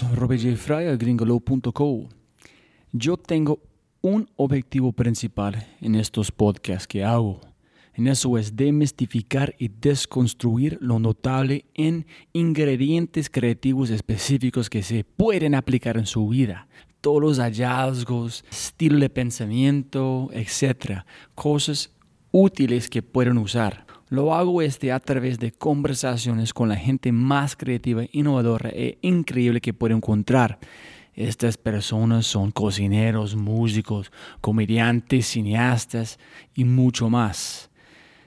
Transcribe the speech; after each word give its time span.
todos, 0.00 0.16
Robert 0.16 0.42
J. 0.42 0.96
Gringolo.co. 0.96 2.08
Yo 2.92 3.16
tengo 3.16 3.60
un 4.00 4.28
objetivo 4.36 4.92
principal 4.92 5.66
en 5.80 5.94
estos 5.94 6.30
podcasts 6.30 6.86
que 6.86 7.04
hago. 7.04 7.40
En 7.94 8.08
eso 8.08 8.36
es 8.36 8.56
demistificar 8.56 9.54
y 9.58 9.68
desconstruir 9.68 10.78
lo 10.80 10.98
notable 10.98 11.64
en 11.74 12.06
ingredientes 12.32 13.30
creativos 13.30 13.90
específicos 13.90 14.68
que 14.68 14.82
se 14.82 15.04
pueden 15.04 15.54
aplicar 15.54 15.96
en 15.96 16.06
su 16.06 16.28
vida. 16.28 16.68
Todos 17.00 17.22
los 17.22 17.38
hallazgos, 17.38 18.44
estilo 18.50 18.98
de 18.98 19.08
pensamiento, 19.08 20.30
etc. 20.32 21.04
Cosas 21.34 21.90
útiles 22.32 22.90
que 22.90 23.02
pueden 23.02 23.38
usar. 23.38 23.85
Lo 24.08 24.34
hago 24.34 24.62
este 24.62 24.92
a 24.92 25.00
través 25.00 25.40
de 25.40 25.50
conversaciones 25.50 26.54
con 26.54 26.68
la 26.68 26.76
gente 26.76 27.10
más 27.10 27.56
creativa, 27.56 28.04
innovadora 28.12 28.70
e 28.70 28.98
increíble 29.02 29.60
que 29.60 29.74
puedo 29.74 29.96
encontrar. 29.96 30.60
Estas 31.14 31.56
personas 31.56 32.26
son 32.26 32.52
cocineros, 32.52 33.34
músicos, 33.34 34.12
comediantes, 34.40 35.26
cineastas 35.26 36.20
y 36.54 36.64
mucho 36.64 37.10
más. 37.10 37.68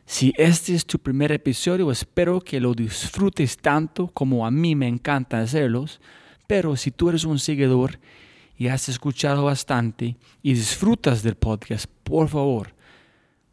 Si 0.05 0.33
este 0.37 0.73
es 0.73 0.85
tu 0.85 0.99
primer 0.99 1.31
episodio, 1.31 1.91
espero 1.91 2.41
que 2.41 2.59
lo 2.59 2.73
disfrutes 2.73 3.55
tanto 3.55 4.07
como 4.07 4.45
a 4.45 4.51
mí 4.51 4.75
me 4.75 4.87
encanta 4.87 5.39
hacerlos, 5.39 6.01
pero 6.47 6.75
si 6.75 6.91
tú 6.91 7.09
eres 7.09 7.23
un 7.23 7.39
seguidor 7.39 7.99
y 8.57 8.67
has 8.67 8.89
escuchado 8.89 9.45
bastante 9.45 10.17
y 10.41 10.55
disfrutas 10.55 11.23
del 11.23 11.35
podcast, 11.35 11.85
por 12.03 12.27
favor, 12.27 12.73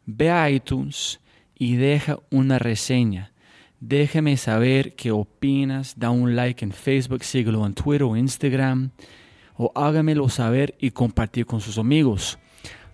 ve 0.05 0.31
a 0.31 0.49
iTunes 0.49 1.21
y 1.57 1.75
deja 1.75 2.19
una 2.29 2.59
reseña. 2.59 3.31
Déjame 3.79 4.37
saber 4.37 4.95
qué 4.95 5.11
opinas, 5.11 5.97
da 5.97 6.09
un 6.09 6.35
like 6.35 6.63
en 6.63 6.71
Facebook, 6.71 7.23
síguelo 7.23 7.65
en 7.65 7.73
Twitter 7.73 8.03
o 8.03 8.15
Instagram, 8.15 8.91
o 9.55 9.71
hágamelo 9.75 10.29
saber 10.29 10.75
y 10.79 10.91
compartir 10.91 11.45
con 11.45 11.61
sus 11.61 11.77
amigos. 11.77 12.37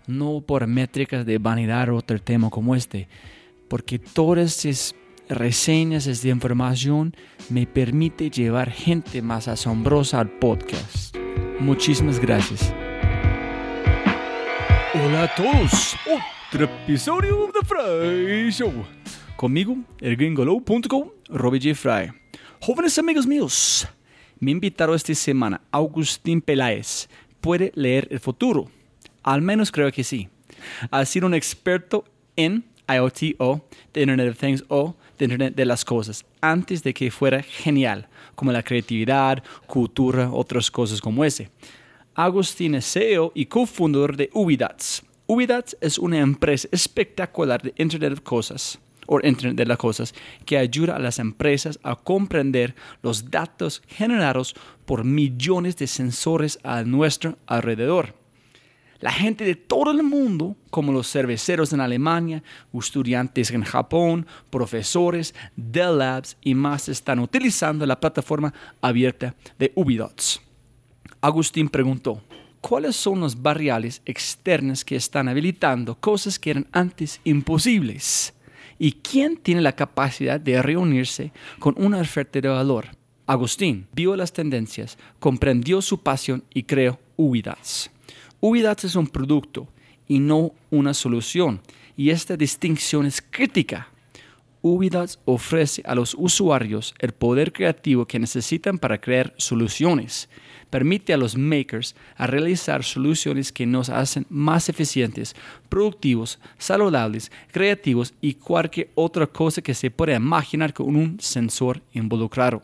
No 0.08 0.42
por 0.42 0.67
métricas 0.67 1.25
de 1.25 1.38
vanidad 1.38 1.89
o 1.89 1.95
otro 1.95 2.20
tema 2.20 2.50
como 2.50 2.75
este, 2.75 3.08
porque 3.70 4.00
todas 4.00 4.66
esas 4.66 4.95
reseñas, 5.30 6.08
esta 6.08 6.27
información 6.27 7.16
me 7.50 7.66
permite 7.66 8.30
llevar 8.30 8.70
gente 8.72 9.22
más 9.22 9.48
asombrosa 9.48 10.20
al 10.20 10.30
podcast. 10.30 11.16
Muchísimas 11.59 12.20
gracias. 12.20 12.73
Hola 14.94 15.23
a 15.23 15.36
todos, 15.36 15.95
otro 16.54 16.66
episodio 16.66 17.52
de 17.52 17.66
Fry 17.66 18.52
Show. 18.52 18.72
Conmigo, 19.36 19.76
el 20.00 20.16
gringolo.com, 20.16 21.10
Robbie 21.30 21.60
J. 21.60 21.73
Fry. 21.73 22.14
Jóvenes 22.60 23.00
amigos 23.00 23.26
míos, 23.26 23.88
me 24.40 24.52
invitaron 24.52 24.95
esta 24.95 25.16
semana 25.16 25.62
Agustín 25.72 26.42
Peláez. 26.42 27.10
¿Puede 27.42 27.72
leer 27.73 28.08
el 28.12 28.20
futuro? 28.20 28.70
Al 29.23 29.42
menos 29.42 29.72
creo 29.72 29.92
que 29.92 30.04
sí. 30.04 30.30
Ha 30.92 31.04
sido 31.06 31.26
un 31.26 31.34
experto 31.34 32.06
en 32.36 32.64
IoT 32.88 33.36
o 33.40 33.66
de 33.92 34.02
Internet 34.02 34.30
of 34.30 34.38
Things 34.38 34.64
o 34.67 34.95
de 35.17 35.26
Internet 35.26 35.56
de 35.56 35.66
las 35.66 35.84
Cosas 35.84 36.23
antes 36.40 36.84
de 36.84 36.94
que 36.94 37.10
fuera 37.10 37.42
genial, 37.42 38.08
como 38.36 38.52
la 38.52 38.62
creatividad, 38.62 39.44
cultura, 39.66 40.30
otras 40.30 40.70
cosas 40.70 41.02
como 41.02 41.26
ese. 41.26 41.50
Agustín 42.14 42.76
es 42.76 42.86
CEO 42.86 43.32
y 43.33 43.48
cofundador 43.48 44.16
de 44.16 44.30
Ubidats. 44.33 45.04
Ubidats 45.26 45.78
es 45.80 45.98
una 45.98 46.20
empresa 46.20 46.67
espectacular 46.72 47.61
de 47.61 47.73
Internet 47.78 48.14
of 48.14 48.22
Cosas 48.22 48.80
o 49.08 49.20
Internet 49.23 49.56
de 49.56 49.66
las 49.66 49.78
Cosas 49.78 50.14
que 50.45 50.58
ayuda 50.58 50.98
a 50.98 51.00
las 51.00 51.17
empresas 51.17 51.80
a 51.82 51.95
comprender 51.95 52.76
los 53.02 53.32
datos 53.32 53.82
generados 53.88 54.54
por 54.86 55.06
millones 55.06 55.78
de 55.78 55.88
sensores 55.88 56.60
a 56.64 56.83
nuestro 56.83 57.38
alrededor. 57.45 58.16
La 59.00 59.12
gente 59.12 59.45
de 59.45 59.56
todo 59.56 59.92
el 59.92 60.04
mundo, 60.04 60.58
como 60.70 60.92
los 60.92 61.10
cerveceros 61.10 61.72
en 61.72 61.80
Alemania, 61.80 62.44
estudiantes 62.73 63.52
en 63.52 63.64
Japón, 63.64 64.28
profesores, 64.50 65.33
Dell 65.56 66.00
Labs 66.00 66.38
y 66.42 66.54
más, 66.54 66.89
están 66.89 67.20
utilizando 67.20 67.86
la 67.86 68.00
plataforma 68.00 68.54
abierta 68.82 69.36
de 69.58 69.72
Ubidots. 69.76 70.42
Agustín 71.22 71.70
preguntó, 71.70 72.22
¿cuáles 72.64 72.96
son 72.96 73.20
las 73.20 73.42
variables 73.42 74.02
externas 74.06 74.86
que 74.86 74.96
están 74.96 75.28
habilitando 75.28 75.96
cosas 75.96 76.40
que 76.40 76.52
eran 76.52 76.66
antes 76.72 77.20
imposibles? 77.26 78.34
¿Y 78.80 78.94
quién 78.94 79.36
tiene 79.36 79.62
la 79.62 79.76
capacidad 79.76 80.40
de 80.40 80.62
reunirse 80.62 81.34
con 81.60 81.76
una 81.78 82.00
oferta 82.00 82.40
de 82.40 82.48
valor? 82.48 82.88
Agustín 83.28 83.88
vio 83.92 84.16
las 84.16 84.32
tendencias, 84.32 84.98
comprendió 85.20 85.82
su 85.82 86.00
pasión 86.00 86.46
y 86.54 86.64
creó 86.64 87.00
Ubidots. 87.18 87.92
Ubidats 88.40 88.86
es 88.86 88.95
un 88.95 89.08
producto 89.08 89.68
y 90.08 90.20
no 90.20 90.54
una 90.70 90.94
solución, 90.94 91.62
y 91.98 92.12
esta 92.12 92.38
distinción 92.38 93.06
es 93.06 93.22
crítica. 93.22 93.90
Ubidats 94.62 95.20
ofrece 95.26 95.84
a 95.86 95.95
los 95.95 96.16
usuarios 96.18 96.95
el 97.00 97.12
poder 97.12 97.52
creativo 97.52 98.06
que 98.06 98.20
necesitan 98.20 98.78
para 98.78 99.02
crear 99.02 99.34
soluciones. 99.36 100.30
Permite 100.73 101.14
a 101.14 101.17
los 101.17 101.38
makers 101.38 101.95
a 102.17 102.26
realizar 102.26 102.84
soluciones 102.84 103.52
que 103.52 103.67
nos 103.67 103.89
hacen 103.89 104.26
más 104.28 104.70
eficientes, 104.70 105.36
productivos, 105.70 106.39
saludables, 106.58 107.32
creativos 107.52 108.16
y 108.22 108.34
cualquier 108.34 108.89
otra 108.95 109.28
cosa 109.28 109.62
que 109.62 109.76
se 109.76 109.92
pueda 109.92 110.16
imaginar 110.16 110.73
con 110.73 110.95
un 110.95 111.20
sensor 111.20 111.83
involucrado. 111.94 112.64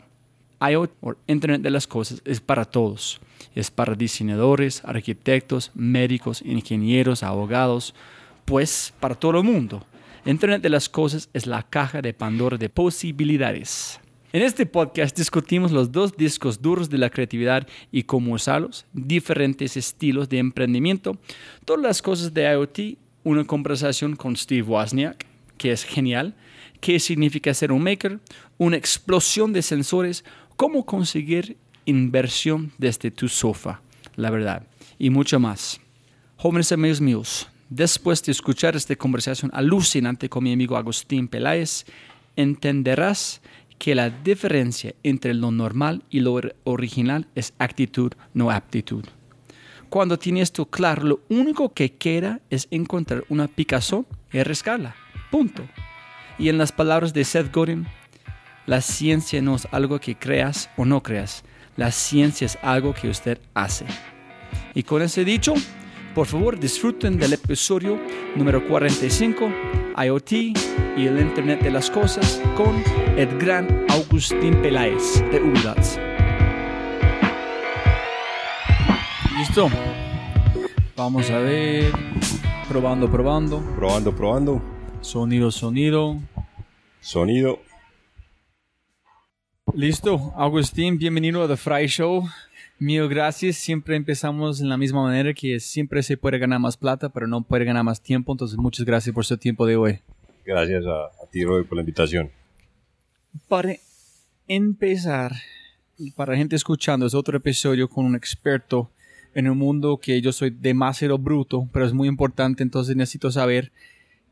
IoT 0.60 0.90
o 1.00 1.14
Internet 1.28 1.62
de 1.62 1.70
las 1.70 1.86
Cosas 1.86 2.20
es 2.24 2.40
para 2.40 2.64
todos. 2.64 3.20
Es 3.54 3.70
para 3.70 3.94
diseñadores, 3.94 4.82
arquitectos, 4.84 5.70
médicos, 5.74 6.42
ingenieros, 6.44 7.22
abogados, 7.22 7.94
pues 8.44 8.92
para 8.98 9.14
todo 9.14 9.38
el 9.38 9.44
mundo. 9.44 9.86
Internet 10.24 10.62
de 10.62 10.70
las 10.70 10.88
Cosas 10.88 11.30
es 11.32 11.46
la 11.46 11.62
caja 11.62 12.02
de 12.02 12.12
Pandora 12.12 12.58
de 12.58 12.70
posibilidades. 12.70 13.99
En 14.32 14.42
este 14.42 14.64
podcast 14.64 15.18
discutimos 15.18 15.72
los 15.72 15.90
dos 15.90 16.16
discos 16.16 16.62
duros 16.62 16.88
de 16.88 16.98
la 16.98 17.10
creatividad 17.10 17.66
y 17.90 18.04
cómo 18.04 18.34
usarlos, 18.34 18.86
diferentes 18.92 19.76
estilos 19.76 20.28
de 20.28 20.38
emprendimiento, 20.38 21.18
todas 21.64 21.82
las 21.82 22.00
cosas 22.00 22.32
de 22.32 22.44
IoT, 22.44 22.96
una 23.24 23.44
conversación 23.44 24.14
con 24.14 24.36
Steve 24.36 24.62
Wozniak, 24.62 25.26
que 25.58 25.72
es 25.72 25.82
genial, 25.82 26.36
qué 26.80 27.00
significa 27.00 27.52
ser 27.52 27.72
un 27.72 27.82
maker, 27.82 28.20
una 28.56 28.76
explosión 28.76 29.52
de 29.52 29.62
sensores, 29.62 30.24
cómo 30.54 30.86
conseguir 30.86 31.56
inversión 31.84 32.70
desde 32.78 33.10
tu 33.10 33.26
sofá, 33.26 33.80
la 34.14 34.30
verdad, 34.30 34.62
y 34.96 35.10
mucho 35.10 35.40
más. 35.40 35.80
Jóvenes 36.36 36.70
amigos 36.70 37.00
míos, 37.00 37.48
después 37.68 38.22
de 38.22 38.30
escuchar 38.30 38.76
esta 38.76 38.94
conversación 38.94 39.50
alucinante 39.52 40.28
con 40.28 40.44
mi 40.44 40.52
amigo 40.52 40.76
Agustín 40.76 41.26
Peláez, 41.26 41.84
entenderás 42.36 43.40
que 43.80 43.94
la 43.94 44.10
diferencia 44.10 44.94
entre 45.02 45.32
lo 45.32 45.50
normal 45.50 46.04
y 46.10 46.20
lo 46.20 46.38
original 46.64 47.26
es 47.34 47.54
actitud, 47.58 48.12
no 48.34 48.50
aptitud. 48.50 49.06
Cuando 49.88 50.18
tienes 50.18 50.42
esto 50.42 50.66
claro, 50.66 51.02
lo 51.02 51.20
único 51.30 51.72
que 51.72 51.94
queda 51.94 52.40
es 52.50 52.68
encontrar 52.70 53.24
una 53.30 53.48
Picasso 53.48 54.04
y 54.32 54.42
rescarla. 54.42 54.94
Punto. 55.30 55.66
Y 56.38 56.50
en 56.50 56.58
las 56.58 56.72
palabras 56.72 57.14
de 57.14 57.24
Seth 57.24 57.52
Godin, 57.52 57.86
la 58.66 58.82
ciencia 58.82 59.40
no 59.40 59.56
es 59.56 59.66
algo 59.72 59.98
que 59.98 60.14
creas 60.14 60.68
o 60.76 60.84
no 60.84 61.02
creas. 61.02 61.42
La 61.78 61.90
ciencia 61.90 62.44
es 62.44 62.58
algo 62.60 62.92
que 62.92 63.08
usted 63.08 63.38
hace. 63.54 63.86
Y 64.74 64.82
con 64.82 65.00
ese 65.00 65.24
dicho, 65.24 65.54
por 66.14 66.26
favor 66.26 66.58
disfruten 66.58 67.18
del 67.18 67.32
episodio 67.34 68.00
número 68.36 68.66
45, 68.66 69.52
IoT 69.96 70.32
y 70.32 71.06
el 71.06 71.20
Internet 71.20 71.62
de 71.62 71.70
las 71.70 71.90
Cosas, 71.90 72.40
con 72.56 72.82
el 73.16 73.38
gran 73.38 73.86
Agustín 73.88 74.60
Peláez 74.62 75.22
de 75.30 75.40
Ubidats. 75.40 75.98
Listo. 79.38 79.68
Vamos 80.96 81.30
a 81.30 81.38
ver. 81.38 81.92
Probando, 82.68 83.10
probando. 83.10 83.60
Probando, 83.76 84.14
probando. 84.14 84.62
Sonido, 85.00 85.50
sonido. 85.50 86.18
Sonido. 87.00 87.60
Listo, 89.72 90.32
Agustín, 90.36 90.98
bienvenido 90.98 91.42
a 91.42 91.48
The 91.48 91.56
Fry 91.56 91.86
Show. 91.86 92.28
Mil 92.80 93.06
gracias. 93.08 93.56
Siempre 93.56 93.94
empezamos 93.94 94.62
en 94.62 94.70
la 94.70 94.78
misma 94.78 95.02
manera 95.02 95.34
que 95.34 95.60
siempre 95.60 96.02
se 96.02 96.16
puede 96.16 96.38
ganar 96.38 96.60
más 96.60 96.78
plata, 96.78 97.10
pero 97.10 97.26
no 97.26 97.42
puede 97.42 97.66
ganar 97.66 97.84
más 97.84 98.00
tiempo. 98.02 98.32
Entonces, 98.32 98.56
muchas 98.56 98.86
gracias 98.86 99.14
por 99.14 99.26
su 99.26 99.36
tiempo 99.36 99.66
de 99.66 99.76
hoy. 99.76 99.98
Gracias 100.46 100.86
a, 100.86 101.04
a 101.22 101.26
ti, 101.30 101.44
Roy, 101.44 101.64
por 101.64 101.76
la 101.76 101.82
invitación. 101.82 102.30
Para 103.48 103.76
empezar, 104.48 105.32
para 106.16 106.34
gente 106.36 106.56
escuchando, 106.56 107.04
es 107.04 107.12
otro 107.14 107.36
episodio 107.36 107.86
con 107.86 108.06
un 108.06 108.16
experto 108.16 108.90
en 109.34 109.50
un 109.50 109.58
mundo 109.58 109.98
que 109.98 110.20
yo 110.22 110.32
soy 110.32 110.48
demasiado 110.48 111.18
bruto, 111.18 111.68
pero 111.74 111.84
es 111.84 111.92
muy 111.92 112.08
importante, 112.08 112.62
entonces 112.62 112.96
necesito 112.96 113.30
saber, 113.30 113.72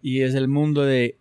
y 0.02 0.22
es 0.22 0.34
el 0.34 0.48
mundo 0.48 0.84
de 0.84 1.16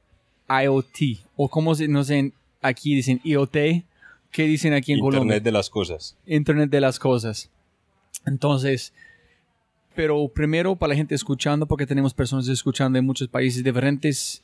IoT, 0.49 1.19
o 1.35 1.49
como 1.49 1.75
se, 1.75 1.89
no 1.89 2.05
sé, 2.05 2.31
aquí 2.61 2.95
dicen 2.95 3.19
IoT, 3.23 3.83
¿Qué 4.31 4.43
dicen 4.43 4.73
aquí 4.73 4.93
en 4.93 4.99
Colombia? 4.99 5.21
Internet 5.21 5.43
de 5.43 5.51
las 5.51 5.69
cosas. 5.69 6.17
Internet 6.25 6.69
de 6.69 6.81
las 6.81 6.99
cosas. 6.99 7.49
Entonces, 8.25 8.93
pero 9.95 10.27
primero 10.27 10.75
para 10.75 10.89
la 10.89 10.95
gente 10.95 11.15
escuchando, 11.15 11.65
porque 11.67 11.87
tenemos 11.87 12.13
personas 12.13 12.47
escuchando 12.47 12.99
en 12.99 13.05
muchos 13.05 13.27
países 13.27 13.63
diferentes, 13.63 14.43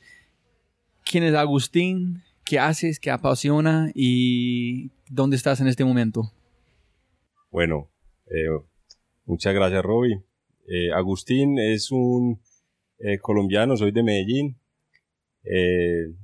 ¿quién 1.04 1.24
es 1.24 1.34
Agustín? 1.34 2.22
¿Qué 2.44 2.58
haces? 2.58 2.98
¿Qué 2.98 3.10
apasiona? 3.10 3.90
¿Y 3.94 4.90
dónde 5.08 5.36
estás 5.36 5.60
en 5.60 5.68
este 5.68 5.84
momento? 5.84 6.32
Bueno, 7.50 7.90
eh, 8.26 8.48
muchas 9.26 9.54
gracias, 9.54 9.82
Roby. 9.82 10.14
Eh, 10.66 10.90
Agustín 10.92 11.58
es 11.58 11.90
un 11.92 12.40
eh, 12.98 13.18
colombiano, 13.18 13.76
soy 13.76 13.92
de 13.92 14.02
Medellín. 14.02 14.58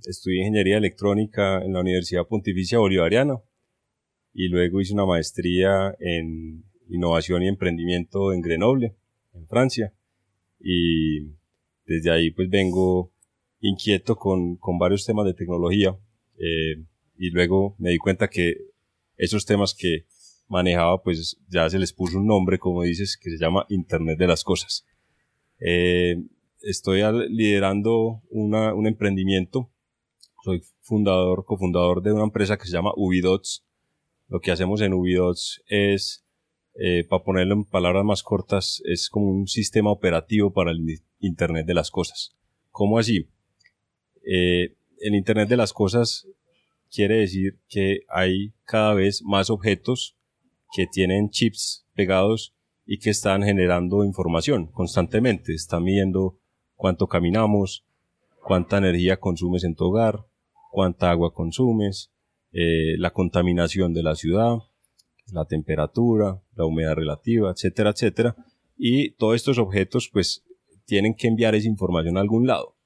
estudié 0.07 0.39
ingeniería 0.39 0.79
electrónica 0.79 1.62
en 1.62 1.75
la 1.75 1.81
Universidad 1.81 2.27
Pontificia 2.27 2.79
Bolivariana 2.79 3.41
y 4.32 4.49
luego 4.49 4.81
hice 4.81 4.94
una 4.94 5.06
maestría 5.06 5.94
en 5.99 6.65
innovación 6.88 7.43
y 7.43 7.49
emprendimiento 7.49 8.32
en 8.32 8.41
Grenoble, 8.41 8.97
en 9.35 9.47
Francia. 9.47 9.93
Y 10.59 11.32
desde 11.87 12.11
ahí 12.11 12.31
pues 12.31 12.49
vengo 12.49 13.12
inquieto 13.61 14.17
con, 14.17 14.56
con 14.56 14.79
varios 14.79 15.05
temas 15.05 15.27
de 15.27 15.35
tecnología. 15.35 15.97
y 17.19 17.31
luego 17.31 17.77
me 17.79 17.91
di 17.91 17.99
cuenta 17.99 18.29
que 18.29 18.56
esos 19.17 19.44
temas 19.44 19.75
que 19.75 20.06
manejaba, 20.49 21.00
pues 21.03 21.38
ya 21.49 21.71
se 21.71 21.79
les 21.79 21.93
puso 21.93 22.19
un 22.19 22.26
nombre, 22.26 22.59
como 22.59 22.83
dices, 22.83 23.17
que 23.17 23.31
se 23.31 23.38
llama 23.38 23.67
Internet 23.69 24.19
de 24.19 24.26
las 24.26 24.43
Cosas. 24.43 24.85
Eh, 25.61 26.17
estoy 26.61 27.03
liderando 27.29 28.23
una, 28.31 28.75
un 28.75 28.87
emprendimiento. 28.87 29.71
Soy 30.43 30.62
fundador, 30.81 31.44
cofundador 31.44 32.03
de 32.03 32.12
una 32.12 32.25
empresa 32.25 32.56
que 32.56 32.65
se 32.65 32.73
llama 32.73 32.93
Ubidots. 32.97 33.65
Lo 34.31 34.41
que 34.41 34.53
hacemos 34.53 34.81
en 34.81 34.94
Ubidots 34.94 35.61
es, 35.67 36.25
eh, 36.75 37.05
para 37.05 37.25
ponerlo 37.25 37.55
en 37.55 37.65
palabras 37.65 38.05
más 38.05 38.23
cortas, 38.23 38.81
es 38.85 39.11
como 39.11 39.27
un 39.27 39.49
sistema 39.49 39.91
operativo 39.91 40.53
para 40.53 40.71
el 40.71 41.00
Internet 41.19 41.67
de 41.67 41.75
las 41.75 41.91
Cosas. 41.91 42.37
¿Cómo 42.71 43.00
así? 43.00 43.29
Eh, 44.25 44.77
el 45.00 45.17
Internet 45.17 45.49
de 45.49 45.56
las 45.56 45.73
Cosas 45.73 46.29
quiere 46.93 47.17
decir 47.17 47.59
que 47.69 48.03
hay 48.09 48.53
cada 48.65 48.94
vez 48.94 49.21
más 49.25 49.50
objetos 49.50 50.17
que 50.73 50.87
tienen 50.87 51.31
chips 51.31 51.85
pegados 51.94 52.55
y 52.87 52.99
que 52.99 53.11
están 53.11 53.43
generando 53.43 54.05
información 54.05 54.69
constantemente. 54.69 55.55
Están 55.55 55.83
midiendo 55.83 56.38
cuánto 56.76 57.09
caminamos, 57.09 57.85
cuánta 58.44 58.79
energía 58.79 59.19
consumes 59.19 59.65
en 59.65 59.75
tu 59.75 59.87
hogar, 59.87 60.25
cuánta 60.71 61.11
agua 61.11 61.35
consumes, 61.35 62.12
eh, 62.52 62.97
la 62.99 63.12
contaminación 63.12 63.93
de 63.93 64.02
la 64.02 64.14
ciudad, 64.14 64.56
la 65.32 65.44
temperatura, 65.44 66.43
la 66.55 66.67
humedad 66.67 66.94
relativa, 66.94 67.50
etcétera, 67.50 67.91
etcétera. 67.91 68.37
Y 68.76 69.12
todos 69.12 69.37
estos 69.37 69.58
objetos 69.58 70.08
pues 70.12 70.44
tienen 70.87 71.14
que 71.14 71.29
enviar 71.29 71.55
esa 71.55 71.69
información 71.69 72.17
a 72.17 72.20
algún 72.20 72.47
lado. 72.47 72.76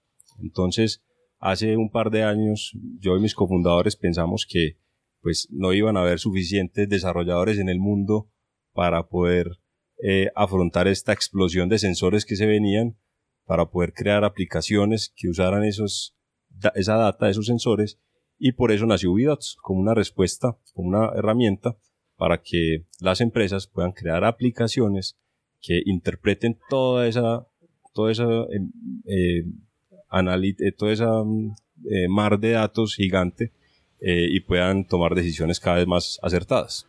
Entonces, 0.42 1.02
hace 1.38 1.76
un 1.76 1.90
par 1.90 2.10
de 2.10 2.24
años 2.24 2.72
yo 2.98 3.16
y 3.16 3.20
mis 3.20 3.34
cofundadores 3.34 3.96
pensamos 3.96 4.46
que 4.48 4.78
pues 5.20 5.48
no 5.50 5.72
iban 5.72 5.96
a 5.96 6.02
haber 6.02 6.18
suficientes 6.18 6.88
desarrolladores 6.88 7.58
en 7.58 7.70
el 7.70 7.78
mundo 7.78 8.30
para 8.74 9.08
poder 9.08 9.58
eh, 10.02 10.28
afrontar 10.34 10.86
esta 10.86 11.12
explosión 11.12 11.70
de 11.70 11.78
sensores 11.78 12.26
que 12.26 12.36
se 12.36 12.46
venían, 12.46 12.98
para 13.46 13.70
poder 13.70 13.94
crear 13.94 14.24
aplicaciones 14.24 15.12
que 15.16 15.28
usaran 15.28 15.64
esos, 15.64 16.14
esa 16.74 16.96
data, 16.96 17.30
esos 17.30 17.46
sensores, 17.46 17.98
y 18.38 18.52
por 18.52 18.72
eso 18.72 18.86
nació 18.86 19.12
Ubidots, 19.12 19.56
como 19.62 19.80
una 19.80 19.94
respuesta, 19.94 20.56
como 20.72 20.88
una 20.88 21.10
herramienta 21.16 21.76
para 22.16 22.42
que 22.42 22.84
las 23.00 23.20
empresas 23.20 23.66
puedan 23.66 23.92
crear 23.92 24.24
aplicaciones 24.24 25.16
que 25.60 25.82
interpreten 25.86 26.58
toda 26.68 27.08
esa, 27.08 27.46
toda 27.92 28.12
esa, 28.12 28.24
em, 28.50 28.70
eh, 29.06 29.44
eh, 30.10 31.08
mm, 31.24 32.12
mar 32.12 32.38
de 32.38 32.50
datos 32.50 32.94
gigante 32.94 33.52
eh, 34.00 34.28
y 34.30 34.40
puedan 34.40 34.86
tomar 34.86 35.14
decisiones 35.14 35.58
cada 35.58 35.76
vez 35.78 35.86
más 35.86 36.18
acertadas. 36.22 36.86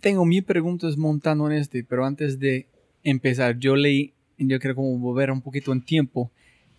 Tengo 0.00 0.24
mil 0.24 0.44
preguntas 0.44 0.96
montando 0.96 1.50
en 1.50 1.58
este, 1.58 1.84
pero 1.84 2.04
antes 2.04 2.38
de 2.38 2.66
empezar, 3.02 3.58
yo 3.58 3.76
leí, 3.76 4.12
yo 4.38 4.58
quiero 4.58 4.74
como 4.74 4.98
volver 4.98 5.30
un 5.30 5.40
poquito 5.40 5.72
en 5.72 5.84
tiempo, 5.84 6.30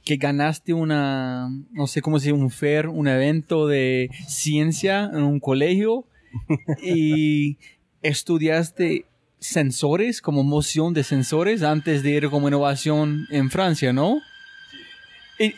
que 0.05 0.17
ganaste 0.17 0.73
una, 0.73 1.49
no 1.71 1.87
sé 1.87 2.01
cómo 2.01 2.19
se 2.19 2.31
un 2.31 2.51
fair, 2.51 2.87
un 2.87 3.07
evento 3.07 3.67
de 3.67 4.11
ciencia 4.27 5.09
en 5.11 5.23
un 5.23 5.39
colegio 5.39 6.05
y 6.83 7.57
estudiaste 8.03 9.05
sensores, 9.39 10.21
como 10.21 10.43
moción 10.43 10.93
de 10.93 11.03
sensores, 11.03 11.63
antes 11.63 12.03
de 12.03 12.11
ir 12.11 12.29
como 12.29 12.47
innovación 12.47 13.25
en 13.31 13.49
Francia, 13.49 13.93
¿no? 13.93 14.19
Y, 15.39 15.53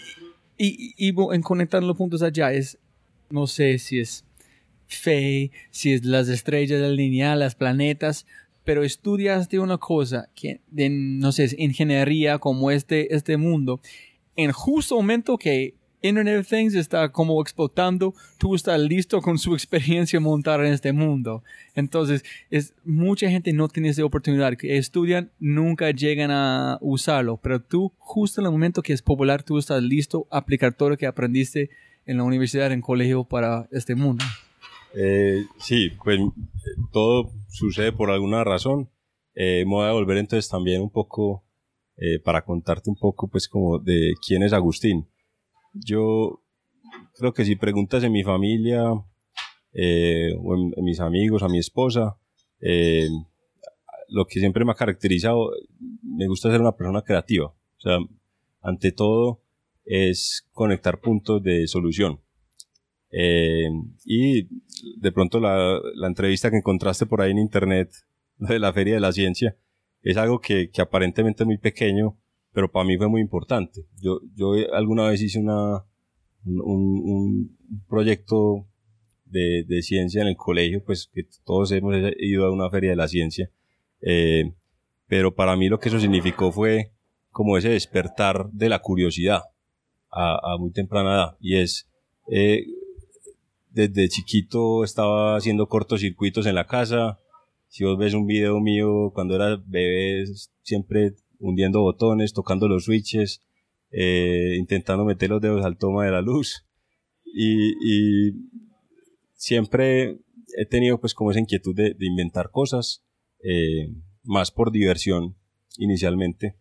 y, 0.57 0.93
y, 0.97 1.13
en 1.33 1.41
conectar 1.41 1.83
los 1.83 1.97
puntos 1.97 2.21
allá, 2.21 2.51
es, 2.53 2.77
no 3.29 3.47
sé 3.47 3.77
si 3.79 3.99
es 3.99 4.23
fe, 4.87 5.51
si 5.71 5.91
es 5.93 6.05
las 6.05 6.29
estrellas 6.29 6.81
alineadas, 6.81 7.37
las 7.37 7.55
planetas, 7.55 8.25
pero 8.63 8.83
estudiaste 8.83 9.59
una 9.59 9.77
cosa 9.77 10.29
que, 10.35 10.61
de, 10.71 10.89
no 10.89 11.31
sé, 11.31 11.53
ingeniería 11.57 12.39
como 12.39 12.71
este, 12.71 13.15
este 13.15 13.37
mundo, 13.37 13.81
en 14.37 14.53
justo 14.53 14.95
momento 14.95 15.37
que 15.37 15.73
Internet 16.01 16.39
of 16.39 16.47
Things 16.47 16.75
está 16.75 17.11
como 17.11 17.41
explotando, 17.41 18.13
tú 18.37 18.55
estás 18.55 18.79
listo 18.79 19.19
con 19.19 19.39
su 19.39 19.53
experiencia 19.53 20.19
montar 20.19 20.63
en 20.63 20.71
este 20.71 20.93
mundo. 20.93 21.43
Entonces, 21.75 22.23
es, 22.49 22.73
mucha 22.85 23.29
gente 23.29 23.51
no 23.51 23.67
tiene 23.67 23.89
esa 23.89 24.05
oportunidad, 24.05 24.53
estudian, 24.61 25.31
nunca 25.39 25.91
llegan 25.91 26.31
a 26.31 26.77
usarlo, 26.81 27.37
pero 27.37 27.61
tú, 27.61 27.91
justo 27.97 28.39
en 28.39 28.45
el 28.45 28.51
momento 28.51 28.83
que 28.83 28.93
es 28.93 29.01
popular, 29.01 29.43
tú 29.43 29.57
estás 29.57 29.81
listo 29.81 30.27
a 30.29 30.37
aplicar 30.37 30.73
todo 30.73 30.91
lo 30.91 30.97
que 30.97 31.07
aprendiste 31.07 31.71
en 32.05 32.17
la 32.17 32.23
universidad, 32.23 32.71
en 32.71 32.81
colegio 32.81 33.23
para 33.23 33.67
este 33.71 33.95
mundo? 33.95 34.23
Eh, 34.95 35.45
sí, 35.57 35.91
pues 36.03 36.19
todo 36.91 37.31
sucede 37.49 37.91
por 37.91 38.11
alguna 38.11 38.43
razón. 38.43 38.89
Eh, 39.35 39.63
me 39.65 39.73
voy 39.73 39.87
a 39.87 39.91
volver 39.91 40.17
entonces 40.17 40.49
también 40.49 40.81
un 40.81 40.89
poco 40.89 41.43
eh, 41.97 42.19
para 42.19 42.43
contarte 42.43 42.89
un 42.89 42.95
poco 42.95 43.27
pues 43.27 43.47
como 43.47 43.79
de 43.79 44.13
quién 44.25 44.43
es 44.43 44.53
Agustín. 44.53 45.07
Yo 45.73 46.41
creo 47.15 47.33
que 47.33 47.45
si 47.45 47.55
preguntas 47.55 48.03
en 48.03 48.11
mi 48.11 48.23
familia 48.23 48.83
eh, 49.73 50.33
o 50.39 50.55
en, 50.55 50.73
en, 50.75 50.85
mis 50.85 50.99
amigos, 50.99 51.43
a 51.43 51.49
mi 51.49 51.59
esposa, 51.59 52.17
lo 54.09 54.25
que 54.25 54.39
siempre 54.39 54.65
me 54.65 54.71
ha 54.71 54.75
caracterizado, 54.75 55.51
me 56.01 56.27
gusta 56.27 56.49
ser 56.49 56.61
una 56.61 56.75
persona 56.75 57.01
creativa. 57.01 57.47
O 57.47 57.79
sea, 57.79 57.97
ante 58.61 58.91
todo, 58.91 59.41
es 59.87 60.47
conectar 60.51 60.99
puntos 60.99 61.41
de 61.41 61.67
solución. 61.67 62.19
Eh, 63.09 63.69
y 64.05 64.47
de 64.99 65.11
pronto 65.13 65.39
la, 65.39 65.79
la, 65.95 66.07
entrevista 66.07 66.51
que 66.51 66.57
encontraste 66.57 67.05
por 67.05 67.21
ahí 67.21 67.31
en 67.31 67.37
internet 67.37 67.89
de 68.37 68.59
la 68.59 68.73
Feria 68.73 68.95
de 68.95 68.99
la 68.99 69.13
Ciencia 69.13 69.55
es 70.07 70.15
algo 70.15 70.39
que, 70.39 70.69
que 70.69 70.81
aparentemente 70.81 71.43
es 71.43 71.47
muy 71.47 71.57
pequeño, 71.57 72.17
pero 72.53 72.71
para 72.71 72.85
mí 72.85 72.97
fue 72.97 73.09
muy 73.09 73.19
importante. 73.19 73.85
Yo, 74.01 74.21
yo 74.35 74.53
alguna 74.73 75.09
vez 75.09 75.21
hice 75.21 75.37
una, 75.37 75.83
un, 76.45 77.57
proyecto 77.89 78.65
de, 79.25 79.65
de, 79.67 79.81
ciencia 79.81 80.21
en 80.21 80.29
el 80.29 80.37
colegio, 80.37 80.81
pues 80.81 81.09
que 81.13 81.27
todos 81.43 81.73
hemos 81.73 81.93
ido 82.19 82.45
a 82.45 82.53
una 82.53 82.69
feria 82.69 82.91
de 82.91 82.95
la 82.95 83.09
ciencia, 83.09 83.51
eh, 84.01 84.53
pero 85.07 85.35
para 85.35 85.57
mí 85.57 85.67
lo 85.67 85.77
que 85.77 85.89
eso 85.89 85.99
significó 85.99 86.53
fue 86.53 86.93
como 87.31 87.57
ese 87.57 87.69
despertar 87.69 88.49
de 88.51 88.69
la 88.69 88.79
curiosidad 88.79 89.41
a, 90.09 90.55
muy 90.57 90.71
temprana 90.71 91.13
edad 91.13 91.37
y 91.41 91.57
es 91.57 91.89
eh, 92.31 92.65
desde 93.69 94.07
chiquito 94.07 94.85
estaba 94.85 95.35
haciendo 95.35 95.67
cortocircuitos 95.67 96.45
en 96.45 96.55
la 96.55 96.65
casa 96.65 97.19
si 97.67 97.83
vos 97.83 97.97
ves 97.97 98.13
un 98.13 98.25
video 98.25 98.59
mío 98.59 99.11
cuando 99.13 99.35
era 99.35 99.57
bebé 99.65 100.25
siempre 100.61 101.13
hundiendo 101.39 101.81
botones 101.81 102.33
tocando 102.33 102.67
los 102.67 102.85
switches 102.85 103.43
eh, 103.91 104.55
intentando 104.57 105.05
meter 105.05 105.29
los 105.29 105.41
dedos 105.41 105.65
al 105.65 105.77
toma 105.77 106.05
de 106.05 106.11
la 106.11 106.21
luz. 106.21 106.65
Y, 107.23 107.71
y, 107.81 108.33
siempre 109.33 110.17
he 110.57 110.65
tenido 110.65 110.99
pues 110.99 111.13
como 111.13 111.31
esa 111.31 111.39
inquietud 111.39 111.75
de, 111.75 111.93
de 111.93 112.05
inventar 112.07 112.49
cosas 112.51 113.05
eh, 113.43 113.93
más 114.23 114.51
por 114.51 114.71
diversión 114.71 115.35
inicialmente 115.77 116.55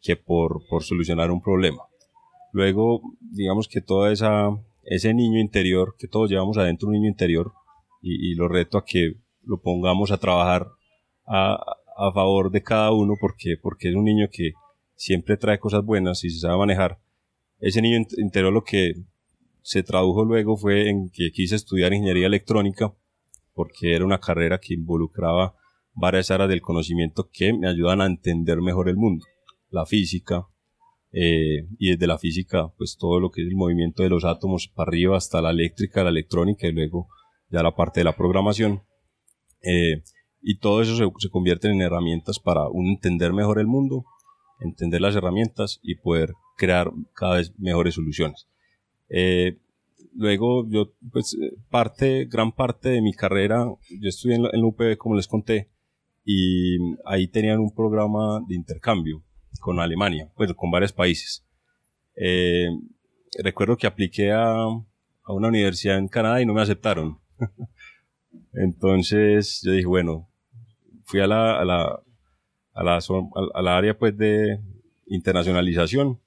que 0.00 0.16
por, 0.16 0.66
por 0.68 0.82
solucionar 0.82 1.30
un 1.30 1.42
problema. 1.42 1.82
Luego, 2.52 3.02
digamos 3.20 3.68
que 3.68 3.80
toda 3.80 4.12
esa, 4.12 4.48
ese 4.82 5.14
niño 5.14 5.38
interior, 5.38 5.94
que 5.98 6.08
todos 6.08 6.30
llevamos 6.30 6.58
adentro 6.58 6.88
un 6.88 6.94
niño 6.94 7.08
interior, 7.08 7.52
y, 8.04 8.34
lo 8.34 8.48
reto 8.48 8.78
a 8.78 8.84
que 8.84 9.14
lo 9.44 9.60
pongamos 9.60 10.10
a 10.10 10.18
trabajar 10.18 10.68
a, 11.26 11.58
a 11.96 12.12
favor 12.12 12.50
de 12.50 12.62
cada 12.62 12.92
uno, 12.92 13.14
porque, 13.20 13.56
porque 13.60 13.90
es 13.90 13.94
un 13.94 14.04
niño 14.04 14.28
que 14.30 14.52
siempre 14.94 15.36
trae 15.36 15.58
cosas 15.58 15.84
buenas 15.84 16.24
y 16.24 16.30
se 16.30 16.40
sabe 16.40 16.58
manejar. 16.58 16.98
Ese 17.58 17.82
niño 17.82 18.04
interior 18.18 18.52
lo 18.52 18.64
que 18.64 18.94
se 19.62 19.82
tradujo 19.82 20.24
luego 20.24 20.56
fue 20.56 20.88
en 20.88 21.10
que 21.10 21.30
quise 21.30 21.54
estudiar 21.54 21.92
ingeniería 21.92 22.26
electrónica 22.26 22.92
porque 23.54 23.94
era 23.94 24.04
una 24.04 24.18
carrera 24.18 24.58
que 24.58 24.74
involucraba 24.74 25.54
varias 25.94 26.30
áreas 26.30 26.48
del 26.48 26.62
conocimiento 26.62 27.28
que 27.32 27.52
me 27.52 27.68
ayudan 27.68 28.00
a 28.00 28.06
entender 28.06 28.60
mejor 28.60 28.88
el 28.88 28.96
mundo. 28.96 29.24
La 29.70 29.86
física, 29.86 30.46
eh, 31.12 31.66
y 31.78 31.90
desde 31.90 32.06
la 32.06 32.18
física, 32.18 32.72
pues 32.76 32.96
todo 32.98 33.20
lo 33.20 33.30
que 33.30 33.42
es 33.42 33.48
el 33.48 33.56
movimiento 33.56 34.02
de 34.02 34.08
los 34.08 34.24
átomos 34.24 34.68
para 34.68 34.88
arriba 34.88 35.16
hasta 35.16 35.42
la 35.42 35.50
eléctrica, 35.50 36.02
la 36.02 36.10
electrónica 36.10 36.66
y 36.66 36.72
luego 36.72 37.08
ya 37.50 37.62
la 37.62 37.74
parte 37.74 38.00
de 38.00 38.04
la 38.04 38.16
programación. 38.16 38.82
Eh, 39.62 40.02
y 40.40 40.58
todo 40.58 40.82
eso 40.82 40.96
se, 40.96 41.04
se 41.18 41.30
convierte 41.30 41.68
en 41.68 41.80
herramientas 41.80 42.38
para 42.38 42.68
un 42.68 42.88
entender 42.88 43.32
mejor 43.32 43.60
el 43.60 43.66
mundo, 43.66 44.04
entender 44.60 45.00
las 45.00 45.14
herramientas 45.14 45.78
y 45.82 45.96
poder 45.96 46.32
crear 46.56 46.90
cada 47.14 47.36
vez 47.36 47.52
mejores 47.58 47.94
soluciones. 47.94 48.48
Eh, 49.08 49.58
luego 50.14 50.68
yo, 50.68 50.92
pues 51.12 51.36
parte, 51.70 52.26
gran 52.26 52.52
parte 52.52 52.90
de 52.90 53.02
mi 53.02 53.12
carrera, 53.12 53.66
yo 54.00 54.08
estudié 54.08 54.36
en 54.36 54.42
la, 54.44 54.50
en 54.52 54.60
la 54.60 54.66
UPB 54.66 54.96
como 54.96 55.16
les 55.16 55.28
conté, 55.28 55.70
y 56.24 56.76
ahí 57.04 57.28
tenían 57.28 57.58
un 57.58 57.74
programa 57.74 58.40
de 58.46 58.54
intercambio 58.54 59.22
con 59.60 59.80
Alemania, 59.80 60.30
pues 60.36 60.52
con 60.54 60.70
varios 60.70 60.92
países. 60.92 61.44
Eh, 62.16 62.68
recuerdo 63.42 63.76
que 63.76 63.86
apliqué 63.86 64.30
a, 64.32 64.44
a, 64.44 65.32
una 65.32 65.48
universidad 65.48 65.98
en 65.98 66.08
Canadá 66.08 66.40
y 66.40 66.46
no 66.46 66.54
me 66.54 66.62
aceptaron. 66.62 67.18
Entonces 68.52 69.60
yo 69.64 69.72
dije, 69.72 69.86
bueno, 69.86 70.28
fui 71.04 71.20
a 71.20 71.26
la, 71.26 71.60
a 71.60 71.64
la, 71.64 72.02
a 72.74 73.62
la, 73.62 73.76
área 73.76 73.96
pues 73.98 74.16
de 74.16 74.58
internacionalización 75.06 76.20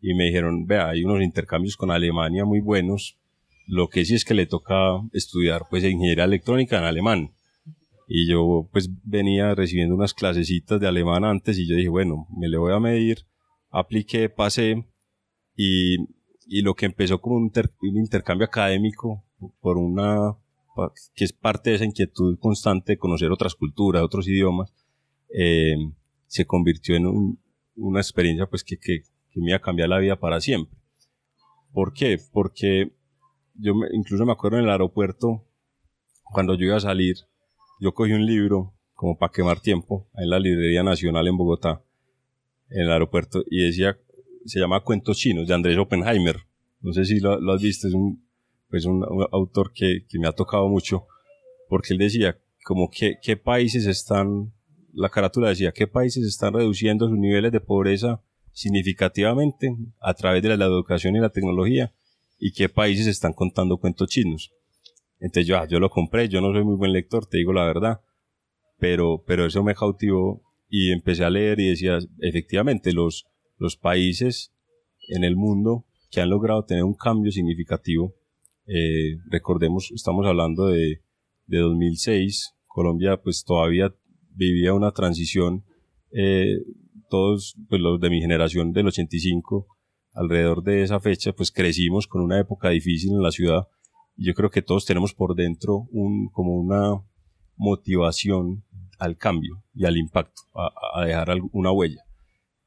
y 0.00 0.14
me 0.14 0.24
dijeron, 0.24 0.66
vea, 0.66 0.88
hay 0.88 1.04
unos 1.04 1.22
intercambios 1.22 1.76
con 1.76 1.90
Alemania 1.90 2.44
muy 2.44 2.60
buenos, 2.60 3.18
lo 3.66 3.88
que 3.88 4.04
sí 4.04 4.14
es 4.14 4.24
que 4.24 4.34
le 4.34 4.46
toca 4.46 4.74
estudiar 5.12 5.62
pues 5.70 5.84
ingeniería 5.84 6.24
electrónica 6.24 6.78
en 6.78 6.84
alemán 6.84 7.34
y 8.12 8.28
yo 8.28 8.68
pues 8.72 8.90
venía 9.04 9.54
recibiendo 9.54 9.94
unas 9.94 10.14
clasecitas 10.14 10.80
de 10.80 10.88
alemán 10.88 11.24
antes 11.24 11.56
y 11.58 11.68
yo 11.68 11.76
dije, 11.76 11.88
bueno, 11.88 12.26
me 12.36 12.48
le 12.48 12.58
voy 12.58 12.72
a 12.72 12.80
medir, 12.80 13.18
apliqué, 13.70 14.28
pasé 14.28 14.84
y, 15.54 15.96
y 16.52 16.62
lo 16.62 16.74
que 16.74 16.86
empezó 16.86 17.20
como 17.20 17.36
un, 17.36 17.52
intercambio 17.80 18.46
académico 18.46 19.24
por 19.60 19.78
una, 19.78 20.36
que 21.14 21.24
es 21.24 21.32
parte 21.32 21.70
de 21.70 21.76
esa 21.76 21.84
inquietud 21.84 22.38
constante 22.38 22.92
de 22.92 22.98
conocer 22.98 23.30
otras 23.30 23.54
culturas, 23.54 24.02
otros 24.02 24.26
idiomas, 24.28 24.72
eh, 25.34 25.76
se 26.26 26.46
convirtió 26.46 26.96
en 26.96 27.06
un, 27.06 27.42
una 27.76 28.00
experiencia 28.00 28.46
pues 28.46 28.64
que, 28.64 28.78
me 29.34 29.50
iba 29.50 29.56
a 29.56 29.60
cambiar 29.60 29.88
la 29.88 29.98
vida 29.98 30.16
para 30.16 30.40
siempre. 30.40 30.76
¿Por 31.72 31.92
qué? 31.92 32.18
Porque 32.32 32.92
yo 33.54 33.74
me, 33.74 33.86
incluso 33.92 34.24
me 34.26 34.32
acuerdo 34.32 34.58
en 34.58 34.64
el 34.64 34.70
aeropuerto, 34.70 35.46
cuando 36.24 36.54
yo 36.54 36.66
iba 36.66 36.76
a 36.76 36.80
salir, 36.80 37.16
yo 37.80 37.94
cogí 37.94 38.12
un 38.12 38.26
libro 38.26 38.74
como 38.94 39.16
para 39.16 39.32
quemar 39.32 39.60
tiempo 39.60 40.08
en 40.14 40.30
la 40.30 40.38
Librería 40.38 40.82
Nacional 40.82 41.26
en 41.26 41.36
Bogotá, 41.36 41.82
en 42.68 42.82
el 42.82 42.92
aeropuerto, 42.92 43.42
y 43.50 43.64
decía, 43.64 43.98
se 44.44 44.60
llama 44.60 44.80
Cuentos 44.80 45.16
Chinos, 45.16 45.46
de 45.46 45.54
Andrés 45.54 45.78
Oppenheimer. 45.78 46.36
No 46.80 46.92
sé 46.92 47.04
si 47.04 47.20
lo, 47.20 47.40
lo 47.40 47.52
has 47.52 47.62
visto, 47.62 47.88
es 47.88 47.94
un, 47.94 48.22
pues 48.70 48.84
un, 48.84 49.04
un 49.04 49.26
autor 49.32 49.72
que, 49.72 50.06
que, 50.08 50.18
me 50.18 50.28
ha 50.28 50.32
tocado 50.32 50.68
mucho, 50.68 51.06
porque 51.68 51.92
él 51.92 51.98
decía, 51.98 52.38
como 52.64 52.88
que, 52.90 53.16
qué 53.22 53.36
países 53.36 53.86
están, 53.86 54.52
la 54.92 55.08
carátula 55.08 55.48
decía, 55.48 55.72
qué 55.72 55.86
países 55.86 56.24
están 56.24 56.54
reduciendo 56.54 57.08
sus 57.08 57.18
niveles 57.18 57.52
de 57.52 57.60
pobreza 57.60 58.22
significativamente 58.52 59.76
a 60.00 60.14
través 60.14 60.42
de 60.42 60.56
la 60.56 60.64
educación 60.64 61.16
y 61.16 61.20
la 61.20 61.30
tecnología, 61.30 61.92
y 62.38 62.52
qué 62.52 62.68
países 62.68 63.06
están 63.06 63.32
contando 63.32 63.78
cuentos 63.78 64.08
chinos. 64.08 64.52
Entonces 65.18 65.46
yo, 65.46 65.58
ah, 65.58 65.66
yo 65.68 65.78
lo 65.78 65.90
compré, 65.90 66.28
yo 66.28 66.40
no 66.40 66.52
soy 66.52 66.64
muy 66.64 66.76
buen 66.76 66.92
lector, 66.92 67.26
te 67.26 67.38
digo 67.38 67.52
la 67.52 67.66
verdad, 67.66 68.00
pero, 68.78 69.22
pero 69.26 69.44
eso 69.44 69.62
me 69.62 69.74
cautivó 69.74 70.42
y 70.68 70.92
empecé 70.92 71.24
a 71.24 71.30
leer 71.30 71.60
y 71.60 71.68
decía, 71.68 71.98
efectivamente, 72.20 72.92
los, 72.92 73.26
los 73.58 73.76
países 73.76 74.54
en 75.08 75.24
el 75.24 75.36
mundo 75.36 75.84
que 76.10 76.20
han 76.20 76.30
logrado 76.30 76.64
tener 76.64 76.84
un 76.84 76.94
cambio 76.94 77.30
significativo, 77.30 78.14
eh, 78.72 79.18
recordemos, 79.28 79.90
estamos 79.92 80.24
hablando 80.26 80.66
de, 80.66 81.02
de 81.46 81.58
2006, 81.58 82.54
Colombia 82.66 83.20
pues 83.20 83.44
todavía 83.44 83.92
vivía 84.32 84.74
una 84.74 84.92
transición, 84.92 85.64
eh, 86.12 86.58
todos 87.08 87.56
pues 87.68 87.80
los 87.80 88.00
de 88.00 88.10
mi 88.10 88.20
generación 88.20 88.72
del 88.72 88.86
85, 88.86 89.66
alrededor 90.12 90.62
de 90.62 90.82
esa 90.82 91.00
fecha, 91.00 91.32
pues 91.32 91.50
crecimos 91.50 92.06
con 92.06 92.22
una 92.22 92.38
época 92.38 92.70
difícil 92.70 93.12
en 93.12 93.22
la 93.22 93.32
ciudad, 93.32 93.66
yo 94.16 94.34
creo 94.34 94.50
que 94.50 94.62
todos 94.62 94.86
tenemos 94.86 95.14
por 95.14 95.34
dentro 95.34 95.88
un, 95.90 96.28
como 96.30 96.54
una 96.54 97.02
motivación 97.56 98.64
al 98.98 99.16
cambio 99.16 99.64
y 99.74 99.86
al 99.86 99.96
impacto, 99.96 100.42
a, 100.54 101.00
a 101.00 101.04
dejar 101.06 101.38
una 101.52 101.72
huella. 101.72 102.04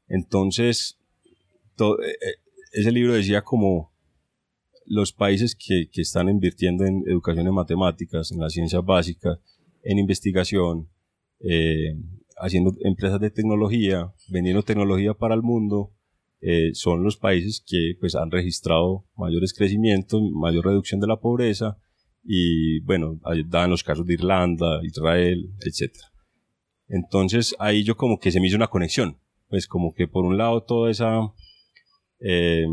Entonces, 0.06 0.98
todo, 1.76 2.02
eh, 2.02 2.10
eh, 2.10 2.34
ese 2.72 2.92
libro 2.92 3.14
decía 3.14 3.42
como 3.42 3.93
los 4.86 5.12
países 5.12 5.56
que, 5.56 5.88
que, 5.90 6.02
están 6.02 6.28
invirtiendo 6.28 6.84
en 6.84 7.02
educación 7.06 7.46
en 7.46 7.54
matemáticas, 7.54 8.30
en 8.32 8.40
las 8.40 8.52
ciencias 8.52 8.84
básicas, 8.84 9.38
en 9.82 9.98
investigación, 9.98 10.88
eh, 11.40 11.94
haciendo 12.36 12.72
empresas 12.80 13.20
de 13.20 13.30
tecnología, 13.30 14.12
vendiendo 14.28 14.62
tecnología 14.62 15.14
para 15.14 15.34
el 15.34 15.42
mundo, 15.42 15.92
eh, 16.40 16.74
son 16.74 17.02
los 17.02 17.16
países 17.16 17.64
que 17.66 17.94
pues 17.98 18.14
han 18.14 18.30
registrado 18.30 19.06
mayores 19.16 19.54
crecimientos, 19.54 20.20
mayor 20.32 20.66
reducción 20.66 21.00
de 21.00 21.06
la 21.06 21.20
pobreza 21.20 21.78
y 22.22 22.80
bueno, 22.80 23.18
dan 23.46 23.70
los 23.70 23.82
casos 23.82 24.04
de 24.04 24.14
Irlanda, 24.14 24.80
Israel, 24.82 25.50
etc. 25.60 25.92
Entonces 26.88 27.54
ahí 27.58 27.82
yo 27.82 27.96
como 27.96 28.18
que 28.18 28.30
se 28.30 28.40
me 28.40 28.48
hizo 28.48 28.56
una 28.56 28.68
conexión, 28.68 29.18
pues 29.48 29.66
como 29.66 29.94
que 29.94 30.06
por 30.06 30.24
un 30.24 30.36
lado 30.36 30.62
toda 30.62 30.90
esa 30.90 31.32
eh, 32.20 32.66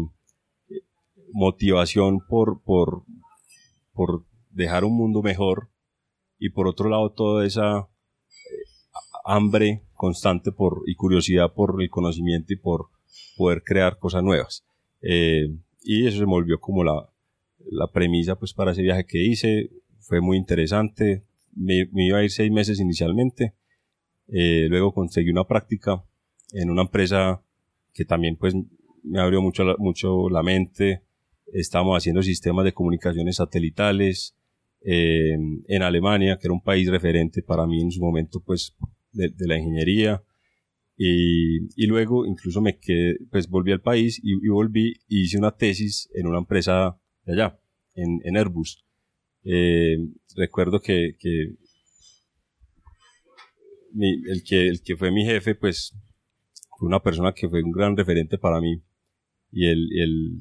motivación 1.33 2.19
por, 2.27 2.61
por, 2.63 3.03
por 3.93 4.25
dejar 4.50 4.83
un 4.83 4.95
mundo 4.95 5.21
mejor 5.21 5.69
y 6.39 6.50
por 6.50 6.67
otro 6.67 6.89
lado 6.89 7.11
toda 7.11 7.45
esa 7.45 7.79
eh, 7.79 7.85
hambre 9.25 9.83
constante 9.93 10.51
por 10.51 10.83
y 10.88 10.95
curiosidad 10.95 11.53
por 11.53 11.81
el 11.81 11.89
conocimiento 11.89 12.53
y 12.53 12.57
por 12.57 12.89
poder 13.38 13.63
crear 13.63 14.00
cosas 14.00 14.23
nuevas. 14.23 14.65
Eh, 15.01 15.55
y 15.83 16.07
eso 16.07 16.19
se 16.19 16.25
volvió 16.25 16.59
como 16.59 16.83
la, 16.83 17.09
la 17.69 17.88
premisa 17.88 18.35
pues 18.38 18.53
para 18.53 18.71
ese 18.71 18.81
viaje 18.81 19.05
que 19.05 19.23
hice. 19.23 19.69
Fue 20.00 20.21
muy 20.21 20.38
interesante. 20.38 21.23
Me, 21.53 21.88
me 21.91 22.05
iba 22.07 22.19
a 22.19 22.23
ir 22.23 22.31
seis 22.31 22.51
meses 22.51 22.79
inicialmente. 22.79 23.53
Eh, 24.27 24.67
luego 24.69 24.93
conseguí 24.93 25.29
una 25.29 25.43
práctica 25.45 26.03
en 26.53 26.69
una 26.69 26.83
empresa 26.83 27.43
que 27.93 28.05
también 28.05 28.38
pues 28.38 28.55
me 29.03 29.19
abrió 29.19 29.41
mucho, 29.41 29.63
mucho 29.77 30.29
la 30.29 30.43
mente. 30.43 31.03
Estamos 31.53 31.98
haciendo 31.98 32.22
sistemas 32.22 32.65
de 32.65 32.74
comunicaciones 32.74 33.38
satelitales 33.38 34.36
eh, 34.84 35.38
en 35.67 35.84
Alemania, 35.84 36.38
que 36.38 36.48
era 36.48 36.53
un 36.53 36.63
país 36.63 36.89
referente 36.89 37.43
para 37.43 37.67
mí 37.67 37.81
en 37.81 37.91
su 37.91 38.01
momento 38.01 38.41
pues 38.41 38.75
de, 39.12 39.29
de 39.29 39.48
la 39.48 39.58
ingeniería. 39.58 40.24
Y, 40.98 41.65
y, 41.81 41.88
luego 41.88 42.25
incluso 42.25 42.62
me 42.62 42.77
quedé, 42.77 43.17
pues 43.31 43.50
volví 43.50 43.72
al 43.72 43.81
país 43.81 44.20
y, 44.24 44.34
y 44.34 44.50
volví 44.50 44.93
y 45.08 45.24
hice 45.24 45.38
una 45.38 45.55
tesis 45.55 46.10
en 46.13 46.27
una 46.27 46.38
empresa 46.38 47.00
de 47.25 47.34
allá, 47.34 47.60
en, 47.96 48.20
en 48.24 48.38
Airbus. 48.38 48.84
Eh, 49.43 49.98
recuerdo 50.36 50.79
que, 50.79 51.15
que, 51.20 51.55
mi, 53.93 54.12
el 54.29 54.43
que 54.43 54.67
el 54.67 54.81
que 54.84 54.96
fue 54.96 55.12
mi 55.12 55.25
jefe, 55.25 55.55
pues 55.55 55.93
fue 56.77 56.88
una 56.88 57.01
persona 57.01 57.34
que 57.34 57.50
fue 57.50 57.63
un 57.63 57.72
gran 57.72 57.98
referente 57.98 58.38
para 58.38 58.62
mí 58.62 58.84
y 59.51 59.67
él, 59.67 59.89
él 59.93 60.39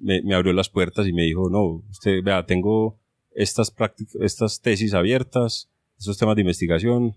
me, 0.00 0.34
abrió 0.34 0.52
las 0.52 0.68
puertas 0.68 1.06
y 1.06 1.12
me 1.12 1.22
dijo, 1.22 1.48
no, 1.50 1.82
usted 1.90 2.22
vea, 2.22 2.46
tengo 2.46 2.98
estas 3.32 3.72
estas 4.20 4.60
tesis 4.60 4.94
abiertas, 4.94 5.70
estos 5.98 6.18
temas 6.18 6.36
de 6.36 6.42
investigación, 6.42 7.16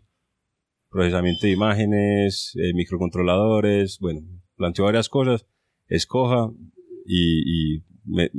procesamiento 0.90 1.46
de 1.46 1.54
imágenes, 1.54 2.54
eh, 2.56 2.74
microcontroladores, 2.74 4.00
bueno, 4.00 4.22
planteó 4.56 4.86
varias 4.86 5.10
cosas, 5.10 5.46
escoja 5.88 6.52
y, 7.06 7.84
me, 8.06 8.30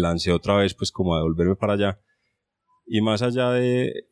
lancé 0.00 0.32
otra 0.32 0.56
vez 0.56 0.74
pues 0.74 0.90
como 0.90 1.14
a 1.14 1.18
devolverme 1.18 1.56
para 1.56 1.74
allá. 1.74 2.00
Y 2.86 3.00
más 3.00 3.22
allá 3.22 3.50
de 3.50 4.06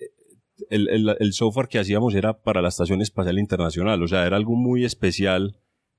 el, 0.71 0.89
el, 0.89 1.17
el, 1.19 1.33
software 1.33 1.69
que 1.69 1.79
hacíamos 1.79 2.15
era 2.15 2.41
para 2.41 2.63
la 2.63 2.69
Estación 2.69 3.03
Espacial 3.03 3.39
Internacional, 3.39 4.03
o 4.03 4.09
sea, 4.09 4.27
era 4.27 4.37
algo 4.37 4.55
muy 4.55 4.85
especial 4.85 5.59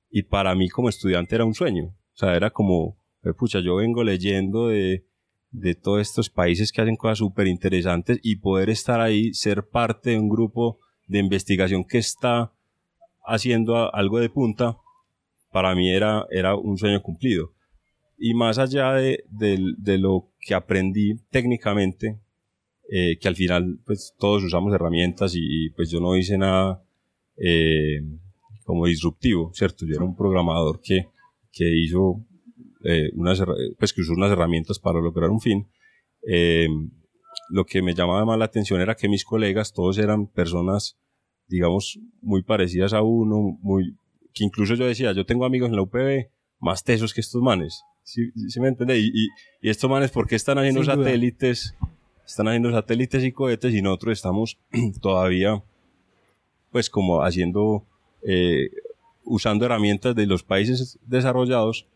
y 0.09 0.23
para 0.23 0.55
mí 0.55 0.69
como 0.69 0.89
estudiante 0.89 1.35
era 1.35 1.45
un 1.45 1.53
sueño, 1.53 1.85
o 1.85 2.15
sea, 2.17 2.35
era 2.35 2.49
como, 2.51 2.97
pucha, 3.37 3.61
yo 3.61 3.75
vengo 3.77 4.03
leyendo 4.03 4.67
de, 4.67 5.05
de 5.53 5.75
todos 5.75 6.01
estos 6.01 6.29
países 6.29 6.71
que 6.71 6.81
hacen 6.81 6.97
cosas 6.97 7.19
súper 7.19 7.47
interesantes 7.47 8.19
y 8.21 8.37
poder 8.37 8.69
estar 8.69 8.99
ahí, 8.99 9.33
ser 9.33 9.69
parte 9.69 10.09
de 10.09 10.19
un 10.19 10.27
grupo 10.27 10.79
de 11.07 11.19
investigación 11.19 11.85
que 11.85 11.99
está 11.99 12.51
haciendo 13.25 13.93
algo 13.93 14.19
de 14.19 14.29
punta, 14.29 14.77
para 15.51 15.75
mí 15.75 15.91
era, 15.91 16.25
era 16.31 16.55
un 16.55 16.77
sueño 16.77 17.01
cumplido. 17.01 17.53
y 18.17 18.33
más 18.33 18.57
allá 18.57 18.93
de, 18.93 19.23
de, 19.29 19.97
lo 19.97 20.31
que 20.39 20.53
aprendí 20.53 21.15
técnicamente, 21.29 22.19
eh, 22.89 23.17
que 23.19 23.27
al 23.27 23.35
final 23.35 23.79
pues 23.85 24.13
todos 24.17 24.43
usamos 24.43 24.73
herramientas 24.73 25.33
y, 25.35 25.69
pues 25.71 25.89
yo 25.89 25.99
no 25.99 26.15
hice 26.15 26.37
nada 26.37 26.83
eh, 27.37 28.01
como 28.65 28.85
disruptivo, 28.87 29.51
¿cierto? 29.53 29.85
Yo 29.85 29.95
era 29.95 30.05
un 30.05 30.15
programador 30.15 30.79
que, 30.81 31.09
que 31.51 31.65
hizo 31.65 32.25
eh, 32.83 33.11
unas, 33.13 33.41
pues 33.77 33.93
que 33.93 34.01
usó 34.01 34.13
unas 34.13 34.31
herramientas 34.31 34.79
para 34.79 34.99
lograr 34.99 35.29
un 35.29 35.39
fin. 35.39 35.67
Eh, 36.27 36.67
lo 37.49 37.65
que 37.65 37.81
me 37.81 37.93
llamaba 37.93 38.25
más 38.25 38.37
la 38.37 38.45
atención 38.45 38.81
era 38.81 38.95
que 38.95 39.09
mis 39.09 39.25
colegas 39.25 39.73
todos 39.73 39.97
eran 39.97 40.27
personas, 40.27 40.97
digamos, 41.47 41.99
muy 42.21 42.43
parecidas 42.43 42.93
a 42.93 43.01
uno, 43.01 43.57
muy, 43.61 43.95
que 44.33 44.43
incluso 44.43 44.75
yo 44.75 44.85
decía, 44.85 45.11
yo 45.13 45.25
tengo 45.25 45.45
amigos 45.45 45.69
en 45.69 45.75
la 45.75 45.81
UPB 45.81 46.29
más 46.59 46.83
tesos 46.83 47.13
que 47.13 47.21
estos 47.21 47.41
manes. 47.41 47.83
¿Sí, 48.03 48.31
me 48.59 48.67
entiende? 48.67 48.99
Y, 48.99 49.11
y, 49.61 49.69
estos 49.69 49.89
manes, 49.89 50.11
¿por 50.11 50.27
qué 50.27 50.35
están 50.35 50.57
haciendo 50.57 50.83
satélites? 50.83 51.75
Están 52.25 52.47
haciendo 52.47 52.71
satélites 52.71 53.23
y 53.23 53.31
cohetes 53.31 53.73
y 53.73 53.81
nosotros 53.81 54.13
estamos 54.13 54.57
todavía, 55.01 55.63
pues 56.71 56.89
como 56.89 57.23
haciendo, 57.23 57.85
eh, 58.27 58.69
usando 59.23 59.65
herramientas 59.65 60.15
de 60.15 60.25
los 60.25 60.43
países 60.43 60.99
desarrollados 61.05 61.87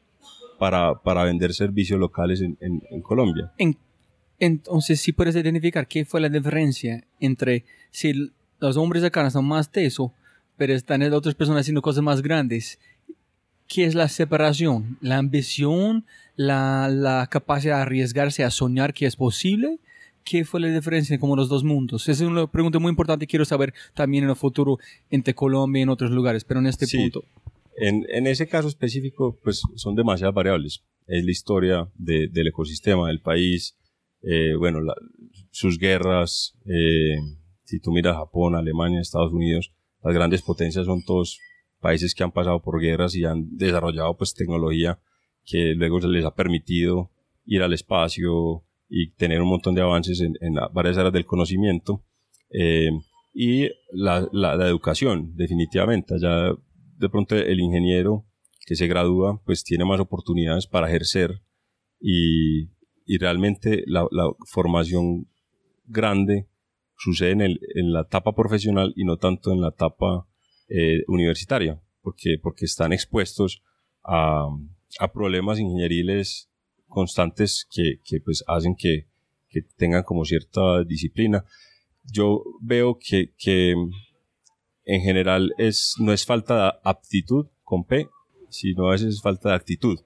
para, 0.57 0.95
para 0.95 1.23
vender 1.23 1.53
servicios 1.53 1.99
locales 1.99 2.41
en, 2.41 2.57
en, 2.61 2.81
en 2.89 3.01
Colombia. 3.01 3.51
¿En 3.57 3.77
entonces, 4.39 5.01
si 5.01 5.13
puedes 5.13 5.35
identificar 5.35 5.87
qué 5.87 6.05
fue 6.05 6.21
la 6.21 6.29
diferencia 6.29 7.03
entre 7.19 7.65
si 7.91 8.31
los 8.59 8.77
hombres 8.77 9.03
acá 9.03 9.29
son 9.29 9.45
más 9.45 9.71
tesos, 9.71 10.11
pero 10.57 10.73
están 10.73 11.01
otras 11.13 11.35
personas 11.35 11.61
haciendo 11.61 11.81
cosas 11.81 12.03
más 12.03 12.21
grandes, 12.21 12.79
¿qué 13.67 13.85
es 13.85 13.95
la 13.95 14.07
separación? 14.07 14.97
¿La 15.01 15.17
ambición? 15.17 16.05
La, 16.35 16.87
la, 16.87 17.27
capacidad 17.27 17.77
de 17.77 17.81
arriesgarse 17.81 18.43
a 18.43 18.51
soñar 18.51 18.93
que 18.93 19.07
es 19.07 19.15
posible? 19.15 19.79
¿Qué 20.23 20.45
fue 20.45 20.59
la 20.59 20.67
diferencia 20.67 21.17
como 21.19 21.35
los 21.35 21.49
dos 21.49 21.63
mundos? 21.63 22.07
Esa 22.07 22.23
es 22.23 22.29
una 22.29 22.45
pregunta 22.45 22.77
muy 22.79 22.89
importante 22.89 23.25
que 23.25 23.31
quiero 23.31 23.45
saber 23.45 23.73
también 23.95 24.25
en 24.25 24.29
el 24.29 24.35
futuro 24.35 24.77
entre 25.09 25.33
Colombia 25.33 25.79
y 25.79 25.83
en 25.83 25.89
otros 25.89 26.11
lugares, 26.11 26.43
pero 26.43 26.59
en 26.59 26.67
este 26.67 26.85
punto. 26.85 27.23
En, 27.79 28.05
en, 28.09 28.25
ese 28.25 28.47
caso 28.47 28.67
específico, 28.67 29.39
pues 29.43 29.61
son 29.75 29.95
demasiadas 29.95 30.33
variables. 30.33 30.83
Es 31.05 31.23
la 31.23 31.31
historia 31.31 31.89
de, 31.93 32.27
del 32.27 32.47
ecosistema 32.47 33.07
del 33.07 33.21
país, 33.21 33.77
eh, 34.23 34.55
bueno, 34.57 34.79
sus 35.51 35.77
guerras, 35.77 36.57
eh, 36.65 37.17
si 37.63 37.79
tú 37.79 37.91
miras 37.91 38.15
Japón, 38.15 38.55
Alemania, 38.55 38.99
Estados 38.99 39.31
Unidos, 39.31 39.73
las 40.03 40.13
grandes 40.13 40.41
potencias 40.41 40.85
son 40.85 41.03
todos 41.03 41.39
países 41.79 42.15
que 42.15 42.23
han 42.23 42.31
pasado 42.31 42.61
por 42.61 42.81
guerras 42.81 43.15
y 43.15 43.25
han 43.25 43.55
desarrollado 43.55 44.17
pues 44.17 44.33
tecnología 44.33 44.99
que 45.45 45.75
luego 45.75 46.01
se 46.01 46.07
les 46.07 46.25
ha 46.25 46.33
permitido 46.33 47.11
ir 47.45 47.61
al 47.61 47.73
espacio 47.73 48.63
y 48.89 49.11
tener 49.11 49.41
un 49.41 49.49
montón 49.49 49.75
de 49.75 49.81
avances 49.81 50.21
en, 50.21 50.55
varias 50.73 50.97
áreas 50.97 51.13
del 51.13 51.25
conocimiento. 51.25 52.03
Eh, 52.49 52.89
y 53.33 53.69
la, 53.91 54.27
la, 54.31 54.53
educación, 54.67 55.35
definitivamente. 55.35 56.15
Ya 56.19 56.51
de 56.97 57.09
pronto 57.09 57.35
el 57.35 57.59
ingeniero 57.59 58.25
que 58.65 58.75
se 58.75 58.87
gradúa, 58.87 59.41
pues 59.45 59.63
tiene 59.63 59.85
más 59.85 59.99
oportunidades 59.99 60.67
para 60.67 60.87
ejercer 60.87 61.41
y, 61.99 62.69
y 63.05 63.17
realmente 63.19 63.83
la, 63.85 64.07
la 64.11 64.29
formación 64.45 65.27
grande 65.85 66.47
sucede 66.97 67.31
en, 67.31 67.41
el, 67.41 67.59
en, 67.75 67.93
la 67.93 68.01
etapa 68.01 68.33
profesional 68.35 68.93
y 68.95 69.05
no 69.05 69.17
tanto 69.17 69.51
en 69.51 69.61
la 69.61 69.69
etapa 69.69 70.27
eh, 70.67 71.03
universitaria, 71.07 71.81
porque, 72.01 72.37
porque 72.41 72.65
están 72.65 72.91
expuestos 72.91 73.61
a, 74.03 74.47
a 74.99 75.11
problemas 75.13 75.59
ingenieriles 75.59 76.49
constantes 76.87 77.67
que, 77.69 78.01
que 78.03 78.19
pues 78.19 78.43
hacen 78.47 78.75
que, 78.75 79.07
que, 79.49 79.61
tengan 79.77 80.03
como 80.03 80.25
cierta 80.25 80.83
disciplina. 80.83 81.45
Yo 82.03 82.43
veo 82.61 82.97
que, 82.97 83.33
que 83.37 83.75
en 84.87 85.01
general 85.01 85.53
es, 85.57 85.95
no 85.99 86.13
es 86.13 86.25
falta 86.25 86.55
de 86.63 86.71
aptitud 86.83 87.45
con 87.63 87.83
P, 87.83 88.07
sino 88.49 88.87
a 88.87 88.91
veces 88.91 89.15
es 89.15 89.21
falta 89.21 89.49
de 89.49 89.55
actitud. 89.55 89.99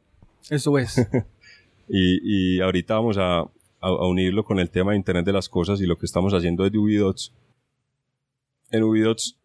Eso 0.50 0.78
es. 0.78 1.00
Y, 1.94 2.56
y 2.56 2.62
ahorita 2.62 2.96
vamos 2.96 3.18
a, 3.18 3.40
a, 3.82 4.08
unirlo 4.08 4.46
con 4.46 4.60
el 4.60 4.70
tema 4.70 4.92
de 4.92 4.98
Internet 4.98 5.26
de 5.26 5.34
las 5.34 5.50
Cosas 5.50 5.82
y 5.82 5.86
lo 5.86 5.98
que 5.98 6.06
estamos 6.06 6.34
haciendo 6.34 6.64
desde 6.64 6.78
Ubidots. 6.78 7.34
En 8.70 8.84
Ubidots 8.84 9.38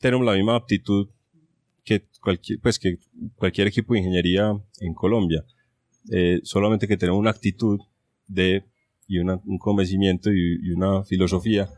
tenemos 0.00 0.26
la 0.26 0.32
misma 0.32 0.56
aptitud 0.56 1.08
que 1.84 2.08
cualquier, 2.20 2.58
pues 2.60 2.80
que 2.80 2.98
cualquier 3.36 3.68
equipo 3.68 3.92
de 3.92 4.00
ingeniería 4.00 4.60
en 4.80 4.92
Colombia. 4.92 5.44
Eh, 6.10 6.40
solamente 6.42 6.88
que 6.88 6.96
tenemos 6.96 7.20
una 7.20 7.30
actitud 7.30 7.78
de, 8.26 8.64
y 9.06 9.18
una, 9.18 9.40
un 9.44 9.58
convencimiento 9.58 10.32
y, 10.32 10.58
y, 10.64 10.70
una 10.72 11.04
filosofía 11.04 11.68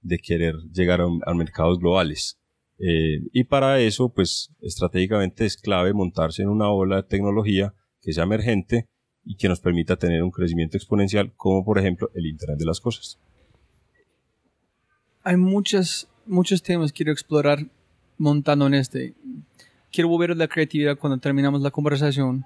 de 0.00 0.18
querer 0.18 0.54
llegar 0.72 1.02
a, 1.02 1.06
a 1.26 1.34
mercados 1.34 1.78
globales. 1.78 2.40
Eh, 2.78 3.20
y 3.32 3.44
para 3.44 3.80
eso, 3.80 4.10
pues 4.10 4.54
estratégicamente 4.60 5.46
es 5.46 5.56
clave 5.56 5.92
montarse 5.94 6.42
en 6.42 6.48
una 6.48 6.70
ola 6.70 6.96
de 6.96 7.02
tecnología 7.04 7.74
que 8.02 8.12
sea 8.12 8.24
emergente 8.24 8.88
y 9.24 9.36
que 9.36 9.48
nos 9.48 9.60
permita 9.60 9.96
tener 9.96 10.22
un 10.22 10.30
crecimiento 10.30 10.76
exponencial, 10.76 11.32
como 11.36 11.64
por 11.64 11.78
ejemplo 11.78 12.10
el 12.14 12.26
Internet 12.26 12.58
de 12.58 12.64
las 12.64 12.80
Cosas. 12.80 13.18
Hay 15.24 15.36
muchos, 15.36 16.08
muchos 16.26 16.62
temas 16.62 16.92
que 16.92 16.98
quiero 16.98 17.12
explorar 17.12 17.66
montando 18.18 18.66
en 18.66 18.74
este. 18.74 19.14
Quiero 19.90 20.08
volver 20.08 20.30
a 20.30 20.34
la 20.34 20.46
creatividad 20.46 20.98
cuando 20.98 21.18
terminamos 21.18 21.62
la 21.62 21.70
conversación. 21.70 22.44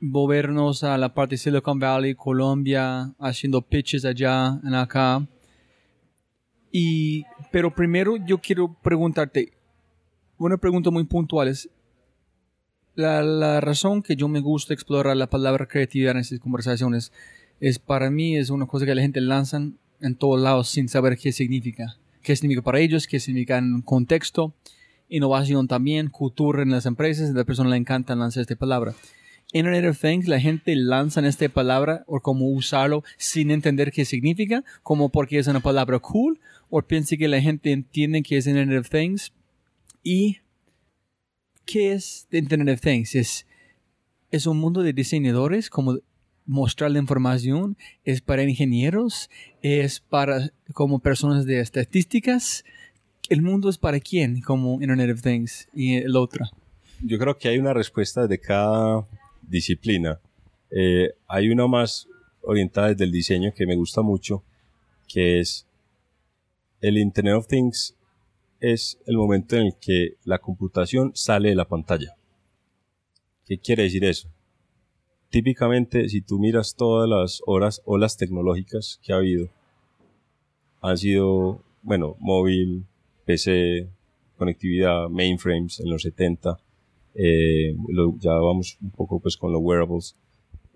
Volvernos 0.00 0.84
a 0.84 0.98
la 0.98 1.14
parte 1.14 1.34
de 1.34 1.38
Silicon 1.38 1.78
Valley, 1.78 2.14
Colombia, 2.14 3.14
haciendo 3.18 3.62
pitches 3.62 4.04
allá, 4.04 4.60
en 4.62 4.74
acá. 4.74 5.26
Y, 6.76 7.24
pero 7.52 7.72
primero 7.72 8.16
yo 8.16 8.38
quiero 8.38 8.74
preguntarte, 8.82 9.52
una 10.38 10.56
pregunta 10.56 10.90
muy 10.90 11.04
puntual 11.04 11.46
es, 11.46 11.70
la, 12.96 13.22
la, 13.22 13.60
razón 13.60 14.02
que 14.02 14.16
yo 14.16 14.26
me 14.26 14.40
gusta 14.40 14.74
explorar 14.74 15.16
la 15.16 15.30
palabra 15.30 15.68
creatividad 15.68 16.10
en 16.10 16.18
estas 16.18 16.40
conversaciones 16.40 17.12
es 17.60 17.78
para 17.78 18.10
mí 18.10 18.36
es 18.36 18.50
una 18.50 18.66
cosa 18.66 18.86
que 18.86 18.94
la 18.96 19.02
gente 19.02 19.20
lanza 19.20 19.58
en 20.00 20.16
todos 20.16 20.40
lados 20.40 20.68
sin 20.68 20.88
saber 20.88 21.16
qué 21.16 21.30
significa. 21.30 21.96
Qué 22.22 22.34
significa 22.34 22.62
para 22.62 22.80
ellos, 22.80 23.06
qué 23.06 23.20
significa 23.20 23.58
en 23.58 23.80
contexto, 23.82 24.52
innovación 25.08 25.68
también, 25.68 26.08
cultura 26.08 26.64
en 26.64 26.72
las 26.72 26.86
empresas, 26.86 27.30
a 27.30 27.34
la 27.34 27.44
persona 27.44 27.70
le 27.70 27.76
encanta 27.76 28.16
lanzar 28.16 28.40
esta 28.40 28.56
palabra. 28.56 28.96
Internet 29.54 29.84
of 29.88 30.00
Things, 30.00 30.26
la 30.26 30.40
gente 30.40 30.74
lanza 30.74 31.24
esta 31.24 31.48
palabra 31.48 32.02
o 32.08 32.18
cómo 32.18 32.48
usarlo 32.48 33.04
sin 33.16 33.52
entender 33.52 33.92
qué 33.92 34.04
significa, 34.04 34.64
como 34.82 35.10
porque 35.10 35.38
es 35.38 35.46
una 35.46 35.60
palabra 35.60 36.00
cool, 36.00 36.40
o 36.70 36.82
piensa 36.82 37.16
que 37.16 37.28
la 37.28 37.40
gente 37.40 37.72
entiende 37.72 38.22
que 38.22 38.36
es 38.36 38.46
Internet 38.46 38.80
of 38.80 38.90
Things 38.90 39.32
y 40.02 40.38
¿qué 41.64 41.92
es 41.92 42.26
Internet 42.30 42.74
of 42.74 42.80
Things? 42.80 43.14
Es, 43.14 43.46
es 44.30 44.46
un 44.46 44.58
mundo 44.58 44.82
de 44.82 44.92
diseñadores, 44.92 45.70
como 45.70 45.98
mostrar 46.46 46.90
la 46.90 46.98
información, 46.98 47.76
es 48.04 48.20
para 48.20 48.42
ingenieros, 48.42 49.30
es 49.62 50.00
para 50.00 50.50
como 50.72 50.98
personas 50.98 51.46
de 51.46 51.60
estadísticas. 51.60 52.64
¿El 53.30 53.40
mundo 53.40 53.70
es 53.70 53.78
para 53.78 54.00
quién 54.00 54.42
como 54.42 54.74
Internet 54.74 55.10
of 55.10 55.22
Things 55.22 55.68
y 55.72 55.96
el 55.96 56.16
otro? 56.16 56.46
Yo 57.02 57.18
creo 57.18 57.38
que 57.38 57.48
hay 57.48 57.58
una 57.58 57.72
respuesta 57.72 58.26
de 58.26 58.38
cada 58.38 59.06
disciplina. 59.42 60.20
Eh, 60.70 61.12
hay 61.26 61.48
una 61.48 61.66
más 61.66 62.06
orientada 62.42 62.88
desde 62.88 63.04
el 63.04 63.12
diseño 63.12 63.52
que 63.54 63.66
me 63.66 63.76
gusta 63.76 64.02
mucho, 64.02 64.42
que 65.08 65.40
es 65.40 65.66
el 66.84 66.98
Internet 66.98 67.34
of 67.36 67.46
Things 67.46 67.96
es 68.60 68.98
el 69.06 69.16
momento 69.16 69.56
en 69.56 69.68
el 69.68 69.74
que 69.80 70.16
la 70.24 70.38
computación 70.38 71.12
sale 71.14 71.48
de 71.48 71.54
la 71.54 71.66
pantalla. 71.66 72.14
¿Qué 73.46 73.56
quiere 73.56 73.84
decir 73.84 74.04
eso? 74.04 74.28
Típicamente, 75.30 76.10
si 76.10 76.20
tú 76.20 76.38
miras 76.38 76.76
todas 76.76 77.08
las 77.08 77.40
horas, 77.46 77.80
olas 77.86 78.18
tecnológicas 78.18 79.00
que 79.02 79.14
ha 79.14 79.16
habido, 79.16 79.48
han 80.82 80.98
sido, 80.98 81.62
bueno, 81.82 82.16
móvil, 82.20 82.84
PC, 83.24 83.88
conectividad, 84.36 85.08
mainframes 85.08 85.80
en 85.80 85.88
los 85.88 86.02
70, 86.02 86.58
eh, 87.14 87.74
ya 88.18 88.34
vamos 88.34 88.76
un 88.82 88.90
poco 88.90 89.20
pues 89.20 89.38
con 89.38 89.52
los 89.52 89.62
wearables, 89.62 90.16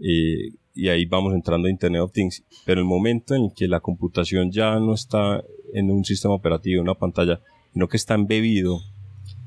eh, 0.00 0.52
y 0.78 0.90
ahí 0.90 1.06
vamos 1.06 1.34
entrando 1.34 1.66
a 1.66 1.72
Internet 1.72 2.02
of 2.02 2.12
Things, 2.12 2.44
pero 2.64 2.80
el 2.80 2.86
momento 2.86 3.34
en 3.34 3.46
el 3.46 3.52
que 3.52 3.66
la 3.66 3.80
computación 3.80 4.52
ya 4.52 4.78
no 4.78 4.94
está 4.94 5.42
en 5.74 5.90
un 5.90 6.04
sistema 6.04 6.34
operativo, 6.34 6.76
en 6.76 6.82
una 6.82 6.94
pantalla, 6.94 7.40
sino 7.72 7.88
que 7.88 7.96
está 7.96 8.14
embebido 8.14 8.80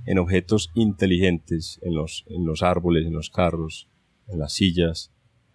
en 0.05 0.19
objetos 0.19 0.71
inteligentes, 0.75 1.79
en 1.83 1.95
los, 1.95 2.25
en 2.27 2.45
los 2.45 2.63
árboles, 2.63 3.05
en 3.05 3.13
los 3.13 3.29
carros, 3.29 3.87
en 4.27 4.39
las 4.39 4.51
sillas, 4.51 5.13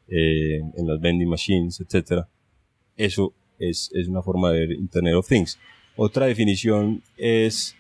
eh, 0.09 0.61
en 0.79 0.87
las 0.87 0.99
vending 0.99 1.29
machines, 1.29 1.79
etc. 1.79 2.25
Eso 2.97 3.35
es, 3.59 3.91
es 3.93 4.09
una 4.09 4.23
forma 4.23 4.53
de 4.53 4.73
Internet 4.77 5.15
of 5.15 5.29
Things. 5.29 5.59
Otra 5.95 6.25
definición 6.25 7.03
es 7.19 7.77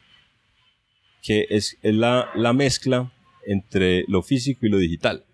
que 1.22 1.46
es, 1.48 1.78
la, 1.80 2.28
la 2.34 2.52
mezcla 2.52 3.10
entre 3.46 4.04
lo 4.06 4.20
físico 4.20 4.66
y 4.66 4.68
lo 4.68 4.76
digital. 4.76 5.24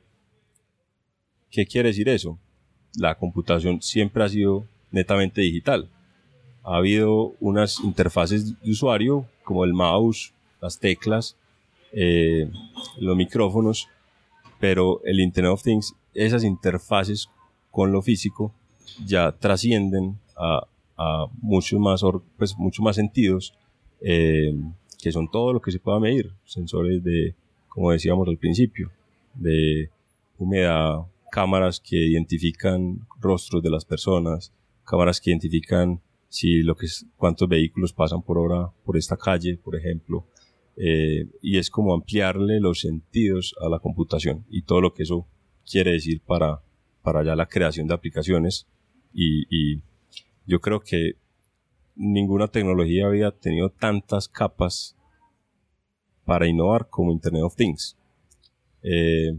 ¿Qué 1.51 1.66
quiere 1.66 1.88
decir 1.88 2.09
eso? 2.09 2.38
La 2.96 3.14
computación 3.14 3.81
siempre 3.83 4.24
ha 4.24 4.28
sido 4.28 4.64
netamente 4.90 5.40
digital. 5.40 5.88
Ha 6.64 6.76
habido 6.76 7.35
unas 7.40 7.81
interfaces 7.81 8.61
de 8.61 8.70
usuario 8.70 9.26
como 9.44 9.64
el 9.64 9.72
mouse, 9.72 10.33
las 10.61 10.78
teclas, 10.78 11.37
eh, 11.92 12.48
los 12.98 13.16
micrófonos, 13.16 13.88
pero 14.61 15.00
el 15.05 15.20
Internet 15.20 15.52
of 15.52 15.62
Things, 15.62 15.94
esas 16.14 16.44
interfaces 16.44 17.28
con 17.70 17.90
lo 17.90 18.02
físico 18.02 18.52
ya 19.05 19.33
trascienden 19.33 20.18
a, 20.37 20.66
a 20.96 21.26
muchos 21.40 21.81
más, 21.81 22.02
pues, 22.37 22.55
sentidos, 22.92 23.55
eh, 24.00 24.55
que 25.00 25.11
son 25.11 25.28
todo 25.31 25.52
lo 25.52 25.61
que 25.61 25.72
se 25.72 25.81
pueda 25.81 25.98
medir, 25.98 26.31
sensores 26.44 27.02
de, 27.02 27.35
como 27.68 27.90
decíamos 27.90 28.28
al 28.28 28.37
principio, 28.37 28.90
de 29.35 29.90
humedad, 30.38 31.00
cámaras 31.33 31.81
que 31.81 31.97
identifican 31.97 33.09
rostros 33.18 33.62
de 33.62 33.71
las 33.71 33.87
personas, 33.87 34.53
cámaras 34.85 35.18
que 35.18 35.31
identifican 35.31 36.03
si 36.29 36.62
lo 36.62 36.77
que 36.77 36.85
es, 36.85 37.07
cuántos 37.16 37.49
vehículos 37.49 37.95
pasan 37.95 38.23
por 38.23 38.37
hora 38.37 38.71
por 38.85 38.99
esta 38.99 39.16
calle, 39.16 39.57
por 39.57 39.75
ejemplo, 39.75 40.27
eh, 40.77 41.27
y 41.40 41.57
es 41.57 41.71
como 41.71 41.95
ampliarle 41.95 42.61
los 42.61 42.81
sentidos 42.81 43.55
a 43.62 43.71
la 43.71 43.79
computación 43.79 44.45
y 44.51 44.64
todo 44.64 44.83
lo 44.83 44.92
que 44.92 45.05
eso 45.05 45.27
quiere 45.64 45.92
decir 45.92 46.21
para, 46.21 46.61
para 47.03 47.25
ya 47.25 47.35
la 47.35 47.49
creación 47.49 47.87
de 47.87 47.95
aplicaciones 47.95 48.66
y, 49.14 49.47
y 49.49 49.83
yo 50.47 50.61
creo 50.61 50.81
que 50.81 51.14
ninguna 51.97 52.49
tecnología 52.49 53.07
había 53.07 53.31
tenido 53.31 53.71
tantas 53.71 54.29
capas 54.29 54.99
para 56.27 56.47
innovar 56.47 56.90
como 56.90 57.11
Internet 57.11 57.42
of 57.42 57.57
Things. 57.57 57.97
Eh, 58.83 59.38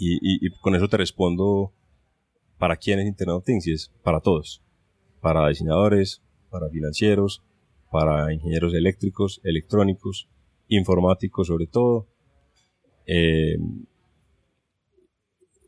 y, 0.00 0.46
y, 0.46 0.50
con 0.60 0.74
eso 0.74 0.88
te 0.88 0.96
respondo 0.96 1.72
para 2.58 2.76
quién 2.76 2.98
es 3.00 3.06
Internet 3.06 3.36
of 3.36 3.44
Things 3.44 3.66
y 3.66 3.72
es 3.72 3.92
para 4.02 4.20
todos, 4.20 4.62
para 5.20 5.48
diseñadores, 5.48 6.22
para 6.50 6.68
financieros, 6.68 7.42
para 7.90 8.32
ingenieros 8.32 8.74
eléctricos, 8.74 9.40
electrónicos, 9.44 10.28
informáticos 10.68 11.48
sobre 11.48 11.66
todo, 11.66 12.06
eh, 13.06 13.56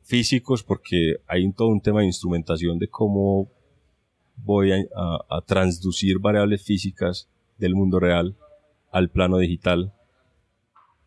físicos 0.04 0.62
porque 0.62 1.16
hay 1.26 1.50
todo 1.52 1.68
un 1.68 1.80
tema 1.80 2.00
de 2.00 2.06
instrumentación 2.06 2.78
de 2.78 2.88
cómo 2.88 3.50
voy 4.36 4.72
a, 4.72 5.40
transducir 5.46 6.18
variables 6.18 6.62
físicas 6.62 7.28
del 7.58 7.74
mundo 7.74 7.98
real 7.98 8.36
al 8.90 9.10
plano 9.10 9.38
digital, 9.38 9.94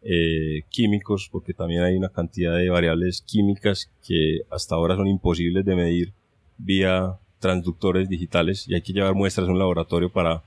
eh, 0.05 0.61
químicos 0.69 1.27
porque 1.29 1.53
también 1.53 1.83
hay 1.83 1.95
una 1.95 2.09
cantidad 2.09 2.55
de 2.55 2.69
variables 2.69 3.21
químicas 3.21 3.91
que 4.07 4.41
hasta 4.49 4.75
ahora 4.75 4.95
son 4.95 5.07
imposibles 5.07 5.65
de 5.65 5.75
medir 5.75 6.13
vía 6.57 7.17
transductores 7.39 8.07
digitales 8.07 8.67
y 8.67 8.75
hay 8.75 8.81
que 8.81 8.93
llevar 8.93 9.13
muestras 9.13 9.49
a 9.49 9.51
un 9.51 9.59
laboratorio 9.59 10.09
para 10.09 10.43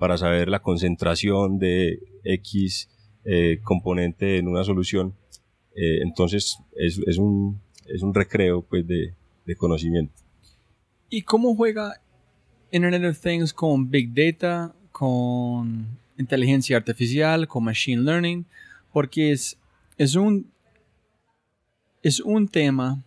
para 0.00 0.16
saber 0.16 0.48
la 0.48 0.60
concentración 0.60 1.58
de 1.58 2.00
X 2.24 2.88
eh, 3.26 3.60
componente 3.62 4.38
en 4.38 4.48
una 4.48 4.64
solución. 4.64 5.14
Eh, 5.76 5.98
entonces 6.00 6.58
es, 6.74 6.98
es, 7.06 7.18
un, 7.18 7.60
es 7.86 8.00
un 8.00 8.14
recreo 8.14 8.62
pues, 8.62 8.86
de, 8.86 9.12
de 9.44 9.56
conocimiento. 9.56 10.14
¿Y 11.10 11.20
cómo 11.20 11.54
juega 11.54 12.00
Internet 12.72 13.04
of 13.04 13.20
Things 13.20 13.52
con 13.52 13.90
Big 13.90 14.14
Data, 14.14 14.74
con 14.90 15.86
inteligencia 16.16 16.78
artificial, 16.78 17.46
con 17.46 17.64
Machine 17.64 18.00
Learning? 18.00 18.46
Porque 18.92 19.32
es, 19.32 19.58
es, 19.96 20.14
un, 20.14 20.50
es 22.02 22.20
un 22.20 22.48
tema 22.48 23.02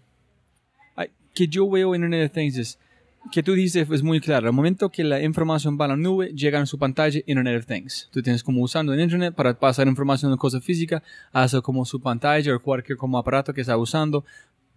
que 1.33 1.47
yo 1.47 1.69
veo 1.69 1.95
en 1.95 2.03
Internet 2.03 2.29
of 2.29 2.35
Things 2.35 2.57
es 2.57 2.79
que 3.31 3.41
tú 3.41 3.53
dices 3.53 3.89
es 3.89 4.03
muy 4.03 4.19
claro. 4.19 4.47
Al 4.47 4.53
momento 4.53 4.89
que 4.89 5.03
la 5.03 5.21
información 5.21 5.77
va 5.79 5.85
a 5.85 5.89
la 5.89 5.95
nube, 5.95 6.33
llega 6.33 6.59
en 6.59 6.67
su 6.67 6.77
pantalla 6.77 7.19
Internet 7.25 7.59
of 7.59 7.65
Things. 7.65 8.09
Tú 8.11 8.21
tienes 8.21 8.43
como 8.43 8.61
usando 8.61 8.93
el 8.93 8.99
Internet 8.99 9.33
para 9.33 9.57
pasar 9.57 9.87
información 9.87 10.31
de 10.31 10.37
cosa 10.37 10.59
física 10.59 11.01
hacia 11.31 11.61
como 11.61 11.85
su 11.85 12.01
pantalla 12.01 12.55
o 12.55 12.61
cualquier 12.61 12.97
como 12.97 13.17
aparato 13.17 13.53
que 13.53 13.61
está 13.61 13.77
usando 13.77 14.25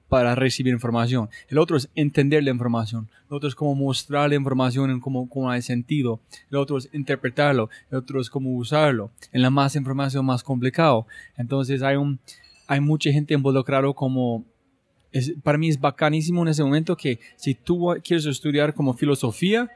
para 0.08 0.34
recibir 0.34 0.72
información. 0.72 1.28
El 1.48 1.58
otro 1.58 1.76
es 1.76 1.88
entender 1.94 2.44
la 2.44 2.50
información. 2.50 3.08
El 3.28 3.36
otro 3.36 3.48
es 3.48 3.54
como 3.54 3.74
mostrar 3.74 4.28
la 4.28 4.36
información 4.36 4.90
en 4.90 5.00
cómo, 5.00 5.28
cómo 5.28 5.50
hay 5.50 5.62
sentido. 5.62 6.20
El 6.50 6.58
otro 6.58 6.78
es 6.78 6.88
interpretarlo. 6.92 7.68
El 7.90 7.98
otro 7.98 8.20
es 8.20 8.30
cómo 8.30 8.54
usarlo. 8.56 9.10
En 9.32 9.42
la 9.42 9.50
más 9.50 9.74
información 9.76 10.24
más 10.24 10.42
complicado. 10.42 11.06
Entonces 11.36 11.82
hay 11.82 11.96
un, 11.96 12.20
hay 12.66 12.80
mucha 12.80 13.10
gente 13.10 13.34
involucrada 13.34 13.92
como 13.92 14.44
para 15.42 15.58
mí 15.58 15.68
es 15.68 15.80
bacanísimo 15.80 16.42
en 16.42 16.48
ese 16.48 16.62
momento 16.62 16.96
que 16.96 17.18
si 17.36 17.54
tú 17.54 17.94
quieres 18.04 18.26
estudiar 18.26 18.74
como 18.74 18.94
filosofía, 18.94 19.70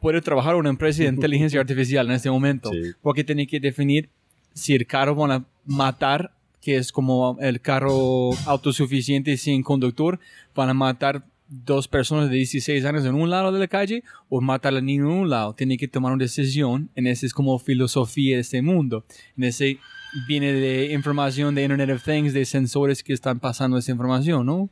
puedes 0.00 0.22
trabajar 0.22 0.54
en 0.54 0.60
una 0.60 0.70
empresa 0.70 1.02
de 1.02 1.08
inteligencia 1.08 1.60
artificial 1.60 2.06
en 2.06 2.12
este 2.12 2.30
momento, 2.30 2.70
porque 3.02 3.24
tiene 3.24 3.46
que 3.46 3.60
definir 3.60 4.10
si 4.52 4.74
el 4.74 4.86
carro 4.86 5.14
van 5.14 5.30
a 5.32 5.44
matar, 5.64 6.32
que 6.64 6.76
es 6.76 6.90
como 6.90 7.36
el 7.40 7.60
carro 7.60 8.30
autosuficiente 8.46 9.36
sin 9.36 9.62
conductor, 9.62 10.18
van 10.54 10.70
a 10.70 10.74
matar 10.74 11.26
dos 11.46 11.88
personas 11.88 12.30
de 12.30 12.36
16 12.36 12.84
años 12.84 13.04
en 13.04 13.14
un 13.14 13.28
lado 13.28 13.52
de 13.52 13.58
la 13.58 13.68
calle 13.68 14.02
o 14.30 14.40
matar 14.40 14.74
al 14.74 14.84
niño 14.84 15.04
en 15.10 15.18
un 15.18 15.30
lado. 15.30 15.54
Tiene 15.54 15.76
que 15.76 15.88
tomar 15.88 16.12
una 16.12 16.24
decisión. 16.24 16.90
En 16.94 17.06
ese 17.06 17.26
es 17.26 17.34
como 17.34 17.58
filosofía 17.58 18.36
de 18.36 18.40
este 18.40 18.62
mundo. 18.62 19.04
En 19.36 19.44
ese 19.44 19.78
viene 20.26 20.52
de 20.52 20.92
información 20.92 21.54
de 21.54 21.62
Internet 21.62 21.90
of 21.90 22.04
Things, 22.04 22.32
de 22.32 22.44
sensores 22.46 23.02
que 23.02 23.12
están 23.12 23.40
pasando 23.40 23.76
esa 23.76 23.92
información, 23.92 24.46
¿no? 24.46 24.70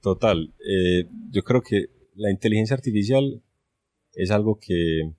Total. 0.00 0.54
Eh, 0.60 1.08
yo 1.30 1.42
creo 1.42 1.62
que 1.62 1.86
la 2.14 2.30
inteligencia 2.30 2.74
artificial 2.74 3.42
es 4.14 4.30
algo 4.30 4.58
que 4.60 5.12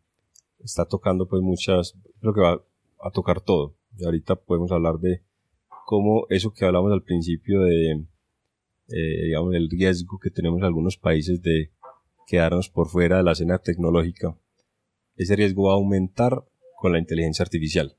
está 0.63 0.86
tocando 0.86 1.28
pues 1.28 1.41
muchas, 1.41 1.95
creo 2.22 2.34
que 2.34 2.41
va 2.41 2.62
a 3.02 3.12
tocar 3.12 3.41
todo. 3.41 3.76
Y 3.98 4.06
ahorita 4.06 4.36
podemos 4.36 4.72
hablar 4.72 5.00
de 5.00 5.22
cómo 5.89 6.28
eso 6.30 6.54
que 6.54 6.65
hablamos 6.65 6.91
al 6.91 7.02
principio 7.02 7.62
de, 7.62 8.06
eh, 8.89 9.23
digamos, 9.25 9.56
el 9.56 9.67
riesgo 9.71 10.19
que 10.19 10.30
tenemos 10.30 10.60
en 10.60 10.65
algunos 10.65 10.97
países 10.97 11.41
de 11.41 11.71
quedarnos 12.28 12.69
por 12.69 12.89
fuera 12.89 13.17
de 13.17 13.23
la 13.23 13.32
escena 13.32 13.58
tecnológica, 13.58 14.38
ese 15.15 15.36
riesgo 15.36 15.63
va 15.63 15.71
a 15.71 15.78
aumentar 15.78 16.43
con 16.78 16.91
la 16.91 16.99
inteligencia 16.99 17.41
artificial. 17.41 17.97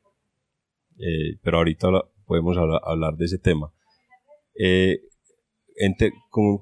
Eh, 1.01 1.41
pero 1.43 1.57
ahorita 1.57 1.89
podemos 2.27 2.57
hablar, 2.57 3.17
de 3.17 3.25
ese 3.25 3.39
tema. 3.39 3.73
Eh, 4.55 5.01
con, 6.31 6.61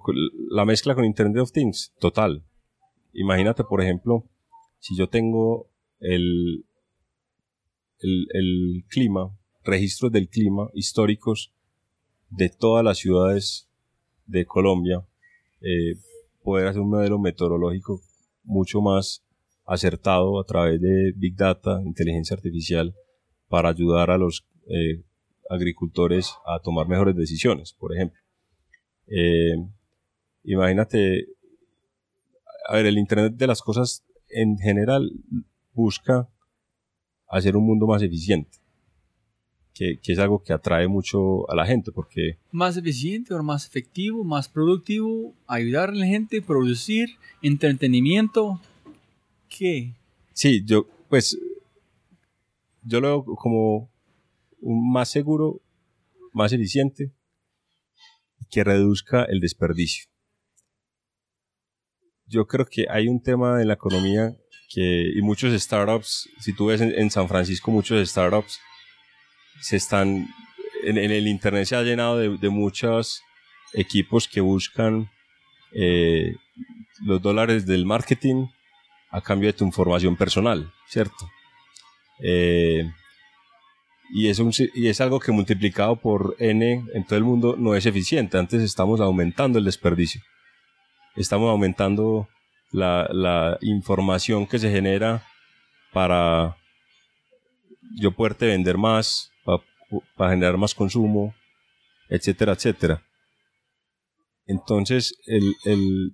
la 0.49 0.65
mezcla 0.65 0.95
con 0.95 1.05
Internet 1.05 1.43
of 1.43 1.53
Things, 1.53 1.93
total. 2.01 2.43
Imagínate, 3.13 3.65
por 3.65 3.83
ejemplo, 3.83 4.25
si 4.79 4.97
yo 4.97 5.11
tengo 5.11 5.69
el, 6.01 6.65
el, 7.99 8.85
clima, 8.89 9.38
registros 9.69 10.11
del 10.11 10.29
clima 10.29 10.71
históricos 10.75 11.53
de 12.31 12.49
todas 12.49 12.85
las 12.85 12.99
ciudades 12.99 13.69
de 14.27 14.45
Colombia, 14.45 15.07
eh, 15.61 15.95
poder 16.43 16.69
hacer 16.69 16.81
un 16.81 16.91
modelo 16.91 17.19
meteorológico 17.19 18.01
mucho 18.45 18.81
más 18.81 19.23
acertado 19.65 20.41
a 20.41 20.45
través 20.45 20.81
de 20.81 21.13
Big 21.15 21.37
Data, 21.37 21.81
inteligencia 21.85 22.35
artificial, 22.35 22.95
para 23.49 23.69
ayudar 23.69 24.11
a 24.11 24.19
los 24.19 24.47
eh, 24.67 25.03
agricultores 25.51 26.35
a 26.47 26.61
tomar 26.61 26.89
mejores 26.89 27.17
decisiones, 27.17 27.73
por 27.73 27.95
ejemplo. 27.95 28.21
Eh, 29.07 29.57
imagínate, 30.45 31.27
a 32.69 32.77
ver, 32.77 32.87
el 32.87 32.99
Internet 32.99 33.35
de 33.35 33.47
las 33.47 33.63
cosas 33.63 34.05
en 34.29 34.59
general 34.59 35.11
busca 35.73 36.29
hacer 37.29 37.57
un 37.57 37.67
mundo 37.67 37.87
más 37.87 38.03
eficiente. 38.03 38.59
Que, 39.79 40.01
que, 40.03 40.13
es 40.13 40.19
algo 40.19 40.43
que 40.43 40.53
atrae 40.53 40.89
mucho 40.89 41.49
a 41.49 41.55
la 41.55 41.65
gente 41.65 41.93
porque... 41.93 42.37
Más 42.51 42.77
eficiente 42.77 43.33
o 43.33 43.43
más 43.45 43.65
efectivo, 43.65 44.25
más 44.25 44.49
productivo, 44.49 45.33
ayudar 45.47 45.91
a 45.91 45.95
la 45.95 46.05
gente, 46.05 46.43
producir, 46.43 47.11
entretenimiento. 47.43 48.61
¿Qué? 49.49 49.93
Sí, 50.33 50.65
yo 50.65 50.89
pues 51.09 51.39
yo 52.83 53.01
lo 53.01 53.09
veo 53.09 53.37
como 53.37 53.91
un 54.61 54.93
más 54.93 55.11
seguro, 55.11 55.61
más 56.33 56.53
eficiente, 56.53 57.13
que 58.51 58.65
reduzca 58.65 59.25
el 59.25 59.41
desperdicio. 59.41 60.07
Yo 62.27 62.47
creo 62.47 62.67
que 62.67 62.87
hay 62.91 63.09
un 63.09 63.23
tema 63.23 63.61
en 63.61 63.69
la 63.69 63.75
economía 63.75 64.37
que, 64.71 65.13
y 65.15 65.23
muchos 65.23 65.53
startups, 65.61 66.29
si 66.41 66.53
tú 66.53 66.67
ves 66.67 66.81
en, 66.81 67.11
San 67.11 67.29
Francisco 67.29 67.71
muchos 67.71 68.07
startups, 68.09 68.61
se 69.61 69.77
están, 69.77 70.29
en, 70.85 70.99
el 70.99 71.27
Internet 71.27 71.67
se 71.67 71.77
ha 71.77 71.83
llenado 71.83 72.19
de, 72.19 72.49
muchos 72.49 73.23
equipos 73.75 74.29
que 74.29 74.41
buscan 74.41 75.11
eh, 75.73 76.35
los 77.05 77.21
dólares 77.21 77.67
del 77.67 77.85
marketing 77.85 78.47
a 79.11 79.21
cambio 79.21 79.49
de 79.49 79.59
tu 79.59 79.65
información 79.65 80.17
personal, 80.17 80.73
¿cierto? 80.89 81.31
Eh, 82.21 82.91
y 84.11 84.29
es, 84.29 84.39
un, 84.39 84.53
y 84.75 84.89
es 84.89 85.01
algo 85.01 85.21
que 85.21 85.33
multiplicado 85.33 85.97
por 85.97 86.35
n 86.39 86.85
en 86.95 87.05
todo 87.05 87.19
el 87.19 87.25
mundo 87.25 87.57
no 87.59 87.75
es 87.75 87.85
eficiente. 87.85 88.39
Antes 88.39 88.63
estamos 88.63 89.01
aumentando 89.01 89.59
el 89.59 89.67
desperdicio. 89.67 90.23
Estamos 91.15 91.51
aumentando 91.51 92.29
la, 92.71 93.09
la 93.13 93.59
información 93.61 94.47
que 94.47 94.59
se 94.59 94.71
genera 94.71 95.27
para 95.93 96.57
yo 97.97 98.13
poderte 98.13 98.47
vender 98.47 98.79
más, 98.79 99.31
para, 100.17 100.31
generar 100.31 100.57
más 100.57 100.75
consumo, 100.75 101.35
etcétera, 102.09 102.53
etcétera. 102.53 103.03
Entonces, 104.47 105.15
el, 105.27 105.55
el, 105.65 106.13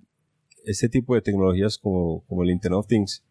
este 0.65 0.89
tipo 0.89 1.15
de 1.15 1.21
tecnologías 1.21 1.77
como, 1.77 2.25
como 2.25 2.43
el 2.43 2.51
Internet 2.51 2.79
of 2.79 2.87
Things 2.87 3.23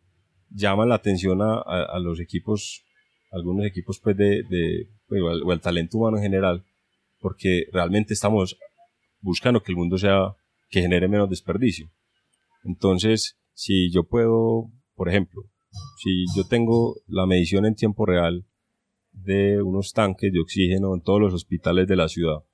llaman 0.50 0.88
la 0.88 0.94
atención 0.96 1.42
a, 1.42 1.60
a, 1.60 1.98
los 1.98 2.20
equipos, 2.20 2.84
algunos 3.32 3.66
equipos 3.66 4.00
pues 4.02 4.16
de, 4.16 4.42
de 4.48 4.88
pues, 5.08 5.20
o, 5.22 5.50
al, 5.50 5.60
talento 5.60 5.98
humano 5.98 6.16
en 6.16 6.22
general, 6.22 6.64
porque 7.18 7.64
realmente 7.72 8.14
estamos 8.14 8.56
buscando 9.20 9.62
que 9.62 9.72
el 9.72 9.76
mundo 9.76 9.98
sea, 9.98 10.34
que 10.70 10.80
genere 10.80 11.08
menos 11.08 11.28
desperdicio. 11.28 11.90
Entonces, 12.64 13.38
si 13.52 13.90
yo 13.90 14.04
puedo, 14.04 14.70
por 14.94 15.08
ejemplo, 15.08 15.42
si 16.02 16.24
yo 16.36 16.46
tengo 16.48 16.96
la 17.06 17.26
medición 17.26 17.66
en 17.66 17.74
tiempo 17.74 18.06
real 18.06 18.46
de 19.14 19.62
unos 19.62 19.92
tanques 19.92 20.32
de 20.32 20.40
oxígeno 20.40 20.94
en 20.94 21.02
todos 21.02 21.20
los 21.20 21.34
hospitales 21.34 21.88
de 21.88 21.96
la 21.96 22.08
ciudad 22.08 22.44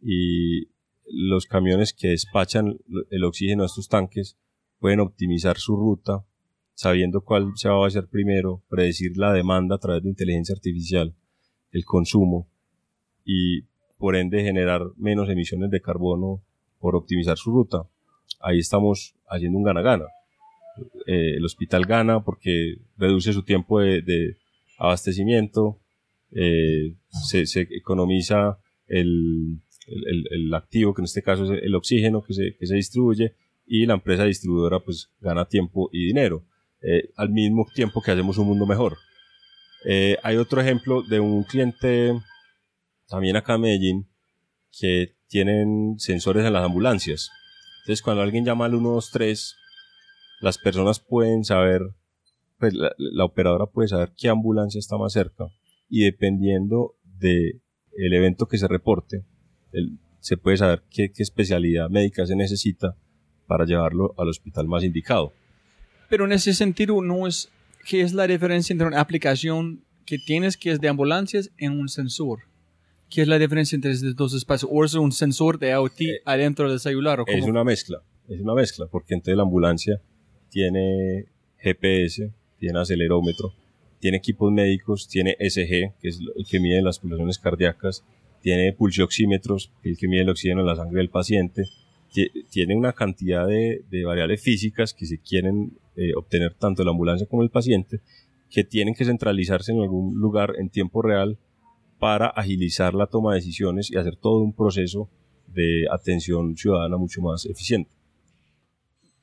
y 0.00 0.68
los 1.08 1.46
camiones 1.46 1.92
que 1.92 2.08
despachan 2.08 2.78
el 3.10 3.24
oxígeno 3.24 3.62
a 3.62 3.66
estos 3.66 3.88
tanques 3.88 4.38
pueden 4.78 5.00
optimizar 5.00 5.58
su 5.58 5.76
ruta 5.76 6.24
sabiendo 6.76 7.22
cuál 7.22 7.52
se 7.56 7.70
va 7.70 7.82
a 7.82 7.86
hacer 7.86 8.06
primero, 8.06 8.62
predecir 8.68 9.16
la 9.16 9.32
demanda 9.32 9.76
a 9.76 9.78
través 9.78 10.02
de 10.02 10.10
inteligencia 10.10 10.54
artificial, 10.54 11.14
el 11.72 11.84
consumo 11.84 12.48
y 13.24 13.62
por 13.98 14.14
ende 14.14 14.42
generar 14.42 14.82
menos 14.96 15.28
emisiones 15.30 15.70
de 15.70 15.80
carbono 15.80 16.42
por 16.78 16.94
optimizar 16.94 17.38
su 17.38 17.50
ruta. 17.50 17.88
Ahí 18.40 18.58
estamos 18.58 19.16
haciendo 19.26 19.56
un 19.58 19.64
gana-gana. 19.64 20.04
Eh, 21.06 21.36
el 21.36 21.44
hospital 21.46 21.86
gana 21.86 22.22
porque 22.22 22.76
reduce 22.98 23.32
su 23.32 23.42
tiempo 23.42 23.80
de, 23.80 24.36
abastecimiento, 24.78 25.80
eh, 26.32 26.94
se, 27.08 27.46
se, 27.46 27.62
economiza 27.70 28.58
el, 28.86 29.60
el, 29.86 30.24
el, 30.30 30.54
activo, 30.54 30.94
que 30.94 31.02
en 31.02 31.06
este 31.06 31.22
caso 31.22 31.44
es 31.44 31.62
el 31.62 31.74
oxígeno 31.74 32.22
que 32.22 32.34
se, 32.34 32.56
que 32.58 32.66
se 32.66 32.74
distribuye, 32.74 33.34
y 33.66 33.86
la 33.86 33.94
empresa 33.94 34.24
distribuidora 34.24 34.80
pues 34.80 35.10
gana 35.20 35.46
tiempo 35.46 35.88
y 35.92 36.06
dinero, 36.06 36.44
eh, 36.82 37.10
al 37.16 37.30
mismo 37.30 37.66
tiempo 37.74 38.00
que 38.00 38.12
hacemos 38.12 38.38
un 38.38 38.46
mundo 38.48 38.66
mejor. 38.66 38.96
hay 40.22 40.36
otro 40.36 40.60
ejemplo 40.60 41.02
de 41.02 41.20
un 41.20 41.44
cliente 41.44 42.12
también 43.08 43.36
acá 43.36 43.54
en 43.54 43.60
Medellín 43.60 44.08
que 44.78 45.14
tienen 45.28 45.98
sensores 45.98 46.44
en 46.44 46.52
las 46.52 46.64
ambulancias. 46.64 47.30
Entonces 47.82 48.02
cuando 48.02 48.22
alguien 48.22 48.44
llama 48.44 48.66
al 48.66 48.72
123 48.72 49.56
las 50.40 50.58
personas 50.58 51.00
pueden 51.00 51.44
saber, 51.44 51.82
pues 52.58 52.74
la, 52.74 53.24
operadora 53.24 53.66
puede 53.66 53.88
saber 53.88 54.12
qué 54.16 54.28
ambulancia 54.28 54.78
está 54.78 54.96
más 54.96 55.12
cerca 55.12 55.46
y 55.88 56.04
dependiendo 56.04 56.96
de 57.04 57.60
el 57.96 58.14
evento 58.14 58.46
que 58.46 58.58
se 58.58 58.68
reporte, 58.68 59.24
se 60.20 60.36
puede 60.36 60.56
saber 60.56 60.82
qué, 60.90 61.12
qué 61.12 61.22
especialidad 61.22 61.88
médica 61.88 62.26
se 62.26 62.36
necesita 62.36 62.96
para 63.46 63.64
llevarlo 63.64 64.14
al 64.18 64.28
hospital 64.28 64.66
más 64.66 64.84
indicado. 64.84 65.32
Pero 66.08 66.24
en 66.24 66.32
ese 66.32 66.54
sentido, 66.54 67.00
no 67.02 67.26
es, 67.26 67.50
¿qué 67.88 68.00
es 68.02 68.12
la 68.12 68.26
diferencia 68.26 68.72
entre 68.72 68.86
una 68.86 69.00
aplicación 69.00 69.84
que 70.04 70.18
tienes 70.18 70.56
que 70.56 70.70
es 70.70 70.80
de 70.80 70.88
ambulancias 70.88 71.50
en 71.58 71.72
un 71.72 71.88
sensor? 71.88 72.40
¿Qué 73.08 73.22
es 73.22 73.28
la 73.28 73.38
diferencia 73.38 73.76
entre 73.76 73.92
estos 73.92 74.16
dos 74.16 74.34
espacios? 74.34 74.70
¿O 74.72 74.84
es 74.84 74.94
un 74.94 75.12
sensor 75.12 75.58
de 75.58 75.70
IoT 75.70 76.00
eh, 76.00 76.20
adentro 76.24 76.68
del 76.68 76.80
celular? 76.80 77.20
¿o 77.20 77.24
Es 77.26 77.44
una 77.44 77.64
mezcla, 77.64 78.02
es 78.28 78.40
una 78.40 78.54
mezcla, 78.54 78.86
porque 78.86 79.14
entonces 79.14 79.36
la 79.36 79.44
ambulancia 79.44 80.00
tiene 80.50 81.26
GPS, 81.58 82.32
tiene 82.58 82.78
acelerómetro, 82.78 83.52
tiene 84.00 84.18
equipos 84.18 84.52
médicos, 84.52 85.08
tiene 85.08 85.36
SG, 85.38 85.94
que 86.00 86.08
es 86.08 86.20
el 86.20 86.46
que 86.46 86.60
mide 86.60 86.82
las 86.82 86.98
pulsaciones 86.98 87.38
cardíacas, 87.38 88.04
tiene 88.40 88.72
pulsioxímetros, 88.72 89.72
que 89.82 89.90
es 89.90 89.96
el 89.96 89.98
que 89.98 90.08
mide 90.08 90.22
el 90.22 90.30
oxígeno 90.30 90.60
en 90.60 90.66
la 90.66 90.76
sangre 90.76 90.98
del 90.98 91.10
paciente, 91.10 91.64
tiene 92.50 92.76
una 92.76 92.92
cantidad 92.92 93.46
de, 93.46 93.84
variables 94.04 94.40
físicas 94.40 94.94
que 94.94 95.06
se 95.06 95.18
quieren 95.18 95.78
eh, 95.96 96.14
obtener 96.14 96.54
tanto 96.54 96.84
la 96.84 96.90
ambulancia 96.90 97.26
como 97.26 97.42
el 97.42 97.50
paciente, 97.50 98.00
que 98.50 98.64
tienen 98.64 98.94
que 98.94 99.04
centralizarse 99.04 99.72
en 99.72 99.80
algún 99.80 100.14
lugar 100.18 100.54
en 100.58 100.70
tiempo 100.70 101.02
real 101.02 101.38
para 101.98 102.28
agilizar 102.28 102.94
la 102.94 103.06
toma 103.06 103.32
de 103.32 103.40
decisiones 103.40 103.90
y 103.90 103.96
hacer 103.96 104.16
todo 104.16 104.40
un 104.40 104.52
proceso 104.52 105.08
de 105.46 105.86
atención 105.90 106.56
ciudadana 106.56 106.96
mucho 106.96 107.20
más 107.22 107.46
eficiente. 107.46 107.90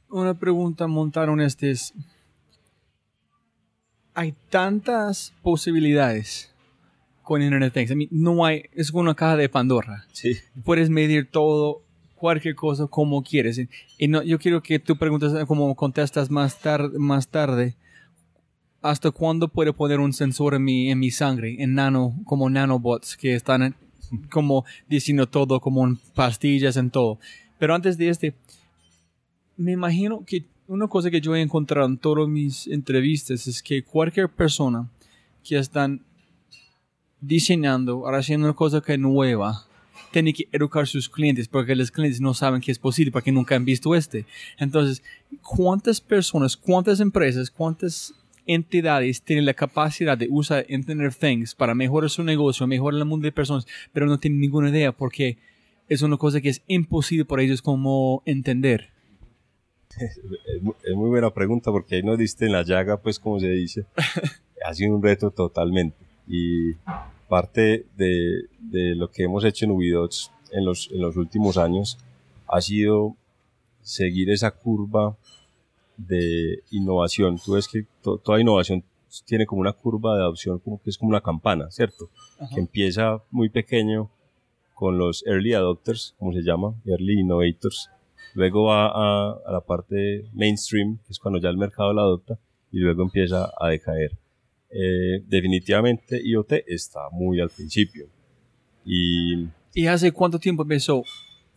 Una 0.09 0.37
pregunta 0.37 0.87
montaron 0.87 1.41
este 1.41 1.71
es, 1.71 1.93
hay 4.13 4.33
tantas 4.49 5.33
posibilidades 5.41 6.53
con 7.21 7.41
Internet 7.41 7.73
Things. 7.73 8.11
no 8.11 8.45
hay, 8.45 8.63
es 8.73 8.91
como 8.91 9.01
una 9.01 9.15
caja 9.15 9.37
de 9.37 9.49
Pandora. 9.49 10.05
Sí. 10.11 10.35
Puedes 10.63 10.89
medir 10.89 11.29
todo, 11.29 11.81
cualquier 12.23 12.55
cosa 12.55 12.87
como 12.87 13.21
quieres. 13.21 13.59
Y 13.97 14.07
no, 14.07 14.23
yo 14.23 14.39
quiero 14.39 14.63
que 14.63 14.79
tú 14.79 14.97
preguntes, 14.97 15.33
como 15.45 15.75
contestas 15.75 16.31
más, 16.31 16.57
tarde 16.59 16.97
más 16.97 17.27
tarde, 17.27 17.75
¿hasta 18.81 19.11
cuándo 19.11 19.49
puedo 19.49 19.73
poner 19.73 19.99
un 19.99 20.13
sensor 20.13 20.53
en 20.53 20.63
mi, 20.63 20.89
en 20.89 20.99
mi 20.99 21.11
sangre, 21.11 21.61
en 21.61 21.75
nano, 21.75 22.15
como 22.25 22.49
nanobots 22.49 23.17
que 23.17 23.35
están 23.35 23.75
como 24.31 24.63
diciendo 24.87 25.27
todo, 25.27 25.59
como 25.59 25.85
en 25.85 25.97
pastillas 26.15 26.77
en 26.77 26.91
todo? 26.91 27.19
Pero 27.59 27.75
antes 27.75 27.97
de 27.97 28.07
este, 28.07 28.35
me 29.57 29.73
imagino 29.73 30.23
que 30.25 30.45
una 30.67 30.87
cosa 30.87 31.11
que 31.11 31.21
yo 31.21 31.35
he 31.35 31.41
encontrado 31.41 31.87
en 31.87 31.97
todas 31.97 32.27
mis 32.27 32.67
entrevistas 32.67 33.47
es 33.47 33.61
que 33.61 33.83
cualquier 33.83 34.29
persona 34.29 34.89
que 35.43 35.57
están 35.57 36.01
diseñando 37.19 38.05
haciendo 38.07 38.47
una 38.47 38.55
cosa 38.55 38.81
que 38.81 38.93
es 38.93 38.99
nueva, 38.99 39.65
tiene 40.11 40.33
que 40.33 40.47
educar 40.51 40.83
a 40.83 40.85
sus 40.85 41.09
clientes 41.09 41.47
porque 41.47 41.75
los 41.75 41.91
clientes 41.91 42.21
no 42.21 42.33
saben 42.33 42.61
que 42.61 42.71
es 42.71 42.79
posible 42.79 43.11
porque 43.11 43.31
nunca 43.31 43.55
han 43.55 43.65
visto 43.65 43.95
este. 43.95 44.25
Entonces, 44.57 45.01
¿cuántas 45.41 45.99
personas, 45.99 46.55
cuántas 46.55 46.99
empresas, 46.99 47.49
cuántas 47.49 48.13
entidades 48.45 49.21
tienen 49.21 49.45
la 49.45 49.53
capacidad 49.53 50.17
de 50.17 50.27
usar 50.29 50.65
Internet 50.69 51.17
Things 51.19 51.55
para 51.55 51.73
mejorar 51.73 52.09
su 52.09 52.23
negocio, 52.23 52.67
mejorar 52.67 52.99
el 52.99 53.05
mundo 53.05 53.25
de 53.25 53.31
personas, 53.31 53.65
pero 53.91 54.05
no 54.05 54.19
tienen 54.19 54.39
ninguna 54.39 54.69
idea 54.69 54.91
porque 54.91 55.37
es 55.89 56.01
una 56.01 56.17
cosa 56.17 56.41
que 56.41 56.49
es 56.49 56.61
imposible 56.67 57.25
para 57.25 57.41
ellos 57.41 57.61
como 57.61 58.21
entender? 58.25 58.92
Es 59.97 60.95
muy 60.95 61.09
buena 61.09 61.31
pregunta 61.31 61.71
porque 61.71 61.95
ahí 61.95 62.03
nos 62.03 62.17
diste 62.17 62.45
en 62.45 62.51
la 62.51 62.63
llaga, 62.63 62.97
pues 62.97 63.19
como 63.19 63.39
se 63.39 63.49
dice. 63.49 63.85
Ha 64.65 64.73
sido 64.73 64.95
un 64.95 65.03
reto 65.03 65.29
totalmente. 65.29 65.97
Y 66.25 66.75
parte 67.27 67.85
de, 67.97 68.43
de 68.59 68.95
lo 68.95 69.11
que 69.11 69.23
hemos 69.23 69.43
hecho 69.43 69.65
en 69.65 69.71
Ubidots 69.71 70.31
en 70.53 70.63
los, 70.63 70.89
en 70.89 71.01
los 71.01 71.17
últimos 71.17 71.57
años 71.57 71.97
ha 72.47 72.61
sido 72.61 73.17
seguir 73.81 74.29
esa 74.29 74.51
curva 74.51 75.17
de 75.97 76.63
innovación. 76.71 77.37
Tú 77.43 77.53
ves 77.53 77.67
que 77.67 77.85
toda 78.01 78.39
innovación 78.39 78.83
tiene 79.25 79.45
como 79.45 79.61
una 79.61 79.73
curva 79.73 80.15
de 80.15 80.21
adopción, 80.21 80.59
como 80.59 80.81
que 80.81 80.89
es 80.89 80.97
como 80.97 81.09
una 81.09 81.21
campana, 81.21 81.69
¿cierto? 81.69 82.09
Que 82.53 82.59
empieza 82.59 83.21
muy 83.31 83.49
pequeño 83.49 84.09
con 84.73 84.97
los 84.97 85.25
early 85.27 85.53
adopters, 85.53 86.15
como 86.17 86.33
se 86.33 86.41
llama, 86.41 86.73
early 86.85 87.19
innovators, 87.19 87.89
luego 88.33 88.65
va 88.65 88.87
a, 88.87 89.51
la 89.51 89.61
parte 89.61 90.25
mainstream, 90.33 90.97
que 91.05 91.11
es 91.11 91.19
cuando 91.19 91.39
ya 91.39 91.49
el 91.49 91.57
mercado 91.57 91.93
la 91.93 92.01
adopta, 92.01 92.39
y 92.71 92.79
luego 92.79 93.03
empieza 93.03 93.51
a 93.59 93.69
decaer. 93.69 94.17
Eh, 94.69 95.23
definitivamente 95.27 96.19
IoT 96.23 96.53
está 96.67 97.09
muy 97.11 97.39
al 97.39 97.49
principio. 97.49 98.07
Y, 98.85 99.47
¿Y 99.73 99.87
hace 99.87 100.11
cuánto 100.11 100.39
tiempo 100.39 100.63
empezó 100.63 101.03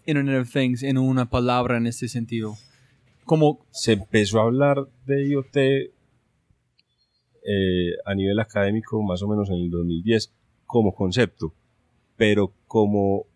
Internet 0.07 0.43
of 0.43 0.53
Things 0.53 0.83
en 0.83 0.99
una 0.99 1.29
palabra 1.29 1.77
en 1.79 1.87
este 1.87 2.09
sentido? 2.09 2.55
Como 3.25 3.67
se 3.71 3.93
empezó 3.93 4.41
a 4.41 4.45
hablar 4.45 4.87
de 5.07 5.29
IoT 5.29 5.57
eh, 7.49 7.93
a 8.05 8.15
nivel 8.15 8.39
académico 8.41 9.03
más 9.03 9.23
o 9.23 9.29
menos 9.29 9.49
en 9.51 9.57
el 9.57 9.71
2010 9.71 10.33
como 10.67 10.95
concepto, 10.95 11.55
pero 12.17 12.53
como, 12.67 13.27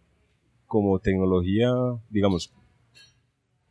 como 0.66 0.98
tecnología, 0.98 1.72
digamos, 2.11 2.53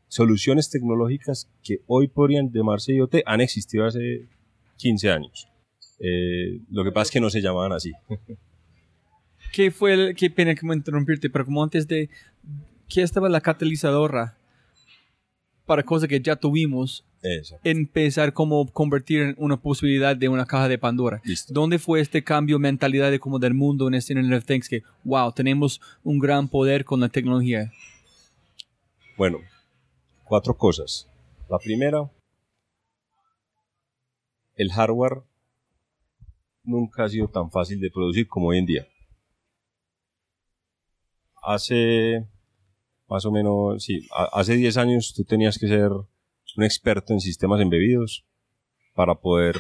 soluciones 0.10 0.70
tecnológicas 0.70 1.50
que 1.64 1.80
hoy 1.88 2.10
podrían 2.10 2.52
llamarse 2.52 2.94
IoT 2.94 3.18
han 3.26 3.40
existido 3.40 3.86
hace 3.86 4.28
15 4.78 5.12
años. 5.12 5.48
Eh, 6.00 6.60
lo 6.70 6.84
que 6.84 6.92
pasa 6.92 7.04
es 7.04 7.12
que 7.12 7.22
no 7.22 7.30
se 7.30 7.42
llamaban 7.42 7.72
así. 7.72 7.94
¿Qué 9.54 9.72
fue 9.72 9.94
el, 9.94 10.16
qué 10.16 10.30
pena 10.30 10.54
que 10.54 10.66
me 10.66 10.76
interrumpirte, 10.76 11.30
pero 11.30 11.46
como 11.46 11.64
antes 11.64 11.88
de, 11.88 12.10
¿qué 12.88 13.02
estaba 13.02 13.30
la 13.30 13.42
catalizadora 13.42 14.38
para 15.66 15.84
cosas 15.84 16.10
que 16.10 16.20
ya 16.20 16.36
tuvimos, 16.36 17.06
Exacto. 17.22 17.70
empezar 17.70 18.34
como 18.34 18.66
convertir 18.72 19.22
en 19.22 19.36
una 19.38 19.58
posibilidad 19.58 20.16
de 20.16 20.28
una 20.28 20.46
caja 20.46 20.68
de 20.68 20.80
Pandora. 20.80 21.22
Listo. 21.24 21.54
¿Dónde 21.54 21.78
fue 21.78 22.00
este 22.00 22.24
cambio 22.24 22.58
mentalidad 22.58 23.12
de 23.12 23.20
como 23.20 23.38
del 23.38 23.54
mundo 23.54 23.88
en 23.88 23.94
este 23.94 24.14
Internet 24.14 24.40
of 24.40 24.46
Things 24.46 24.68
que, 24.68 24.82
wow, 25.04 25.32
tenemos 25.32 25.80
un 26.04 26.18
gran 26.18 26.48
poder 26.48 26.86
con 26.86 27.00
la 27.00 27.10
tecnología? 27.10 27.72
Bueno, 29.16 29.40
cuatro 30.30 30.56
cosas. 30.56 31.10
La 31.50 31.58
primera, 31.58 32.10
el 34.56 34.72
hardware 34.72 35.24
nunca 36.64 37.06
ha 37.06 37.10
sido 37.10 37.28
tan 37.28 37.50
fácil 37.50 37.80
de 37.82 37.90
producir 37.90 38.28
como 38.28 38.50
hoy 38.50 38.60
en 38.60 38.66
día. 38.68 38.88
Hace 41.42 42.28
más 43.08 43.26
o 43.26 43.32
menos, 43.32 43.84
sí, 43.84 44.08
hace 44.32 44.56
10 44.56 44.78
años 44.78 45.14
tú 45.16 45.24
tenías 45.24 45.58
que 45.58 45.68
ser 45.68 45.90
un 45.92 46.64
experto 46.64 47.12
en 47.14 47.22
sistemas 47.22 47.60
embebidos 47.60 48.24
para 48.94 49.16
poder 49.16 49.56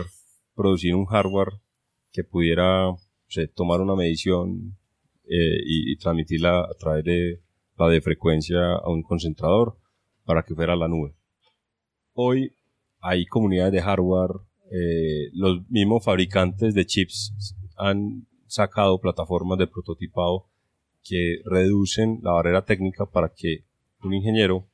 producir 0.53 0.93
un 0.93 1.05
hardware 1.05 1.61
que 2.11 2.23
pudiera 2.23 2.91
tomar 3.55 3.81
una 3.81 3.95
medición 3.95 4.77
eh, 5.23 5.61
y, 5.65 5.93
y 5.93 5.97
transmitirla 5.97 6.59
a 6.59 6.73
través 6.77 7.03
de 7.05 7.41
la 7.75 7.87
de 7.87 8.01
frecuencia 8.01 8.75
a 8.75 8.89
un 8.89 9.01
concentrador 9.01 9.78
para 10.29 10.43
que 10.43 10.53
fuera 10.53 10.75
la 10.75 10.87
nube. 10.87 11.15
Hoy 12.13 12.53
hay 12.99 13.25
comunidades 13.25 13.73
de 13.73 13.81
hardware, 13.81 14.35
eh, 14.71 15.31
los 15.33 15.67
mismos 15.71 16.05
fabricantes 16.05 16.75
de 16.75 16.85
chips 16.85 17.55
han 17.75 18.27
sacado 18.45 19.01
plataformas 19.01 19.57
de 19.57 19.65
prototipado 19.65 20.45
que 21.03 21.37
reducen 21.45 22.19
la 22.21 22.33
barrera 22.33 22.63
técnica 22.63 23.07
para 23.07 23.33
que 23.35 23.63
un 24.03 24.13
ingeniero 24.13 24.67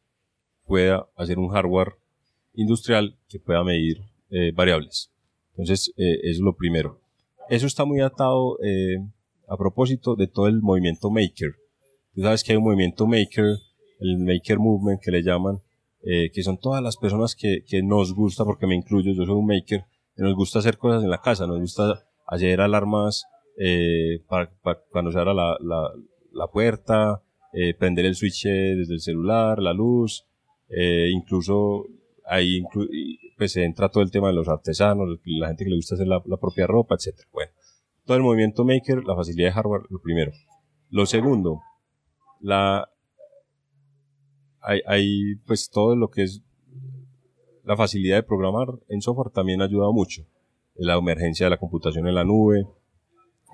pueda 0.66 1.08
hacer 1.16 1.40
un 1.40 1.48
hardware 1.48 1.94
industrial 2.56 3.16
que 3.30 3.40
pueda 3.40 3.64
medir 3.64 4.02
eh, 4.32 4.52
variables. 4.54 5.10
Entonces, 5.52 5.94
eh, 5.96 6.20
eso 6.24 6.32
es 6.32 6.40
lo 6.40 6.58
primero. 6.58 7.00
Eso 7.48 7.66
está 7.66 7.86
muy 7.86 8.02
atado 8.02 8.58
eh, 8.62 8.98
a 9.48 9.56
propósito 9.56 10.18
de 10.18 10.28
todo 10.28 10.48
el 10.48 10.62
movimiento 10.62 11.10
maker. 11.10 11.56
Tú 12.14 12.24
sabes 12.24 12.44
que 12.44 12.52
hay 12.52 12.58
un 12.58 12.66
movimiento 12.66 13.08
maker, 13.08 13.56
el 14.06 14.18
maker 14.20 14.60
movement 14.60 15.02
que 15.02 15.12
le 15.12 15.22
llaman, 15.24 15.62
eh, 16.04 16.30
que 16.32 16.44
son 16.44 16.58
todas 16.58 16.82
las 16.82 16.98
personas 16.98 17.36
que, 17.36 17.64
que 17.68 17.82
nos 17.82 18.14
gusta, 18.14 18.44
porque 18.46 18.68
me 18.68 18.76
incluyo, 18.76 19.12
yo 19.14 19.26
soy 19.26 19.36
un 19.36 19.48
maker, 19.48 19.86
que 20.16 20.24
nos 20.24 20.36
gusta 20.36 20.60
hacer 20.60 20.78
cosas 20.78 21.04
en 21.04 21.10
la 21.10 21.22
casa, 21.22 21.48
nos 21.48 21.60
gusta 21.60 22.06
hacer 22.28 22.62
alarmas 22.62 23.26
eh, 23.58 24.24
para, 24.28 24.50
para 24.62 24.80
cuando 24.92 25.12
se 25.12 25.20
abra 25.20 25.34
la, 25.34 25.58
la, 25.60 25.90
la 26.32 26.48
puerta, 26.48 27.22
eh, 27.54 27.74
prender 27.74 28.06
el 28.06 28.16
switch 28.16 28.46
eh, 28.46 28.76
desde 28.76 28.94
el 28.94 29.00
celular, 29.02 29.60
la 29.60 29.74
luz, 29.74 30.26
eh, 30.70 31.10
incluso 31.12 31.86
ahí 32.26 32.62
inclu- 32.62 32.90
pues 33.38 33.56
entra 33.58 33.90
todo 33.90 34.04
el 34.04 34.12
tema 34.12 34.28
de 34.28 34.34
los 34.34 34.48
artesanos, 34.48 35.20
la 35.26 35.48
gente 35.48 35.64
que 35.64 35.70
le 35.70 35.76
gusta 35.76 35.96
hacer 35.96 36.08
la, 36.08 36.22
la 36.26 36.38
propia 36.38 36.68
ropa, 36.68 36.96
etcétera. 36.96 37.28
Bueno, 37.32 37.52
todo 38.06 38.18
el 38.18 38.24
movimiento 38.24 38.64
maker, 38.64 39.04
la 39.06 39.16
facilidad 39.16 39.50
de 39.50 39.54
hardware, 39.54 39.84
lo 39.90 40.00
primero. 40.02 40.32
Lo 40.90 41.06
segundo, 41.06 41.62
la 42.40 42.90
hay, 44.66 44.82
hay 44.86 45.36
pues 45.46 45.70
todo 45.70 45.96
lo 45.96 46.10
que 46.10 46.24
es 46.24 46.42
la 47.64 47.76
facilidad 47.76 48.18
de 48.18 48.24
programar 48.24 48.68
en 48.90 49.02
software 49.02 49.32
también 49.32 49.62
ha 49.62 49.66
ayudado 49.66 49.92
mucho. 49.92 50.26
La 50.76 50.96
emergencia 50.96 51.46
de 51.46 51.52
la 51.52 51.58
computación 51.58 52.08
en 52.08 52.16
la 52.16 52.24
nube, 52.24 52.68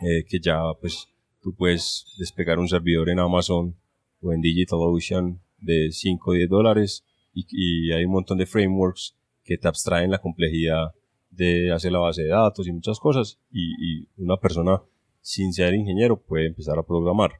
eh, 0.01 0.25
que 0.27 0.39
ya 0.39 0.61
pues 0.79 1.07
tú 1.41 1.53
puedes 1.55 2.05
despegar 2.17 2.59
un 2.59 2.67
servidor 2.67 3.09
en 3.09 3.19
Amazon 3.19 3.75
o 4.21 4.33
en 4.33 4.41
DigitalOcean 4.41 5.39
de 5.59 5.91
5 5.91 6.31
o 6.31 6.33
10 6.33 6.49
dólares 6.49 7.05
y, 7.33 7.45
y 7.51 7.91
hay 7.91 8.05
un 8.05 8.11
montón 8.11 8.37
de 8.37 8.45
frameworks 8.45 9.15
que 9.43 9.57
te 9.57 9.67
abstraen 9.67 10.11
la 10.11 10.19
complejidad 10.19 10.93
de 11.29 11.71
hacer 11.71 11.91
la 11.91 11.99
base 11.99 12.23
de 12.23 12.29
datos 12.29 12.67
y 12.67 12.71
muchas 12.71 12.99
cosas 12.99 13.39
y, 13.51 14.01
y 14.01 14.07
una 14.17 14.37
persona 14.37 14.81
sin 15.21 15.53
ser 15.53 15.73
ingeniero 15.73 16.19
puede 16.19 16.47
empezar 16.47 16.77
a 16.77 16.83
programar. 16.83 17.31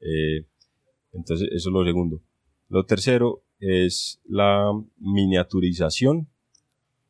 Eh, 0.00 0.44
entonces 1.12 1.48
eso 1.52 1.68
es 1.70 1.72
lo 1.72 1.84
segundo. 1.84 2.20
Lo 2.68 2.84
tercero 2.84 3.42
es 3.60 4.20
la 4.24 4.70
miniaturización 4.98 6.28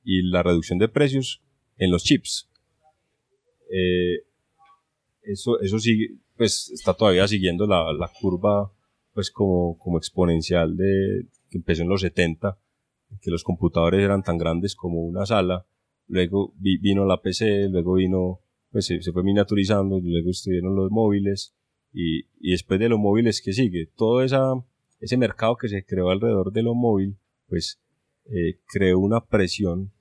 y 0.05 0.23
la 0.23 0.43
reducción 0.43 0.79
de 0.79 0.89
precios 0.89 1.43
en 1.77 1.91
los 1.91 2.05
chips. 2.05 2.49
Eh, 3.71 4.23
eso, 5.23 5.61
eso 5.61 5.79
sigue, 5.79 6.17
pues 6.37 6.71
está 6.71 6.95
todavía 6.95 7.29
siguiendo 7.29 7.67
la, 7.67 7.93
la 7.93 8.11
curva 8.21 8.73
pues 9.13 9.31
como, 9.31 9.77
como 9.79 9.99
exponencial 9.99 10.77
de 10.77 11.27
que 11.51 11.59
empezó 11.59 11.83
en 11.83 11.89
los 11.89 12.03
70, 12.03 12.59
que 13.21 13.31
los 13.31 13.43
computadores 13.43 14.01
eran 14.03 14.23
tan 14.23 14.39
grandes 14.39 14.77
como 14.77 15.01
una 15.03 15.27
sala, 15.27 15.67
luego 16.07 16.53
vi- 16.57 16.79
vino 16.79 17.05
la 17.05 17.21
PC, 17.21 17.69
luego 17.69 17.95
vino, 17.95 18.41
pues 18.71 18.87
se, 18.87 19.03
se 19.03 19.13
fue 19.13 19.25
miniaturizando, 19.25 19.99
luego 20.01 20.31
estuvieron 20.31 20.77
los 20.77 20.91
móviles, 20.91 21.55
y, 21.93 22.21
y 22.39 22.53
después 22.53 22.79
de 22.79 22.89
los 22.91 22.99
móviles, 22.99 23.43
¿qué 23.43 23.53
sigue? 23.53 23.87
Todo 23.97 24.23
esa, 24.23 24.53
ese 25.01 25.17
mercado 25.17 25.57
que 25.57 25.69
se 25.69 25.85
creó 25.85 26.11
alrededor 26.11 26.53
de 26.53 26.63
lo 26.63 26.75
móvil, 26.75 27.17
pues 27.49 27.81
eh, 28.27 28.59
creó 28.67 28.99
una 28.99 29.25
presión 29.25 29.93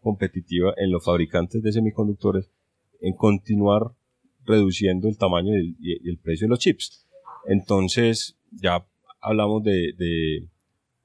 competitiva 0.00 0.74
en 0.76 0.90
los 0.90 1.04
fabricantes 1.04 1.62
de 1.62 1.72
semiconductores 1.72 2.50
en 3.00 3.14
continuar 3.14 3.92
reduciendo 4.44 5.08
el 5.08 5.16
tamaño 5.16 5.54
y 5.54 5.58
el, 5.58 5.76
y 5.80 6.08
el 6.08 6.18
precio 6.18 6.46
de 6.46 6.50
los 6.50 6.58
chips. 6.58 7.06
Entonces, 7.46 8.36
ya 8.50 8.86
hablamos 9.20 9.62
de, 9.62 9.92
de 9.96 10.48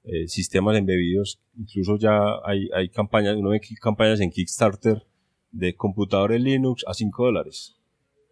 eh, 0.03 0.27
sistemas 0.27 0.77
embebidos, 0.77 1.39
incluso 1.57 1.97
ya 1.97 2.39
hay, 2.45 2.69
hay 2.73 2.89
campañas, 2.89 3.35
uno 3.35 3.49
ve 3.49 3.61
campañas 3.81 4.19
en 4.19 4.31
Kickstarter 4.31 5.05
de 5.51 5.75
computadores 5.75 6.41
Linux 6.41 6.83
a 6.87 6.93
5 6.93 7.25
dólares 7.25 7.75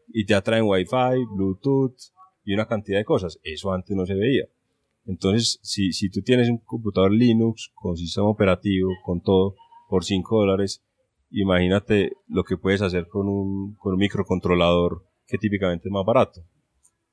y 0.07 0.25
te 0.25 0.35
atraen 0.35 0.65
Wi-Fi, 0.65 1.25
Bluetooth 1.35 1.97
y 2.43 2.53
una 2.53 2.65
cantidad 2.67 2.99
de 2.99 3.05
cosas. 3.05 3.39
Eso 3.43 3.73
antes 3.73 3.95
no 3.95 4.05
se 4.05 4.13
veía. 4.13 4.45
Entonces, 5.05 5.59
si, 5.61 6.09
tú 6.09 6.21
tienes 6.21 6.49
un 6.49 6.57
computador 6.57 7.11
Linux 7.11 7.71
con 7.75 7.95
sistema 7.95 8.27
operativo, 8.27 8.89
con 9.03 9.21
todo, 9.21 9.55
por 9.87 10.03
5 10.03 10.39
dólares, 10.39 10.83
imagínate 11.29 12.13
lo 12.27 12.43
que 12.43 12.57
puedes 12.57 12.81
hacer 12.81 13.07
con 13.07 13.27
un, 13.27 13.75
con 13.75 13.93
un 13.93 13.99
microcontrolador 13.99 15.05
que 15.27 15.37
típicamente 15.37 15.89
es 15.89 15.91
más 15.91 16.05
barato. 16.05 16.41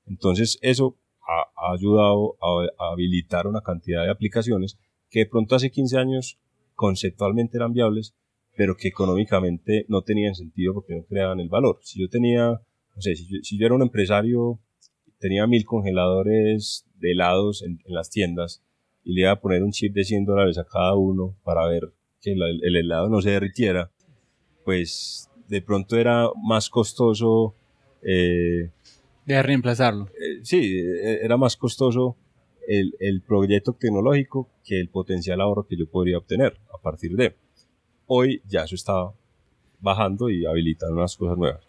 Entonces, 0.07 0.59
eso 0.63 0.97
ha, 1.27 1.73
ayudado 1.73 2.37
a, 2.41 2.93
habilitar 2.93 3.47
una 3.47 3.61
cantidad 3.61 4.05
de 4.05 4.11
aplicaciones 4.11 4.79
que 5.11 5.21
de 5.21 5.27
pronto 5.27 5.55
hace 5.55 5.71
15 5.71 5.99
años 5.99 6.39
conceptualmente 6.75 7.59
eran 7.59 7.75
viables, 7.75 8.15
pero 8.57 8.75
que 8.75 8.89
económicamente 8.89 9.85
no 9.89 10.03
tenían 10.03 10.35
sentido 10.35 10.73
porque 10.75 10.95
no 10.95 11.05
creaban 11.05 11.41
el 11.41 11.51
valor. 11.51 11.79
Si 11.83 12.01
yo 12.01 12.09
tenía, 12.09 12.49
no 12.49 13.01
sé, 13.01 13.15
si 13.17 13.27
si 13.43 13.59
yo 13.59 13.67
era 13.67 13.75
un 13.75 13.83
empresario, 13.83 14.61
tenía 15.23 15.47
mil 15.47 15.65
congeladores 15.65 16.85
de 16.99 17.13
helados 17.13 17.63
en, 17.63 17.79
en 17.87 17.95
las 17.95 18.11
tiendas 18.11 18.61
y 19.05 19.15
le 19.15 19.23
iba 19.23 19.31
a 19.31 19.41
poner 19.41 19.63
un 19.63 19.71
chip 19.71 19.95
de 19.95 20.05
100 20.05 20.25
dólares 20.27 20.59
a 20.59 20.65
cada 20.65 20.95
uno 20.97 21.35
para 21.45 21.67
ver 21.69 21.93
que 22.21 22.33
el 22.33 22.77
helado 22.77 23.09
no 23.09 23.21
se 23.23 23.31
derritiera, 23.31 23.91
pues 24.65 25.29
de 25.49 25.63
pronto 25.63 25.97
era 25.97 26.29
más 26.45 26.69
costoso, 26.71 27.55
eh, 28.03 28.71
De 29.27 29.43
reemplazarlo. 29.43 30.07
eh, 30.09 30.41
sí, 30.43 30.79
eh, 30.79 31.21
era 31.23 31.37
más 31.37 31.57
costoso 31.57 32.17
el, 32.69 32.95
el 33.01 33.23
proyecto 33.23 33.73
tecnológico 33.73 34.49
que 34.65 34.79
el 34.81 34.89
potencial 34.89 35.41
ahorro 35.41 35.67
que 35.67 35.77
yo 35.77 35.87
podría 35.87 36.19
obtener 36.19 36.59
a 36.73 36.79
partir 36.79 37.17
de. 37.17 37.35
Hoy 38.07 38.41
ya 38.49 38.65
eso 38.65 38.75
está 38.77 39.13
bajando 39.81 40.31
y 40.31 40.47
habilitando 40.47 40.95
unas 40.97 41.17
cosas 41.17 41.37
nuevas. 41.39 41.65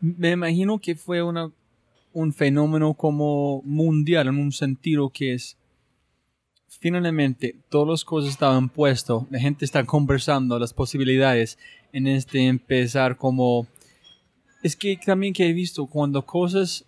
Me 0.00 0.32
imagino 0.32 0.78
que 0.80 0.96
fue 0.96 1.22
una, 1.22 1.52
un 2.14 2.32
fenómeno 2.32 2.94
como 2.94 3.60
mundial 3.62 4.28
en 4.28 4.38
un 4.38 4.52
sentido 4.52 5.10
que 5.10 5.34
es 5.34 5.58
finalmente 6.80 7.56
todas 7.68 7.88
las 7.88 8.04
cosas 8.04 8.30
estaban 8.30 8.68
puestas, 8.68 9.22
la 9.30 9.38
gente 9.38 9.64
está 9.64 9.84
conversando 9.84 10.58
las 10.58 10.72
posibilidades 10.72 11.58
en 11.92 12.06
este 12.06 12.46
empezar 12.46 13.16
como 13.16 13.66
es 14.62 14.76
que 14.76 14.96
también 14.96 15.34
que 15.34 15.46
he 15.46 15.52
visto 15.52 15.86
cuando 15.86 16.24
cosas 16.24 16.86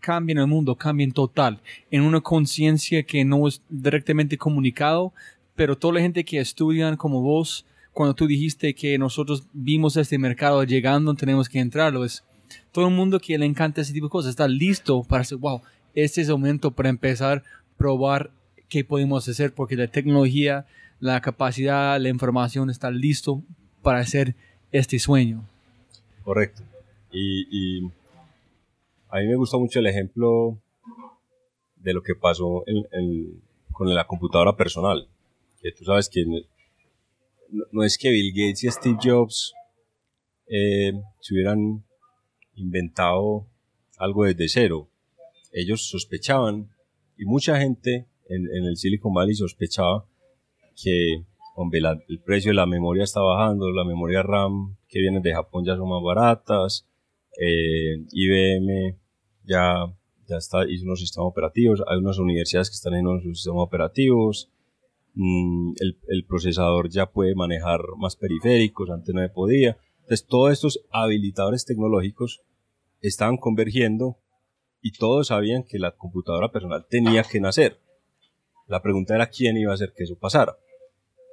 cambian 0.00 0.38
el 0.38 0.46
mundo, 0.46 0.76
cambian 0.76 1.12
total, 1.12 1.60
en 1.90 2.02
una 2.02 2.20
conciencia 2.20 3.04
que 3.04 3.24
no 3.24 3.48
es 3.48 3.62
directamente 3.70 4.36
comunicado, 4.36 5.14
pero 5.54 5.78
toda 5.78 5.94
la 5.94 6.00
gente 6.00 6.24
que 6.24 6.40
estudian 6.40 6.96
como 6.96 7.22
vos, 7.22 7.64
cuando 7.92 8.14
tú 8.14 8.26
dijiste 8.26 8.74
que 8.74 8.98
nosotros 8.98 9.44
vimos 9.54 9.96
este 9.96 10.18
mercado 10.18 10.62
llegando, 10.64 11.14
tenemos 11.14 11.48
que 11.48 11.58
entrarlo, 11.58 12.04
es 12.04 12.22
todo 12.72 12.88
el 12.88 12.94
mundo 12.94 13.20
que 13.20 13.38
le 13.38 13.46
encanta 13.46 13.80
ese 13.80 13.92
tipo 13.92 14.06
de 14.06 14.10
cosas 14.10 14.30
está 14.30 14.48
listo 14.48 15.02
para 15.04 15.22
decir, 15.22 15.38
wow, 15.38 15.62
este 15.94 16.22
es 16.22 16.28
el 16.28 16.34
momento 16.34 16.70
para 16.70 16.88
empezar 16.88 17.38
a 17.38 17.76
probar 17.76 18.30
qué 18.68 18.84
podemos 18.84 19.28
hacer, 19.28 19.54
porque 19.54 19.76
la 19.76 19.88
tecnología, 19.88 20.66
la 21.00 21.20
capacidad, 21.20 22.00
la 22.00 22.08
información 22.08 22.70
está 22.70 22.90
listo 22.90 23.42
para 23.82 24.00
hacer 24.00 24.34
este 24.72 24.98
sueño. 24.98 25.46
Correcto. 26.24 26.62
Y, 27.12 27.84
a 29.08 29.18
mí 29.18 29.28
me 29.28 29.36
gusta 29.36 29.56
mucho 29.58 29.78
el 29.78 29.86
ejemplo 29.86 30.58
de 31.76 31.94
lo 31.94 32.02
que 32.02 32.16
pasó 32.16 32.64
con 33.70 33.94
la 33.94 34.06
computadora 34.06 34.56
personal, 34.56 35.06
que 35.62 35.70
tú 35.70 35.84
sabes 35.84 36.08
que 36.08 36.24
no, 37.70 37.84
es 37.84 37.96
que 37.96 38.10
Bill 38.10 38.32
Gates 38.32 38.64
y 38.64 38.70
Steve 38.70 38.98
Jobs 39.00 39.54
eh, 40.48 40.92
se 41.20 41.34
hubieran 41.34 41.83
inventado 42.56 43.46
algo 43.98 44.24
desde 44.24 44.48
cero. 44.48 44.88
Ellos 45.52 45.88
sospechaban, 45.88 46.70
y 47.16 47.24
mucha 47.24 47.58
gente 47.60 48.06
en, 48.28 48.46
el 48.46 48.76
Silicon 48.76 49.12
Valley 49.12 49.34
sospechaba 49.34 50.06
que 50.82 51.24
hombre, 51.54 51.80
el 52.08 52.20
precio 52.20 52.50
de 52.50 52.56
la 52.56 52.66
memoria 52.66 53.04
está 53.04 53.20
bajando, 53.20 53.70
la 53.70 53.84
memoria 53.84 54.22
RAM 54.22 54.76
que 54.88 54.98
viene 54.98 55.20
de 55.20 55.32
Japón 55.32 55.64
ya 55.64 55.76
son 55.76 55.88
más 55.88 56.02
baratas, 56.02 56.88
eh, 57.40 58.04
IBM 58.10 58.96
ya, 59.44 59.86
ya 60.26 60.36
está, 60.36 60.68
hizo 60.68 60.84
unos 60.84 61.00
sistemas 61.00 61.28
operativos, 61.28 61.82
hay 61.86 61.98
unas 61.98 62.18
universidades 62.18 62.70
que 62.70 62.74
están 62.74 62.94
en 62.94 63.06
unos 63.06 63.22
sistemas 63.22 63.62
operativos, 63.62 64.50
mm, 65.14 65.74
el, 65.80 65.98
el, 66.08 66.24
procesador 66.24 66.88
ya 66.90 67.06
puede 67.06 67.34
manejar 67.34 67.80
más 67.98 68.16
periféricos, 68.16 68.90
antes 68.90 69.14
no 69.14 69.32
podía. 69.32 69.76
Entonces 70.04 70.26
todos 70.26 70.52
estos 70.52 70.84
habilitadores 70.90 71.64
tecnológicos 71.64 72.42
estaban 73.00 73.38
convergiendo 73.38 74.18
y 74.82 74.92
todos 74.92 75.28
sabían 75.28 75.64
que 75.64 75.78
la 75.78 75.92
computadora 75.92 76.52
personal 76.52 76.86
tenía 76.86 77.22
que 77.22 77.40
nacer. 77.40 77.80
La 78.66 78.82
pregunta 78.82 79.14
era 79.14 79.28
quién 79.28 79.56
iba 79.56 79.72
a 79.72 79.76
hacer 79.76 79.94
que 79.96 80.04
eso 80.04 80.18
pasara. 80.18 80.58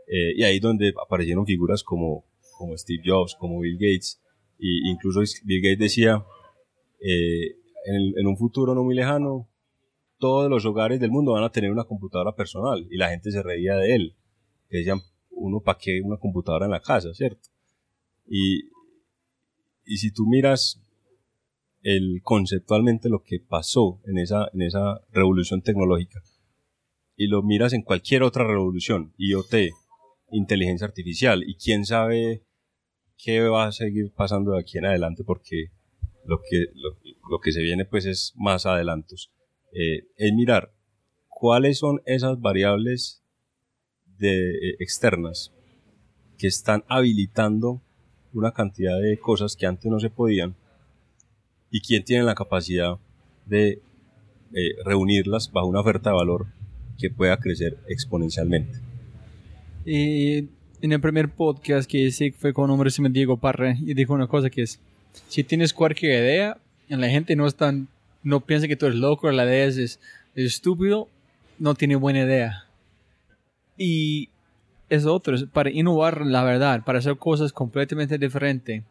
Eh, 0.08 0.36
y 0.38 0.44
ahí 0.44 0.60
donde 0.60 0.94
aparecieron 1.02 1.46
figuras 1.46 1.84
como, 1.84 2.24
como 2.58 2.78
Steve 2.78 3.04
Jobs, 3.06 3.36
como 3.36 3.60
Bill 3.60 3.76
Gates, 3.76 4.22
e 4.58 4.90
incluso 4.90 5.20
Bill 5.44 5.62
Gates 5.62 5.80
decía, 5.80 6.26
eh, 7.02 7.58
en, 7.86 8.18
en, 8.18 8.28
un 8.28 8.38
futuro 8.38 8.74
no 8.74 8.86
muy 8.86 8.96
lejano, 8.96 9.50
todos 10.18 10.50
los 10.50 10.66
hogares 10.66 11.02
del 11.02 11.12
mundo 11.12 11.34
van 11.34 11.44
a 11.44 11.52
tener 11.52 11.72
una 11.72 11.84
computadora 11.84 12.34
personal 12.34 12.88
y 12.90 12.96
la 12.96 13.10
gente 13.10 13.32
se 13.32 13.44
reía 13.44 13.76
de 13.76 13.96
él. 13.96 14.16
Decían, 14.70 15.02
uno 15.32 15.60
para 15.60 15.78
qué 15.78 16.00
una 16.02 16.16
computadora 16.16 16.66
en 16.66 16.72
la 16.72 16.80
casa, 16.80 17.14
¿cierto? 17.14 17.51
Y, 18.34 18.70
y 19.84 19.98
si 19.98 20.12
tú 20.12 20.26
miras 20.26 20.82
el, 21.82 22.22
conceptualmente 22.24 23.10
lo 23.10 23.24
que 23.24 23.40
pasó 23.40 24.00
en 24.06 24.20
esa, 24.20 24.48
en 24.54 24.62
esa 24.62 25.02
revolución 25.12 25.62
tecnológica 25.62 26.22
y 27.18 27.28
lo 27.28 27.44
miras 27.44 27.74
en 27.74 27.82
cualquier 27.82 28.24
otra 28.24 28.48
revolución, 28.48 29.14
IoT, 29.18 29.54
inteligencia 30.32 30.88
artificial, 30.88 31.44
y 31.46 31.56
quién 31.56 31.86
sabe 31.86 32.46
qué 33.18 33.42
va 33.42 33.66
a 33.66 33.72
seguir 33.74 34.14
pasando 34.14 34.52
de 34.54 34.62
aquí 34.62 34.78
en 34.78 34.86
adelante 34.86 35.26
porque 35.26 35.72
lo 36.24 36.40
que, 36.40 36.68
lo, 37.30 37.40
que 37.42 37.52
se 37.52 37.62
viene 37.62 37.84
pues 37.84 38.06
es 38.06 38.34
más 38.38 38.66
adelantos. 38.66 39.30
Eh, 39.74 40.08
es 40.16 40.34
mirar 40.34 40.74
cuáles 41.28 41.80
son 41.80 42.02
esas 42.06 42.40
variables 42.40 43.24
de, 44.18 44.52
eh, 44.52 44.76
externas 44.80 45.54
que 46.38 46.48
están 46.48 46.86
habilitando 46.88 47.82
una 48.34 48.52
cantidad 48.52 49.00
de 49.00 49.18
cosas 49.18 49.56
que 49.56 49.66
antes 49.66 49.92
no 49.92 50.00
se 50.00 50.10
podían 50.10 50.56
y 51.70 51.82
quién 51.82 52.04
tiene 52.04 52.24
la 52.24 52.36
capacidad 52.36 52.98
de 53.46 53.82
eh, 54.54 54.76
reunirlas 54.86 55.52
bajo 55.52 55.68
una 55.68 55.80
oferta 55.80 56.10
de 56.10 56.16
valor 56.18 56.48
que 56.98 57.10
pueda 57.10 57.38
crecer 57.38 57.78
exponencialmente. 57.88 58.80
Y 59.86 60.50
en 60.82 60.92
el 60.92 61.00
primer 61.00 61.30
podcast 61.30 61.90
que 61.90 62.00
hice 62.00 62.32
fue 62.32 62.54
con 62.54 62.66
un 62.66 62.72
hombre 62.72 62.92
se 62.92 63.02
me 63.02 63.10
Diego 63.10 63.38
Parra 63.38 63.76
y 63.80 63.94
dijo 63.94 64.14
una 64.14 64.28
cosa 64.28 64.50
que 64.50 64.64
es, 64.64 64.80
si 65.28 65.44
tienes 65.44 65.74
cualquier 65.74 66.24
idea, 66.24 66.58
la 66.90 67.10
gente 67.10 67.36
no 67.36 67.48
están, 67.48 67.88
no 68.24 68.42
piensa 68.42 68.68
que 68.68 68.76
tú 68.76 68.86
eres 68.86 68.98
loco, 68.98 69.32
la 69.32 69.46
idea 69.46 69.66
es, 69.66 69.78
es, 69.78 70.00
estúpido, 70.36 71.08
no 71.60 71.76
tiene 71.76 71.96
buena 71.96 72.22
idea. 72.22 72.66
Y 73.78 74.30
es 74.92 75.06
otro, 75.06 75.36
para 75.52 75.72
innovar 75.72 76.26
la 76.26 76.44
verdad, 76.44 76.84
para 76.84 77.00
hacer 77.00 77.18
cosas 77.18 77.52
completamente 77.52 78.18
diferentes 78.18 78.84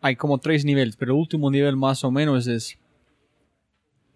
hay 0.00 0.16
como 0.16 0.38
tres 0.38 0.64
niveles, 0.64 0.96
pero 0.96 1.12
el 1.12 1.18
último 1.18 1.50
nivel 1.50 1.76
más 1.76 2.04
o 2.04 2.10
menos 2.10 2.46
es, 2.46 2.78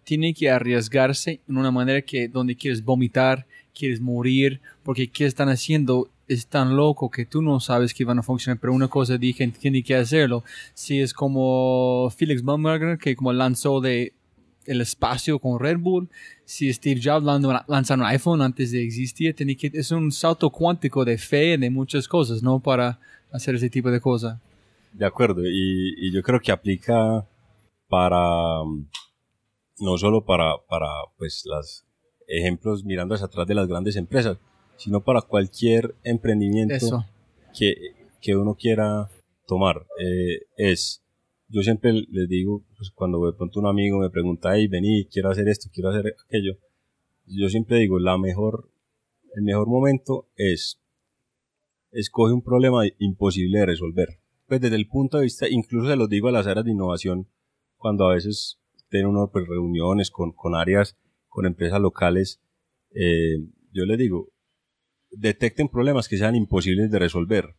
tiene 0.03 0.33
que 0.33 0.49
arriesgarse 0.49 1.41
en 1.47 1.57
una 1.57 1.71
manera 1.71 2.01
que 2.01 2.27
donde 2.27 2.55
quieres 2.55 2.83
vomitar, 2.83 3.45
quieres 3.73 4.01
morir, 4.01 4.61
porque 4.83 5.09
qué 5.09 5.25
están 5.25 5.49
haciendo 5.49 6.09
es 6.27 6.47
tan 6.47 6.75
loco 6.75 7.11
que 7.11 7.25
tú 7.25 7.41
no 7.41 7.59
sabes 7.59 7.93
que 7.93 8.03
van 8.03 8.17
a 8.17 8.23
funcionar, 8.23 8.59
pero 8.59 8.73
una 8.73 8.87
cosa 8.87 9.17
dije, 9.17 9.47
tiene 9.47 9.83
que 9.83 9.95
hacerlo. 9.95 10.43
Si 10.73 10.99
es 10.99 11.13
como 11.13 12.09
Felix 12.15 12.43
Baumgartner, 12.43 12.97
que 12.97 13.15
como 13.15 13.31
lanzó 13.31 13.79
de 13.79 14.13
el 14.65 14.81
espacio 14.81 15.37
con 15.37 15.59
Red 15.59 15.77
Bull, 15.77 16.09
si 16.45 16.71
Steve 16.71 17.01
Jobs 17.03 17.25
lanzó 17.67 17.93
un 17.95 18.03
iPhone 18.03 18.41
antes 18.41 18.71
de 18.71 18.83
existir, 18.83 19.35
tiene 19.35 19.57
que, 19.57 19.71
es 19.73 19.91
un 19.91 20.11
salto 20.11 20.49
cuántico 20.51 21.03
de 21.03 21.17
fe, 21.17 21.57
de 21.57 21.69
muchas 21.69 22.07
cosas, 22.07 22.43
¿no? 22.43 22.59
Para 22.59 22.99
hacer 23.31 23.55
ese 23.55 23.69
tipo 23.69 23.89
de 23.89 23.99
cosas. 23.99 24.39
De 24.93 25.05
acuerdo, 25.05 25.41
y, 25.43 26.11
yo 26.13 26.21
creo 26.21 26.39
que 26.39 26.51
aplica 26.51 27.27
para, 27.89 28.63
no 29.79 29.97
solo 29.97 30.23
para, 30.23 30.53
para 30.69 30.87
pues, 31.17 31.43
los 31.45 31.83
ejemplos 32.27 32.85
mirando 32.85 33.15
hacia 33.15 33.25
atrás 33.25 33.47
de 33.47 33.55
las 33.55 33.67
grandes 33.67 33.95
empresas, 33.95 34.37
sino 34.77 35.03
para 35.03 35.21
cualquier 35.21 35.95
emprendimiento 36.03 37.05
que, 37.57 37.75
que 38.21 38.35
uno 38.35 38.55
quiera 38.55 39.09
tomar. 39.47 39.85
Eh, 39.99 40.45
es, 40.57 41.03
yo 41.47 41.61
siempre 41.61 41.93
les 41.93 42.27
digo, 42.27 42.65
pues 42.77 42.91
cuando 42.91 43.25
de 43.25 43.33
pronto 43.33 43.59
un 43.59 43.67
amigo 43.67 43.99
me 43.99 44.09
pregunta, 44.09 44.55
hey, 44.55 44.67
vení, 44.67 45.05
quiero 45.05 45.29
hacer 45.29 45.47
esto, 45.47 45.69
quiero 45.71 45.89
hacer 45.89 46.15
aquello, 46.25 46.57
yo 47.25 47.49
siempre 47.49 47.79
digo, 47.79 47.99
la 47.99 48.17
mejor, 48.17 48.71
el 49.35 49.43
mejor 49.43 49.67
momento 49.67 50.29
es, 50.35 50.81
escoge 51.91 52.33
un 52.33 52.43
problema 52.43 52.83
imposible 52.99 53.59
de 53.59 53.65
resolver. 53.65 54.19
Pues 54.47 54.61
desde 54.61 54.75
el 54.75 54.87
punto 54.87 55.17
de 55.17 55.23
vista, 55.23 55.49
incluso 55.49 55.89
se 55.89 55.95
los 55.95 56.09
digo 56.09 56.27
a 56.27 56.31
las 56.31 56.47
áreas 56.47 56.65
de 56.65 56.71
innovación, 56.71 57.27
cuando 57.77 58.05
a 58.05 58.13
veces 58.13 58.59
tienen 58.89 59.09
uno 59.09 59.29
pues, 59.31 59.47
reuniones 59.47 60.11
con, 60.11 60.31
con 60.31 60.55
áreas, 60.55 60.97
con 61.27 61.45
empresas 61.45 61.81
locales, 61.81 62.41
eh, 62.93 63.37
yo 63.71 63.85
les 63.85 63.97
digo, 63.97 64.29
detecten 65.09 65.67
problemas 65.67 66.07
que 66.07 66.17
sean 66.17 66.35
imposibles 66.35 66.89
de 66.91 66.99
resolver, 66.99 67.55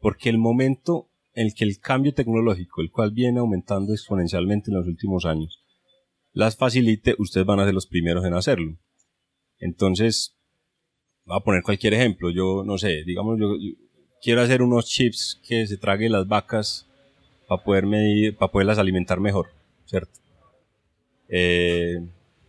porque 0.00 0.28
el 0.28 0.38
momento 0.38 1.08
en 1.08 1.13
el 1.34 1.54
que 1.54 1.64
el 1.64 1.78
cambio 1.78 2.14
tecnológico, 2.14 2.80
el 2.80 2.90
cual 2.90 3.10
viene 3.12 3.40
aumentando 3.40 3.92
exponencialmente 3.92 4.70
en 4.70 4.78
los 4.78 4.86
últimos 4.86 5.24
años, 5.26 5.62
las 6.32 6.56
facilite, 6.56 7.14
ustedes 7.18 7.46
van 7.46 7.60
a 7.60 7.64
ser 7.64 7.74
los 7.74 7.86
primeros 7.86 8.24
en 8.24 8.34
hacerlo. 8.34 8.76
Entonces, 9.58 10.36
voy 11.24 11.36
a 11.36 11.44
poner 11.44 11.62
cualquier 11.62 11.94
ejemplo. 11.94 12.30
Yo, 12.30 12.64
no 12.64 12.78
sé, 12.78 13.04
digamos, 13.04 13.38
yo, 13.38 13.56
quiero 14.22 14.40
hacer 14.40 14.62
unos 14.62 14.86
chips 14.86 15.40
que 15.46 15.66
se 15.66 15.76
traguen 15.76 16.12
las 16.12 16.26
vacas 16.26 16.88
para 17.46 17.62
poder 17.62 17.86
medir, 17.86 18.36
para 18.36 18.50
poderlas 18.50 18.78
alimentar 18.78 19.20
mejor, 19.20 19.48
¿cierto? 19.84 20.18
Eh, 21.28 21.98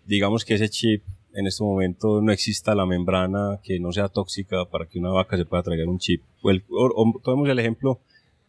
digamos 0.06 0.46
que 0.46 0.56
ese 0.56 0.70
chip 0.70 1.04
en 1.34 1.48
este 1.48 1.64
momento 1.64 2.22
no 2.22 2.32
exista 2.32 2.76
la 2.76 2.86
membrana 2.86 3.60
que 3.62 3.80
no 3.80 3.92
sea 3.92 4.08
tóxica 4.08 4.66
para 4.66 4.86
que 4.86 5.00
una 5.00 5.12
vaca 5.12 5.38
se 5.38 5.46
pueda 5.46 5.64
tragar 5.64 5.88
un 5.88 6.00
chip. 6.00 6.24
O, 6.42 7.20
tomemos 7.22 7.50
el 7.50 7.60
ejemplo, 7.60 8.00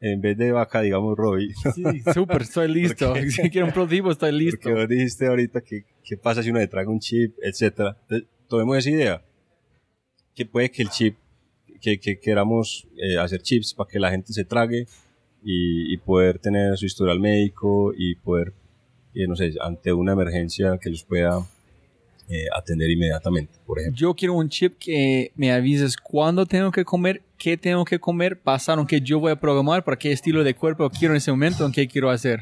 en 0.00 0.20
vez 0.20 0.36
de 0.36 0.52
vaca, 0.52 0.80
digamos 0.80 1.16
Robbie. 1.16 1.54
Sí, 1.74 1.84
súper, 2.12 2.42
estoy 2.42 2.68
listo. 2.72 3.14
si 3.30 3.50
quiero 3.50 3.66
un 3.66 3.72
prototipo, 3.72 4.10
estoy 4.10 4.32
listo. 4.32 4.60
Porque 4.62 4.80
vos 4.80 4.88
dijiste 4.88 5.26
ahorita 5.26 5.60
que 5.60 5.84
qué 6.04 6.16
pasa 6.16 6.42
si 6.42 6.50
uno 6.50 6.58
le 6.58 6.68
traga 6.68 6.90
un 6.90 7.00
chip, 7.00 7.34
etcétera. 7.42 7.96
tomemos 8.48 8.78
esa 8.78 8.90
idea. 8.90 9.22
Que 10.34 10.44
puede 10.44 10.70
que 10.70 10.82
el 10.82 10.90
chip 10.90 11.16
que, 11.80 12.18
queramos 12.18 12.86
eh, 12.96 13.18
hacer 13.18 13.42
chips 13.42 13.74
para 13.74 13.88
que 13.88 13.98
la 13.98 14.10
gente 14.10 14.32
se 14.32 14.44
trague 14.44 14.86
y, 15.42 15.96
poder 15.98 16.38
tener 16.40 16.76
su 16.76 16.86
historial 16.86 17.20
médico 17.20 17.92
y 17.96 18.16
poder, 18.16 18.52
eh, 19.14 19.26
no 19.28 19.36
sé, 19.36 19.54
ante 19.60 19.92
una 19.92 20.12
emergencia 20.12 20.78
que 20.78 20.90
los 20.90 21.04
pueda 21.04 21.46
eh, 22.28 22.46
atender 22.54 22.90
inmediatamente, 22.90 23.58
por 23.64 23.78
ejemplo. 23.78 23.98
Yo 23.98 24.14
quiero 24.14 24.34
un 24.34 24.48
chip 24.48 24.78
que 24.78 25.32
me 25.36 25.52
avises 25.52 25.96
cuándo 25.96 26.46
tengo 26.46 26.70
que 26.72 26.84
comer, 26.84 27.22
qué 27.38 27.56
tengo 27.56 27.84
que 27.84 27.98
comer, 27.98 28.40
pasaron 28.40 28.86
que 28.86 29.00
yo 29.00 29.20
voy 29.20 29.32
a 29.32 29.36
programar, 29.36 29.84
para 29.84 29.96
qué 29.96 30.12
estilo 30.12 30.42
de 30.42 30.54
cuerpo 30.54 30.90
quiero 30.90 31.14
en 31.14 31.18
ese 31.18 31.30
momento, 31.30 31.70
qué 31.72 31.86
quiero 31.86 32.10
hacer. 32.10 32.40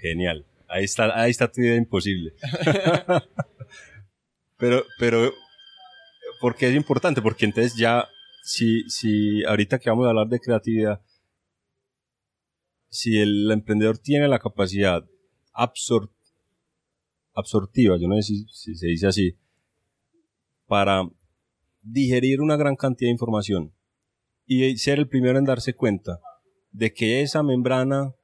genial. 0.00 0.46
Ahí 0.68 0.84
está, 0.84 1.20
ahí 1.20 1.30
está 1.30 1.50
tu 1.50 1.60
idea 1.60 1.76
imposible. 1.76 2.32
pero, 4.56 4.84
pero, 4.98 5.32
porque 6.40 6.68
es 6.68 6.74
importante? 6.74 7.20
Porque 7.20 7.44
entonces 7.44 7.76
ya 7.76 8.08
si, 8.42 8.88
si 8.88 9.44
ahorita 9.44 9.78
que 9.78 9.90
vamos 9.90 10.06
a 10.06 10.10
hablar 10.10 10.28
de 10.28 10.40
creatividad, 10.40 11.00
si 12.88 13.18
el 13.18 13.50
emprendedor 13.50 13.98
tiene 13.98 14.28
la 14.28 14.38
capacidad 14.38 15.04
absortiva, 17.34 17.96
yo 17.98 18.08
no 18.08 18.16
sé 18.16 18.22
si, 18.22 18.74
se 18.74 18.86
dice 18.86 19.06
así, 19.06 19.36
para 20.66 21.08
digerir 21.82 22.40
una 22.40 22.56
gran 22.56 22.76
cantidad 22.76 23.08
de 23.08 23.12
información 23.12 23.72
y 24.46 24.76
ser 24.76 24.98
el 24.98 25.08
primero 25.08 25.38
en 25.38 25.44
darse 25.44 25.74
cuenta 25.74 26.20
de 26.72 26.92
que 26.92 27.22
esa 27.22 27.42
membrana 27.42 28.14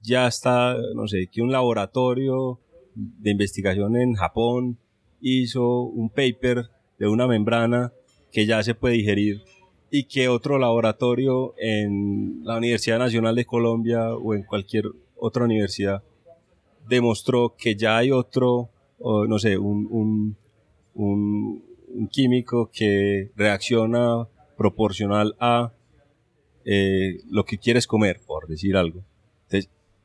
ya 0.00 0.26
está, 0.26 0.76
no 0.94 1.06
sé, 1.06 1.28
que 1.30 1.42
un 1.42 1.52
laboratorio 1.52 2.60
de 2.94 3.30
investigación 3.30 3.96
en 3.96 4.14
Japón 4.14 4.78
hizo 5.20 5.82
un 5.82 6.10
paper 6.10 6.70
de 6.98 7.08
una 7.08 7.26
membrana 7.26 7.92
que 8.32 8.46
ya 8.46 8.62
se 8.62 8.74
puede 8.74 8.96
digerir 8.96 9.42
y 9.90 10.04
que 10.04 10.28
otro 10.28 10.58
laboratorio 10.58 11.54
en 11.58 12.40
la 12.44 12.56
Universidad 12.56 12.98
Nacional 12.98 13.36
de 13.36 13.44
Colombia 13.44 14.14
o 14.14 14.34
en 14.34 14.42
cualquier 14.42 14.84
otra 15.16 15.44
universidad 15.44 16.02
demostró 16.88 17.54
que 17.56 17.74
ya 17.74 17.98
hay 17.98 18.10
otro, 18.10 18.70
no 19.00 19.38
sé, 19.38 19.58
un, 19.58 20.36
un, 20.94 21.62
químico 22.10 22.70
que 22.72 23.30
reacciona 23.36 24.26
proporcional 24.56 25.34
a 25.38 25.72
eh, 26.64 27.20
lo 27.30 27.44
que 27.44 27.58
quieres 27.58 27.86
comer, 27.86 28.20
por 28.26 28.46
decir 28.46 28.76
algo. 28.76 29.02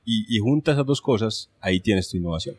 y, 0.06 0.40
juntas 0.40 0.76
esas 0.76 0.86
dos 0.86 1.02
cosas, 1.02 1.50
ahí 1.60 1.80
tienes 1.80 2.10
tu 2.10 2.18
innovación. 2.18 2.56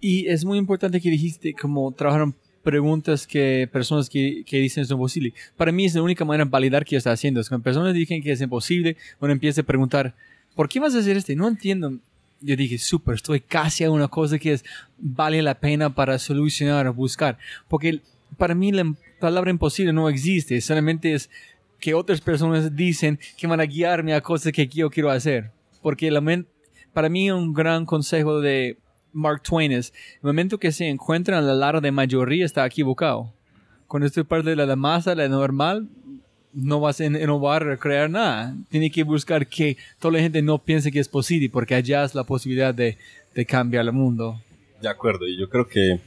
Y 0.00 0.26
es 0.26 0.44
muy 0.44 0.58
importante 0.58 1.00
que 1.00 1.10
dijiste 1.10 1.54
como 1.54 1.92
trabajaron 1.92 2.34
preguntas 2.62 3.26
que 3.26 3.68
personas 3.72 4.08
que, 4.08 4.44
que 4.44 4.58
dicen 4.58 4.82
es 4.82 4.90
imposible. 4.90 5.34
Para 5.56 5.72
mí 5.72 5.84
es 5.84 5.94
la 5.94 6.02
única 6.02 6.24
manera 6.24 6.44
de 6.44 6.50
validar 6.50 6.84
que 6.84 6.96
está 6.96 7.12
haciendo. 7.12 7.40
Es 7.40 7.48
cuando 7.48 7.64
personas 7.64 7.94
dicen 7.94 8.22
que 8.22 8.32
es 8.32 8.40
imposible, 8.40 8.96
uno 9.20 9.32
empieza 9.32 9.60
a 9.60 9.64
preguntar, 9.64 10.14
¿por 10.54 10.68
qué 10.68 10.80
vas 10.80 10.94
a 10.94 10.98
hacer 10.98 11.16
esto? 11.16 11.32
No 11.34 11.48
entiendo. 11.48 11.98
Yo 12.42 12.56
dije, 12.56 12.78
súper, 12.78 13.14
estoy 13.14 13.40
casi 13.40 13.84
a 13.84 13.90
una 13.90 14.08
cosa 14.08 14.38
que 14.38 14.52
es, 14.52 14.64
vale 14.98 15.42
la 15.42 15.58
pena 15.58 15.94
para 15.94 16.18
solucionar, 16.18 16.90
buscar. 16.90 17.38
Porque 17.68 18.00
para 18.36 18.54
mí 18.54 18.72
la 18.72 18.92
palabra 19.20 19.50
imposible 19.50 19.92
no 19.92 20.08
existe, 20.08 20.60
solamente 20.60 21.14
es 21.14 21.30
que 21.78 21.94
otras 21.94 22.20
personas 22.20 22.74
dicen 22.74 23.18
que 23.36 23.46
van 23.46 23.60
a 23.60 23.64
guiarme 23.64 24.14
a 24.14 24.20
cosas 24.20 24.52
que 24.52 24.66
yo 24.66 24.90
quiero 24.90 25.10
hacer. 25.10 25.50
Porque 25.82 26.10
la 26.10 26.22
para 26.92 27.08
mí 27.08 27.30
un 27.30 27.52
gran 27.52 27.86
consejo 27.86 28.40
de 28.40 28.78
Mark 29.12 29.42
Twain 29.42 29.72
es, 29.72 29.92
el 30.16 30.26
momento 30.26 30.58
que 30.58 30.72
se 30.72 30.88
encuentra 30.88 31.38
en 31.38 31.46
la 31.46 31.54
lara 31.54 31.80
de 31.80 31.90
mayoría 31.90 32.44
está 32.44 32.64
equivocado. 32.64 33.32
Cuando 33.86 34.06
estoy 34.06 34.24
parte 34.24 34.50
de 34.50 34.56
la 34.56 34.76
masa, 34.76 35.14
la 35.14 35.28
normal, 35.28 35.88
no 36.52 36.80
vas 36.80 37.00
a 37.00 37.06
innovar, 37.06 37.68
a 37.68 37.76
crear 37.76 38.10
nada. 38.10 38.54
Tiene 38.68 38.90
que 38.90 39.02
buscar 39.02 39.46
que 39.46 39.76
toda 39.98 40.14
la 40.14 40.20
gente 40.20 40.42
no 40.42 40.58
piense 40.58 40.92
que 40.92 41.00
es 41.00 41.08
posible, 41.08 41.48
porque 41.50 41.74
allá 41.74 42.04
es 42.04 42.14
la 42.14 42.24
posibilidad 42.24 42.74
de, 42.74 42.98
de 43.34 43.46
cambiar 43.46 43.84
el 43.84 43.92
mundo. 43.92 44.40
De 44.80 44.88
acuerdo, 44.88 45.26
y 45.26 45.38
yo 45.38 45.48
creo 45.48 45.66
que 45.66 45.98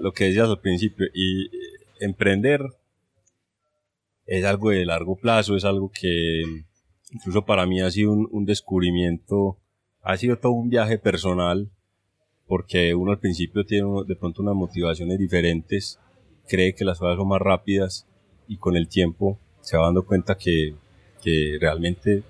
lo 0.00 0.12
que 0.12 0.24
decías 0.24 0.48
al 0.48 0.60
principio, 0.60 1.06
y 1.14 1.50
emprender 2.00 2.60
es 4.26 4.44
algo 4.44 4.70
de 4.70 4.84
largo 4.84 5.16
plazo, 5.16 5.56
es 5.56 5.64
algo 5.64 5.90
que 5.90 6.42
incluso 7.12 7.44
para 7.44 7.66
mí 7.66 7.80
ha 7.80 7.90
sido 7.90 8.12
un, 8.12 8.28
un 8.30 8.44
descubrimiento, 8.44 9.58
ha 10.02 10.16
sido 10.16 10.36
todo 10.36 10.52
un 10.52 10.68
viaje 10.68 10.98
personal 10.98 11.70
porque 12.46 12.94
uno 12.94 13.12
al 13.12 13.18
principio 13.18 13.64
tiene 13.64 13.86
de 14.06 14.16
pronto 14.16 14.42
unas 14.42 14.54
motivaciones 14.54 15.18
diferentes, 15.18 16.00
cree 16.48 16.74
que 16.74 16.84
las 16.84 16.98
cosas 16.98 17.16
son 17.16 17.28
más 17.28 17.40
rápidas 17.40 18.07
y 18.48 18.56
con 18.56 18.76
el 18.76 18.88
tiempo 18.88 19.38
se 19.60 19.76
va 19.76 19.84
dando 19.84 20.04
cuenta 20.04 20.36
que, 20.36 20.74
que 21.22 21.58
realmente 21.60 22.22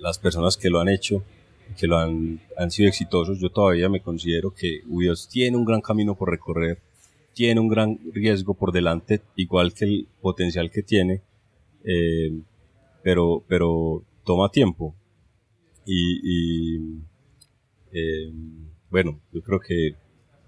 las 0.00 0.18
personas 0.18 0.56
que 0.56 0.70
lo 0.70 0.80
han 0.80 0.88
hecho, 0.88 1.24
que 1.76 1.86
lo 1.86 1.98
han, 1.98 2.40
han 2.56 2.70
sido 2.70 2.88
exitosos, 2.88 3.38
yo 3.40 3.50
todavía 3.50 3.88
me 3.88 4.00
considero 4.00 4.54
que 4.54 4.82
Dios 4.86 5.28
tiene 5.28 5.56
un 5.56 5.64
gran 5.64 5.80
camino 5.80 6.14
por 6.14 6.30
recorrer, 6.30 6.78
tiene 7.34 7.60
un 7.60 7.68
gran 7.68 7.98
riesgo 8.12 8.54
por 8.54 8.72
delante, 8.72 9.22
igual 9.36 9.72
que 9.74 9.84
el 9.84 10.08
potencial 10.20 10.70
que 10.70 10.82
tiene, 10.82 11.22
eh, 11.84 12.32
pero, 13.02 13.42
pero 13.48 14.04
toma 14.24 14.50
tiempo. 14.50 14.94
Y, 15.84 16.20
y 16.22 17.00
eh, 17.92 18.32
bueno, 18.90 19.20
yo 19.32 19.42
creo 19.42 19.60
que 19.60 19.96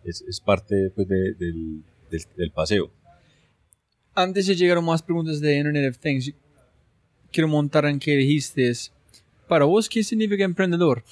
es, 0.05 0.40
parte 0.40 0.90
pues, 0.94 1.09
del, 1.09 1.82
paseo. 2.55 2.90
Antes 4.15 4.47
de 4.47 4.55
llegar 4.55 4.79
a 4.79 4.81
más 4.81 5.03
preguntas 5.03 5.41
de 5.41 5.57
Internet 5.57 5.91
of 5.91 5.99
Things, 5.99 6.33
quiero 7.33 7.49
montar 7.49 7.85
en 7.87 7.99
que 7.99 8.17
dijiste, 8.17 8.73
para 9.49 9.65
vos, 9.65 9.89
¿qué 9.89 10.05
significa 10.05 10.45
emprendedor? 10.45 11.05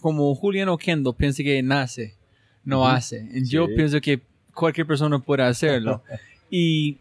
Como 0.00 0.34
Julian 0.34 0.68
Oquendo 0.68 1.12
piensa 1.12 1.42
que 1.42 1.62
nace, 1.62 2.14
no 2.64 2.86
hace. 2.86 3.28
Yo 3.44 3.66
pienso 3.66 4.00
que 4.00 4.20
cualquier 4.52 4.86
persona 4.86 5.18
puede 5.20 5.44
hacerlo. 5.44 6.02
y 6.50 6.98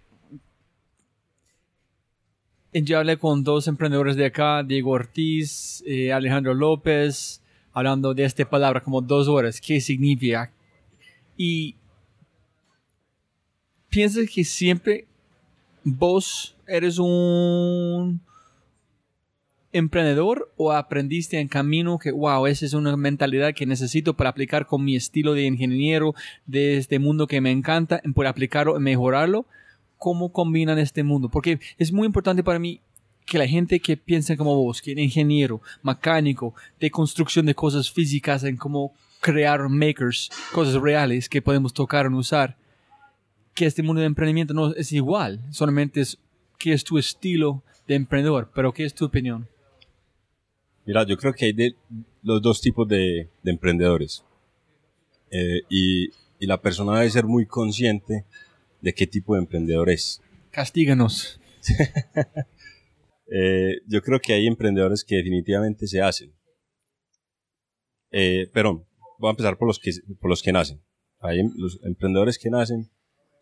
yo 2.71 2.99
hablé 2.99 3.17
con 3.17 3.43
dos 3.43 3.67
emprendedores 3.67 4.15
de 4.15 4.25
acá, 4.25 4.61
Diego 4.61 4.91
Ortiz, 4.91 5.83
eh, 5.87 6.11
Alejandro 6.13 6.53
López, 6.53 7.41
hablando 7.73 8.13
de 8.13 8.25
esta 8.25 8.47
palabra 8.47 8.81
como 8.81 9.01
dos 9.01 9.27
horas, 9.27 9.59
qué 9.59 9.81
significa. 9.81 10.51
Y 11.35 11.75
piensas 13.89 14.29
que 14.29 14.43
siempre 14.43 15.07
vos 15.85 16.57
eres 16.67 16.97
un 16.97 18.19
emprendedor 19.71 20.51
o 20.57 20.71
aprendiste 20.71 21.39
en 21.39 21.47
camino 21.47 21.99
que, 21.99 22.11
wow, 22.11 22.47
esa 22.47 22.65
es 22.65 22.73
una 22.73 22.97
mentalidad 22.97 23.53
que 23.53 23.65
necesito 23.65 24.15
para 24.15 24.31
aplicar 24.31 24.65
con 24.65 24.83
mi 24.83 24.95
estilo 24.95 25.33
de 25.33 25.43
ingeniero, 25.43 26.15
de 26.45 26.77
este 26.77 26.97
mundo 26.97 27.27
que 27.27 27.39
me 27.39 27.51
encanta, 27.51 28.01
por 28.13 28.25
aplicarlo 28.25 28.77
y 28.77 28.81
mejorarlo? 28.81 29.45
¿Cómo 29.97 30.31
combinan 30.31 30.79
este 30.79 31.03
mundo? 31.03 31.29
Porque 31.29 31.59
es 31.77 31.91
muy 31.91 32.07
importante 32.07 32.43
para 32.43 32.59
mí 32.59 32.81
que 33.25 33.37
la 33.37 33.47
gente 33.47 33.79
que 33.79 33.95
piensa 33.95 34.35
como 34.37 34.55
vos, 34.55 34.81
que 34.81 34.93
es 34.93 34.97
ingeniero, 34.97 35.61
mecánico, 35.83 36.55
de 36.79 36.89
construcción 36.89 37.45
de 37.45 37.55
cosas 37.55 37.91
físicas, 37.91 38.43
en 38.43 38.57
cómo 38.57 38.93
crear 39.19 39.67
makers, 39.69 40.29
cosas 40.51 40.75
reales 40.75 41.29
que 41.29 41.41
podemos 41.41 41.73
tocar 41.73 42.07
o 42.07 42.17
usar, 42.17 42.57
que 43.55 43.65
este 43.65 43.81
mundo 43.81 44.01
de 44.01 44.07
emprendimiento 44.07 44.53
no 44.53 44.75
es 44.75 44.91
igual, 44.91 45.41
solamente 45.51 46.01
es 46.01 46.19
qué 46.59 46.73
es 46.73 46.83
tu 46.83 46.97
estilo 46.97 47.63
de 47.87 47.95
emprendedor, 47.95 48.51
pero 48.53 48.73
qué 48.73 48.85
es 48.85 48.93
tu 48.93 49.05
opinión. 49.05 49.47
Mira, 50.85 51.03
yo 51.05 51.17
creo 51.17 51.33
que 51.33 51.45
hay 51.45 51.53
de 51.53 51.75
los 52.21 52.41
dos 52.41 52.61
tipos 52.61 52.87
de, 52.87 53.29
emprendedores. 53.43 54.23
Eh, 55.31 55.61
y, 55.69 56.09
y 56.39 56.45
la 56.45 56.61
persona 56.61 56.99
debe 56.99 57.09
ser 57.09 57.25
muy 57.25 57.45
consciente 57.47 58.25
de 58.81 58.93
qué 58.93 59.07
tipo 59.07 59.33
de 59.33 59.39
emprendedor 59.41 59.89
es. 59.89 60.21
Castíganos. 60.51 61.39
Eh, 63.27 63.81
yo 63.87 64.03
creo 64.03 64.19
que 64.19 64.33
hay 64.33 64.45
emprendedores 64.45 65.03
que 65.03 65.15
definitivamente 65.15 65.87
se 65.87 65.99
hacen. 65.99 66.31
Eh, 68.11 68.47
perdón, 68.53 68.85
voy 69.17 69.29
a 69.29 69.31
empezar 69.31 69.57
por 69.57 69.67
los 69.67 69.79
que, 69.79 69.91
por 70.21 70.29
los 70.29 70.43
que 70.43 70.51
nacen. 70.51 70.79
Hay 71.19 71.39
em, 71.39 71.51
los 71.55 71.79
emprendedores 71.83 72.37
que 72.37 72.51
nacen 72.51 72.91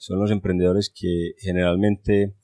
son 0.04 0.20
los 0.20 0.32
emprendedores 0.32 0.90
que 0.94 1.32
generalmente 1.38 2.36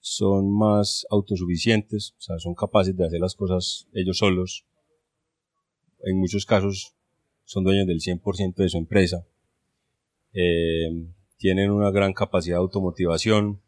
son 0.00 0.50
más 0.50 1.06
autosuficientes, 1.10 2.14
o 2.16 2.22
sea, 2.22 2.38
son 2.38 2.54
capaces 2.54 2.96
de 2.96 3.04
hacer 3.04 3.20
las 3.20 3.34
cosas 3.34 3.86
ellos 3.92 4.16
solos. 4.16 4.64
En 6.04 6.18
muchos 6.18 6.46
casos 6.46 6.94
son 7.44 7.64
dueños 7.64 7.86
del 7.86 8.00
100% 8.00 8.54
de 8.54 8.70
su 8.70 8.78
empresa. 8.78 9.26
Eh, 10.32 10.88
tienen 11.36 11.70
una 11.70 11.90
gran 11.90 12.14
capacidad 12.14 12.56
de 12.56 12.62
automotivación, 12.62 13.60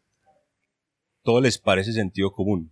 todo 1.21 1.39
les 1.39 1.59
parece 1.59 1.93
sentido 1.93 2.31
común. 2.31 2.71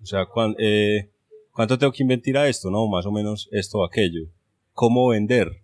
O 0.00 0.06
sea, 0.06 0.26
eh, 0.58 1.10
¿cuánto 1.52 1.76
tengo 1.76 1.92
que 1.92 2.04
invertir 2.04 2.38
a 2.38 2.48
esto? 2.48 2.70
No, 2.70 2.88
más 2.88 3.04
o 3.04 3.12
menos 3.12 3.50
esto 3.52 3.80
o 3.80 3.84
aquello. 3.84 4.30
¿Cómo 4.72 5.08
vender? 5.08 5.62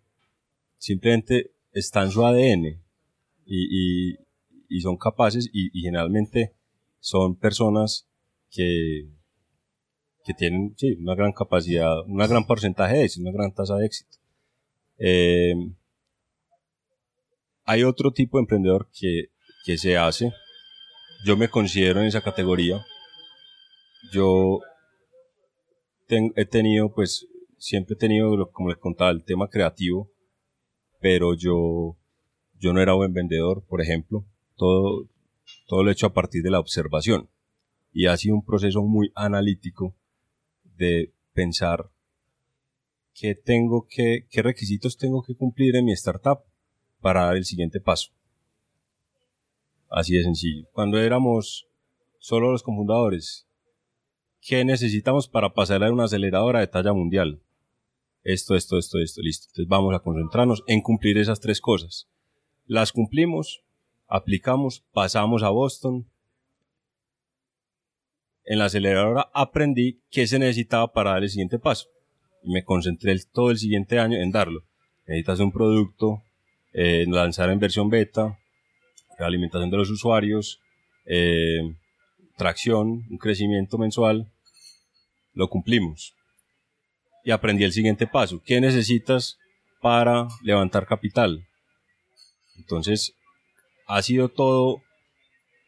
Simplemente 0.77 1.53
está 1.73 2.03
en 2.03 2.11
su 2.11 2.23
ADN 2.23 2.82
y, 3.45 4.14
y, 4.68 4.80
son 4.80 4.97
capaces 4.97 5.49
y, 5.53 5.70
generalmente 5.80 6.55
son 6.99 7.36
personas 7.36 8.09
que, 8.51 9.09
que 10.24 10.34
tienen 10.34 10.74
sí, 10.76 10.97
una 11.01 11.14
gran 11.14 11.32
capacidad, 11.32 12.01
una 12.07 12.26
gran 12.26 12.47
porcentaje 12.47 12.97
de 12.97 13.05
éxito, 13.05 13.28
una 13.28 13.36
gran 13.36 13.53
tasa 13.55 13.76
de 13.76 13.86
éxito. 13.86 14.18
Eh, 14.99 15.55
hay 17.64 17.84
otro 17.84 18.12
tipo 18.12 18.38
de 18.38 18.43
emprendedor 18.43 18.88
que, 18.93 19.30
que 19.64 19.78
se 19.78 19.97
hace 19.97 20.32
yo 21.24 21.36
me 21.36 21.49
considero 21.49 22.01
en 22.01 22.07
esa 22.07 22.20
categoría. 22.20 22.84
Yo 24.12 24.61
he 26.09 26.45
tenido, 26.47 26.93
pues, 26.93 27.26
siempre 27.59 27.95
he 27.95 27.99
tenido, 27.99 28.51
como 28.51 28.68
les 28.68 28.78
contaba, 28.78 29.11
el 29.11 29.24
tema 29.24 29.49
creativo, 29.49 30.11
pero 31.01 31.34
yo, 31.34 31.97
yo 32.63 32.73
no 32.73 32.81
era 32.81 32.93
buen 32.93 33.13
vendedor, 33.13 33.65
por 33.67 33.83
ejemplo. 33.83 34.25
Todo, 34.57 35.09
todo 35.67 35.83
lo 35.83 35.91
he 35.91 35.93
hecho 35.93 36.07
a 36.07 36.15
partir 36.15 36.45
de 36.45 36.51
la 36.51 36.61
observación. 36.61 37.29
Y 37.93 38.07
ha 38.07 38.17
sido 38.17 38.37
un 38.37 38.45
proceso 38.45 38.83
muy 38.83 39.11
analítico 39.17 39.97
de 40.77 41.13
pensar 41.33 41.91
qué 43.15 43.35
tengo 43.35 43.87
qué 43.89 44.25
requisitos 44.43 44.97
tengo 44.97 45.23
que 45.23 45.35
cumplir 45.35 45.75
en 45.75 45.87
mi 45.87 45.93
startup 45.93 46.39
para 47.01 47.25
dar 47.25 47.37
el 47.37 47.45
siguiente 47.45 47.81
paso. 47.81 48.13
Así 49.91 50.15
de 50.15 50.23
sencillo. 50.23 50.69
Cuando 50.73 50.99
éramos 51.01 51.67
solo 52.21 52.53
los 52.53 52.63
cofundadores, 52.63 53.49
¿qué 54.41 54.65
necesitamos 54.65 55.27
para 55.27 55.53
pasar 55.53 55.83
a 55.83 55.93
una 55.93 56.05
aceleradora 56.05 56.61
de 56.61 56.69
talla 56.69 56.93
mundial? 56.93 57.43
Esto, 58.23 58.55
esto, 58.55 58.79
esto, 58.79 59.01
esto, 59.01 59.21
listo. 59.21 59.49
Entonces 59.49 59.69
vamos 59.69 59.95
a 59.97 59.99
concentrarnos 59.99 60.63
en 60.69 60.81
cumplir 60.81 61.19
esas 61.19 61.41
tres 61.41 61.61
cosas. 61.61 62.09
Las 62.67 62.93
cumplimos, 62.93 63.63
aplicamos, 64.07 64.85
pasamos 64.93 65.43
a 65.43 65.51
Boston. 65.51 66.09
En 68.45 68.59
la 68.59 68.67
aceleradora 68.67 69.31
aprendí 69.35 70.01
qué 70.11 70.27
se 70.27 70.39
necesitaba 70.39 70.93
para 70.93 71.13
dar 71.13 71.23
el 71.23 71.31
siguiente 71.31 71.59
paso 71.59 71.89
y 72.43 72.53
me 72.53 72.65
concentré 72.65 73.17
todo 73.33 73.51
el 73.51 73.59
siguiente 73.59 73.99
año 73.99 74.19
en 74.19 74.31
darlo. 74.31 74.65
Necesitas 75.07 75.41
un 75.41 75.53
producto, 75.53 76.23
eh, 76.73 77.05
lanzar 77.09 77.51
en 77.51 77.59
versión 77.59 77.89
beta, 77.89 78.39
alimentación 79.19 79.71
de 79.71 79.77
los 79.77 79.91
usuarios, 79.91 80.61
eh, 81.07 81.75
tracción, 82.37 83.07
un 83.11 83.19
crecimiento 83.19 83.79
mensual, 83.79 84.31
lo 85.35 85.49
cumplimos. 85.49 86.15
Y 87.25 87.31
aprendí 87.31 87.65
el 87.65 87.73
siguiente 87.73 88.07
paso. 88.07 88.43
¿Qué 88.45 88.61
necesitas 88.61 89.39
para 89.81 90.27
levantar 90.43 90.87
capital? 90.87 91.47
Entonces, 92.57 93.15
ha 93.87 94.03
sido 94.03 94.29
todo 94.29 94.83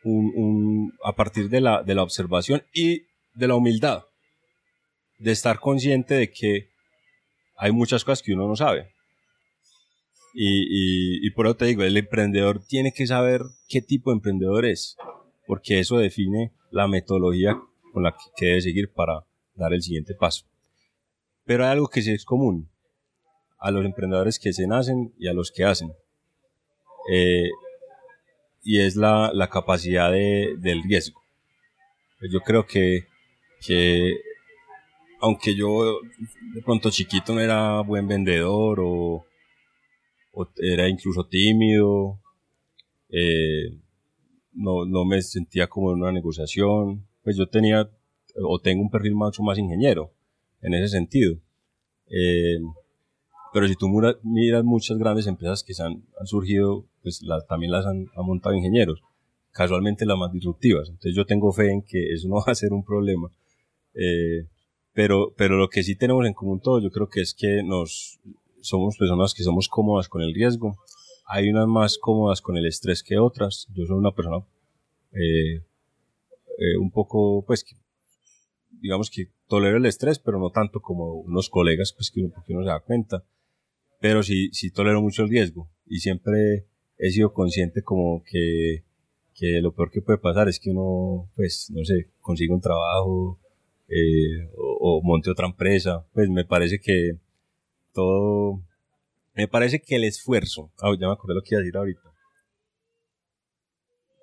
un, 0.05 0.93
a 1.03 1.15
partir 1.15 1.49
de 1.49 1.61
la, 1.61 1.83
de 1.83 1.95
la 1.95 2.03
observación 2.03 2.63
y 2.73 3.03
de 3.35 3.49
la 3.49 3.55
humildad, 3.55 4.05
de 5.19 5.33
estar 5.33 5.61
consciente 5.61 6.15
de 6.15 6.31
que 6.31 6.69
hay 7.57 7.73
muchas 7.73 8.05
cosas 8.05 8.23
que 8.23 8.33
uno 8.33 8.49
no 8.49 8.57
sabe. 8.57 8.93
Y, 10.37 11.25
y, 11.25 11.31
por 11.31 11.47
eso 11.47 11.57
te 11.57 11.67
digo, 11.67 11.85
el 11.85 11.97
emprendedor 11.97 12.65
tiene 12.67 12.93
que 12.93 13.07
saber 13.07 13.43
qué 13.69 13.81
tipo 13.81 14.11
de 14.11 14.17
emprendedor 14.17 14.65
es, 14.65 14.97
porque 15.47 15.79
eso 15.79 15.97
define 15.99 16.53
la 16.73 16.89
metodología 16.89 17.57
con 17.93 18.03
la 18.03 18.17
que 18.37 18.47
debe 18.47 18.61
seguir 18.61 18.93
para 18.93 19.25
dar 19.55 19.73
el 19.73 19.83
siguiente 19.83 20.15
paso. 20.15 20.45
Pero 21.45 21.65
hay 21.65 21.71
algo 21.71 21.87
que 21.87 22.03
sí 22.03 22.11
es 22.11 22.25
común 22.25 22.69
a 23.61 23.71
los 23.71 23.85
emprendedores 23.85 24.41
que 24.41 24.53
se 24.53 24.67
nacen 24.67 25.15
y 25.19 25.29
a 25.29 25.33
los 25.33 25.53
que 25.53 25.65
hacen. 25.65 25.93
Eh, 27.11 27.51
y 28.63 28.81
es 28.81 28.97
la, 28.97 29.31
la 29.35 29.49
capacidad 29.49 30.11
de, 30.11 30.57
del 30.59 30.83
riesgo. 30.83 31.21
Yo 32.31 32.41
creo 32.41 32.67
que, 32.67 33.05
que 33.61 34.15
aunque 35.21 35.55
yo 35.55 36.01
de 36.55 36.63
pronto 36.63 36.91
chiquito 36.91 37.35
no 37.35 37.41
era 37.41 37.81
buen 37.83 38.09
vendedor 38.09 38.81
o, 38.81 39.27
o 40.33 40.49
era 40.57 40.89
incluso 40.89 41.27
tímido, 41.27 42.19
eh, 43.11 43.79
no, 44.55 44.87
no 44.87 45.05
me 45.05 45.21
sentía 45.21 45.67
como 45.67 45.93
en 45.93 46.03
una 46.03 46.13
negociación, 46.13 47.07
pues 47.23 47.37
yo 47.37 47.47
tenía 47.47 47.91
o 48.37 48.59
tengo 48.61 48.83
un 48.83 48.91
perfil 48.91 49.15
mucho 49.15 49.43
más 49.43 49.59
ingeniero 49.59 50.11
en 50.63 50.75
ese 50.75 50.89
sentido. 50.89 51.37
Eh, 52.07 52.59
pero 53.53 53.69
si 53.69 53.77
tú 53.77 53.89
miras 54.23 54.65
muchas 54.65 54.99
grandes 54.99 55.27
empresas 55.27 55.63
que 55.63 55.75
han, 55.81 56.05
han 56.19 56.27
surgido, 56.27 56.87
pues 57.05 57.21
también 57.47 57.71
las 57.71 57.87
han, 57.87 58.09
montado 58.17 58.57
ingenieros, 58.57 59.01
casualmente 59.53 60.07
las 60.07 60.19
más 60.19 60.33
disruptivas. 60.33 60.89
Entonces 60.89 61.15
yo 61.15 61.27
tengo 61.27 61.53
fe 61.53 61.71
en 61.71 61.83
que 61.83 62.13
eso 62.13 62.27
no 62.27 62.37
va 62.47 62.53
a 62.53 62.55
ser 62.55 62.73
un 62.73 62.85
problema. 62.85 63.29
Eh, 63.95 64.49
pero, 64.93 65.35
pero 65.37 65.57
lo 65.57 65.69
que 65.69 65.83
sí 65.83 65.97
tenemos 65.97 66.27
en 66.27 66.33
común 66.33 66.61
todos, 66.61 66.83
yo 66.83 66.91
creo 66.91 67.09
que 67.09 67.21
es 67.21 67.35
que 67.35 67.63
nos, 67.63 68.19
somos 68.61 68.97
personas 68.97 69.35
que 69.35 69.43
somos 69.43 69.69
cómodas 69.69 70.09
con 70.09 70.23
el 70.23 70.35
riesgo. 70.35 70.77
Hay 71.27 71.51
unas 71.51 71.69
más 71.69 71.99
cómodas 71.99 72.41
con 72.41 72.57
el 72.57 72.67
estrés 72.67 73.03
que 73.03 73.19
otras. 73.19 73.69
Yo 73.75 73.85
soy 73.87 73.99
una 73.99 74.13
persona 74.13 74.39
eh, 75.13 75.57
eh, 76.59 76.77
un 76.81 76.91
poco, 76.91 77.45
pues, 77.47 77.65
digamos 78.71 79.11
que 79.11 79.29
tolero 79.47 79.77
el 79.77 79.87
estrés, 79.87 80.19
pero 80.19 80.39
no 80.39 80.51
tanto 80.51 80.81
como 80.81 81.15
unos 81.15 81.51
colegas, 81.51 81.93
pues 81.93 82.11
que 82.11 82.21
uno, 82.21 82.33
porque 82.35 82.55
uno 82.55 82.63
se 82.63 82.71
da 82.71 82.81
cuenta. 82.81 83.25
Pero 84.01 84.23
sí, 84.23 84.49
sí 84.53 84.71
tolero 84.71 85.03
mucho 85.03 85.23
el 85.23 85.29
riesgo 85.29 85.69
y 85.87 85.99
siempre 85.99 86.67
he 86.99 87.11
sido 87.11 87.33
consciente 87.33 87.83
como 87.83 88.23
que, 88.25 88.85
que 89.35 89.61
lo 89.61 89.73
peor 89.75 89.91
que 89.91 90.03
puede 90.03 90.19
pasar 90.19 90.49
es 90.49 90.59
que 90.59 90.71
uno, 90.71 91.31
pues, 91.37 91.71
no 91.71 91.85
sé, 91.85 92.11
consiga 92.21 92.55
un 92.55 92.61
trabajo 92.61 93.39
eh, 93.89 94.49
o, 94.57 95.01
monte 95.03 95.31
otra 95.31 95.47
empresa. 95.47 96.07
Pues 96.13 96.29
me 96.29 96.45
parece 96.45 96.81
que 96.81 97.19
todo, 97.93 98.63
me 99.35 99.49
parece 99.49 99.81
que 99.81 99.97
el 99.97 100.05
esfuerzo, 100.05 100.73
ah, 100.81 100.93
ya 100.99 101.07
me 101.07 101.13
acordé 101.13 101.35
lo 101.35 101.43
que 101.43 101.55
iba 101.55 101.59
a 101.59 101.63
decir 101.63 101.77
ahorita, 101.77 102.13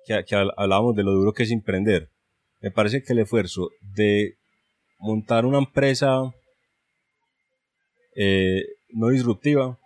que, 0.06 0.24
que 0.24 0.34
hablábamos 0.34 0.96
de 0.96 1.04
lo 1.04 1.12
duro 1.12 1.32
que 1.32 1.44
es 1.44 1.50
emprender. 1.50 2.10
Me 2.60 2.70
parece 2.70 3.02
que 3.02 3.12
el 3.12 3.20
esfuerzo 3.20 3.70
de 3.80 4.36
montar 4.98 5.44
una 5.44 5.58
empresa 5.58 6.32
eh, 8.14 8.64
no 8.90 9.08
disruptiva 9.08 9.78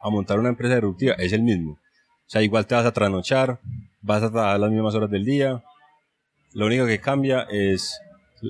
a 0.00 0.10
montar 0.10 0.38
una 0.38 0.48
empresa 0.48 0.74
disruptiva 0.74 1.14
es 1.14 1.32
el 1.32 1.42
mismo. 1.42 1.78
O 2.26 2.30
sea, 2.30 2.42
igual 2.42 2.66
te 2.66 2.74
vas 2.74 2.86
a 2.86 2.92
trasnochar, 2.92 3.60
vas 4.00 4.22
a 4.22 4.30
trabajar 4.30 4.60
las 4.60 4.70
mismas 4.70 4.94
horas 4.94 5.10
del 5.10 5.24
día. 5.24 5.62
Lo 6.52 6.66
único 6.66 6.86
que 6.86 7.00
cambia 7.00 7.46
es 7.50 8.00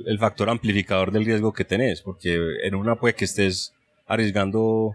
el 0.06 0.18
factor 0.18 0.50
amplificador 0.50 1.12
del 1.12 1.24
riesgo 1.24 1.52
que 1.52 1.64
tenés, 1.64 2.02
porque 2.02 2.38
en 2.64 2.74
una 2.74 2.96
puede 2.96 3.14
que 3.14 3.24
estés 3.24 3.72
arriesgando 4.06 4.94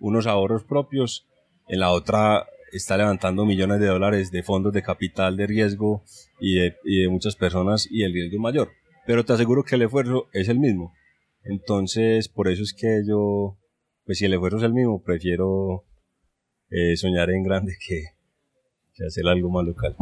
unos 0.00 0.26
ahorros 0.26 0.64
propios, 0.64 1.26
en 1.68 1.80
la 1.80 1.90
otra 1.90 2.46
está 2.72 2.96
levantando 2.96 3.44
millones 3.44 3.80
de 3.80 3.86
dólares 3.86 4.30
de 4.30 4.42
fondos 4.42 4.72
de 4.72 4.82
capital 4.82 5.36
de 5.36 5.46
riesgo 5.46 6.02
y 6.40 6.54
de, 6.56 6.76
y 6.84 7.02
de 7.02 7.08
muchas 7.08 7.36
personas 7.36 7.88
y 7.90 8.02
el 8.02 8.12
riesgo 8.12 8.36
es 8.36 8.40
mayor. 8.40 8.70
Pero 9.06 9.24
te 9.24 9.32
aseguro 9.32 9.64
que 9.64 9.76
el 9.76 9.82
esfuerzo 9.82 10.28
es 10.32 10.48
el 10.48 10.58
mismo. 10.58 10.92
Entonces, 11.44 12.28
por 12.28 12.48
eso 12.48 12.62
es 12.62 12.74
que 12.74 13.02
yo, 13.06 13.56
pues 14.04 14.18
si 14.18 14.26
el 14.26 14.34
esfuerzo 14.34 14.58
es 14.58 14.64
el 14.64 14.74
mismo, 14.74 15.02
prefiero 15.02 15.84
eh, 16.70 16.96
soñar 16.96 17.30
en 17.30 17.42
grande 17.42 17.74
que, 17.86 18.17
que, 18.98 19.06
hacer 19.06 19.26
algo 19.26 19.50
más 19.50 19.64
local. 19.64 19.94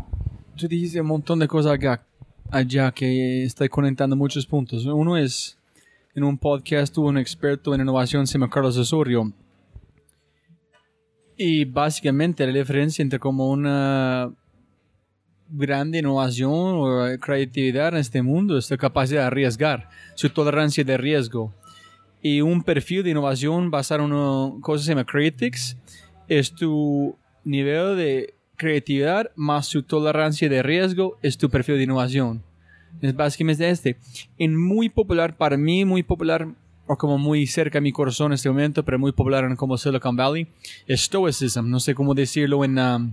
Tú 0.57 0.67
dijiste 0.67 1.01
un 1.01 1.09
montón 1.09 1.39
de 1.39 1.47
cosas 1.47 1.73
acá, 1.73 2.07
allá 2.51 2.91
que 2.93 3.45
estoy 3.45 3.69
conectando 3.69 4.17
muchos 4.17 4.47
puntos. 4.47 4.87
Uno 4.87 5.17
es, 5.17 5.59
en 6.15 6.25
un 6.25 6.39
podcast 6.39 6.95
tuvo 6.95 7.09
un 7.09 7.19
experto 7.19 7.75
en 7.75 7.83
innovación, 7.83 8.27
se 8.27 8.35
llama 8.35 8.49
Carlos 8.51 8.77
Osorio, 8.77 9.33
y 11.37 11.67
básicamente 11.67 12.47
la 12.47 12.53
diferencia 12.53 13.03
entre 13.03 13.19
como 13.19 13.51
una 13.51 14.33
grande 15.49 15.99
innovación 15.99 16.51
o 16.53 17.19
creatividad 17.21 17.89
en 17.89 17.99
este 17.99 18.23
mundo 18.23 18.57
es 18.57 18.71
la 18.71 18.79
capacidad 18.79 19.21
de 19.21 19.27
arriesgar, 19.27 19.91
su 20.15 20.31
tolerancia 20.31 20.83
de 20.83 20.97
riesgo. 20.97 21.55
Y 22.23 22.41
un 22.41 22.63
perfil 22.63 23.05
de 23.05 23.11
innovación 23.11 23.71
basado 23.71 24.05
en 24.05 24.13
una 24.13 24.61
cosa 24.61 24.81
que 24.81 24.85
se 24.87 24.91
llama 24.93 25.05
Critics 25.05 25.77
es 26.27 26.53
tu 26.53 27.17
nivel 27.45 27.97
de 27.97 28.36
creatividad 28.57 29.31
más 29.37 29.67
su 29.67 29.83
tolerancia 29.83 30.49
de 30.49 30.63
riesgo 30.63 31.19
es 31.23 31.39
tu 31.39 31.49
perfil 31.51 31.77
de 31.77 31.85
innovación. 31.85 32.43
Es 33.01 33.15
básicamente 33.15 33.69
este. 33.69 33.99
En 34.39 34.57
muy 34.57 34.89
popular, 34.89 35.37
para 35.37 35.57
mí, 35.57 35.85
muy 35.85 36.03
popular 36.03 36.49
o 36.87 36.97
como 36.97 37.19
muy 37.19 37.47
cerca 37.47 37.79
a 37.79 37.81
mi 37.81 37.93
corazón 37.93 38.29
en 38.29 38.35
este 38.35 38.49
momento, 38.49 38.85
pero 38.85 38.99
muy 38.99 39.13
popular 39.13 39.45
en 39.45 39.57
como 39.57 39.77
Silicon 39.77 40.17
Valley, 40.17 40.47
es 40.87 41.03
Stoicism. 41.03 41.69
No 41.69 41.81
sé 41.81 41.95
cómo 41.95 42.15
decirlo 42.15 42.65
en, 42.65 42.79
um, 42.79 43.13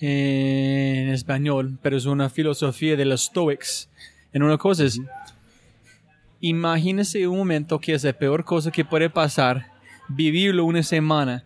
en 0.00 1.08
español, 1.08 1.78
pero 1.82 1.96
es 1.96 2.06
una 2.06 2.30
filosofía 2.30 2.96
de 2.96 3.04
los 3.04 3.24
Stoics. 3.24 3.88
En 4.32 4.42
una 4.42 4.56
cosa 4.56 4.84
es, 4.84 5.00
imagínese 6.40 7.26
un 7.26 7.38
momento 7.38 7.80
que 7.80 7.94
es 7.94 8.04
la 8.04 8.12
peor 8.12 8.44
cosa 8.44 8.70
que 8.70 8.84
puede 8.84 9.10
pasar, 9.10 9.72
vivirlo 10.08 10.64
una 10.64 10.82
semana, 10.82 11.44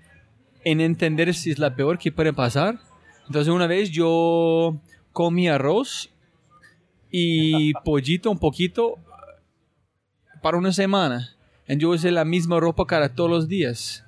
en 0.65 0.81
entender 0.81 1.35
si 1.35 1.51
es 1.51 1.59
la 1.59 1.75
peor 1.75 1.99
que 1.99 2.13
puede 2.13 2.33
pasar. 2.33 2.79
Entonces 3.27 3.53
una 3.53 3.67
vez 3.67 3.91
yo 3.91 4.81
comí 5.13 5.49
arroz 5.49 6.11
y 7.11 7.75
pollito 7.85 8.31
un 8.31 8.39
poquito 8.39 8.99
para 10.43 10.57
una 10.57 10.73
semana. 10.73 11.37
Y 11.69 11.77
yo 11.79 11.91
usé 11.91 12.11
la 12.11 12.25
misma 12.25 12.61
ropa 12.61 12.87
cada 12.87 13.15
todos 13.15 13.31
los 13.31 13.49
días. 13.49 14.05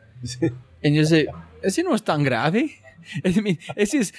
Y 0.82 0.92
yo 0.92 1.05
sé, 1.05 1.28
ese 1.62 1.82
no 1.82 1.94
es 1.94 2.02
tan 2.02 2.22
grave. 2.22 2.72
Ese 3.76 3.98
es 3.98 4.14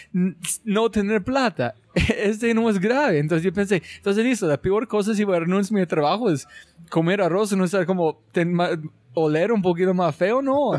no 0.64 0.92
tener 0.92 1.24
plata. 1.24 1.76
Ese 1.96 2.54
no 2.54 2.70
es 2.70 2.80
grave. 2.80 3.20
Entonces 3.20 3.44
yo 3.44 3.52
pensé, 3.54 3.82
entonces 3.98 4.24
listo, 4.24 4.48
la 4.48 4.62
peor 4.62 4.88
cosa 4.88 5.16
si 5.16 5.24
voy 5.24 5.38
a 5.38 5.40
renunciar 5.40 5.78
a 5.78 5.82
mi 5.82 5.88
trabajo 5.88 6.30
es 6.30 6.48
comer 6.90 7.22
arroz 7.22 7.52
y 7.52 7.56
no 7.56 7.66
estar 7.66 7.86
como 7.86 8.22
oler 9.16 9.52
un 9.52 9.62
poquito 9.62 9.94
más 9.94 10.16
feo. 10.16 10.42
No, 10.42 10.72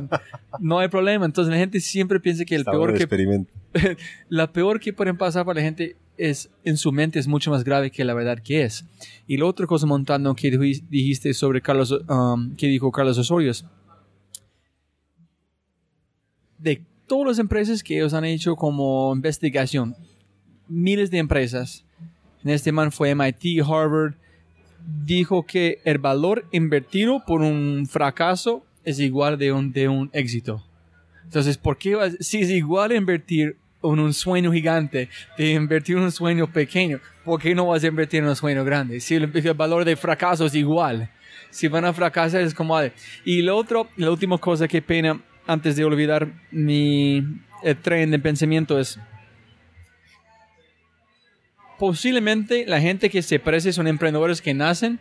no 0.60 0.78
hay 0.78 0.88
problema. 0.88 1.26
Entonces 1.26 1.50
la 1.50 1.58
gente 1.58 1.80
siempre 1.80 2.20
piensa 2.20 2.44
que 2.44 2.54
el 2.54 2.64
peor 2.64 2.94
que... 2.94 3.46
la 4.28 4.52
peor 4.52 4.78
que 4.78 4.92
pueden 4.92 5.16
pasar 5.16 5.44
para 5.44 5.60
la 5.60 5.64
gente 5.64 5.96
es 6.16 6.50
en 6.64 6.76
su 6.76 6.92
mente 6.92 7.18
es 7.18 7.26
mucho 7.26 7.50
más 7.50 7.64
grave 7.64 7.90
que 7.90 8.04
la 8.04 8.14
verdad 8.14 8.38
que 8.38 8.62
es. 8.62 8.84
Y 9.26 9.36
la 9.36 9.46
otra 9.46 9.66
cosa 9.66 9.86
montando 9.86 10.34
que 10.34 10.50
dijiste 10.50 11.34
sobre 11.34 11.60
Carlos, 11.60 11.92
um, 12.08 12.54
que 12.56 12.68
dijo 12.68 12.90
Carlos 12.92 13.18
Osorio, 13.18 13.52
de 16.58 16.82
todas 17.06 17.26
las 17.26 17.38
empresas 17.38 17.82
que 17.82 17.96
ellos 17.96 18.14
han 18.14 18.24
hecho 18.24 18.56
como 18.56 19.12
investigación, 19.14 19.94
miles 20.68 21.10
de 21.10 21.18
empresas, 21.18 21.84
en 22.42 22.50
este 22.50 22.72
man 22.72 22.92
fue 22.92 23.14
MIT, 23.14 23.62
Harvard, 23.62 24.14
dijo 24.86 25.44
que 25.44 25.80
el 25.84 25.98
valor 25.98 26.46
invertido 26.52 27.22
por 27.26 27.42
un 27.42 27.86
fracaso 27.90 28.64
es 28.84 29.00
igual 29.00 29.36
de 29.38 29.52
un, 29.52 29.72
de 29.72 29.88
un 29.88 30.10
éxito. 30.12 30.62
Entonces, 31.24 31.58
¿por 31.58 31.76
qué 31.76 31.96
si 32.20 32.40
es 32.40 32.50
igual 32.50 32.92
invertir 32.92 33.56
en 33.82 33.98
un 33.98 34.12
sueño 34.12 34.52
gigante, 34.52 35.08
de 35.36 35.52
invertir 35.52 35.96
en 35.96 36.04
un 36.04 36.12
sueño 36.12 36.50
pequeño, 36.50 37.00
¿por 37.24 37.40
qué 37.40 37.54
no 37.54 37.66
vas 37.66 37.84
a 37.84 37.88
invertir 37.88 38.22
en 38.22 38.28
un 38.28 38.36
sueño 38.36 38.64
grande? 38.64 39.00
Si 39.00 39.14
el, 39.14 39.26
valor 39.26 39.84
de 39.84 39.96
fracaso 39.96 40.46
es 40.46 40.54
igual, 40.54 41.10
si 41.50 41.68
van 41.68 41.84
a 41.84 41.92
fracasar 41.92 42.40
es 42.40 42.54
como... 42.54 42.78
Y 43.24 43.42
lo 43.42 43.56
otro, 43.56 43.88
la 43.96 44.10
última 44.10 44.38
cosa 44.38 44.68
que 44.68 44.82
pena, 44.82 45.20
antes 45.46 45.76
de 45.76 45.84
olvidar 45.84 46.28
mi 46.50 47.22
tren 47.82 48.10
de 48.10 48.18
pensamiento 48.18 48.78
es 48.78 48.98
posiblemente 51.78 52.64
la 52.66 52.80
gente 52.80 53.10
que 53.10 53.22
se 53.22 53.38
parece 53.38 53.72
son 53.72 53.86
emprendedores 53.86 54.40
que 54.40 54.54
nacen, 54.54 55.00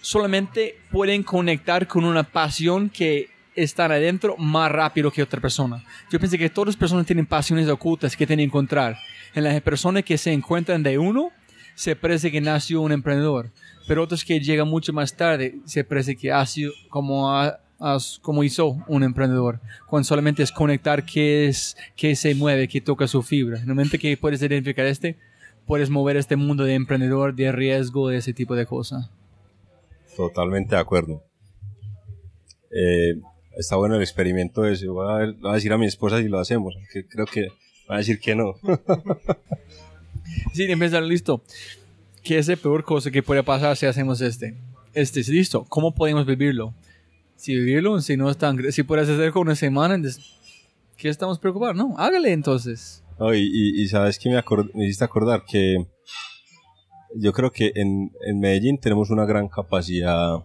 solamente 0.00 0.76
pueden 0.90 1.22
conectar 1.22 1.86
con 1.86 2.04
una 2.04 2.22
pasión 2.22 2.90
que 2.90 3.30
está 3.54 3.86
adentro 3.86 4.36
más 4.36 4.70
rápido 4.70 5.10
que 5.10 5.22
otra 5.22 5.40
persona. 5.40 5.82
Yo 6.10 6.18
pienso 6.18 6.36
que 6.36 6.50
todas 6.50 6.68
las 6.68 6.76
personas 6.76 7.06
tienen 7.06 7.26
pasiones 7.26 7.68
ocultas 7.68 8.16
que 8.16 8.26
tienen 8.26 8.44
que 8.44 8.48
encontrar. 8.48 8.98
En 9.34 9.44
las 9.44 9.60
personas 9.62 10.04
que 10.04 10.18
se 10.18 10.32
encuentran 10.32 10.82
de 10.82 10.98
uno, 10.98 11.30
se 11.74 11.96
parece 11.96 12.30
que 12.30 12.40
nació 12.40 12.80
un 12.80 12.92
emprendedor. 12.92 13.50
Pero 13.86 14.02
otros 14.02 14.24
que 14.24 14.40
llegan 14.40 14.68
mucho 14.68 14.92
más 14.92 15.14
tarde, 15.16 15.56
se 15.64 15.84
parece 15.84 16.16
que 16.16 16.32
ha 16.32 16.44
sido 16.46 16.72
como, 16.88 17.30
como 18.22 18.44
hizo 18.44 18.82
un 18.86 19.02
emprendedor. 19.02 19.60
Cuando 19.86 20.04
solamente 20.04 20.42
es 20.42 20.52
conectar 20.52 21.04
qué 21.04 21.46
es, 21.46 21.76
qué 21.96 22.16
se 22.16 22.34
mueve, 22.34 22.68
qué 22.68 22.80
toca 22.80 23.06
su 23.06 23.22
fibra. 23.22 23.60
Momento 23.66 23.98
que 23.98 24.16
puedes 24.16 24.42
identificar 24.42 24.86
este, 24.86 25.16
puedes 25.66 25.90
mover 25.90 26.16
este 26.16 26.36
mundo 26.36 26.64
de 26.64 26.74
emprendedor, 26.74 27.34
de 27.34 27.52
riesgo, 27.52 28.08
de 28.08 28.18
ese 28.18 28.32
tipo 28.32 28.54
de 28.54 28.66
cosas. 28.66 29.10
Totalmente 30.16 30.74
de 30.74 30.80
acuerdo. 30.80 31.22
Eh, 32.70 33.14
está 33.56 33.76
bueno 33.76 33.96
el 33.96 34.02
experimento 34.02 34.64
ese. 34.64 34.88
Voy 34.88 35.06
a, 35.06 35.32
voy 35.32 35.50
a, 35.50 35.54
decir 35.54 35.72
a 35.72 35.78
mi 35.78 35.86
esposa 35.86 36.20
si 36.20 36.28
lo 36.28 36.38
hacemos, 36.38 36.74
que 36.92 37.06
creo 37.06 37.26
que 37.26 37.48
va 37.90 37.96
a 37.96 37.98
decir 37.98 38.18
que 38.18 38.34
no. 38.34 38.54
sí, 40.52 40.64
empezar 40.64 41.02
listo. 41.02 41.42
¿Qué 42.22 42.38
es 42.38 42.48
la 42.48 42.56
peor 42.56 42.84
cosa 42.84 43.10
que 43.10 43.22
puede 43.22 43.42
pasar 43.42 43.76
si 43.76 43.86
hacemos 43.86 44.20
este? 44.20 44.56
Este 44.94 45.20
es 45.20 45.28
listo. 45.28 45.64
¿Cómo 45.68 45.94
podemos 45.94 46.24
vivirlo? 46.24 46.72
Si 47.36 47.54
vivirlo, 47.54 48.00
si 48.00 48.16
no 48.16 48.30
es 48.30 48.38
tan... 48.38 48.72
Si 48.72 48.82
puedes 48.82 49.08
hacer 49.08 49.32
con 49.32 49.42
una 49.42 49.56
semana, 49.56 50.00
¿qué 50.96 51.08
estamos 51.08 51.38
preocupados? 51.38 51.76
No, 51.76 51.94
hágale 51.98 52.32
entonces 52.32 53.03
y, 53.34 53.86
sabes 53.88 54.18
que 54.18 54.28
me, 54.28 54.42
me, 54.74 54.84
hiciste 54.86 55.04
acordar 55.04 55.44
que 55.44 55.86
yo 57.16 57.32
creo 57.32 57.50
que 57.50 57.72
en, 57.74 58.10
en 58.26 58.40
Medellín 58.40 58.78
tenemos 58.78 59.10
una 59.10 59.24
gran 59.24 59.48
capacidad 59.48 60.44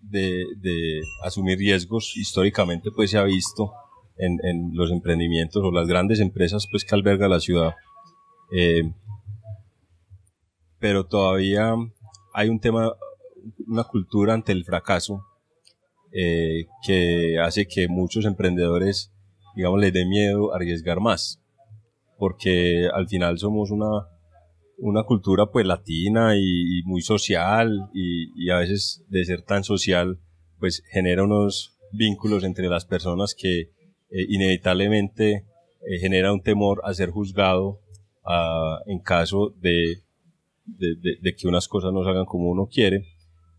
de, 0.00 0.44
de, 0.56 1.00
asumir 1.24 1.58
riesgos. 1.58 2.16
Históricamente 2.16 2.90
pues 2.94 3.10
se 3.10 3.18
ha 3.18 3.22
visto 3.22 3.72
en, 4.16 4.38
en, 4.44 4.70
los 4.74 4.90
emprendimientos 4.90 5.62
o 5.62 5.70
las 5.70 5.86
grandes 5.86 6.20
empresas 6.20 6.66
pues 6.70 6.84
que 6.84 6.94
alberga 6.94 7.28
la 7.28 7.40
ciudad. 7.40 7.74
Eh, 8.50 8.92
pero 10.80 11.06
todavía 11.06 11.74
hay 12.34 12.48
un 12.48 12.60
tema, 12.60 12.92
una 13.66 13.84
cultura 13.84 14.34
ante 14.34 14.52
el 14.52 14.64
fracaso 14.64 15.24
eh, 16.12 16.66
que 16.84 17.38
hace 17.38 17.66
que 17.66 17.86
muchos 17.88 18.24
emprendedores, 18.24 19.12
digamos, 19.54 19.80
les 19.80 19.92
dé 19.92 20.06
miedo 20.06 20.54
arriesgar 20.54 21.00
más 21.00 21.40
porque 22.18 22.88
al 22.92 23.08
final 23.08 23.38
somos 23.38 23.70
una, 23.70 24.08
una 24.76 25.04
cultura 25.04 25.46
pues 25.46 25.64
latina 25.66 26.36
y, 26.36 26.82
muy 26.84 27.00
social 27.00 27.88
y, 27.94 28.50
a 28.50 28.58
veces 28.58 29.04
de 29.08 29.24
ser 29.24 29.42
tan 29.42 29.64
social 29.64 30.18
pues 30.58 30.82
genera 30.90 31.22
unos 31.22 31.78
vínculos 31.92 32.44
entre 32.44 32.68
las 32.68 32.84
personas 32.84 33.34
que 33.38 33.60
eh, 33.60 34.26
inevitablemente 34.28 35.46
eh, 35.86 35.98
genera 36.00 36.32
un 36.32 36.42
temor 36.42 36.80
a 36.84 36.92
ser 36.92 37.10
juzgado 37.10 37.80
en 38.84 38.98
caso 38.98 39.54
de, 39.58 40.02
de, 40.66 41.34
que 41.34 41.48
unas 41.48 41.66
cosas 41.66 41.94
no 41.94 42.04
salgan 42.04 42.26
como 42.26 42.50
uno 42.50 42.68
quiere. 42.70 43.06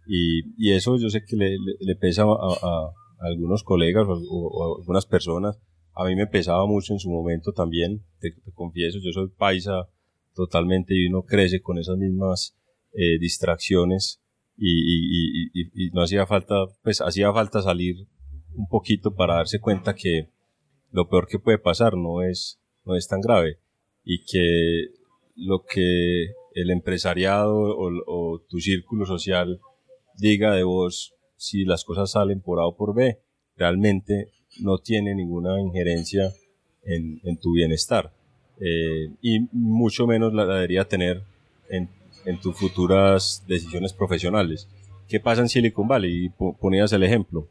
Y, 0.05 0.71
eso 0.71 0.95
yo 0.97 1.09
sé 1.09 1.23
que 1.25 1.35
le, 1.35 1.95
pesa 1.95 2.23
a, 2.23 2.91
algunos 3.19 3.63
colegas 3.63 4.05
o 4.07 4.63
a 4.63 4.79
algunas 4.79 5.07
personas 5.07 5.59
a 5.93 6.05
mí 6.05 6.15
me 6.15 6.27
pesaba 6.27 6.65
mucho 6.65 6.93
en 6.93 6.99
su 6.99 7.09
momento 7.09 7.51
también, 7.51 8.03
te, 8.19 8.33
confieso, 8.53 8.99
yo 9.01 9.11
soy 9.11 9.29
paisa 9.29 9.89
totalmente 10.33 10.93
y 10.95 11.07
uno 11.07 11.23
crece 11.23 11.61
con 11.61 11.77
esas 11.77 11.97
mismas 11.97 12.55
eh, 12.93 13.19
distracciones 13.19 14.21
y, 14.57 15.89
no 15.93 16.01
hacía 16.01 16.25
falta, 16.25 16.55
pues 16.83 17.01
hacía 17.01 17.31
falta 17.31 17.61
salir 17.61 18.07
un 18.53 18.67
poquito 18.67 19.15
para 19.15 19.35
darse 19.35 19.59
cuenta 19.59 19.95
que 19.95 20.29
lo 20.91 21.07
peor 21.07 21.27
que 21.27 21.39
puede 21.39 21.57
pasar 21.57 21.95
no 21.95 22.21
es, 22.23 22.59
no 22.85 22.95
es 22.95 23.07
tan 23.07 23.21
grave 23.21 23.59
y 24.03 24.23
que 24.25 24.87
lo 25.35 25.63
que 25.63 26.33
el 26.53 26.71
empresariado 26.71 27.55
o, 27.55 27.89
o 28.05 28.41
tu 28.49 28.59
círculo 28.59 29.05
social 29.05 29.59
diga 30.17 30.53
de 30.53 30.63
vos 30.63 31.13
si 31.39 31.63
las 31.63 31.85
cosas 31.85 32.11
salen 32.11 32.41
por 32.41 32.59
A 32.59 32.65
o 32.65 32.75
por 32.75 32.93
B, 32.93 33.21
realmente 33.55 34.31
no 34.61 34.77
tiene 34.77 35.15
ninguna 35.15 35.59
injerencia 35.59 36.31
en, 36.83 37.37
tu 37.37 37.53
bienestar 37.53 38.11
eh, 38.59 39.11
y 39.21 39.47
mucho 39.51 40.07
menos 40.07 40.33
la, 40.33 40.45
debería 40.45 40.85
tener 40.85 41.21
en, 41.69 41.89
tus 42.41 42.55
futuras 42.57 43.43
decisiones 43.47 43.93
profesionales. 43.93 44.67
¿Qué 45.07 45.19
pasa 45.19 45.41
en 45.41 45.49
Silicon 45.49 45.87
Valley? 45.87 46.29
Ponías 46.59 46.93
el 46.93 47.01
ejemplo. 47.01 47.47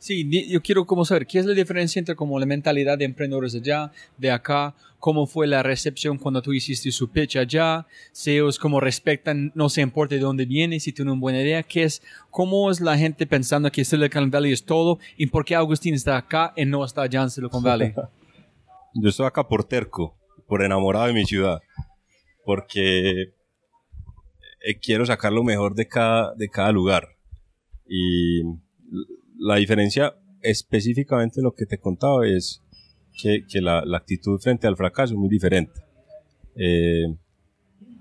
Sí, 0.00 0.48
yo 0.48 0.62
quiero 0.62 0.86
como 0.86 1.04
saber 1.04 1.26
qué 1.26 1.38
es 1.40 1.44
la 1.44 1.52
diferencia 1.52 1.98
entre 1.98 2.16
como 2.16 2.40
la 2.40 2.46
mentalidad 2.46 2.96
de 2.96 3.04
emprendedores 3.04 3.54
allá, 3.54 3.92
de 4.16 4.30
acá, 4.30 4.74
cómo 4.98 5.26
fue 5.26 5.46
la 5.46 5.62
recepción 5.62 6.16
cuando 6.16 6.40
tú 6.40 6.54
hiciste 6.54 6.90
su 6.90 7.10
pitch 7.10 7.36
allá, 7.36 7.86
si 8.10 8.32
ellos 8.32 8.58
como 8.58 8.80
respetan, 8.80 9.52
no 9.54 9.68
se 9.68 9.82
importa 9.82 10.14
de 10.14 10.22
dónde 10.22 10.46
viene, 10.46 10.80
si 10.80 10.94
tienen 10.94 11.12
una 11.12 11.20
buena 11.20 11.42
idea, 11.42 11.62
qué 11.62 11.82
es, 11.82 12.02
cómo 12.30 12.70
es 12.70 12.80
la 12.80 12.96
gente 12.96 13.26
pensando 13.26 13.70
que 13.70 13.84
Silicon 13.84 14.30
Valley 14.30 14.52
es 14.52 14.64
todo 14.64 14.98
y 15.18 15.26
por 15.26 15.44
qué 15.44 15.54
Agustín 15.54 15.92
está 15.92 16.16
acá 16.16 16.54
y 16.56 16.64
no 16.64 16.82
está 16.82 17.02
allá 17.02 17.20
en 17.24 17.30
Silicon 17.30 17.62
Valley. 17.62 17.92
Yo 18.94 19.10
estoy 19.10 19.26
acá 19.26 19.46
por 19.46 19.64
terco, 19.64 20.16
por 20.46 20.64
enamorado 20.64 21.08
de 21.08 21.12
mi 21.12 21.26
ciudad, 21.26 21.60
porque 22.46 23.34
eh, 24.62 24.78
quiero 24.80 25.04
sacar 25.04 25.30
lo 25.30 25.44
mejor 25.44 25.74
de 25.74 25.86
cada, 25.86 26.34
de 26.34 26.48
cada 26.48 26.72
lugar. 26.72 27.06
Y 27.86 28.44
la 29.40 29.56
diferencia 29.56 30.14
específicamente 30.42 31.40
lo 31.40 31.54
que 31.54 31.66
te 31.66 31.78
contaba 31.78 32.26
es 32.28 32.62
que, 33.16 33.42
la, 33.60 33.84
la, 33.84 33.98
actitud 33.98 34.38
frente 34.38 34.66
al 34.66 34.76
fracaso 34.76 35.14
es 35.14 35.18
muy 35.18 35.28
diferente. 35.28 35.80
Eh, 36.56 37.16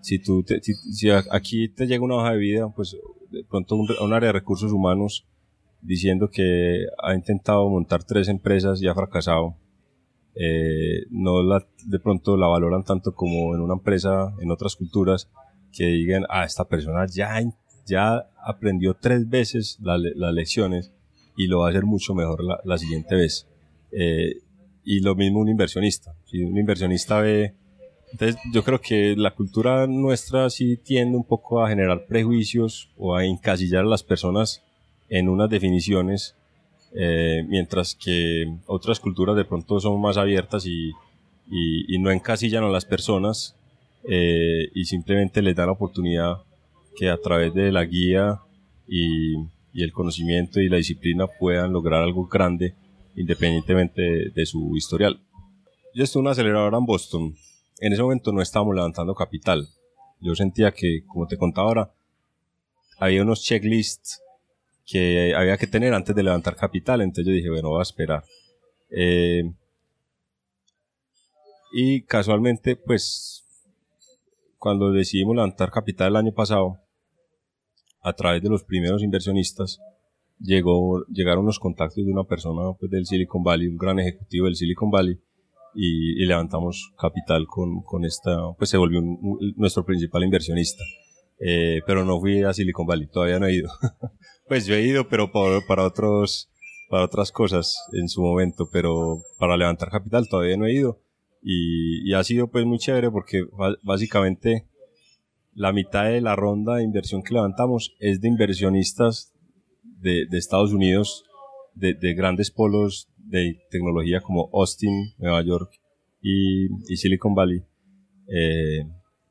si, 0.02 0.20
tú 0.20 0.46
si, 0.62 1.10
aquí 1.10 1.70
te 1.70 1.88
llega 1.88 2.04
una 2.04 2.16
hoja 2.16 2.32
de 2.32 2.38
vida, 2.38 2.70
pues 2.74 2.96
de 3.32 3.44
pronto 3.44 3.76
un, 3.76 3.88
un, 4.02 4.14
área 4.14 4.28
de 4.28 4.34
recursos 4.34 4.72
humanos 4.72 5.26
diciendo 5.82 6.30
que 6.30 6.86
ha 7.02 7.16
intentado 7.16 7.70
montar 7.70 8.04
tres 8.04 8.28
empresas 8.28 8.82
y 8.82 8.88
ha 8.88 8.96
fracasado, 8.96 9.56
eh, 10.36 11.06
no 11.10 11.42
la, 11.42 11.66
de 11.86 12.00
pronto 12.00 12.38
la 12.38 12.48
valoran 12.48 12.84
tanto 12.84 13.14
como 13.14 13.56
en 13.56 13.62
una 13.62 13.74
empresa 13.74 14.34
en 14.42 14.52
otras 14.52 14.76
culturas 14.76 15.30
que 15.72 15.86
digan, 15.86 16.26
ah, 16.30 16.46
esta 16.46 16.68
persona 16.68 17.06
ya, 17.08 17.42
ya 17.86 18.30
aprendió 18.46 18.96
tres 18.96 19.28
veces 19.30 19.80
las 19.82 20.34
lecciones 20.34 20.94
y 21.40 21.48
lo 21.48 21.60
va 21.60 21.68
a 21.68 21.70
hacer 21.70 21.86
mucho 21.86 22.14
mejor 22.14 22.44
la, 22.44 22.60
la 22.66 22.78
siguiente 22.78 23.16
vez. 23.16 23.48
Eh, 23.94 24.42
y 24.84 25.00
lo 25.00 25.16
mismo 25.16 25.40
un 25.40 25.48
inversionista. 25.48 26.14
Si 26.26 26.44
un 26.44 26.58
inversionista 26.58 27.22
ve... 27.22 27.56
Entonces 28.12 28.42
yo 28.52 28.62
creo 28.64 28.82
que 28.82 29.16
la 29.16 29.34
cultura 29.34 29.88
nuestra 29.88 30.50
sí 30.50 30.76
tiende 30.76 31.16
un 31.16 31.24
poco 31.24 31.64
a 31.64 31.70
generar 31.70 32.08
prejuicios 32.08 32.90
o 32.98 33.16
a 33.16 33.24
encasillar 33.24 33.86
a 33.86 33.88
las 33.88 34.04
personas 34.04 34.64
en 35.08 35.30
unas 35.30 35.50
definiciones, 35.50 36.36
eh, 36.94 37.46
mientras 37.48 37.96
que 37.96 38.58
otras 38.66 39.00
culturas 39.00 39.38
de 39.38 39.46
pronto 39.46 39.80
son 39.80 40.02
más 40.02 40.18
abiertas 40.18 40.66
y, 40.66 40.90
y, 41.50 41.96
y 41.96 42.00
no 42.00 42.12
encasillan 42.12 42.66
a 42.66 42.70
las 42.70 42.84
personas 42.84 43.56
eh, 44.04 44.70
y 44.74 44.84
simplemente 44.84 45.42
les 45.42 45.56
dan 45.56 45.68
la 45.68 45.74
oportunidad 45.74 46.40
que 46.98 47.10
a 47.10 47.18
través 47.18 47.54
de 47.54 47.72
la 47.72 47.86
guía 47.86 48.42
y, 48.90 49.36
y 49.74 49.84
el 49.84 49.92
conocimiento 49.92 50.60
y 50.60 50.70
la 50.70 50.78
disciplina 50.78 51.28
puedan 51.28 51.72
lograr 51.72 52.02
algo 52.02 52.28
grande 52.28 52.76
independientemente 53.16 54.30
de, 54.34 54.46
su 54.46 54.76
historial. 54.76 55.20
Yo 55.94 56.04
estuve 56.04 56.22
en 56.22 56.26
una 56.26 56.32
aceleradora 56.32 56.78
en 56.78 56.86
Boston. 56.86 57.36
En 57.80 57.94
ese 57.94 58.02
momento 58.02 58.32
no 58.32 58.42
estábamos 58.42 58.76
levantando 58.76 59.14
capital. 59.14 59.68
Yo 60.22 60.36
sentía 60.36 60.72
que, 60.72 61.04
como 61.06 61.28
te 61.28 61.38
contaba 61.38 61.68
ahora, 61.68 61.92
había 62.98 63.22
unos 63.22 63.44
checklists 63.44 64.22
que 64.86 65.34
había 65.36 65.58
que 65.58 65.68
tener 65.68 65.94
antes 65.94 66.16
de 66.16 66.24
levantar 66.24 66.56
capital. 66.56 67.02
Entonces 67.02 67.26
yo 67.26 67.34
dije, 67.34 67.50
bueno, 67.50 67.70
voy 67.70 67.80
a 67.80 67.84
esperar. 67.84 68.24
Eh, 68.90 69.44
y 71.72 72.02
casualmente, 72.04 72.76
pues, 72.76 73.46
cuando 74.58 74.92
decidimos 74.92 75.36
levantar 75.36 75.72
capital 75.72 76.10
el 76.10 76.16
año 76.16 76.32
pasado, 76.32 76.80
a 78.10 78.14
través 78.14 78.42
de 78.42 78.50
los 78.50 78.64
primeros 78.64 79.04
inversionistas, 79.04 79.80
llegó, 80.40 81.06
llegaron 81.08 81.46
los 81.46 81.60
contactos 81.60 82.06
de 82.06 82.12
una 82.12 82.24
persona 82.24 82.74
pues, 82.80 82.92
del 82.92 83.06
Silicon 83.06 83.44
Valley, 83.44 83.68
un 83.68 83.78
gran 83.78 84.00
ejecutivo 84.00 84.46
del 84.46 84.56
Silicon 84.56 84.90
Valley, 84.90 85.20
y, 85.76 86.26
levantamos 86.26 86.92
capital 86.98 87.46
con, 87.48 87.82
con, 87.84 88.04
esta, 88.04 88.52
pues 88.58 88.70
se 88.70 88.78
volvió 88.78 89.02
nuestro 89.56 89.86
principal 89.86 90.24
inversionista. 90.24 90.84
Eh, 91.40 91.80
pero 91.88 92.04
no 92.04 92.20
fui 92.20 92.44
a 92.44 92.52
Silicon 92.54 92.86
Valley, 92.86 93.08
todavía 93.08 93.40
no 93.40 93.46
he 93.46 93.56
ido. 93.56 93.70
pues 94.48 94.66
yo 94.66 94.76
he 94.76 94.82
ido, 94.82 95.08
pero 95.08 95.32
para 95.32 95.86
otros, 95.86 96.50
para 96.90 97.06
otras 97.06 97.32
cosas 97.32 97.78
en 97.94 98.10
su 98.10 98.22
momento, 98.22 98.68
pero 98.72 99.20
para 99.38 99.56
levantar 99.56 99.90
capital 99.90 100.28
todavía 100.28 100.58
no 100.58 100.66
he 100.66 100.74
ido. 100.74 101.00
Y, 101.42 102.10
y 102.10 102.14
ha 102.14 102.24
sido 102.24 102.50
pues 102.50 102.66
muy 102.66 102.80
chévere 102.80 103.10
porque 103.12 103.46
básicamente 103.84 104.69
la 105.60 105.74
mitad 105.74 106.06
de 106.06 106.22
la 106.22 106.38
ronda 106.38 106.76
de 106.76 106.84
inversión 106.84 107.22
que 107.22 107.34
levantamos 107.34 107.94
es 108.00 108.22
de 108.22 108.30
inversionistas 108.30 109.34
de, 109.84 110.26
Estados 110.32 110.72
Unidos, 110.72 111.26
de, 111.76 111.96
de, 111.96 112.14
grandes 112.14 112.50
polos 112.50 113.10
de 113.18 113.60
tecnología 113.70 114.22
como 114.22 114.50
Austin, 114.54 115.14
Nueva 115.18 115.44
York 115.44 115.70
y, 116.22 116.68
y 116.88 116.96
Silicon 116.96 117.36
Valley. 117.36 117.62
Eh, 118.34 118.86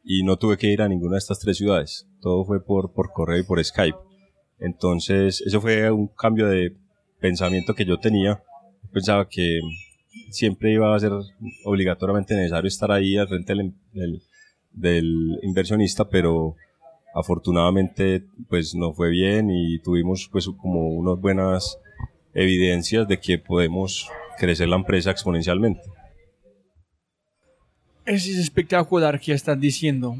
y 0.04 0.22
no 0.22 0.36
tuve 0.36 0.58
que 0.58 0.70
ir 0.70 0.82
a 0.82 0.88
ninguna 0.90 1.14
de 1.14 1.20
estas 1.20 1.38
tres 1.38 1.56
ciudades. 1.56 2.06
Todo 2.20 2.44
fue 2.44 2.62
por, 2.62 2.92
por 2.92 3.10
correo 3.10 3.38
y 3.38 3.44
por 3.44 3.64
Skype. 3.64 3.96
Entonces, 4.58 5.40
eso 5.40 5.62
fue 5.62 5.90
un 5.90 6.08
cambio 6.08 6.46
de 6.46 6.76
pensamiento 7.20 7.72
que 7.72 7.86
yo 7.86 7.98
tenía. 7.98 8.42
Pensaba 8.92 9.26
que 9.26 9.60
siempre 10.28 10.74
iba 10.74 10.94
a 10.94 11.00
ser 11.00 11.12
obligatoriamente 11.64 12.34
necesario 12.36 12.68
estar 12.68 12.92
ahí 12.92 13.16
al 13.16 13.28
frente 13.28 13.54
del, 13.54 14.20
del, 14.80 15.38
inversionista, 15.42 16.08
pero 16.08 16.56
afortunadamente 17.14 18.24
pues 18.48 18.74
no 18.74 18.92
fue 18.92 19.10
bien 19.10 19.50
y 19.50 19.78
tuvimos 19.80 20.28
pues 20.30 20.48
como 20.60 20.88
unas 20.88 21.20
buenas 21.20 21.78
evidencias 22.34 23.08
de 23.08 23.18
que 23.18 23.38
podemos 23.38 24.08
crecer 24.38 24.68
la 24.68 24.76
empresa 24.76 25.10
exponencialmente. 25.10 25.82
Es 28.04 28.26
espectacular 28.26 29.20
que 29.20 29.32
estás 29.32 29.60
diciendo, 29.60 30.16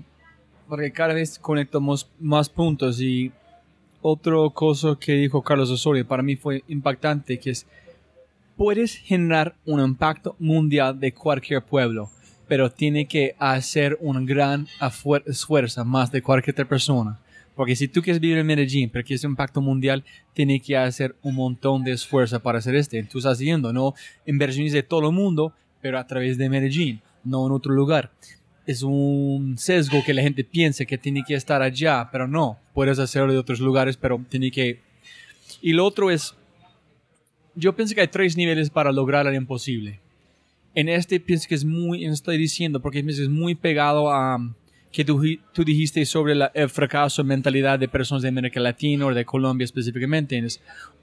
porque 0.69 0.93
cada 0.93 1.15
vez 1.15 1.39
conectamos 1.39 2.11
más 2.19 2.49
puntos 2.49 3.01
y 3.01 3.33
otro 4.03 4.51
cosa 4.51 4.97
que 5.01 5.13
dijo 5.13 5.43
Carlos 5.43 5.71
Osorio 5.71 6.07
para 6.07 6.23
mí 6.23 6.37
fue 6.37 6.63
impactante, 6.69 7.39
que 7.39 7.51
es, 7.51 7.67
puedes 8.57 8.97
generar 8.97 9.57
un 9.65 9.81
impacto 9.81 10.37
mundial 10.39 10.99
de 10.99 11.13
cualquier 11.13 11.63
pueblo, 11.63 12.11
pero 12.49 12.71
tiene 12.71 13.07
que 13.07 13.37
hacer 13.39 13.97
un 14.01 14.25
gran 14.27 14.67
esfuerzo 15.27 15.85
más 15.85 16.11
de 16.11 16.23
cualquier 16.23 16.55
otra 16.55 16.69
persona. 16.69 17.21
Porque 17.55 17.77
si 17.77 17.89
tú 17.89 18.03
quieres 18.03 18.21
vivir 18.21 18.39
en 18.39 18.47
Medellín, 18.47 18.89
pero 18.89 19.05
quieres 19.05 19.25
un 19.25 19.33
impacto 19.33 19.61
mundial, 19.61 20.05
tiene 20.33 20.61
que 20.61 20.77
hacer 20.77 21.17
un 21.23 21.35
montón 21.35 21.83
de 21.85 21.93
esfuerzo 21.93 22.41
para 22.41 22.59
hacer 22.59 22.75
este. 22.77 23.03
Tú 23.03 23.19
estás 23.19 23.33
haciendo, 23.35 23.73
no 23.73 23.95
inversiones 24.27 24.73
de 24.73 24.83
todo 24.83 25.09
el 25.09 25.15
mundo, 25.15 25.53
pero 25.81 25.99
a 25.99 26.07
través 26.07 26.39
de 26.39 26.49
Medellín 26.49 27.01
no 27.25 27.47
en 27.47 27.53
otro 27.53 27.73
lugar. 27.73 28.13
Es 28.65 28.83
un 28.83 29.57
sesgo 29.59 30.05
que 30.05 30.15
la 30.15 30.23
gente 30.23 30.45
piensa 30.45 30.85
que 30.85 30.99
tiene 30.99 31.25
que 31.27 31.35
estar 31.35 31.61
allá, 31.61 32.09
pero 32.13 32.29
no. 32.29 32.59
Puedes 32.75 32.99
hacerlo 32.99 33.33
de 33.33 33.39
otros 33.39 33.61
lugares, 33.61 33.97
pero 33.97 34.25
tiene 34.29 34.51
que... 34.51 34.81
Y 35.61 35.73
lo 35.73 35.85
otro 35.85 36.11
es, 36.11 36.35
yo 37.55 37.75
pienso 37.75 37.95
que 37.95 38.03
hay 38.03 38.09
tres 38.09 38.37
niveles 38.37 38.71
para 38.71 38.93
lograr 38.93 39.27
lo 39.27 39.35
imposible. 39.35 40.01
En 40.75 40.89
este 40.89 41.19
pienso 41.21 41.49
que 41.49 41.55
es 41.55 41.65
muy, 41.65 42.05
estoy 42.05 42.39
diciendo, 42.39 42.81
porque 42.81 43.01
es 43.01 43.29
muy 43.29 43.55
pegado 43.55 44.11
a 44.11 44.39
que 44.93 45.05
tú, 45.05 45.23
tú 45.53 45.65
dijiste 45.65 46.05
sobre 46.07 46.35
el 46.55 46.69
fracaso 46.71 47.25
mentalidad 47.25 47.79
de 47.79 47.89
personas 47.89 48.23
de 48.23 48.29
América 48.29 48.61
Latina 48.61 49.07
o 49.07 49.15
de 49.15 49.25
Colombia 49.25 49.65
específicamente. 49.65 50.43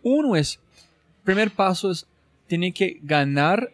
Uno 0.02 0.36
es, 0.36 0.60
primer 1.24 1.52
paso 1.52 1.92
es, 1.92 2.08
tiene 2.48 2.72
que 2.72 3.00
ganar 3.02 3.72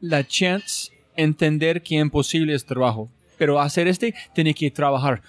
la 0.00 0.26
chance 0.26 0.92
entender 1.16 1.82
que 1.82 1.96
imposible 1.96 2.54
es 2.54 2.64
trabajo. 2.64 3.10
Pero 3.38 3.60
hacer 3.60 3.88
este, 3.88 4.14
tiene 4.34 4.54
que 4.54 4.70
trabajar 4.70 5.22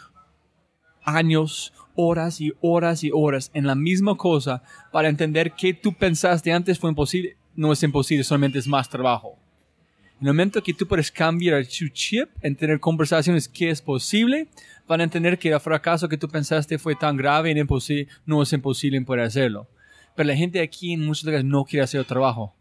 años, 1.03 1.73
horas 1.95 2.39
y 2.41 2.53
horas 2.61 3.03
y 3.03 3.11
horas 3.13 3.49
en 3.53 3.65
la 3.65 3.75
misma 3.75 4.15
cosa 4.15 4.63
para 4.91 5.09
entender 5.09 5.53
que 5.53 5.73
tú 5.73 5.93
pensaste 5.93 6.51
antes 6.51 6.79
fue 6.79 6.89
imposible. 6.89 7.37
No 7.55 7.71
es 7.71 7.81
imposible, 7.83 8.23
solamente 8.23 8.59
es 8.59 8.67
más 8.67 8.89
trabajo. 8.89 9.36
En 10.19 10.27
el 10.27 10.33
momento 10.33 10.63
que 10.63 10.73
tú 10.73 10.87
puedes 10.87 11.11
cambiar 11.11 11.65
tu 11.65 11.87
chip 11.89 12.29
en 12.41 12.55
tener 12.55 12.79
conversaciones 12.79 13.47
que 13.47 13.69
es 13.69 13.81
posible, 13.81 14.47
van 14.87 15.01
a 15.01 15.03
entender 15.03 15.37
que 15.37 15.49
el 15.49 15.59
fracaso 15.59 16.09
que 16.09 16.17
tú 16.17 16.27
pensaste 16.27 16.79
fue 16.79 16.95
tan 16.95 17.17
grave 17.17 17.51
y 17.51 17.55
no 18.25 18.41
es 18.41 18.53
imposible 18.53 18.99
poder 19.01 19.25
hacerlo. 19.25 19.67
Pero 20.15 20.27
la 20.27 20.35
gente 20.35 20.59
aquí 20.59 20.93
en 20.93 21.05
muchos 21.05 21.25
lugares 21.25 21.45
no 21.45 21.63
quiere 21.65 21.83
hacer 21.83 21.99
el 21.99 22.05
trabajo 22.05 22.53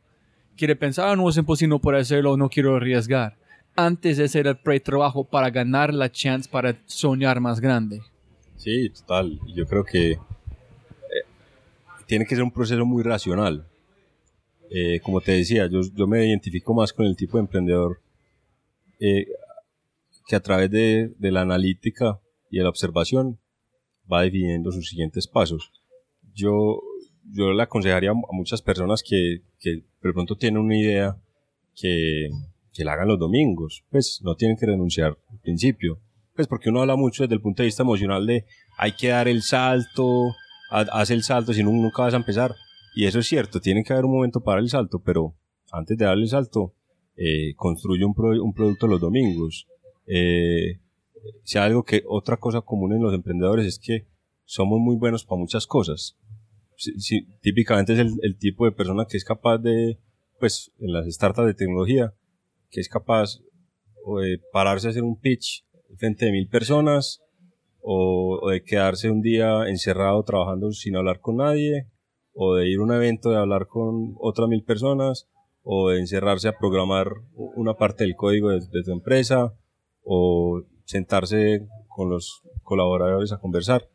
quiere 0.57 0.74
pensar, 0.74 1.16
no 1.16 1.28
es 1.28 1.36
imposible, 1.36 1.70
no 1.70 1.78
puedo 1.78 1.98
hacerlo, 1.98 2.36
no 2.36 2.48
quiero 2.48 2.76
arriesgar. 2.76 3.36
Antes 3.76 4.16
de 4.16 4.24
hacer 4.24 4.46
el 4.46 4.57
pre-trabajo 4.57 5.24
para 5.24 5.50
ganar 5.50 5.92
la 5.92 6.11
chance 6.11 6.48
para 6.50 6.76
soñar 6.86 7.40
más 7.40 7.61
grande. 7.61 8.00
Sí, 8.57 8.88
total. 8.88 9.38
Yo 9.54 9.66
creo 9.66 9.84
que 9.84 10.12
eh, 10.12 10.18
tiene 12.07 12.24
que 12.24 12.34
ser 12.34 12.42
un 12.42 12.50
proceso 12.50 12.84
muy 12.86 13.02
racional. 13.02 13.66
Eh, 14.70 15.00
como 15.00 15.20
te 15.20 15.32
decía, 15.32 15.68
yo, 15.70 15.80
yo, 15.94 16.06
me 16.06 16.26
identifico 16.26 16.74
más 16.74 16.92
con 16.92 17.06
el 17.06 17.16
tipo 17.16 17.36
de 17.36 17.42
emprendedor 17.42 18.00
eh, 18.98 19.26
que 20.26 20.36
a 20.36 20.40
través 20.40 20.70
de, 20.70 21.14
de, 21.18 21.30
la 21.30 21.42
analítica 21.42 22.20
y 22.50 22.58
de 22.58 22.64
la 22.64 22.70
observación 22.70 23.38
va 24.12 24.22
definiendo 24.22 24.72
sus 24.72 24.88
siguientes 24.88 25.28
pasos. 25.28 25.70
Yo 26.34 26.80
yo 27.32 27.52
le 27.52 27.62
aconsejaría 27.62 28.10
a 28.10 28.32
muchas 28.32 28.62
personas 28.62 29.02
que, 29.02 29.42
que 29.58 29.82
de 30.02 30.12
pronto 30.12 30.36
tienen 30.36 30.60
una 30.60 30.76
idea 30.76 31.16
que, 31.74 32.28
que 32.72 32.84
la 32.84 32.92
hagan 32.92 33.08
los 33.08 33.18
domingos. 33.18 33.84
Pues 33.90 34.20
no 34.22 34.34
tienen 34.36 34.56
que 34.56 34.66
renunciar 34.66 35.16
al 35.30 35.38
principio. 35.40 36.00
Pues 36.34 36.46
porque 36.48 36.68
uno 36.68 36.80
habla 36.80 36.96
mucho 36.96 37.24
desde 37.24 37.34
el 37.34 37.40
punto 37.40 37.62
de 37.62 37.68
vista 37.68 37.82
emocional 37.82 38.26
de 38.26 38.44
hay 38.78 38.92
que 38.92 39.08
dar 39.08 39.26
el 39.26 39.42
salto, 39.42 40.34
haz 40.70 41.10
el 41.10 41.22
salto, 41.22 41.52
si 41.52 41.62
no 41.62 41.70
nunca 41.70 42.02
vas 42.02 42.14
a 42.14 42.18
empezar. 42.18 42.54
Y 42.97 43.05
eso 43.05 43.18
es 43.18 43.26
cierto, 43.26 43.61
tiene 43.61 43.84
que 43.84 43.92
haber 43.92 44.07
un 44.07 44.12
momento 44.12 44.40
para 44.40 44.59
el 44.59 44.70
salto, 44.70 45.01
pero 45.01 45.34
antes 45.70 45.99
de 45.99 46.07
darle 46.07 46.22
el 46.22 46.30
salto, 46.30 46.72
eh, 47.14 47.53
construye 47.55 48.07
un, 48.07 48.14
un, 48.16 48.55
producto 48.55 48.86
los 48.86 49.03
domingos. 49.03 49.68
Eh, 50.07 50.80
si 51.44 51.59
algo 51.59 51.82
que 51.82 52.05
otra 52.09 52.38
cosa 52.38 52.62
común 52.62 52.94
en 52.94 53.03
los 53.03 53.12
emprendedores 53.12 53.66
es 53.66 53.78
que 53.78 54.07
somos 54.47 54.80
muy 54.80 54.97
buenos 54.97 55.26
para 55.26 55.38
muchas 55.38 55.66
cosas, 55.66 56.16
típicamente 57.42 57.92
es 57.92 57.99
el, 57.99 58.38
tipo 58.38 58.64
de 58.64 58.72
persona 58.72 59.05
que 59.07 59.18
es 59.18 59.26
capaz 59.26 59.59
de, 59.59 59.99
pues, 60.40 60.72
en 60.78 60.94
las 60.94 61.07
startups 61.07 61.49
de 61.49 61.55
tecnología, 61.55 62.14
que 62.70 62.80
es 62.80 62.88
capaz 62.88 63.40
de 64.22 64.40
pararse 64.53 64.86
a 64.86 64.90
hacer 64.92 65.03
un 65.03 65.20
pitch 65.20 65.66
frente 65.99 66.24
de 66.24 66.32
mil 66.32 66.49
personas, 66.49 67.20
o, 67.82 68.49
de 68.51 68.64
quedarse 68.64 69.11
un 69.11 69.20
día 69.20 69.68
encerrado 69.68 70.22
trabajando 70.22 70.72
sin 70.72 70.97
hablar 70.97 71.20
con 71.20 71.36
nadie, 71.36 71.88
o 72.37 72.55
de 72.55 72.68
ir 72.68 72.78
a 72.78 72.82
un 72.82 72.93
evento 72.93 73.30
de 73.30 73.39
hablar 73.39 73.66
con 73.66 74.14
otras 74.20 74.49
mil 74.49 74.62
personas, 74.62 75.28
o 75.62 75.91
de 75.91 75.99
encerrarse 75.99 76.49
a 76.49 76.57
programar 76.57 77.09
una 77.34 77.74
parte 77.74 78.05
del 78.05 78.14
código 78.14 78.51
de, 78.51 78.61
de 78.61 78.82
tu 78.84 78.93
empresa, 78.93 79.55
o 80.05 80.62
sentarse 80.84 81.66
con 81.89 82.11
los 82.11 82.43
colaboradores 82.62 83.32
a 83.32 83.41
conversar 83.41 83.89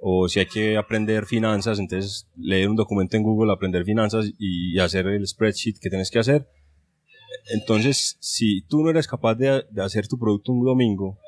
o 0.00 0.28
si 0.28 0.38
hay 0.38 0.46
que 0.46 0.76
aprender 0.76 1.26
finanzas, 1.26 1.78
entonces 1.78 2.28
leer 2.36 2.68
un 2.68 2.76
documento 2.76 3.16
en 3.16 3.24
Google, 3.24 3.52
aprender 3.52 3.84
finanzas 3.84 4.30
y 4.38 4.78
hacer 4.78 5.06
el 5.08 5.26
spreadsheet 5.26 5.78
que 5.80 5.90
tienes 5.90 6.10
que 6.10 6.20
hacer. 6.20 6.48
Entonces, 7.52 8.16
si 8.20 8.62
tú 8.62 8.82
no 8.82 8.90
eres 8.90 9.08
capaz 9.08 9.34
de, 9.34 9.64
hacer 9.82 10.06
tu 10.06 10.18
producto 10.18 10.52
un 10.52 10.64
domingo 10.64 11.18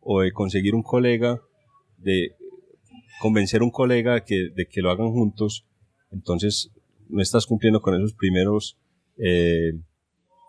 o 0.00 0.20
de 0.22 0.32
conseguir 0.32 0.74
un 0.74 0.82
colega, 0.82 1.40
de 1.96 2.34
convencer 3.22 3.60
a 3.60 3.64
un 3.64 3.70
colega 3.70 4.14
de 4.14 4.68
que 4.68 4.80
lo 4.82 4.90
hagan 4.90 5.12
juntos, 5.12 5.64
entonces 6.10 6.72
no 7.08 7.22
estás 7.22 7.46
cumpliendo 7.46 7.80
con 7.80 7.94
esos 7.94 8.14
primeros 8.14 8.80
eh, 9.16 9.74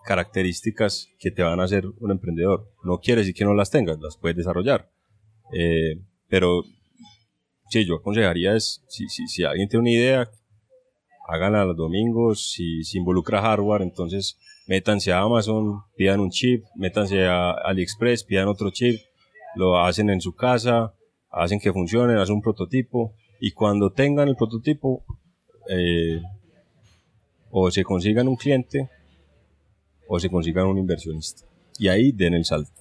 características 0.04 1.08
que 1.20 1.30
te 1.30 1.44
van 1.44 1.60
a 1.60 1.66
hacer 1.66 1.86
un 2.00 2.10
emprendedor. 2.10 2.68
No 2.84 2.98
quiere 2.98 3.22
decir 3.22 3.36
que 3.36 3.46
no 3.46 3.54
las 3.54 3.70
tengas, 3.70 4.00
las 4.00 4.18
puedes 4.18 4.38
desarrollar. 4.38 4.90
Eh, 5.56 6.02
pero 6.28 6.64
sí, 7.70 7.86
yo 7.86 7.98
aconsejaría 7.98 8.56
es, 8.56 8.84
si, 8.88 9.08
si, 9.08 9.28
si 9.28 9.44
alguien 9.44 9.70
tiene 9.70 9.82
una 9.82 9.92
idea, 9.92 10.32
háganla 11.30 11.66
los 11.66 11.78
domingos, 11.78 12.54
si, 12.54 12.84
si 12.84 12.98
involucra 12.98 13.44
hardware, 13.44 13.84
entonces 13.84 14.40
métanse 14.66 15.12
a 15.12 15.20
Amazon, 15.20 15.84
pidan 15.96 16.22
un 16.22 16.32
chip, 16.32 16.64
métanse 16.76 17.28
a 17.28 17.52
AliExpress, 17.52 18.24
pidan 18.24 18.48
otro 18.48 18.72
chip, 18.72 19.00
lo 19.58 19.78
hacen 19.78 20.10
en 20.10 20.22
su 20.22 20.34
casa, 20.34 20.96
hacen 21.34 21.60
que 21.60 21.74
funcione, 21.74 22.20
hacen 22.22 22.36
un 22.36 22.42
prototipo, 22.42 23.14
y 23.40 23.52
cuando 23.52 23.92
tengan 23.92 24.30
el 24.30 24.36
prototipo, 24.36 25.04
eh, 25.70 26.22
o 27.50 27.70
se 27.72 27.84
consigan 27.84 28.28
un 28.28 28.36
cliente, 28.36 28.90
o 30.08 30.20
se 30.20 30.30
consigan 30.30 30.68
un 30.68 30.78
inversionista. 30.78 31.46
Y 31.78 31.88
ahí 31.88 32.12
den 32.12 32.36
el 32.36 32.46
salto. 32.46 32.72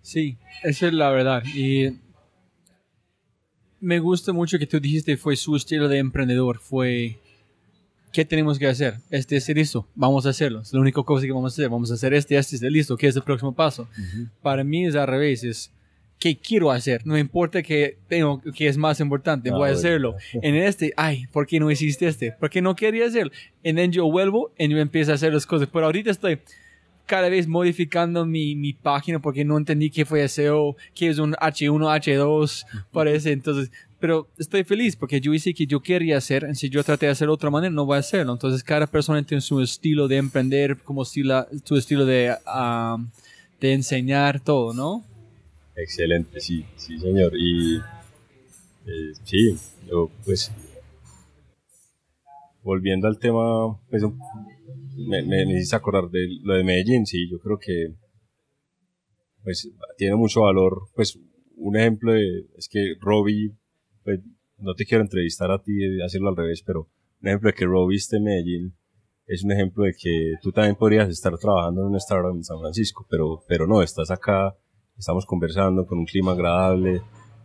Sí, 0.00 0.38
esa 0.62 0.86
es 0.86 0.92
la 0.92 1.10
verdad. 1.10 1.42
Y 1.54 1.98
me 3.80 3.98
gusta 4.00 4.32
mucho 4.32 4.58
que 4.58 4.66
tú 4.66 4.80
dijiste 4.80 5.16
fue 5.16 5.36
su 5.36 5.54
estilo 5.54 5.86
de 5.88 5.98
emprendedor, 5.98 6.58
fue 6.58 7.18
¿qué 8.12 8.24
tenemos 8.24 8.58
que 8.58 8.66
hacer? 8.66 8.94
Este 9.10 9.36
es 9.36 9.48
listo, 9.50 9.86
vamos 9.94 10.26
a 10.26 10.30
hacerlo. 10.30 10.62
Es 10.62 10.72
la 10.72 10.80
única 10.80 11.02
cosa 11.02 11.26
que 11.26 11.32
vamos 11.32 11.52
a 11.52 11.54
hacer. 11.54 11.68
Vamos 11.68 11.90
a 11.90 11.94
hacer 11.94 12.14
este, 12.14 12.36
este 12.36 12.56
es 12.56 12.62
listo. 12.62 12.96
¿Qué 12.96 13.06
es 13.06 13.16
el 13.16 13.22
próximo 13.22 13.54
paso? 13.54 13.88
Para 14.42 14.64
mí 14.64 14.86
es 14.86 14.94
al 14.94 15.06
revés. 15.06 15.44
Es, 15.44 15.70
¿qué 16.18 16.36
quiero 16.36 16.70
hacer? 16.70 17.06
No 17.06 17.16
importa 17.16 17.62
que 17.62 17.98
tengo, 18.08 18.40
que 18.54 18.66
es 18.66 18.76
más 18.76 19.00
importante, 19.00 19.50
voy 19.50 19.68
a 19.68 19.72
hacerlo. 19.72 20.16
En 20.34 20.56
este, 20.56 20.92
ay, 20.96 21.26
¿por 21.32 21.46
qué 21.46 21.60
no 21.60 21.70
hiciste 21.70 22.06
este? 22.06 22.32
¿Por 22.32 22.50
qué 22.50 22.60
no 22.60 22.74
quería 22.74 23.06
hacerlo? 23.06 23.32
Y 23.62 23.70
entonces 23.70 23.94
yo 23.94 24.10
vuelvo 24.10 24.52
y 24.58 24.68
yo 24.68 24.78
empiezo 24.78 25.12
a 25.12 25.14
hacer 25.14 25.32
las 25.32 25.46
cosas. 25.46 25.68
Pero 25.72 25.86
ahorita 25.86 26.10
estoy 26.10 26.40
cada 27.06 27.28
vez 27.28 27.46
modificando 27.46 28.26
mi, 28.26 28.54
mi 28.54 28.74
página 28.74 29.18
porque 29.18 29.44
no 29.44 29.56
entendí 29.56 29.90
qué 29.90 30.04
fue 30.04 30.28
SEO, 30.28 30.76
qué 30.94 31.08
es 31.08 31.18
un 31.18 31.32
H1, 31.34 31.80
H2, 32.00 32.66
parece. 32.92 33.32
Entonces, 33.32 33.70
pero 34.00 34.28
estoy 34.38 34.64
feliz 34.64 34.96
porque 34.96 35.20
yo 35.20 35.32
hice 35.32 35.54
que 35.54 35.66
yo 35.66 35.80
quería 35.80 36.18
hacer. 36.18 36.54
Si 36.54 36.68
yo 36.68 36.84
traté 36.84 37.06
de 37.06 37.12
hacer 37.12 37.28
de 37.28 37.34
otra 37.34 37.50
manera, 37.50 37.72
no 37.72 37.86
voy 37.86 37.96
a 37.96 38.00
hacerlo. 38.00 38.32
Entonces, 38.32 38.62
cada 38.62 38.86
persona 38.86 39.22
tiene 39.22 39.40
su 39.40 39.60
estilo 39.60 40.08
de 40.08 40.16
emprender, 40.16 40.78
como 40.78 41.02
estilo, 41.02 41.46
su 41.64 41.76
estilo 41.76 42.04
de, 42.04 42.34
ah, 42.46 42.98
de 43.60 43.72
enseñar 43.72 44.40
todo, 44.40 44.74
¿no? 44.74 45.04
Excelente, 45.80 46.40
sí, 46.40 46.64
sí, 46.76 46.98
señor. 46.98 47.32
Y 47.36 47.76
eh, 48.86 49.12
sí, 49.24 49.56
yo, 49.88 50.10
pues, 50.24 50.52
volviendo 52.62 53.06
al 53.06 53.18
tema, 53.18 53.78
pues, 53.88 54.02
me, 54.96 55.22
me, 55.22 55.44
acordar 55.72 56.10
de 56.10 56.28
lo 56.42 56.54
de 56.54 56.64
Medellín, 56.64 57.06
sí, 57.06 57.30
yo 57.30 57.38
creo 57.38 57.58
que, 57.58 57.94
pues, 59.44 59.70
tiene 59.96 60.16
mucho 60.16 60.42
valor, 60.42 60.88
pues, 60.94 61.18
un 61.58 61.76
ejemplo 61.76 62.12
de, 62.12 62.46
es 62.56 62.68
que 62.68 62.94
Robbie 63.00 63.52
pues, 64.04 64.20
no 64.58 64.74
te 64.74 64.84
quiero 64.84 65.02
entrevistar 65.02 65.50
a 65.50 65.62
ti 65.62 65.72
y 65.72 66.00
hacerlo 66.00 66.30
al 66.30 66.36
revés, 66.36 66.62
pero 66.62 66.88
un 67.20 67.28
ejemplo 67.28 67.50
de 67.50 67.54
que 67.54 67.66
Rob 67.66 67.88
viste 67.88 68.16
en 68.16 68.24
Medellín 68.24 68.74
es 69.26 69.44
un 69.44 69.52
ejemplo 69.52 69.84
de 69.84 69.92
que 69.92 70.34
tú 70.40 70.52
también 70.52 70.76
podrías 70.76 71.08
estar 71.08 71.36
trabajando 71.36 71.82
en 71.82 71.88
un 71.88 71.96
startup 71.96 72.34
en 72.34 72.44
San 72.44 72.58
Francisco, 72.60 73.06
pero, 73.10 73.44
pero 73.46 73.66
no, 73.66 73.82
estás 73.82 74.10
acá, 74.10 74.56
estamos 74.98 75.24
conversando 75.24 75.86
con 75.86 75.98
un 75.98 76.04
clima 76.04 76.32
agradable, 76.32 77.00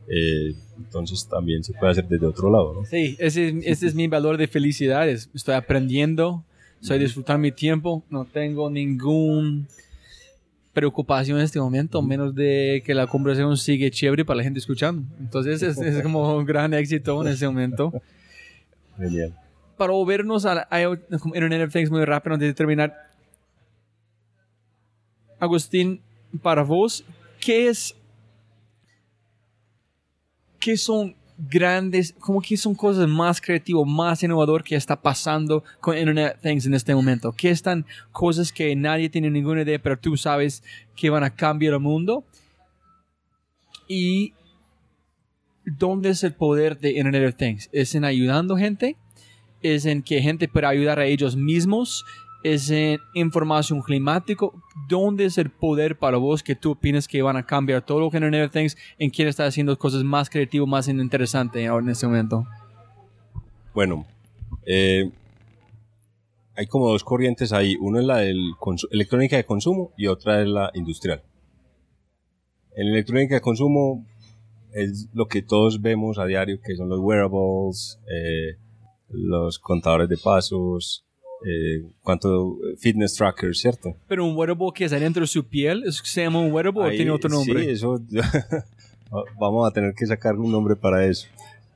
eh, 0.07 0.55
entonces 0.77 1.27
también 1.29 1.63
se 1.63 1.73
puede 1.73 1.91
hacer 1.91 2.07
desde 2.07 2.25
otro 2.25 2.51
lado, 2.51 2.73
¿no? 2.73 2.85
Sí, 2.85 3.15
ese, 3.19 3.59
ese 3.63 3.87
es 3.87 3.95
mi 3.95 4.07
valor 4.07 4.37
de 4.37 4.47
felicidad, 4.47 5.07
estoy 5.07 5.55
aprendiendo, 5.55 6.43
estoy 6.81 6.99
disfrutando 6.99 7.39
mi 7.39 7.51
tiempo, 7.51 8.03
no 8.09 8.25
tengo 8.25 8.69
ningún 8.69 9.67
preocupación 10.73 11.37
en 11.37 11.45
este 11.45 11.59
momento, 11.59 12.01
menos 12.01 12.33
de 12.33 12.81
que 12.85 12.93
la 12.93 13.05
conversación 13.07 13.55
sigue 13.57 13.91
chévere 13.91 14.25
para 14.25 14.37
la 14.37 14.43
gente 14.43 14.59
escuchando. 14.59 15.03
Entonces 15.19 15.61
es, 15.61 15.77
es 15.77 16.01
como 16.01 16.35
un 16.35 16.45
gran 16.45 16.73
éxito 16.73 17.21
en 17.21 17.31
ese 17.31 17.45
momento. 17.47 17.93
Genial. 18.97 19.35
Para 19.77 19.93
vernos 20.05 20.45
a, 20.45 20.67
a 20.69 20.81
Internet 20.81 21.67
of 21.67 21.73
Things 21.73 21.91
muy 21.91 22.03
rápido 22.05 22.33
antes 22.33 22.49
de 22.49 22.53
terminar. 22.53 22.93
Agustín, 25.39 26.01
para 26.41 26.63
vos, 26.63 27.05
¿qué 27.43 27.67
es? 27.67 27.95
¿Qué 30.59 30.77
son 30.77 31.15
grandes, 31.37 32.15
como 32.19 32.41
que 32.41 32.55
son 32.55 32.73
cosas 32.73 33.07
más 33.07 33.41
creativas, 33.41 33.85
más 33.85 34.23
innovador 34.23 34.63
que 34.63 34.75
está 34.75 35.01
pasando 35.01 35.63
con 35.81 35.97
Internet 35.97 36.39
Things 36.41 36.65
en 36.65 36.73
este 36.73 36.95
momento? 36.95 37.33
¿Qué 37.33 37.49
están 37.49 37.85
cosas 38.11 38.53
que 38.53 38.73
nadie 38.75 39.09
tiene 39.09 39.29
ninguna 39.29 39.63
idea, 39.63 39.77
pero 39.79 39.99
tú 39.99 40.15
sabes 40.15 40.63
que 40.95 41.09
van 41.09 41.23
a 41.23 41.35
cambiar 41.35 41.73
el 41.73 41.79
mundo? 41.81 42.23
Y 43.87 44.33
¿dónde 45.65 46.11
es 46.11 46.23
el 46.23 46.33
poder 46.33 46.79
de 46.79 46.91
Internet 46.91 47.27
of 47.27 47.35
Things? 47.35 47.69
¿Es 47.73 47.93
en 47.93 48.05
ayudando 48.05 48.55
gente? 48.55 48.95
¿Es 49.61 49.85
en 49.85 50.01
que 50.01 50.21
gente 50.21 50.47
pueda 50.47 50.69
ayudar 50.69 50.99
a 50.99 51.05
ellos 51.05 51.35
mismos? 51.35 52.05
Es 52.43 52.69
en 52.69 52.99
información 53.13 53.81
climático. 53.81 54.53
¿Dónde 54.87 55.25
es 55.25 55.37
el 55.37 55.49
poder 55.49 55.97
para 55.97 56.17
vos 56.17 56.43
que 56.43 56.55
tú 56.55 56.71
opinas 56.71 57.07
que 57.07 57.21
van 57.21 57.37
a 57.37 57.45
cambiar 57.45 57.85
todo 57.85 57.99
lo 57.99 58.11
que 58.11 58.17
en 58.17 58.49
Things 58.49 58.77
en 58.99 59.09
quién 59.09 59.27
está 59.27 59.45
haciendo 59.45 59.77
cosas 59.77 60.03
más 60.03 60.29
creativas, 60.29 60.67
más 60.67 60.87
interesantes 60.87 61.67
ahora 61.67 61.85
en 61.85 61.91
este 61.91 62.05
momento? 62.05 62.45
Bueno, 63.73 64.05
eh, 64.65 65.09
hay 66.55 66.67
como 66.67 66.89
dos 66.89 67.03
corrientes 67.03 67.53
ahí. 67.53 67.75
Una 67.79 68.01
es 68.01 68.05
la 68.05 68.17
del 68.17 68.53
electrónica 68.91 69.37
de 69.37 69.45
consumo 69.45 69.91
y 69.97 70.07
otra 70.07 70.41
es 70.41 70.47
la 70.47 70.69
industrial. 70.73 71.23
En 72.75 72.87
electrónica 72.87 73.35
de 73.35 73.41
consumo 73.41 74.05
es 74.73 75.09
lo 75.13 75.27
que 75.27 75.41
todos 75.41 75.81
vemos 75.81 76.17
a 76.17 76.25
diario, 76.25 76.59
que 76.63 76.75
son 76.75 76.89
los 76.89 76.99
wearables, 76.99 77.99
eh, 78.07 78.57
los 79.09 79.59
contadores 79.59 80.09
de 80.09 80.17
pasos, 80.17 81.05
eh, 81.45 81.83
cuanto 82.01 82.57
fitness 82.77 83.15
tracker, 83.15 83.55
¿cierto? 83.55 83.95
Pero 84.07 84.25
un 84.25 84.35
wearable 84.35 84.69
que 84.73 84.85
es 84.85 84.93
adentro 84.93 85.21
de 85.21 85.27
su 85.27 85.45
piel, 85.45 85.83
¿eso 85.85 86.03
se 86.05 86.21
llama 86.21 86.39
un 86.39 86.51
wearable 86.51 86.83
o 86.83 86.89
tiene 86.89 87.11
otro 87.11 87.29
nombre? 87.29 87.63
Sí, 87.63 87.69
eso 87.69 88.01
vamos 89.39 89.67
a 89.67 89.71
tener 89.71 89.93
que 89.93 90.05
sacar 90.05 90.35
un 90.35 90.51
nombre 90.51 90.75
para 90.75 91.05
eso. 91.05 91.27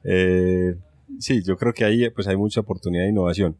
Eh, 0.03 0.76
sí, 1.20 1.41
yo 1.43 1.57
creo 1.57 1.74
que 1.74 1.86
ahí 1.86 2.09
pues 2.09 2.28
hay 2.28 2.38
mucha 2.38 2.61
oportunidad 2.61 3.03
de 3.03 3.09
innovación. 3.09 3.55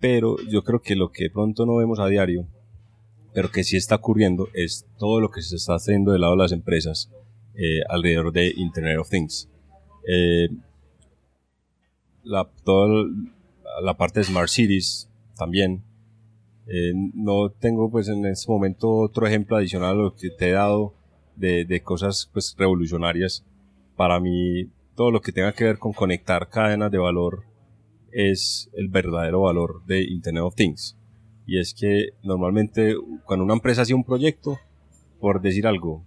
Pero 0.00 0.36
yo 0.48 0.64
creo 0.64 0.80
que 0.80 0.96
lo 0.96 1.12
que 1.12 1.30
pronto 1.30 1.64
no 1.64 1.76
vemos 1.76 2.00
a 2.00 2.06
diario, 2.06 2.46
pero 3.32 3.50
que 3.50 3.64
sí 3.64 3.76
está 3.76 3.96
ocurriendo, 3.96 4.48
es 4.52 4.84
todo 4.98 5.20
lo 5.20 5.30
que 5.30 5.42
se 5.42 5.56
está 5.56 5.74
haciendo 5.74 6.12
del 6.12 6.22
lado 6.22 6.34
de 6.34 6.42
las 6.42 6.52
empresas 6.52 7.10
eh, 7.54 7.80
alrededor 7.88 8.32
de 8.32 8.52
Internet 8.56 8.98
of 8.98 9.08
Things. 9.08 9.48
Eh, 10.06 10.48
la, 12.24 12.48
toda 12.64 13.06
la 13.80 13.96
parte 13.96 14.20
de 14.20 14.24
Smart 14.24 14.48
Cities 14.48 15.08
también. 15.42 15.82
Eh, 16.66 16.92
no 17.14 17.50
tengo 17.50 17.90
pues 17.90 18.08
en 18.08 18.24
este 18.26 18.50
momento 18.50 18.88
otro 18.88 19.26
ejemplo 19.26 19.56
adicional 19.56 19.90
a 19.90 20.02
lo 20.02 20.14
que 20.14 20.30
te 20.30 20.50
he 20.50 20.52
dado 20.52 20.94
de, 21.36 21.64
de, 21.64 21.82
cosas 21.82 22.30
pues 22.32 22.54
revolucionarias. 22.56 23.44
Para 23.96 24.20
mí 24.20 24.68
todo 24.94 25.10
lo 25.10 25.20
que 25.20 25.32
tenga 25.32 25.52
que 25.52 25.64
ver 25.64 25.78
con 25.78 25.92
conectar 25.92 26.48
cadenas 26.48 26.90
de 26.90 26.98
valor 26.98 27.44
es 28.12 28.70
el 28.74 28.88
verdadero 28.88 29.42
valor 29.42 29.84
de 29.86 30.02
Internet 30.02 30.44
of 30.44 30.54
Things. 30.54 30.96
Y 31.46 31.58
es 31.58 31.74
que 31.74 32.10
normalmente 32.22 32.94
cuando 33.24 33.44
una 33.44 33.54
empresa 33.54 33.82
hace 33.82 33.94
un 33.94 34.04
proyecto, 34.04 34.60
por 35.18 35.40
decir 35.40 35.66
algo, 35.66 36.04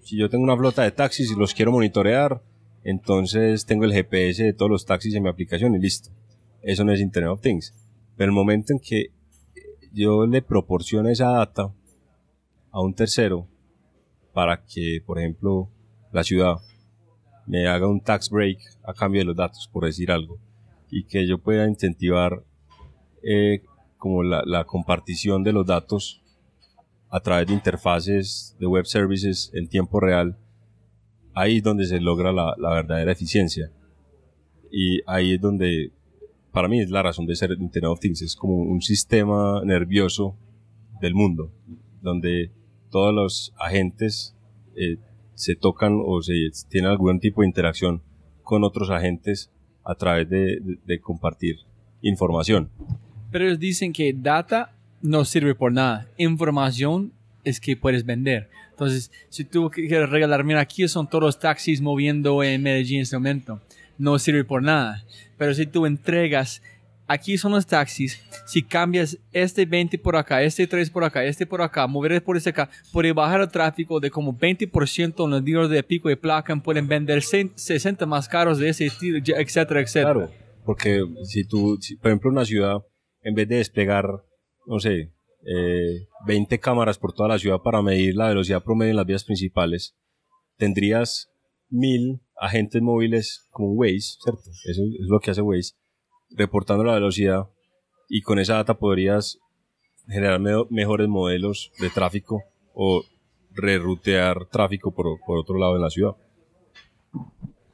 si 0.00 0.16
yo 0.16 0.30
tengo 0.30 0.44
una 0.44 0.56
flota 0.56 0.82
de 0.82 0.92
taxis 0.92 1.30
y 1.30 1.36
los 1.36 1.54
quiero 1.54 1.72
monitorear, 1.72 2.42
entonces 2.84 3.66
tengo 3.66 3.84
el 3.84 3.92
GPS 3.92 4.42
de 4.42 4.52
todos 4.52 4.70
los 4.70 4.86
taxis 4.86 5.14
en 5.14 5.22
mi 5.22 5.28
aplicación 5.28 5.74
y 5.74 5.78
listo. 5.78 6.10
Eso 6.62 6.84
no 6.84 6.92
es 6.92 7.00
Internet 7.00 7.32
of 7.32 7.40
Things. 7.40 7.74
Pero 8.16 8.30
el 8.30 8.34
momento 8.34 8.72
en 8.72 8.78
que 8.78 9.12
yo 9.92 10.26
le 10.26 10.42
proporciono 10.42 11.08
esa 11.08 11.30
data 11.30 11.72
a 12.70 12.80
un 12.80 12.94
tercero 12.94 13.46
para 14.32 14.64
que, 14.64 15.02
por 15.04 15.18
ejemplo, 15.18 15.68
la 16.12 16.24
ciudad 16.24 16.56
me 17.46 17.66
haga 17.66 17.86
un 17.88 18.00
tax 18.00 18.30
break 18.30 18.58
a 18.84 18.94
cambio 18.94 19.20
de 19.20 19.26
los 19.26 19.36
datos, 19.36 19.68
por 19.72 19.84
decir 19.84 20.10
algo, 20.10 20.38
y 20.90 21.04
que 21.04 21.26
yo 21.26 21.38
pueda 21.38 21.68
incentivar 21.68 22.44
eh, 23.22 23.62
como 23.98 24.22
la, 24.22 24.42
la, 24.44 24.64
compartición 24.64 25.44
de 25.44 25.52
los 25.52 25.66
datos 25.66 26.22
a 27.10 27.20
través 27.20 27.46
de 27.46 27.52
interfaces 27.52 28.56
de 28.58 28.66
web 28.66 28.86
services 28.86 29.50
en 29.54 29.68
tiempo 29.68 30.00
real, 30.00 30.38
ahí 31.34 31.58
es 31.58 31.62
donde 31.62 31.86
se 31.86 32.00
logra 32.00 32.32
la, 32.32 32.54
la 32.58 32.70
verdadera 32.70 33.12
eficiencia. 33.12 33.70
Y 34.70 35.00
ahí 35.06 35.34
es 35.34 35.40
donde 35.40 35.92
para 36.52 36.68
mí 36.68 36.80
es 36.80 36.90
la 36.90 37.02
razón 37.02 37.26
de 37.26 37.34
ser 37.34 37.52
Internet 37.52 37.90
of 37.90 38.00
Things, 38.00 38.22
es 38.22 38.36
como 38.36 38.56
un 38.56 38.82
sistema 38.82 39.62
nervioso 39.64 40.36
del 41.00 41.14
mundo, 41.14 41.50
donde 42.02 42.52
todos 42.90 43.14
los 43.14 43.54
agentes 43.58 44.36
eh, 44.76 44.98
se 45.34 45.56
tocan 45.56 45.98
o 46.04 46.22
se 46.22 46.34
tienen 46.68 46.90
algún 46.90 47.18
tipo 47.20 47.40
de 47.40 47.48
interacción 47.48 48.02
con 48.42 48.64
otros 48.64 48.90
agentes 48.90 49.50
a 49.82 49.94
través 49.94 50.28
de, 50.28 50.60
de, 50.84 51.00
compartir 51.00 51.56
información. 52.02 52.70
Pero 53.30 53.46
ellos 53.46 53.58
dicen 53.58 53.92
que 53.92 54.12
data 54.12 54.76
no 55.00 55.24
sirve 55.24 55.54
por 55.54 55.72
nada, 55.72 56.06
información 56.18 57.12
es 57.44 57.60
que 57.60 57.76
puedes 57.76 58.04
vender. 58.04 58.50
Entonces, 58.70 59.10
si 59.30 59.44
tú 59.44 59.70
quieres 59.70 60.10
regalar, 60.10 60.44
mira, 60.44 60.60
aquí 60.60 60.86
son 60.86 61.08
todos 61.08 61.24
los 61.24 61.38
taxis 61.38 61.80
moviendo 61.80 62.42
en 62.42 62.62
Medellín 62.62 62.98
en 62.98 63.02
este 63.02 63.16
momento 63.16 63.60
no 64.02 64.18
sirve 64.18 64.44
por 64.44 64.62
nada. 64.62 65.04
Pero 65.38 65.54
si 65.54 65.64
tú 65.64 65.86
entregas, 65.86 66.60
aquí 67.06 67.38
son 67.38 67.52
los 67.52 67.66
taxis, 67.66 68.20
si 68.46 68.62
cambias 68.62 69.16
este 69.32 69.64
20 69.64 69.96
por 69.98 70.16
acá, 70.16 70.42
este 70.42 70.66
3 70.66 70.90
por 70.90 71.04
acá, 71.04 71.24
este 71.24 71.46
por 71.46 71.62
acá, 71.62 71.86
mover 71.86 72.22
por 72.22 72.36
este 72.36 72.50
acá, 72.50 72.68
puede 72.92 73.12
bajar 73.12 73.40
el 73.40 73.48
tráfico 73.48 74.00
de 74.00 74.10
como 74.10 74.36
20% 74.36 75.24
en 75.24 75.30
los 75.30 75.44
días 75.44 75.70
de 75.70 75.82
pico 75.84 76.10
y 76.10 76.16
placa, 76.16 76.54
pueden 76.56 76.88
vender 76.88 77.22
60 77.22 78.04
más 78.06 78.28
caros 78.28 78.58
de 78.58 78.70
ese 78.70 78.86
estilo, 78.86 79.18
etcétera, 79.18 79.80
etcétera. 79.80 80.12
Claro, 80.12 80.30
porque 80.64 81.04
si 81.22 81.46
tú, 81.46 81.78
por 82.00 82.10
ejemplo, 82.10 82.30
una 82.30 82.44
ciudad, 82.44 82.78
en 83.22 83.34
vez 83.34 83.48
de 83.48 83.56
desplegar, 83.56 84.06
no 84.66 84.80
sé, 84.80 85.12
eh, 85.46 86.06
20 86.26 86.58
cámaras 86.58 86.98
por 86.98 87.12
toda 87.12 87.28
la 87.28 87.38
ciudad 87.38 87.58
para 87.62 87.82
medir 87.82 88.16
la 88.16 88.28
velocidad 88.28 88.64
promedio 88.64 88.90
en 88.90 88.96
las 88.96 89.06
vías 89.06 89.24
principales, 89.24 89.96
tendrías 90.56 91.32
mil 91.68 92.20
agentes 92.42 92.82
móviles 92.82 93.46
como 93.50 93.72
Waze, 93.72 94.18
¿cierto? 94.20 94.50
Eso 94.64 94.82
es 94.82 95.08
lo 95.08 95.20
que 95.20 95.30
hace 95.30 95.40
Waze, 95.40 95.74
reportando 96.30 96.82
la 96.82 96.94
velocidad 96.94 97.48
y 98.08 98.20
con 98.22 98.40
esa 98.40 98.56
data 98.56 98.74
podrías 98.74 99.38
generar 100.08 100.40
mejores 100.68 101.08
modelos 101.08 101.70
de 101.78 101.88
tráfico 101.88 102.42
o 102.74 103.04
rerutear 103.52 104.46
tráfico 104.46 104.92
por, 104.92 105.20
por 105.24 105.38
otro 105.38 105.56
lado 105.56 105.76
en 105.76 105.82
la 105.82 105.90
ciudad. 105.90 106.16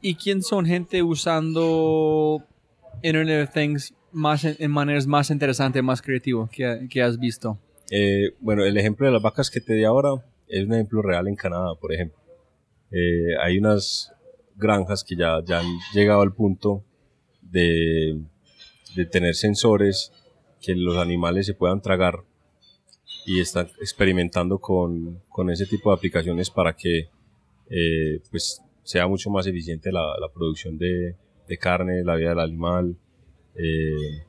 ¿Y 0.02 0.16
quién 0.16 0.42
son 0.42 0.66
gente 0.66 1.02
usando 1.02 2.44
Internet 3.02 3.48
of 3.48 3.54
Things 3.54 3.94
más 4.12 4.44
en, 4.44 4.70
maneras 4.70 5.06
más 5.06 5.30
interesantes, 5.30 5.82
más 5.82 6.02
creativas 6.02 6.50
que, 6.50 6.86
que 6.90 7.02
has 7.02 7.18
visto? 7.18 7.58
Eh, 7.90 8.34
bueno, 8.40 8.64
el 8.64 8.76
ejemplo 8.76 9.06
de 9.06 9.12
las 9.12 9.22
vacas 9.22 9.50
que 9.50 9.62
te 9.62 9.72
di 9.72 9.84
ahora 9.84 10.10
es 10.46 10.66
un 10.66 10.74
ejemplo 10.74 11.00
real 11.00 11.26
en 11.26 11.36
Canadá, 11.36 11.74
por 11.80 11.92
ejemplo. 11.92 12.18
Eh, 12.90 13.34
hay 13.40 13.58
unas 13.58 14.12
granjas 14.58 15.04
que 15.04 15.16
ya, 15.16 15.42
ya 15.44 15.60
han 15.60 15.66
llegado 15.94 16.20
al 16.20 16.34
punto 16.34 16.84
de, 17.40 18.20
de 18.94 19.06
tener 19.06 19.34
sensores 19.34 20.12
que 20.60 20.74
los 20.74 20.96
animales 20.96 21.46
se 21.46 21.54
puedan 21.54 21.80
tragar 21.80 22.24
y 23.26 23.40
están 23.40 23.68
experimentando 23.80 24.58
con, 24.58 25.22
con 25.28 25.50
ese 25.50 25.66
tipo 25.66 25.90
de 25.90 25.96
aplicaciones 25.96 26.50
para 26.50 26.74
que 26.74 27.08
eh, 27.70 28.20
pues 28.30 28.62
sea 28.82 29.06
mucho 29.06 29.30
más 29.30 29.46
eficiente 29.46 29.92
la, 29.92 30.14
la 30.18 30.28
producción 30.32 30.78
de, 30.78 31.14
de, 31.46 31.58
carne, 31.58 32.02
la 32.04 32.16
vida 32.16 32.30
del 32.30 32.40
animal 32.40 32.96
eh, 33.54 34.24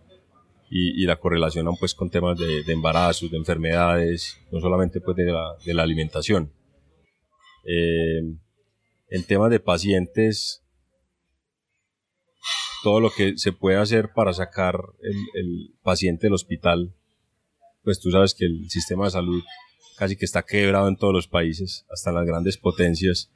y, 0.70 1.06
la 1.06 1.16
correlacionan 1.16 1.76
pues 1.80 1.96
con 1.96 2.10
temas 2.10 2.38
de, 2.38 2.64
de, 2.64 2.74
embarazos, 2.74 3.32
de 3.32 3.38
enfermedades, 3.38 4.38
no 4.52 4.60
solamente 4.60 5.02
pues 5.02 5.16
de 5.18 5.32
la, 5.32 5.56
de 5.66 5.74
la 5.74 5.84
alimentación. 5.84 6.52
Eh, 7.66 8.22
en 9.10 9.24
temas 9.26 9.50
de 9.52 9.60
pacientes, 9.60 10.64
todo 12.84 13.00
lo 13.00 13.12
que 13.12 13.38
se 13.38 13.52
puede 13.52 13.78
hacer 13.78 14.12
para 14.14 14.34
sacar 14.34 14.80
el, 15.02 15.18
el 15.34 15.74
paciente 15.84 16.28
del 16.28 16.34
hospital 16.34 16.96
pues 17.84 18.00
tú 18.00 18.12
sabes 18.12 18.36
que 18.36 18.46
el 18.46 18.70
sistema 18.70 19.06
de 19.06 19.12
salud 19.12 19.44
casi 19.98 20.16
que 20.16 20.26
está 20.26 20.44
quebrado 20.44 20.88
en 20.88 20.96
todos 20.96 21.14
los 21.14 21.28
países, 21.28 21.86
hasta 21.92 22.12
en 22.12 22.18
las 22.18 22.26
grandes 22.26 22.58
potencias, 22.58 23.32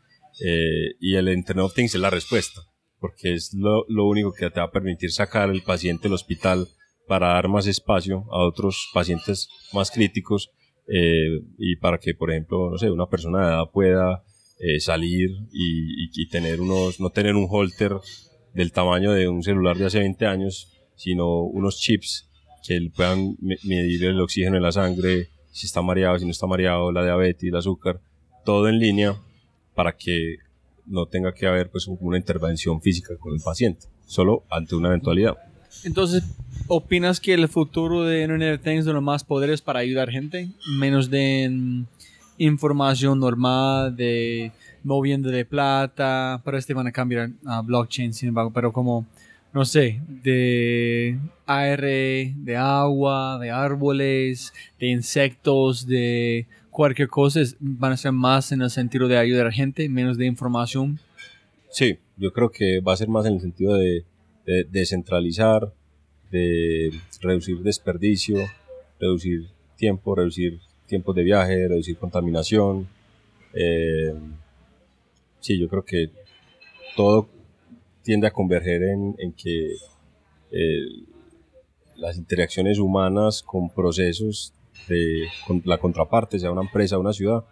eh, 0.45 0.95
y 0.99 1.15
el 1.15 1.28
Internet 1.30 1.65
of 1.65 1.74
Things 1.74 1.93
es 1.95 1.99
la 2.01 2.09
respuesta, 2.09 2.61
porque 2.99 3.34
es 3.34 3.53
lo, 3.53 3.84
lo, 3.89 4.05
único 4.05 4.32
que 4.32 4.49
te 4.49 4.59
va 4.59 4.67
a 4.67 4.71
permitir 4.71 5.11
sacar 5.11 5.49
el 5.49 5.61
paciente 5.61 6.03
del 6.03 6.13
hospital 6.13 6.67
para 7.07 7.30
dar 7.30 7.49
más 7.49 7.67
espacio 7.67 8.26
a 8.32 8.45
otros 8.45 8.89
pacientes 8.93 9.49
más 9.74 9.91
críticos 9.91 10.51
eh, 10.88 11.41
y 11.57 11.76
para 11.78 11.97
que, 11.97 12.13
por 12.13 12.32
ejemplo, 12.32 12.69
no 12.69 12.78
sé, 12.78 12.89
una 12.89 13.07
persona 13.07 13.39
de 13.39 13.53
edad 13.53 13.71
pueda 13.71 14.24
eh, 14.66 14.80
salir 14.80 15.30
y, 15.51 16.05
y, 16.05 16.09
y, 16.14 16.28
tener 16.30 16.61
unos, 16.61 17.01
no 17.01 17.09
tener 17.09 17.36
un 17.36 17.47
holter 17.49 17.97
del 18.53 18.72
tamaño 18.72 19.11
de 19.11 19.28
un 19.28 19.43
celular 19.43 19.78
de 19.78 19.88
hace 19.88 19.99
20 19.99 20.26
años, 20.26 20.70
sino 20.95 21.41
unos 21.41 21.80
chips 21.80 22.30
que 22.66 22.80
puedan 22.95 23.36
medir 23.41 24.05
el 24.05 24.22
oxígeno 24.22 24.55
en 24.55 24.64
la 24.64 24.72
sangre, 24.72 25.28
si 25.51 25.66
está 25.66 25.82
mareado, 25.82 26.18
si 26.18 26.24
no 26.24 26.32
está 26.32 26.47
mareado, 26.47 26.93
la 26.93 27.03
diabetes, 27.03 27.43
el 27.43 27.57
azúcar, 27.57 27.99
todo 28.45 28.70
en 28.70 28.80
línea 28.80 29.18
para 29.76 29.97
que 29.97 30.38
no 30.86 31.07
tenga 31.07 31.34
que 31.34 31.45
haber 31.45 31.70
pues 31.70 31.88
una 31.88 32.18
intervención 32.18 32.82
física 32.82 33.18
con 33.20 33.34
el 33.34 33.41
paciente, 33.41 33.88
solo 34.05 34.45
ante 34.49 34.76
una 34.76 34.88
eventualidad. 34.88 35.36
Entonces, 35.84 36.24
¿opinas 36.68 37.20
que 37.20 37.34
el 37.34 37.49
futuro 37.49 38.03
de 38.03 38.22
Internet 38.22 38.59
of 38.59 38.64
Things 38.64 38.86
de 38.86 38.93
los 38.93 39.03
más 39.03 39.26
poderes 39.26 39.61
para 39.61 39.80
ayudar 39.80 40.09
gente? 40.09 40.49
Menos 40.80 41.09
de 41.09 41.86
información 42.46 43.20
normal, 43.20 43.96
de 43.96 44.52
moviendo 44.84 45.30
de 45.30 45.46
plata, 45.46 46.41
para 46.44 46.58
este 46.58 46.74
van 46.74 46.88
a 46.88 46.91
cambiar 46.91 47.30
a 47.46 47.62
blockchain, 47.62 48.14
sin 48.14 48.30
embargo, 48.30 48.52
pero 48.54 48.74
como 48.74 49.06
no 49.54 49.66
sé, 49.66 50.02
de 50.08 51.20
aire, 51.46 52.34
de 52.38 52.58
agua, 52.58 53.38
de 53.39 53.52
árboles, 53.52 54.52
de 54.80 54.88
insectos, 54.88 55.86
de 55.86 56.48
cualquier 56.72 57.08
cosa, 57.08 57.39
van 57.60 57.91
a 57.91 57.98
ser 57.98 58.12
más 58.14 58.52
en 58.52 58.64
el 58.64 58.72
sentido 58.72 59.08
de 59.08 59.18
ayudar 59.18 59.46
a 59.46 59.50
la 59.50 59.54
gente, 59.54 59.88
menos 59.89 60.18
de 60.18 60.26
información. 60.26 61.00
Sí, 61.70 62.00
yo 62.18 62.34
creo 62.34 62.50
que 62.50 62.80
va 62.80 62.94
a 62.94 62.98
ser 62.98 63.10
más 63.10 63.28
en 63.28 63.34
el 63.34 63.41
sentido 63.41 63.76
de, 63.76 64.04
descentralizar, 64.70 65.72
de 66.32 66.91
reducir 67.22 67.60
desperdicio, 67.60 68.38
reducir 69.00 69.48
tiempo, 69.78 70.16
reducir 70.16 70.60
tiempos 70.86 71.16
de 71.16 71.24
viaje, 71.24 71.68
reducir 71.68 71.98
contaminación. 71.98 72.88
Eh, 73.54 74.14
sí, 75.40 75.60
yo 75.60 75.68
creo 75.68 75.84
que 75.84 76.10
todo 76.96 77.28
tiende 78.02 78.28
a 78.28 78.32
converger 78.32 78.84
en, 78.84 79.34
que 79.34 79.76
eh, 80.52 80.86
las 81.96 82.18
interacciones 82.18 82.80
humanas 82.80 83.42
con 83.44 83.70
procesos 83.70 84.54
de 84.88 85.28
la 85.64 85.78
contraparte, 85.78 86.40
sea 86.40 86.52
una 86.52 86.62
empresa 86.62 86.98
una 86.98 87.14
ciudad, 87.14 87.44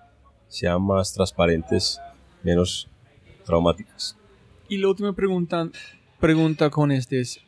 sean 0.47 0.81
más 0.81 1.13
transparentes, 1.13 1.99
menos 2.43 2.89
traumáticas. 3.45 4.17
Y 4.67 4.77
la 4.77 4.89
última 4.89 5.13
pregunta, 5.13 5.69
pregunta 6.19 6.69
con 6.69 6.91
este 6.91 7.21
es, 7.21 7.39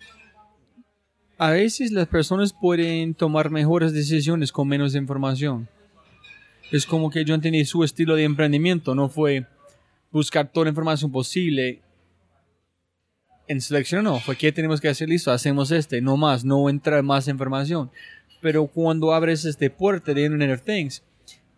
a 1.37 1.51
veces 1.51 1.91
las 1.91 2.07
personas 2.07 2.53
pueden 2.53 3.13
tomar 3.13 3.49
mejores 3.49 3.93
decisiones 3.93 4.51
con 4.51 4.67
menos 4.67 4.95
información. 4.95 5.67
Es 6.71 6.85
como 6.85 7.09
que 7.09 7.25
yo 7.25 7.35
entendí 7.35 7.65
su 7.65 7.83
estilo 7.83 8.15
de 8.15 8.23
emprendimiento, 8.23 8.95
no 8.95 9.09
fue 9.09 9.45
buscar 10.11 10.51
toda 10.51 10.65
la 10.65 10.69
información 10.69 11.11
posible 11.11 11.81
en 13.47 13.61
selección 13.61 14.03
no, 14.03 14.19
fue 14.19 14.35
que 14.35 14.51
tenemos 14.51 14.79
que 14.79 14.87
hacer 14.87 15.09
listo, 15.09 15.31
hacemos 15.31 15.71
este, 15.71 16.01
no 16.01 16.17
más, 16.17 16.45
no 16.45 16.69
entra 16.69 17.01
más 17.01 17.27
información. 17.27 17.91
Pero 18.41 18.67
cuando 18.67 19.13
abres 19.13 19.45
este 19.45 19.69
puerta 19.69 20.13
de 20.13 20.25
Internet 20.25 20.59
of 20.59 20.65
Things, 20.65 21.03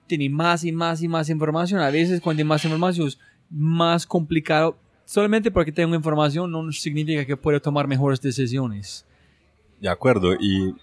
tiene 0.08 0.30
más 0.30 0.64
y 0.64 0.72
más 0.72 1.02
y 1.02 1.08
más 1.08 1.30
información. 1.30 1.82
A 1.82 1.90
veces 1.90 2.22
cuando 2.22 2.42
hay 2.42 2.46
más 2.46 2.64
información 2.64 3.08
es 3.08 3.18
más 3.50 4.06
complicado. 4.06 4.78
Solamente 5.06 5.52
porque 5.52 5.72
tengo 5.72 5.96
información 5.96 6.52
no 6.52 6.72
significa 6.72 7.26
que 7.26 7.38
pueda 7.38 7.60
tomar 7.60 7.88
mejores 7.88 8.22
decisiones. 8.22 9.06
De 9.86 9.92
acuerdo, 9.92 10.34
y 10.34 10.74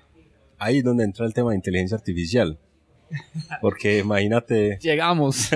ahí 0.58 0.78
es 0.78 0.84
donde 0.84 1.02
entra 1.02 1.26
el 1.26 1.34
tema 1.34 1.50
de 1.50 1.56
inteligencia 1.56 1.96
artificial. 1.96 2.56
Porque 3.60 3.98
imagínate... 4.04 4.78
Llegamos. 4.80 5.50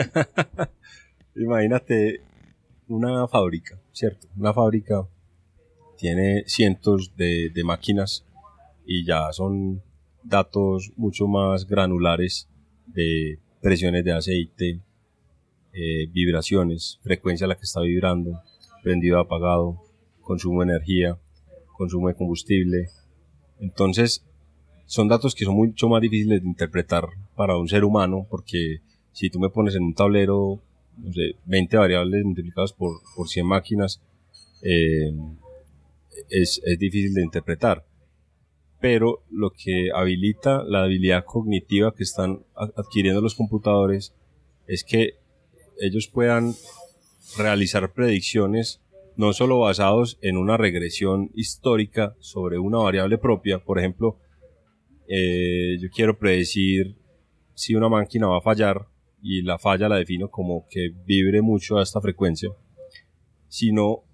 imagínate 1.36 2.22
una 2.88 3.28
fábrica, 3.28 3.80
¿cierto? 3.92 4.26
Una 4.36 4.52
fábrica 4.52 5.06
tiene 5.96 6.42
cientos 6.48 7.12
de, 7.16 7.50
de 7.54 7.62
máquinas 7.62 8.26
y 8.84 9.04
ya 9.04 9.32
son 9.32 9.80
datos 10.24 10.90
mucho 10.96 11.28
más 11.28 11.68
granulares 11.68 12.48
de 12.88 13.38
presiones 13.62 14.04
de 14.04 14.12
aceite, 14.12 14.80
eh, 15.72 16.08
vibraciones, 16.10 16.98
frecuencia 17.04 17.44
a 17.44 17.48
la 17.50 17.54
que 17.54 17.62
está 17.62 17.80
vibrando, 17.80 18.42
prendido 18.82 19.20
apagado, 19.20 19.80
consumo 20.20 20.64
de 20.64 20.72
energía, 20.72 21.16
consumo 21.76 22.08
de 22.08 22.16
combustible. 22.16 22.88
Entonces, 23.60 24.24
son 24.86 25.08
datos 25.08 25.34
que 25.34 25.44
son 25.44 25.54
mucho 25.54 25.88
más 25.88 26.00
difíciles 26.00 26.42
de 26.42 26.48
interpretar 26.48 27.06
para 27.34 27.56
un 27.56 27.68
ser 27.68 27.84
humano 27.84 28.26
porque 28.30 28.80
si 29.12 29.30
tú 29.30 29.40
me 29.40 29.50
pones 29.50 29.74
en 29.74 29.82
un 29.82 29.94
tablero, 29.94 30.60
no 30.98 31.12
sé, 31.12 31.36
20 31.46 31.76
variables 31.76 32.24
multiplicadas 32.24 32.72
por, 32.72 33.00
por 33.16 33.28
100 33.28 33.46
máquinas, 33.46 34.00
eh, 34.62 35.12
es, 36.30 36.60
es 36.64 36.78
difícil 36.78 37.14
de 37.14 37.22
interpretar. 37.22 37.84
Pero 38.78 39.22
lo 39.30 39.50
que 39.50 39.90
habilita 39.94 40.62
la 40.62 40.84
habilidad 40.84 41.24
cognitiva 41.24 41.94
que 41.94 42.02
están 42.02 42.44
adquiriendo 42.54 43.20
los 43.20 43.34
computadores 43.34 44.12
es 44.66 44.84
que 44.84 45.14
ellos 45.80 46.08
puedan 46.08 46.54
realizar 47.38 47.92
predicciones 47.92 48.80
no 49.16 49.32
solo 49.32 49.60
basados 49.60 50.18
en 50.20 50.36
una 50.36 50.56
regresión 50.56 51.30
histórica 51.34 52.14
sobre 52.20 52.58
una 52.58 52.78
variable 52.78 53.18
propia, 53.18 53.58
por 53.58 53.78
ejemplo, 53.78 54.18
eh, 55.08 55.76
yo 55.80 55.88
quiero 55.90 56.18
predecir 56.18 56.96
si 57.54 57.74
una 57.74 57.88
máquina 57.88 58.26
va 58.26 58.38
a 58.38 58.42
fallar 58.42 58.88
y 59.22 59.42
la 59.42 59.58
falla 59.58 59.88
la 59.88 59.96
defino 59.96 60.30
como 60.30 60.66
que 60.68 60.92
vibre 61.06 61.42
mucho 61.42 61.78
a 61.78 61.82
esta 61.82 62.00
frecuencia, 62.00 62.50
sino 63.48 64.04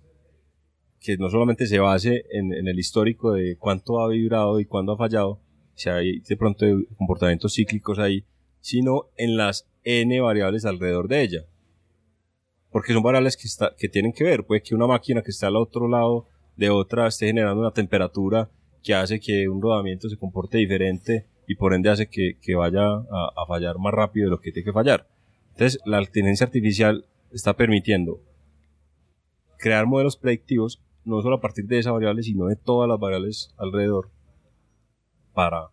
que 1.01 1.17
no 1.17 1.29
solamente 1.29 1.67
se 1.67 1.81
base 1.81 2.25
en, 2.31 2.53
en, 2.53 2.69
el 2.69 2.79
histórico 2.79 3.33
de 3.33 3.57
cuánto 3.59 4.01
ha 4.01 4.09
vibrado 4.09 4.61
y 4.61 4.67
cuándo 4.67 4.93
ha 4.93 4.97
fallado, 4.97 5.41
si 5.75 5.89
hay 5.89 6.21
de 6.21 6.37
pronto 6.37 6.65
comportamientos 6.97 7.55
cíclicos 7.55 7.99
ahí, 7.99 8.25
sino 8.61 9.09
en 9.17 9.37
las 9.37 9.69
n 9.83 10.21
variables 10.21 10.65
alrededor 10.65 11.09
de 11.09 11.23
ella. 11.23 11.41
Porque 12.73 12.93
son 12.93 13.03
variables 13.03 13.37
que, 13.37 13.47
está, 13.47 13.75
que 13.77 13.89
tienen 13.89 14.13
que 14.13 14.25
ver. 14.25 14.45
Puede 14.45 14.63
que 14.63 14.75
una 14.75 14.87
máquina 14.87 15.23
que 15.23 15.31
está 15.31 15.49
al 15.49 15.57
otro 15.57 15.89
lado 15.89 16.27
de 16.57 16.71
otra 16.71 17.07
esté 17.07 17.27
generando 17.27 17.61
una 17.61 17.73
temperatura 17.73 18.51
que 18.83 18.95
hace 18.95 19.21
que 19.21 19.49
un 19.49 19.63
rodamiento 19.63 20.09
se 20.09 20.17
comporte 20.17 20.59
diferente 20.59 21.27
y 21.47 21.55
por 21.55 21.75
ende 21.75 21.91
hace 21.91 22.09
que, 22.09 22.39
que 22.41 22.55
vaya 22.55 22.83
a, 22.85 23.31
a 23.37 23.47
fallar 23.47 23.79
más 23.79 23.93
rápido 23.93 24.27
de 24.27 24.31
lo 24.31 24.41
que 24.41 24.53
tiene 24.53 24.65
que 24.65 24.73
fallar. 24.73 25.07
Entonces, 25.51 25.81
la 25.85 26.01
inteligencia 26.01 26.47
artificial 26.47 27.05
está 27.31 27.55
permitiendo 27.55 28.21
crear 29.59 29.87
modelos 29.87 30.17
predictivos 30.17 30.83
no 31.05 31.21
solo 31.23 31.37
a 31.37 31.41
partir 31.41 31.67
de 31.67 31.79
esa 31.79 31.93
variable, 31.93 32.23
sino 32.23 32.47
de 32.47 32.57
todas 32.57 32.89
las 32.89 32.99
variables 32.99 33.55
alrededor, 33.59 34.11
para 35.33 35.71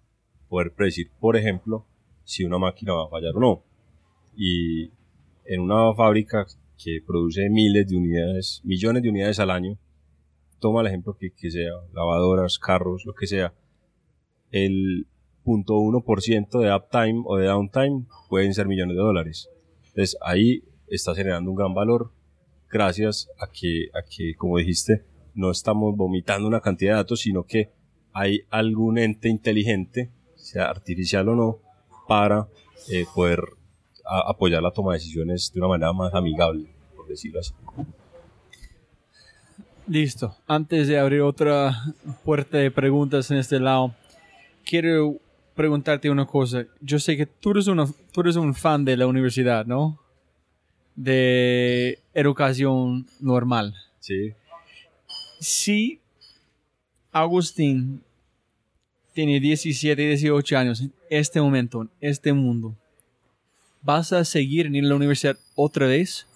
poder 0.47 0.73
predecir, 0.73 1.11
por 1.19 1.37
ejemplo, 1.37 1.85
si 2.23 2.43
una 2.43 2.57
máquina 2.57 2.93
va 2.93 3.05
a 3.05 3.09
fallar 3.09 3.35
o 3.35 3.39
no. 3.39 3.63
Y 4.35 4.91
en 5.45 5.61
una 5.61 5.93
fábrica 5.93 6.45
que 6.81 6.99
produce 7.05 7.49
miles 7.49 7.87
de 7.87 7.97
unidades, 7.97 8.61
millones 8.63 9.03
de 9.03 9.09
unidades 9.09 9.39
al 9.39 9.51
año, 9.51 9.77
toma 10.59 10.81
el 10.81 10.87
ejemplo 10.87 11.15
que, 11.17 11.31
que 11.31 11.51
sea, 11.51 11.73
lavadoras, 11.93 12.57
carros, 12.57 13.05
lo 13.05 13.13
que 13.13 13.27
sea, 13.27 13.53
el 14.51 15.07
0.1% 15.45 16.59
de 16.59 16.73
uptime 16.73 17.23
o 17.25 17.37
de 17.37 17.47
downtime 17.47 18.05
pueden 18.29 18.53
ser 18.53 18.67
millones 18.67 18.95
de 18.95 19.01
dólares. 19.01 19.49
Entonces 19.87 20.17
ahí 20.21 20.63
está 20.87 21.15
generando 21.15 21.49
un 21.51 21.57
gran 21.57 21.73
valor 21.73 22.11
gracias 22.69 23.29
a 23.39 23.47
que, 23.47 23.89
a 23.93 24.01
que, 24.03 24.35
como 24.35 24.57
dijiste, 24.57 25.03
no 25.33 25.51
estamos 25.51 25.95
vomitando 25.95 26.47
una 26.47 26.61
cantidad 26.61 26.93
de 26.93 26.97
datos, 26.97 27.21
sino 27.21 27.43
que 27.45 27.71
hay 28.13 28.41
algún 28.49 28.97
ente 28.97 29.29
inteligente, 29.29 30.11
sea 30.35 30.69
artificial 30.69 31.29
o 31.29 31.35
no, 31.35 31.59
para 32.07 32.47
eh, 32.89 33.05
poder 33.13 33.39
apoyar 34.09 34.61
la 34.61 34.71
toma 34.71 34.93
de 34.93 34.99
decisiones 34.99 35.51
de 35.53 35.59
una 35.59 35.69
manera 35.69 35.93
más 35.93 36.13
amigable, 36.13 36.69
por 36.95 37.07
decirlo 37.07 37.39
así. 37.39 37.53
Listo. 39.87 40.35
Antes 40.47 40.87
de 40.87 40.99
abrir 40.99 41.21
otra 41.21 41.83
puerta 42.23 42.57
de 42.57 42.69
preguntas 42.69 43.31
en 43.31 43.37
este 43.37 43.59
lado, 43.59 43.95
quiero 44.63 45.15
preguntarte 45.55 46.09
una 46.09 46.25
cosa. 46.25 46.65
Yo 46.79 46.99
sé 46.99 47.17
que 47.17 47.25
tú 47.25 47.51
eres, 47.51 47.67
una, 47.67 47.87
tú 48.11 48.21
eres 48.21 48.35
un 48.35 48.53
fan 48.53 48.85
de 48.85 48.95
la 48.95 49.07
universidad, 49.07 49.65
¿no? 49.65 49.99
De 50.95 51.99
educación 52.13 53.07
normal. 53.19 53.73
Sí. 53.99 54.33
Si 55.39 55.99
Agustín 57.11 58.03
tiene 59.13 59.39
17, 59.39 60.01
18 60.01 60.57
años 60.57 60.81
en 60.81 60.93
este 61.09 61.41
momento, 61.41 61.81
en 61.81 61.89
este 61.99 62.31
mundo, 62.31 62.75
¿vas 63.81 64.13
a 64.13 64.23
seguir 64.25 64.65
en 64.67 64.87
la 64.87 64.95
universidad 64.95 65.37
otra 65.55 65.87
vez? 65.87 66.27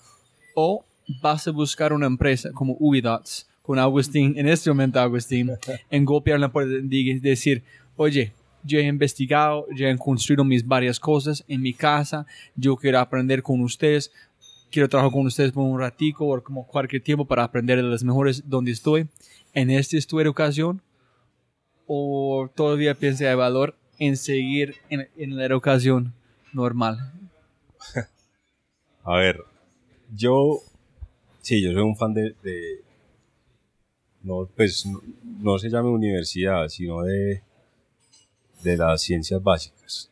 ¿O 0.56 0.86
vas 1.22 1.48
a 1.48 1.52
buscar 1.52 1.94
una 1.94 2.08
empresa 2.08 2.52
como 2.52 2.76
Ubidots 2.80 3.48
con 3.62 3.80
Agustín, 3.80 4.38
en 4.38 4.48
este 4.48 4.70
momento 4.70 5.00
Agustín, 5.00 5.52
en 5.90 6.06
golpear 6.06 6.40
la 6.40 6.52
puerta 6.52 6.74
y 6.90 7.20
decir, 7.20 7.64
oye, 7.96 8.34
yo 8.64 8.80
he 8.80 8.84
investigado, 8.84 9.66
yo 9.74 9.88
he 9.88 9.98
construido 9.98 10.44
mis 10.44 10.68
varias 10.68 11.00
cosas 11.00 11.44
en 11.48 11.62
mi 11.62 11.74
casa, 11.74 12.26
yo 12.56 12.76
quiero 12.76 13.00
aprender 13.00 13.42
con 13.42 13.62
ustedes, 13.62 14.12
quiero 14.70 14.90
trabajar 14.90 15.14
con 15.14 15.26
ustedes 15.26 15.52
por 15.52 15.64
un 15.64 15.80
ratico 15.80 16.28
o 16.28 16.44
como 16.44 16.66
cualquier 16.66 17.02
tiempo 17.02 17.26
para 17.26 17.44
aprender 17.44 17.78
de 17.78 17.84
las 17.84 18.04
mejores 18.04 18.44
donde 18.50 18.72
estoy. 18.72 19.08
¿En 19.54 19.70
esta 19.70 19.98
es 19.98 20.08
tu 20.08 20.20
educación? 20.20 20.82
¿O 21.86 22.50
todavía 22.56 22.96
piensa 22.96 23.26
de 23.26 23.36
valor 23.36 23.76
en 24.00 24.18
seguir 24.18 24.76
en, 24.90 25.38
la 25.38 25.46
educación 25.46 26.14
normal? 26.54 27.14
A 29.04 29.18
ver, 29.18 29.44
yo, 30.16 30.62
sí, 31.42 31.62
yo 31.62 31.74
soy 31.74 31.82
un 31.82 31.98
fan 31.98 32.14
de, 32.14 32.36
no, 34.24 34.48
pues 34.56 34.86
no, 35.42 35.60
se 35.60 35.70
llame 35.70 35.90
universidad, 35.90 36.70
sino 36.70 37.02
de, 37.02 37.42
de 38.64 38.78
las 38.78 39.02
ciencias 39.02 39.44
básicas, 39.44 40.10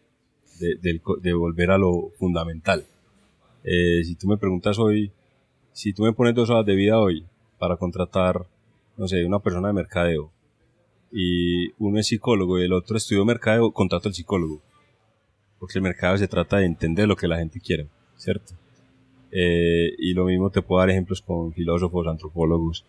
de, 0.59 1.33
volver 1.33 1.71
a 1.71 1.77
lo 1.77 2.11
fundamental. 2.19 2.85
Eh, 3.63 4.03
si 4.03 4.15
tú 4.15 4.27
me 4.27 4.37
preguntas 4.37 4.77
hoy, 4.77 5.11
si 5.71 5.93
tú 5.93 6.03
me 6.03 6.13
pones 6.13 6.35
dos 6.35 6.49
horas 6.49 6.65
de 6.65 6.75
vida 6.75 6.99
hoy 6.99 7.25
para 7.57 7.77
contratar, 7.77 8.45
no 8.97 9.07
sé, 9.07 9.23
una 9.25 9.39
persona 9.39 9.69
de 9.69 9.73
mercadeo, 9.73 10.31
y 11.11 11.71
uno 11.77 11.99
es 11.99 12.07
psicólogo 12.07 12.59
y 12.59 12.63
el 12.63 12.73
otro 12.73 12.97
estudió 12.97 13.23
mercadeo, 13.23 13.71
contrato 13.71 14.09
al 14.09 14.15
psicólogo. 14.15 14.61
Porque 15.61 15.77
el 15.77 15.83
mercado 15.83 16.17
se 16.17 16.27
trata 16.27 16.57
de 16.57 16.65
entender 16.65 17.07
lo 17.07 17.15
que 17.15 17.27
la 17.27 17.37
gente 17.37 17.59
quiere, 17.59 17.87
¿cierto? 18.17 18.55
Eh, 19.31 19.93
y 19.99 20.11
lo 20.15 20.25
mismo 20.25 20.49
te 20.49 20.63
puedo 20.63 20.79
dar 20.79 20.89
ejemplos 20.89 21.21
con 21.21 21.53
filósofos, 21.53 22.07
antropólogos. 22.07 22.83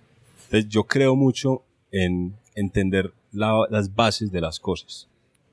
Entonces 0.45 0.71
yo 0.71 0.85
creo 0.85 1.15
mucho 1.15 1.65
en 1.91 2.35
entender 2.55 3.13
las 3.31 3.95
bases 3.95 4.33
de 4.33 4.41
las 4.41 4.59
cosas. 4.59 5.07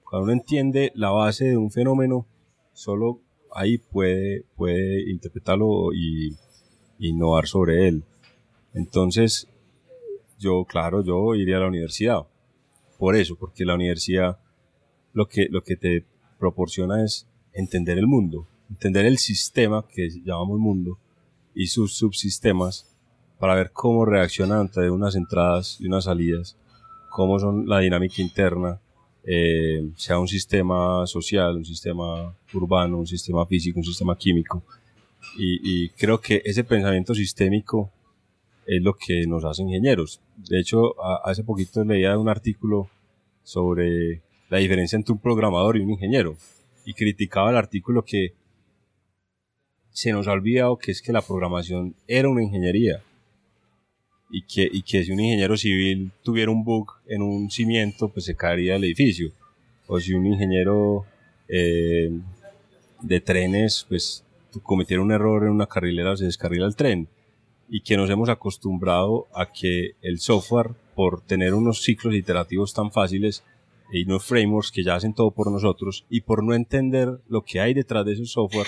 Cuando 0.05 0.23
uno 0.23 0.31
entiende 0.31 0.93
la 0.95 1.09
base 1.09 1.43
de 1.43 1.57
un 1.57 1.71
fenómeno, 1.71 2.25
solo 2.71 3.19
ahí 3.53 3.79
puede, 3.79 4.45
puede 4.55 5.11
interpretarlo 5.11 5.93
y 5.93 6.37
innovar 6.99 7.47
sobre 7.47 7.89
él. 7.89 8.05
Entonces, 8.73 9.45
yo, 10.37 10.63
claro, 10.63 11.03
yo 11.03 11.35
iría 11.35 11.57
a 11.57 11.59
la 11.59 11.67
universidad. 11.67 12.21
Por 12.97 13.17
eso, 13.17 13.35
porque 13.35 13.65
la 13.65 13.75
universidad 13.75 14.39
lo 15.11 15.27
que, 15.27 15.47
lo 15.49 15.63
que 15.63 15.75
te 15.75 16.05
proporciona 16.39 17.03
es 17.03 17.27
entender 17.53 17.97
el 17.97 18.07
mundo, 18.07 18.47
entender 18.69 19.05
el 19.05 19.17
sistema 19.17 19.85
que 19.87 20.09
llamamos 20.23 20.59
mundo 20.59 20.97
y 21.53 21.67
sus 21.67 21.95
subsistemas 21.95 22.95
para 23.39 23.55
ver 23.55 23.71
cómo 23.71 24.05
reaccionan 24.05 24.59
ante 24.59 24.89
unas 24.89 25.15
entradas 25.15 25.77
y 25.79 25.87
unas 25.87 26.05
salidas, 26.05 26.57
cómo 27.09 27.39
son 27.39 27.67
la 27.67 27.79
dinámica 27.79 28.21
interna, 28.21 28.79
eh, 29.23 29.89
sea 29.95 30.19
un 30.19 30.27
sistema 30.27 31.05
social, 31.05 31.57
un 31.57 31.65
sistema 31.65 32.35
urbano, 32.53 32.97
un 32.97 33.07
sistema 33.07 33.45
físico, 33.45 33.79
un 33.79 33.85
sistema 33.85 34.17
químico. 34.17 34.63
Y, 35.37 35.89
creo 35.89 36.19
que 36.19 36.41
ese 36.43 36.63
pensamiento 36.63 37.13
sistémico 37.13 37.91
es 38.65 38.81
lo 38.81 38.93
que 38.95 39.27
nos 39.27 39.43
hace 39.45 39.61
ingenieros. 39.61 40.21
De 40.37 40.59
hecho, 40.59 40.95
hace 41.23 41.43
poquito 41.43 41.83
leía 41.83 42.17
un 42.17 42.29
artículo 42.29 42.89
sobre 43.43 44.21
la 44.49 44.57
diferencia 44.57 44.95
entre 44.95 45.13
un 45.13 45.19
programador 45.19 45.77
y 45.77 45.81
un 45.81 45.91
ingeniero 45.91 46.35
y 46.85 46.93
criticaba 46.93 47.51
el 47.51 47.57
artículo 47.57 48.03
que 48.03 48.33
se 49.91 50.11
nos 50.11 50.27
ha 50.27 50.31
olvidado 50.31 50.77
que 50.77 50.91
es 50.91 51.01
que 51.01 51.11
la 51.11 51.21
programación 51.21 51.95
era 52.07 52.29
una 52.29 52.43
ingeniería 52.43 53.03
y 54.29 54.43
que, 54.43 54.69
y 54.71 54.81
que 54.83 55.03
si 55.03 55.11
un 55.11 55.19
ingeniero 55.19 55.57
civil 55.57 56.11
tuviera 56.23 56.51
un 56.51 56.63
bug 56.63 56.91
en 57.07 57.21
un 57.21 57.49
cimiento, 57.49 58.09
pues 58.09 58.25
se 58.25 58.35
caería 58.35 58.75
el 58.75 58.83
edificio. 58.83 59.31
O 59.87 59.99
si 59.99 60.13
un 60.13 60.27
ingeniero 60.27 61.05
eh, 61.47 62.11
de 63.01 63.21
trenes, 63.21 63.85
pues 63.89 64.23
cometiera 64.63 65.01
un 65.01 65.11
error 65.11 65.43
en 65.43 65.49
una 65.49 65.65
carrilera, 65.65 66.15
se 66.15 66.25
descarrila 66.25 66.67
el 66.67 66.75
tren. 66.75 67.07
Y 67.69 67.81
que 67.81 67.97
nos 67.97 68.09
hemos 68.09 68.29
acostumbrado 68.29 69.27
a 69.33 69.51
que 69.51 69.95
el 70.01 70.19
software, 70.19 70.71
por 70.95 71.21
tener 71.21 71.53
unos 71.53 71.81
ciclos 71.81 72.13
iterativos 72.13 72.73
tan 72.73 72.91
fáciles 72.91 73.43
y 73.91 74.03
unos 74.03 74.25
frameworks 74.25 74.71
que 74.71 74.83
ya 74.83 74.95
hacen 74.95 75.13
todo 75.13 75.31
por 75.31 75.51
nosotros, 75.51 76.05
y 76.09 76.21
por 76.21 76.43
no 76.43 76.53
entender 76.53 77.19
lo 77.27 77.43
que 77.43 77.59
hay 77.59 77.73
detrás 77.73 78.05
de 78.05 78.13
ese 78.13 78.25
software, 78.25 78.67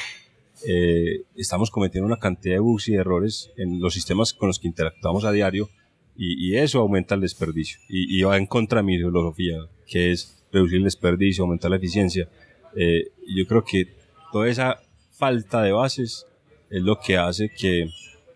eh, 0.68 1.24
estamos 1.36 1.72
cometiendo 1.72 2.06
una 2.06 2.20
cantidad 2.20 2.56
de 2.56 2.60
bugs 2.60 2.88
y 2.90 2.94
errores 2.94 3.52
en 3.58 3.80
los 3.80 3.94
sistemas 3.94 4.34
con 4.34 4.48
los 4.48 4.60
que 4.60 4.68
interactuamos 4.68 5.26
a 5.26 5.32
diario 5.32 5.70
y, 6.16 6.56
eso 6.56 6.80
aumenta 6.80 7.16
el 7.16 7.22
desperdicio 7.22 7.80
y, 7.90 8.22
va 8.22 8.38
en 8.38 8.46
contra 8.46 8.80
de 8.80 8.84
mi 8.84 8.98
filosofía, 8.98 9.58
que 9.88 10.12
es 10.12 10.44
reducir 10.52 10.78
el 10.78 10.84
desperdicio, 10.84 11.44
aumentar 11.44 11.72
la 11.72 11.78
eficiencia. 11.78 12.30
Eh, 12.76 13.06
yo 13.36 13.48
creo 13.48 13.64
que 13.64 13.88
toda 14.32 14.48
esa 14.48 14.82
falta 15.10 15.64
de 15.64 15.72
bases 15.72 16.28
es 16.70 16.82
lo 16.84 17.00
que 17.00 17.18
hace 17.18 17.50
que 17.50 17.90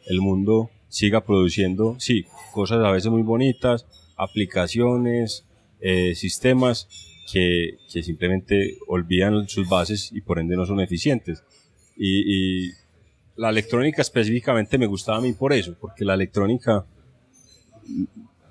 el 0.08 0.22
mundo 0.22 0.72
siga 0.88 1.26
produciendo, 1.26 1.96
sí, 2.00 2.26
cosas 2.54 2.84
a 2.84 2.92
veces 2.92 3.12
muy 3.12 3.22
bonitas, 3.22 3.86
aplicaciones, 4.16 5.46
eh, 5.88 6.16
sistemas 6.16 6.88
que, 7.32 7.78
que 7.94 8.02
simplemente 8.02 8.80
olvidan 8.88 9.48
sus 9.48 9.70
bases 9.70 10.12
y 10.12 10.22
por 10.22 10.40
ende 10.40 10.56
no 10.56 10.66
son 10.66 10.80
eficientes. 10.80 11.44
Y, 11.96 12.72
la 13.36 13.50
electrónica 13.50 14.02
específicamente 14.02 14.78
me 14.80 14.88
gustaba 14.88 15.20
a 15.20 15.22
mí 15.22 15.34
por 15.34 15.54
eso, 15.54 15.76
porque 15.80 16.06
la 16.06 16.16
electrónica 16.16 16.86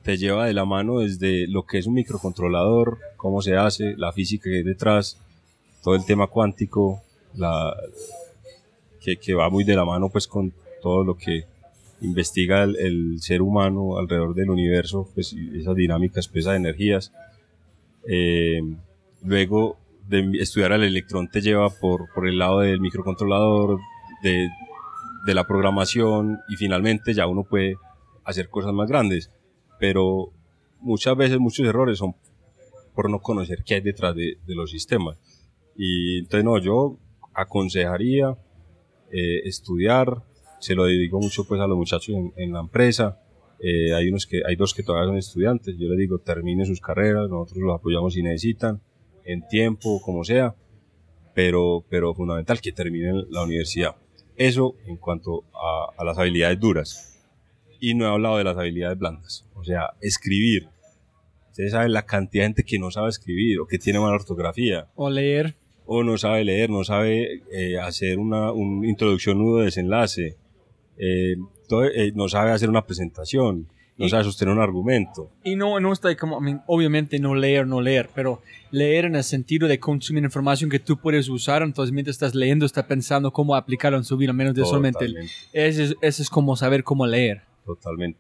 te 0.03 0.17
lleva 0.17 0.47
de 0.47 0.53
la 0.53 0.65
mano 0.65 1.01
desde 1.01 1.49
lo 1.49 1.65
que 1.65 1.79
es 1.79 1.87
un 1.87 1.95
microcontrolador, 1.95 2.99
cómo 3.17 3.43
se 3.43 3.57
hace, 3.57 3.95
la 3.97 4.13
física 4.13 4.45
que 4.45 4.59
hay 4.59 4.63
detrás, 4.63 5.19
todo 5.83 5.97
el 5.97 6.05
tema 6.05 6.27
cuántico, 6.29 7.03
la, 7.35 7.75
que, 9.01 9.17
que 9.17 9.35
va 9.35 9.49
muy 9.49 9.65
de 9.65 9.75
la 9.75 9.85
mano 9.87 10.09
pues 10.11 10.29
con 10.29 10.53
todo 10.83 11.03
lo 11.03 11.17
que 11.17 11.47
investiga 12.05 12.65
el, 12.65 13.21
ser 13.21 13.43
humano 13.43 13.99
alrededor 13.99 14.35
del 14.35 14.51
universo, 14.51 15.09
pues 15.15 15.35
esas 15.55 15.75
dinámicas, 15.75 16.29
pues, 16.29 16.45
esas 16.45 16.57
energías. 16.57 17.13
Eh, 18.09 18.61
luego 19.23 19.79
de 20.09 20.39
estudiar 20.41 20.73
al 20.73 20.85
electrón 20.85 21.29
te 21.29 21.41
lleva 21.41 21.71
por, 21.71 22.13
por 22.15 22.29
el 22.29 22.39
lado 22.39 22.61
del 22.61 22.81
microcontrolador, 22.81 23.81
de, 24.23 24.49
de 25.27 25.35
la 25.35 25.47
programación 25.47 26.41
y 26.49 26.57
finalmente 26.57 27.15
ya 27.15 27.27
uno 27.27 27.45
puede 27.45 27.77
hacer 28.25 28.49
cosas 28.49 28.73
más 28.73 28.89
grandes. 28.89 29.31
Pero 29.79 30.31
muchas 30.81 31.17
veces 31.17 31.39
muchos 31.39 31.67
errores 31.67 31.99
son 31.99 32.15
por 32.95 33.11
no 33.11 33.21
conocer 33.21 33.65
qué 33.65 33.75
hay 33.75 33.81
detrás 33.81 34.15
de, 34.15 34.39
de 34.47 34.55
los 34.55 34.71
sistemas. 34.71 35.17
Y 35.77 36.19
entonces 36.19 36.45
no, 36.45 36.59
yo 36.59 36.99
aconsejaría 37.35 38.37
eh, 39.11 39.43
estudiar, 39.45 40.23
se 40.65 40.75
lo 40.75 40.87
dedico 40.87 41.21
mucho 41.21 41.45
pues 41.47 41.61
a 41.61 41.67
los 41.67 41.77
muchachos 41.77 42.15
en, 42.17 42.33
en 42.37 42.53
la 42.55 42.61
empresa. 42.61 43.21
Eh, 43.61 43.95
hay 43.95 44.09
unos 44.09 44.27
que, 44.27 44.41
hay 44.47 44.57
dos 44.57 44.73
que 44.73 44.83
todavía 44.83 45.09
son 45.09 45.19
estudiantes, 45.19 45.77
yo 45.79 45.89
les 45.89 45.99
digo 45.99 46.19
terminen 46.19 46.65
sus 46.65 46.81
carreras, 46.81 47.29
nosotros 47.29 47.63
los 47.63 47.75
apoyamos 47.79 48.15
si 48.15 48.23
necesitan 48.23 48.81
en 49.25 49.47
tiempo, 49.47 50.01
como 50.03 50.25
sea, 50.25 50.55
pero, 51.35 51.85
pero 51.91 52.15
fundamental 52.15 52.61
que 52.61 52.73
terminen 52.73 53.27
la 53.31 53.43
universidad. 53.43 53.97
Eso 54.37 54.75
en 54.87 54.97
cuanto 54.97 55.45
a, 55.53 55.91
a 55.97 56.05
las 56.05 56.19
habilidades 56.19 56.59
duras. 56.59 57.23
Y 57.79 57.95
no 57.95 58.07
he 58.07 58.09
hablado 58.09 58.39
de 58.39 58.45
las 58.45 58.57
habilidades 58.57 58.99
blandas. 58.99 59.47
O 59.55 59.65
sea, 59.65 59.91
escribir. 60.01 60.69
Ustedes 61.51 61.73
saben 61.73 61.93
la 61.93 62.07
cantidad 62.07 62.45
de 62.45 62.49
gente 62.49 62.65
que 62.65 62.79
no 62.79 62.91
sabe 62.91 63.11
escribir 63.11 63.61
o 63.61 63.67
que 63.67 63.79
tiene 63.79 64.01
mala 64.01 64.15
ortografía. 64.15 64.89
O 64.95 65.11
leer. 65.11 65.57
O 65.87 66.03
no 66.03 66.17
sabe 66.17 66.45
leer, 66.45 66.71
no 66.71 66.83
sabe 66.83 67.43
eh, 67.53 67.79
hacer 67.79 68.19
una, 68.19 68.53
una 68.53 68.89
introducción, 68.89 69.39
nudo, 69.39 69.61
desenlace. 69.61 70.37
Eh, 70.99 71.37
todo, 71.69 71.85
eh, 71.85 72.13
no 72.15 72.29
sabe 72.29 72.53
hacer 72.53 72.69
una 72.69 72.87
presentación 72.87 73.67
no 73.97 74.09
sabe 74.09 74.25
sostener 74.25 74.55
un 74.55 74.61
argumento. 74.61 75.31
Y 75.45 75.57
no, 75.57 75.79
no 75.79 75.93
está 75.93 76.15
como, 76.17 76.41
obviamente 76.67 77.19
no 77.19 77.35
leer, 77.35 77.67
no 77.67 77.81
leer, 77.81 78.11
pero 78.15 78.43
leer 78.71 79.05
en 79.05 79.17
el 79.17 79.25
sentido 79.25 79.69
de 79.69 79.79
consumir 79.79 80.25
información 80.25 80.69
que 80.69 80.81
tú 80.81 80.97
puedes 80.97 81.29
usar, 81.29 81.63
entonces 81.63 81.93
mientras 81.93 82.15
estás 82.15 82.35
leyendo, 82.35 82.67
estás 82.67 82.85
pensando 82.85 83.33
cómo 83.33 83.55
aplicarlo 83.55 83.99
en 83.99 84.05
su 84.05 84.17
vida, 84.17 84.33
menos 84.33 84.55
de 84.55 84.65
solamente. 84.65 85.07
Ese, 85.53 85.95
ese 86.01 86.23
es 86.23 86.31
como 86.31 86.57
saber 86.57 86.83
cómo 86.83 87.07
leer. 87.07 87.43
Totalmente. 87.65 88.19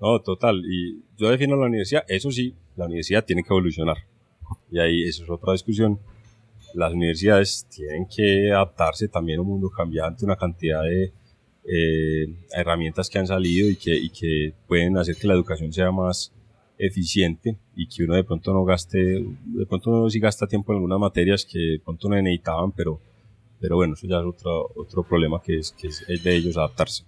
No, 0.00 0.20
total. 0.20 0.62
Y 0.66 1.02
yo 1.16 1.28
defino 1.28 1.56
la 1.56 1.66
universidad, 1.66 2.04
eso 2.08 2.30
sí, 2.30 2.54
la 2.76 2.86
universidad 2.86 3.24
tiene 3.24 3.42
que 3.42 3.48
evolucionar. 3.52 3.98
Y 4.70 4.78
ahí 4.78 5.02
eso 5.02 5.24
es 5.24 5.30
otra 5.30 5.52
discusión. 5.52 5.98
Las 6.72 6.92
universidades 6.92 7.66
tienen 7.70 8.06
que 8.06 8.50
adaptarse 8.50 9.08
también 9.08 9.38
a 9.38 9.42
un 9.42 9.48
mundo 9.48 9.70
cambiante, 9.70 10.24
una 10.24 10.36
cantidad 10.36 10.82
de 10.82 11.12
eh, 11.66 12.26
herramientas 12.52 13.08
que 13.08 13.18
han 13.18 13.26
salido 13.26 13.68
y 13.68 13.76
que, 13.76 14.52
pueden 14.68 14.96
hacer 14.98 15.16
que 15.16 15.26
la 15.26 15.34
educación 15.34 15.72
sea 15.72 15.90
más 15.90 16.32
eficiente 16.76 17.56
y 17.74 17.86
que 17.86 18.04
uno 18.04 18.14
de 18.14 18.24
pronto 18.24 18.52
no 18.52 18.64
gaste, 18.64 18.98
de 18.98 19.66
pronto 19.66 19.90
uno 19.90 20.10
sí 20.10 20.18
gasta 20.20 20.46
tiempo 20.46 20.72
en 20.72 20.76
algunas 20.76 20.98
materias 20.98 21.44
que 21.44 21.58
de 21.58 21.80
pronto 21.80 22.08
no 22.08 22.16
necesitaban, 22.16 22.72
pero, 22.72 23.00
pero 23.60 23.76
bueno, 23.76 23.94
eso 23.94 24.06
ya 24.06 24.18
es 24.18 24.24
otro, 24.24 24.70
otro 24.74 25.02
problema 25.04 25.40
que 25.42 25.58
es, 25.58 25.72
que 25.72 25.88
es 25.88 26.22
de 26.22 26.36
ellos 26.36 26.56
adaptarse. 26.56 27.04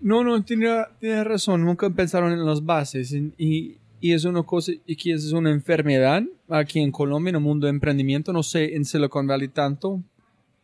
No, 0.00 0.22
no, 0.22 0.42
tiene, 0.44 0.68
tiene 1.00 1.24
razón, 1.24 1.64
nunca 1.64 1.88
pensaron 1.90 2.32
en 2.32 2.44
las 2.44 2.64
bases 2.64 3.12
y, 3.12 3.78
y 4.00 4.12
es 4.12 4.24
una 4.24 4.42
cosa, 4.42 4.72
y 4.86 4.94
que 4.94 5.12
es 5.14 5.32
una 5.32 5.50
enfermedad 5.50 6.22
aquí 6.48 6.80
en 6.80 6.92
Colombia, 6.92 7.30
en 7.30 7.36
el 7.36 7.42
mundo 7.42 7.66
de 7.66 7.70
emprendimiento, 7.70 8.32
no 8.32 8.42
sé 8.42 8.76
en 8.76 8.84
Silicon 8.84 9.26
Valley 9.26 9.48
tanto, 9.48 10.02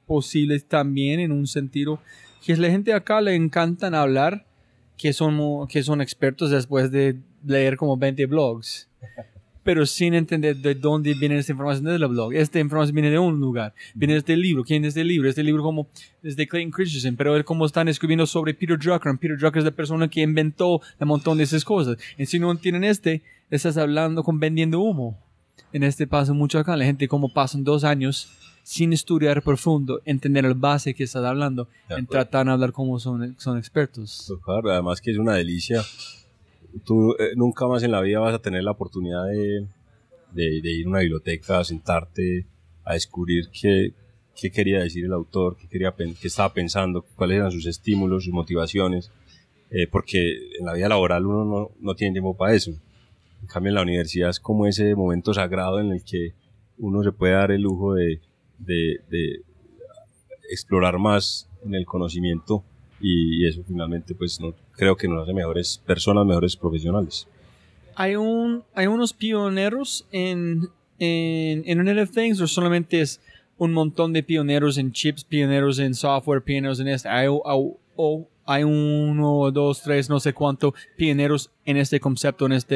posible 0.06 0.60
también 0.60 1.20
en 1.20 1.32
un 1.32 1.46
sentido 1.46 2.00
que 2.44 2.56
la 2.56 2.70
gente 2.70 2.92
acá 2.92 3.20
le 3.20 3.34
encantan 3.34 3.94
hablar 3.94 4.44
que 4.98 5.12
son, 5.12 5.66
que 5.68 5.82
son 5.82 6.00
expertos 6.00 6.50
después 6.50 6.90
de 6.90 7.16
leer 7.44 7.76
como 7.76 7.96
20 7.96 8.26
blogs, 8.26 8.88
pero 9.64 9.86
sin 9.86 10.14
entender 10.14 10.56
de 10.56 10.74
dónde 10.74 11.14
viene 11.14 11.38
esta 11.38 11.52
información 11.52 11.84
del 11.84 12.06
blog. 12.08 12.34
Esta 12.34 12.58
información 12.58 12.94
viene 12.94 13.10
de 13.10 13.18
un 13.18 13.38
lugar, 13.38 13.74
viene 13.94 14.14
de 14.14 14.18
este 14.18 14.36
libro. 14.36 14.64
¿Quién 14.64 14.84
es 14.84 14.88
este 14.88 15.04
libro? 15.04 15.28
Este 15.28 15.42
libro 15.42 15.62
como 15.62 15.88
es 16.22 16.36
de 16.36 16.48
Clayton 16.48 16.72
Christensen, 16.72 17.16
pero 17.16 17.36
él 17.36 17.44
como 17.44 17.64
están 17.64 17.88
escribiendo 17.88 18.26
sobre 18.26 18.54
Peter 18.54 18.78
Drucker. 18.78 19.16
Peter 19.18 19.38
Drucker 19.38 19.58
es 19.58 19.64
la 19.64 19.70
persona 19.70 20.08
que 20.08 20.20
inventó 20.20 20.80
un 20.98 21.08
montón 21.08 21.38
de 21.38 21.44
esas 21.44 21.64
cosas. 21.64 21.96
Y 22.18 22.26
si 22.26 22.40
no 22.40 22.50
entienden 22.50 22.84
este, 22.84 23.22
estás 23.50 23.76
hablando 23.76 24.24
con 24.24 24.40
vendiendo 24.40 24.80
humo. 24.80 25.16
En 25.72 25.84
este 25.84 26.06
paso 26.06 26.34
mucho 26.34 26.58
acá, 26.58 26.76
la 26.76 26.84
gente 26.84 27.08
como 27.08 27.32
pasan 27.32 27.64
dos 27.64 27.84
años 27.84 28.30
sin 28.62 28.92
estudiar 28.92 29.42
profundo, 29.42 30.00
entender 30.04 30.44
el 30.44 30.54
base 30.54 30.94
que 30.94 31.04
estás 31.04 31.24
hablando, 31.24 31.68
en 31.88 32.06
tratar 32.06 32.46
de 32.46 32.52
hablar 32.52 32.72
como 32.72 32.98
son, 32.98 33.34
son 33.38 33.58
expertos. 33.58 34.24
Pues 34.28 34.40
claro, 34.44 34.70
además 34.70 35.00
que 35.00 35.10
es 35.10 35.18
una 35.18 35.34
delicia. 35.34 35.82
Tú 36.84 37.12
eh, 37.18 37.32
nunca 37.36 37.66
más 37.66 37.82
en 37.82 37.90
la 37.90 38.00
vida 38.00 38.20
vas 38.20 38.34
a 38.34 38.38
tener 38.38 38.62
la 38.62 38.70
oportunidad 38.70 39.26
de, 39.26 39.66
de, 40.32 40.72
ir 40.72 40.86
a 40.86 40.90
una 40.90 41.00
biblioteca, 41.00 41.58
a 41.58 41.64
sentarte, 41.64 42.46
a 42.84 42.94
descubrir 42.94 43.50
qué, 43.50 43.92
qué 44.34 44.50
quería 44.50 44.80
decir 44.80 45.04
el 45.04 45.12
autor, 45.12 45.56
qué, 45.56 45.68
quería, 45.68 45.92
qué 45.92 46.28
estaba 46.28 46.52
pensando, 46.54 47.04
cuáles 47.16 47.38
eran 47.38 47.50
sus 47.50 47.66
estímulos, 47.66 48.24
sus 48.24 48.32
motivaciones, 48.32 49.10
eh, 49.70 49.86
porque 49.90 50.56
en 50.58 50.66
la 50.66 50.72
vida 50.74 50.88
laboral 50.88 51.26
uno 51.26 51.44
no, 51.44 51.70
no 51.80 51.94
tiene 51.94 52.12
tiempo 52.12 52.36
para 52.36 52.54
eso. 52.54 52.70
En 52.70 53.48
cambio, 53.48 53.70
en 53.70 53.74
la 53.74 53.82
universidad 53.82 54.30
es 54.30 54.38
como 54.38 54.66
ese 54.66 54.94
momento 54.94 55.34
sagrado 55.34 55.80
en 55.80 55.90
el 55.90 56.04
que 56.04 56.32
uno 56.78 57.02
se 57.02 57.12
puede 57.12 57.34
dar 57.34 57.50
el 57.50 57.62
lujo 57.62 57.94
de, 57.94 58.20
de, 58.58 59.00
explorar 60.50 60.98
más 60.98 61.48
en 61.64 61.74
el 61.74 61.86
conocimiento 61.86 62.62
y, 63.00 63.46
eso 63.46 63.62
finalmente 63.66 64.14
pues 64.14 64.40
no, 64.40 64.54
creo 64.72 64.96
que 64.96 65.08
nos 65.08 65.22
hace 65.22 65.32
mejores 65.32 65.82
personas, 65.84 66.26
mejores 66.26 66.56
profesionales. 66.56 67.26
¿Hay, 67.94 68.16
un, 68.16 68.62
hay 68.74 68.86
unos 68.86 69.12
pioneros 69.12 70.06
en, 70.12 70.68
en, 70.98 71.58
Internet 71.66 72.08
of 72.08 72.10
Things 72.14 72.40
o 72.40 72.46
solamente 72.46 73.00
es 73.00 73.20
un 73.58 73.72
montón 73.72 74.12
de 74.12 74.22
pioneros 74.22 74.78
en 74.78 74.92
chips, 74.92 75.24
pioneros 75.24 75.78
en 75.78 75.94
software, 75.94 76.42
pioneros 76.42 76.80
en 76.80 76.88
este? 76.88 77.08
¿Hay, 77.08 77.26
uno, 78.64 79.50
dos, 79.50 79.82
tres, 79.82 80.08
no 80.08 80.20
sé 80.20 80.32
cuánto 80.32 80.74
pioneros 80.96 81.50
en 81.64 81.76
este 81.76 82.00
concepto, 82.00 82.46
en 82.46 82.52
esta 82.52 82.74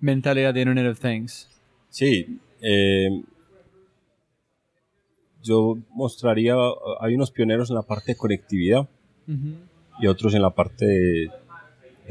mentalidad 0.00 0.52
de 0.54 0.60
Internet 0.60 0.92
of 0.92 1.00
Things? 1.00 1.48
Sí, 1.90 2.38
eh, 2.60 3.22
yo 5.42 5.78
mostraría, 5.90 6.54
hay 7.00 7.14
unos 7.14 7.30
pioneros 7.30 7.70
en 7.70 7.76
la 7.76 7.82
parte 7.82 8.12
de 8.12 8.16
conectividad 8.16 8.88
y 10.00 10.06
otros 10.06 10.34
en 10.34 10.42
la 10.42 10.50
parte 10.50 10.86
de, 10.86 11.30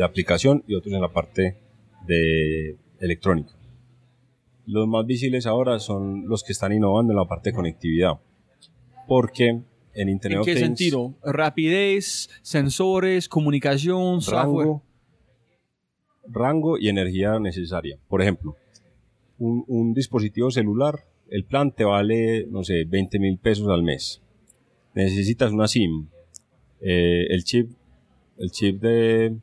aplicación 0.03 0.63
y 0.67 0.75
otros 0.75 0.93
en 0.93 1.01
la 1.01 1.11
parte 1.11 1.57
de 2.05 2.77
electrónica. 2.99 3.51
Los 4.65 4.87
más 4.87 5.05
visibles 5.05 5.45
ahora 5.45 5.79
son 5.79 6.27
los 6.27 6.43
que 6.43 6.53
están 6.53 6.71
innovando 6.71 7.11
en 7.11 7.17
la 7.17 7.25
parte 7.25 7.49
de 7.49 7.55
conectividad. 7.55 8.13
Porque 9.07 9.61
en 9.93 10.09
Internet 10.09 10.39
¿En 10.39 10.45
qué 10.45 10.57
sentido? 10.57 11.15
Rapidez, 11.23 12.29
sensores, 12.41 13.27
comunicación, 13.27 14.21
rango, 14.21 14.83
Rango 16.31 16.77
y 16.77 16.87
energía 16.89 17.39
necesaria. 17.39 17.97
Por 18.07 18.21
ejemplo, 18.21 18.55
un 19.39 19.93
dispositivo 19.93 20.51
celular 20.51 21.03
el 21.31 21.45
plan 21.45 21.71
te 21.71 21.83
vale, 21.83 22.45
no 22.49 22.63
sé, 22.63 22.85
20 22.85 23.19
mil 23.19 23.37
pesos 23.37 23.67
al 23.69 23.83
mes. 23.83 24.21
Necesitas 24.93 25.51
una 25.51 25.67
SIM. 25.67 26.07
Eh, 26.81 27.27
el 27.29 27.43
chip, 27.43 27.71
el 28.37 28.51
chip 28.51 28.81
de 28.81 29.37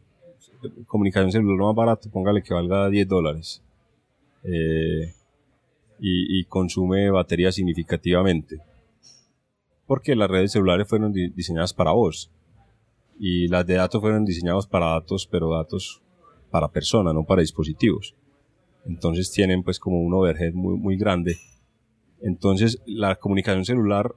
comunicación 0.87 1.31
celular 1.31 1.69
más 1.69 1.77
barato, 1.77 2.11
póngale 2.11 2.43
que 2.43 2.55
valga 2.55 2.89
10 2.89 3.09
dólares. 3.09 3.63
Eh, 4.43 5.13
y, 5.99 6.45
consume 6.45 7.11
batería 7.11 7.51
significativamente. 7.51 8.61
Porque 9.87 10.15
las 10.15 10.29
redes 10.29 10.53
celulares 10.53 10.89
fueron 10.89 11.13
diseñadas 11.13 11.73
para 11.73 11.93
vos. 11.93 12.31
Y 13.19 13.49
las 13.49 13.67
de 13.67 13.75
datos 13.75 14.01
fueron 14.01 14.25
diseñadas 14.25 14.67
para 14.67 14.87
datos, 14.87 15.27
pero 15.27 15.55
datos 15.57 16.03
para 16.51 16.69
personas, 16.69 17.15
no 17.15 17.25
para 17.25 17.41
dispositivos. 17.41 18.15
Entonces 18.85 19.31
tienen 19.33 19.63
pues 19.63 19.79
como 19.79 20.01
un 20.01 20.13
overhead 20.13 20.53
muy, 20.53 20.77
muy 20.77 20.97
grande 20.97 21.37
entonces, 22.23 22.81
la 22.87 23.17
comunicación 23.17 23.65
celular 23.65 24.15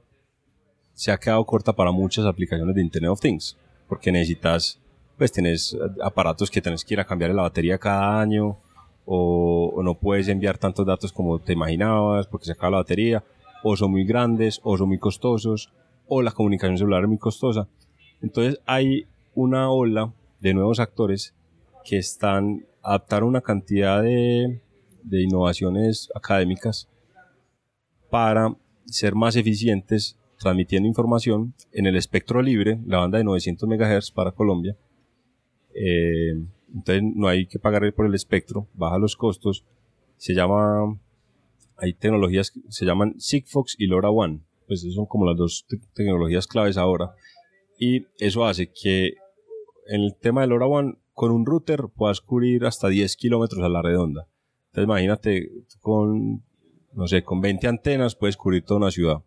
se 0.92 1.12
ha 1.12 1.18
quedado 1.18 1.44
corta 1.44 1.72
para 1.72 1.92
muchas 1.92 2.26
aplicaciones 2.26 2.74
de 2.74 2.82
Internet 2.82 3.10
of 3.10 3.20
Things, 3.20 3.56
porque 3.88 4.12
necesitas, 4.12 4.80
pues 5.16 5.32
tienes 5.32 5.76
aparatos 6.02 6.50
que 6.50 6.60
tienes 6.60 6.84
que 6.84 6.94
ir 6.94 7.00
a 7.00 7.06
cambiar 7.06 7.34
la 7.34 7.42
batería 7.42 7.78
cada 7.78 8.20
año, 8.20 8.58
o, 9.06 9.80
no 9.82 9.94
puedes 9.94 10.28
enviar 10.28 10.58
tantos 10.58 10.86
datos 10.86 11.12
como 11.12 11.38
te 11.38 11.54
imaginabas 11.54 12.26
porque 12.26 12.46
se 12.46 12.52
acaba 12.52 12.70
la 12.70 12.76
batería, 12.78 13.24
o 13.62 13.76
son 13.76 13.90
muy 13.90 14.04
grandes, 14.04 14.60
o 14.62 14.76
son 14.76 14.88
muy 14.88 14.98
costosos, 14.98 15.72
o 16.06 16.22
la 16.22 16.32
comunicación 16.32 16.78
celular 16.78 17.02
es 17.02 17.08
muy 17.08 17.18
costosa. 17.18 17.68
Entonces 18.22 18.60
hay 18.66 19.06
una 19.34 19.70
ola 19.70 20.12
de 20.40 20.54
nuevos 20.54 20.80
actores 20.80 21.34
que 21.84 21.98
están 21.98 22.66
adaptar 22.82 23.24
una 23.24 23.40
cantidad 23.40 24.02
de, 24.02 24.60
de 25.02 25.22
innovaciones 25.22 26.08
académicas 26.14 26.88
para 28.10 28.56
ser 28.86 29.14
más 29.14 29.36
eficientes 29.36 30.18
transmitiendo 30.38 30.88
información 30.88 31.54
en 31.72 31.86
el 31.86 31.96
espectro 31.96 32.42
libre, 32.42 32.80
la 32.86 32.98
banda 32.98 33.18
de 33.18 33.24
900 33.24 33.68
MHz 33.68 34.10
para 34.10 34.32
Colombia. 34.32 34.76
Eh, 35.74 36.32
entonces 36.74 37.02
no 37.14 37.28
hay 37.28 37.46
que 37.46 37.58
pagar 37.58 37.92
por 37.94 38.06
el 38.06 38.14
espectro, 38.14 38.66
baja 38.74 38.98
los 38.98 39.16
costos. 39.16 39.64
Se 40.16 40.34
llama, 40.34 40.98
hay 41.76 41.92
tecnologías 41.92 42.50
que 42.50 42.60
se 42.68 42.84
llaman 42.84 43.14
Sigfox 43.18 43.76
y 43.78 43.86
LoRaWAN. 43.86 44.44
Pues 44.66 44.86
son 44.94 45.06
como 45.06 45.26
las 45.26 45.36
dos 45.36 45.66
tecnologías 45.94 46.46
claves 46.46 46.76
ahora. 46.76 47.12
Y 47.78 48.06
eso 48.18 48.44
hace 48.44 48.70
que 48.70 49.14
en 49.88 50.02
el 50.02 50.14
tema 50.16 50.42
de 50.42 50.46
LoRaWAN, 50.46 50.98
con 51.12 51.32
un 51.32 51.44
router 51.44 51.86
puedas 51.94 52.20
cubrir 52.20 52.64
hasta 52.64 52.88
10 52.88 53.16
kilómetros 53.16 53.62
a 53.62 53.68
la 53.68 53.82
redonda. 53.82 54.26
Entonces 54.68 54.84
imagínate 54.84 55.50
con 55.80 56.44
no 56.92 57.06
sé, 57.06 57.22
con 57.22 57.40
20 57.40 57.66
antenas 57.66 58.14
puedes 58.14 58.36
cubrir 58.36 58.64
toda 58.64 58.78
una 58.78 58.90
ciudad. 58.90 59.22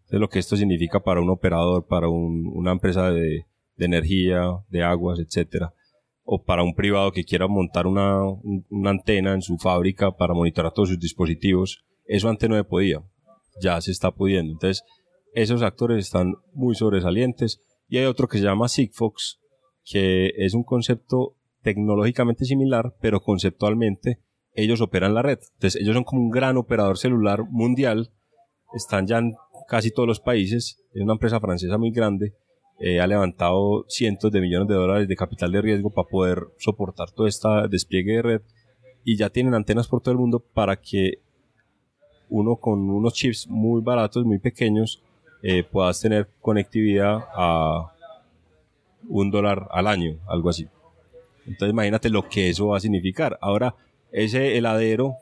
Entonces 0.00 0.20
lo 0.20 0.28
que 0.28 0.38
esto 0.38 0.56
significa 0.56 1.00
para 1.00 1.20
un 1.20 1.30
operador, 1.30 1.86
para 1.86 2.08
una 2.08 2.72
empresa 2.72 3.10
de, 3.10 3.46
energía, 3.78 4.42
de 4.68 4.82
aguas, 4.82 5.18
etcétera, 5.18 5.74
o 6.22 6.44
para 6.44 6.62
un 6.62 6.74
privado 6.74 7.10
que 7.10 7.24
quiera 7.24 7.48
montar 7.48 7.86
una, 7.86 8.20
antena 8.84 9.34
en 9.34 9.42
su 9.42 9.58
fábrica 9.58 10.12
para 10.12 10.34
monitorar 10.34 10.72
todos 10.72 10.90
sus 10.90 11.00
dispositivos, 11.00 11.84
eso 12.04 12.28
antes 12.28 12.48
no 12.48 12.56
se 12.56 12.64
podía. 12.64 13.02
ya 13.60 13.80
se 13.80 13.90
está 13.90 14.12
pudiendo. 14.12 14.52
Entonces, 14.52 14.84
esos 15.34 15.62
actores 15.62 16.04
están 16.04 16.34
muy 16.52 16.74
sobresalientes. 16.74 17.60
Y 17.88 17.98
hay 17.98 18.04
otro 18.04 18.28
que 18.28 18.38
se 18.38 18.44
llama 18.44 18.68
Sigfox, 18.68 19.40
que 19.84 20.32
es 20.36 20.54
un 20.54 20.62
concepto 20.62 21.36
tecnológicamente 21.62 22.44
similar, 22.44 22.94
pero 23.00 23.20
conceptualmente 23.20 24.20
ellos 24.54 24.80
operan 24.80 25.14
la 25.14 25.22
red. 25.22 25.38
Entonces, 25.54 25.80
ellos 25.80 25.94
son 25.94 26.04
como 26.04 26.22
un 26.22 26.30
gran 26.30 26.56
operador 26.56 26.98
celular 26.98 27.44
mundial. 27.50 28.10
Están 28.74 29.06
ya 29.06 29.18
en 29.18 29.34
casi 29.68 29.90
todos 29.90 30.06
los 30.06 30.20
países. 30.20 30.82
Es 30.92 31.02
una 31.02 31.14
empresa 31.14 31.40
francesa 31.40 31.78
muy 31.78 31.90
grande. 31.90 32.34
Eh, 32.78 33.00
ha 33.00 33.06
levantado 33.06 33.84
cientos 33.88 34.32
de 34.32 34.40
millones 34.40 34.68
de 34.68 34.74
dólares 34.74 35.08
de 35.08 35.16
capital 35.16 35.52
de 35.52 35.62
riesgo 35.62 35.90
para 35.90 36.08
poder 36.08 36.48
soportar 36.58 37.10
todo 37.10 37.26
este 37.26 37.48
despliegue 37.70 38.16
de 38.16 38.22
red. 38.22 38.42
Y 39.04 39.16
ya 39.16 39.30
tienen 39.30 39.54
antenas 39.54 39.88
por 39.88 40.00
todo 40.00 40.12
el 40.12 40.18
mundo 40.18 40.40
para 40.40 40.76
que 40.76 41.20
uno 42.28 42.56
con 42.56 42.88
unos 42.88 43.14
chips 43.14 43.46
muy 43.48 43.82
baratos, 43.82 44.24
muy 44.24 44.38
pequeños, 44.38 45.02
eh, 45.42 45.64
puedas 45.64 46.00
tener 46.00 46.28
conectividad 46.40 47.24
a 47.34 47.92
un 49.08 49.30
dólar 49.30 49.68
al 49.70 49.86
año, 49.86 50.18
algo 50.26 50.48
así. 50.48 50.68
Entonces 51.46 51.70
imagínate 51.70 52.08
lo 52.08 52.28
que 52.28 52.48
eso 52.48 52.68
va 52.68 52.76
a 52.76 52.80
significar. 52.80 53.38
Ahora, 53.40 53.74
ese 54.12 54.56
heladero 54.56 55.16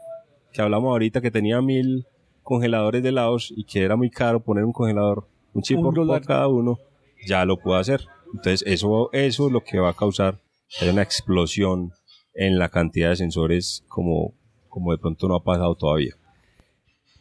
que 0.52 0.62
hablamos 0.62 0.90
ahorita 0.90 1.20
que 1.20 1.30
tenía 1.30 1.60
mil 1.62 2.06
congeladores 2.42 3.02
de 3.02 3.10
helados 3.10 3.52
y 3.56 3.64
que 3.64 3.82
era 3.82 3.96
muy 3.96 4.10
caro 4.10 4.42
poner 4.42 4.64
un 4.64 4.72
congelador, 4.72 5.28
un 5.54 5.62
chip 5.62 5.80
por, 5.80 6.24
cada 6.24 6.48
uno, 6.48 6.78
ya 7.26 7.44
lo 7.44 7.56
puede 7.58 7.80
hacer. 7.80 8.04
Entonces 8.34 8.64
eso, 8.66 9.10
eso 9.12 9.46
es 9.46 9.52
lo 9.52 9.62
que 9.62 9.78
va 9.78 9.90
a 9.90 9.94
causar 9.94 10.40
una 10.82 11.02
explosión 11.02 11.92
en 12.34 12.58
la 12.58 12.68
cantidad 12.68 13.10
de 13.10 13.16
sensores 13.16 13.84
como, 13.88 14.34
como 14.68 14.92
de 14.92 14.98
pronto 14.98 15.28
no 15.28 15.36
ha 15.36 15.44
pasado 15.44 15.74
todavía. 15.74 16.14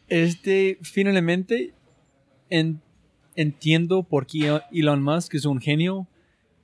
Este, 0.08 0.78
finalmente, 0.82 1.72
entiendo 3.36 4.02
por 4.02 4.26
qué 4.26 4.60
Elon 4.72 5.02
Musk 5.02 5.34
es 5.34 5.44
un 5.44 5.60
genio, 5.60 6.06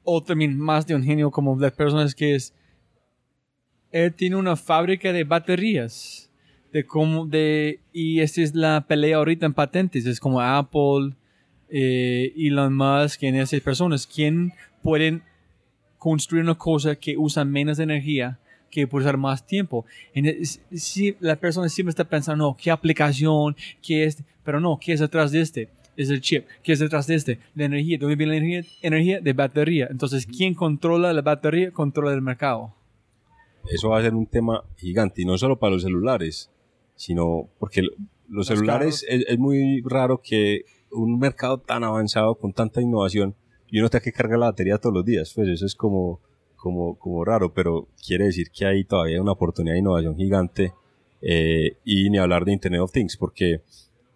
o 0.02 0.22
también 0.22 0.58
más 0.58 0.86
de 0.86 0.94
un 0.94 1.02
genio 1.02 1.30
como 1.30 1.58
las 1.58 1.72
personas 1.72 2.14
que 2.14 2.34
es, 2.34 2.54
él 4.04 4.14
tiene 4.14 4.36
una 4.36 4.56
fábrica 4.56 5.12
de 5.12 5.24
baterías, 5.24 6.30
de 6.72 6.84
cómo, 6.84 7.26
de, 7.26 7.80
y 7.92 8.20
esta 8.20 8.42
es 8.42 8.54
la 8.54 8.84
pelea 8.86 9.16
ahorita 9.16 9.46
en 9.46 9.54
patentes, 9.54 10.06
es 10.06 10.20
como 10.20 10.40
Apple, 10.40 11.14
eh, 11.68 12.32
Elon 12.36 12.74
Musk, 12.74 13.22
en 13.22 13.36
esas 13.36 13.60
personas, 13.60 14.06
¿quién 14.06 14.52
pueden 14.82 15.22
construir 15.98 16.44
una 16.44 16.54
cosa 16.54 16.94
que 16.94 17.16
usa 17.16 17.44
menos 17.44 17.78
energía 17.78 18.38
que 18.70 18.86
por 18.86 19.00
usar 19.00 19.16
más 19.16 19.46
tiempo. 19.46 19.86
si 20.72 21.16
la 21.20 21.36
persona 21.36 21.68
siempre 21.68 21.90
está 21.90 22.04
pensando, 22.04 22.56
¿qué 22.60 22.70
aplicación? 22.70 23.56
¿Qué 23.82 24.04
es? 24.04 24.22
Pero 24.44 24.60
no, 24.60 24.78
¿qué 24.78 24.92
es 24.92 25.00
detrás 25.00 25.32
de 25.32 25.40
este? 25.40 25.68
Es 25.96 26.10
el 26.10 26.20
chip. 26.20 26.44
¿Qué 26.62 26.72
es 26.72 26.78
detrás 26.78 27.06
de 27.06 27.14
este? 27.14 27.38
La 27.54 27.64
energía. 27.64 27.96
¿Dónde 27.98 28.16
viene 28.16 28.32
la 28.32 28.38
energía? 28.38 28.72
Energía 28.82 29.20
de 29.20 29.32
batería. 29.32 29.88
Entonces, 29.90 30.26
¿quién 30.26 30.52
controla 30.52 31.12
la 31.12 31.22
batería? 31.22 31.70
Controla 31.70 32.12
el 32.12 32.20
mercado. 32.20 32.74
Eso 33.70 33.90
va 33.90 33.98
a 33.98 34.02
ser 34.02 34.14
un 34.14 34.26
tema 34.26 34.64
gigante, 34.76 35.22
y 35.22 35.24
no 35.24 35.38
solo 35.38 35.58
para 35.58 35.72
los 35.72 35.82
celulares, 35.82 36.50
sino 36.94 37.48
porque 37.58 37.82
los, 38.28 38.46
celulares 38.46 39.04
es, 39.08 39.38
muy 39.38 39.82
raro 39.82 40.20
que 40.22 40.64
un 40.90 41.18
mercado 41.18 41.58
tan 41.58 41.84
avanzado, 41.84 42.36
con 42.36 42.52
tanta 42.52 42.80
innovación, 42.80 43.34
y 43.68 43.80
uno 43.80 43.88
tenga 43.88 44.04
que 44.04 44.12
cargar 44.12 44.38
la 44.38 44.46
batería 44.46 44.78
todos 44.78 44.94
los 44.94 45.04
días. 45.04 45.32
Pues 45.34 45.48
eso 45.48 45.66
es 45.66 45.74
como 45.74 46.20
como, 46.66 46.98
como 46.98 47.24
raro, 47.24 47.52
pero 47.54 47.86
quiere 48.04 48.24
decir 48.24 48.50
que 48.50 48.66
hay 48.66 48.82
todavía 48.82 49.22
una 49.22 49.30
oportunidad 49.32 49.74
de 49.74 49.78
innovación 49.78 50.16
gigante 50.16 50.72
eh, 51.22 51.76
y 51.84 52.10
ni 52.10 52.18
hablar 52.18 52.44
de 52.44 52.52
Internet 52.52 52.80
of 52.80 52.90
Things, 52.90 53.16
porque 53.16 53.60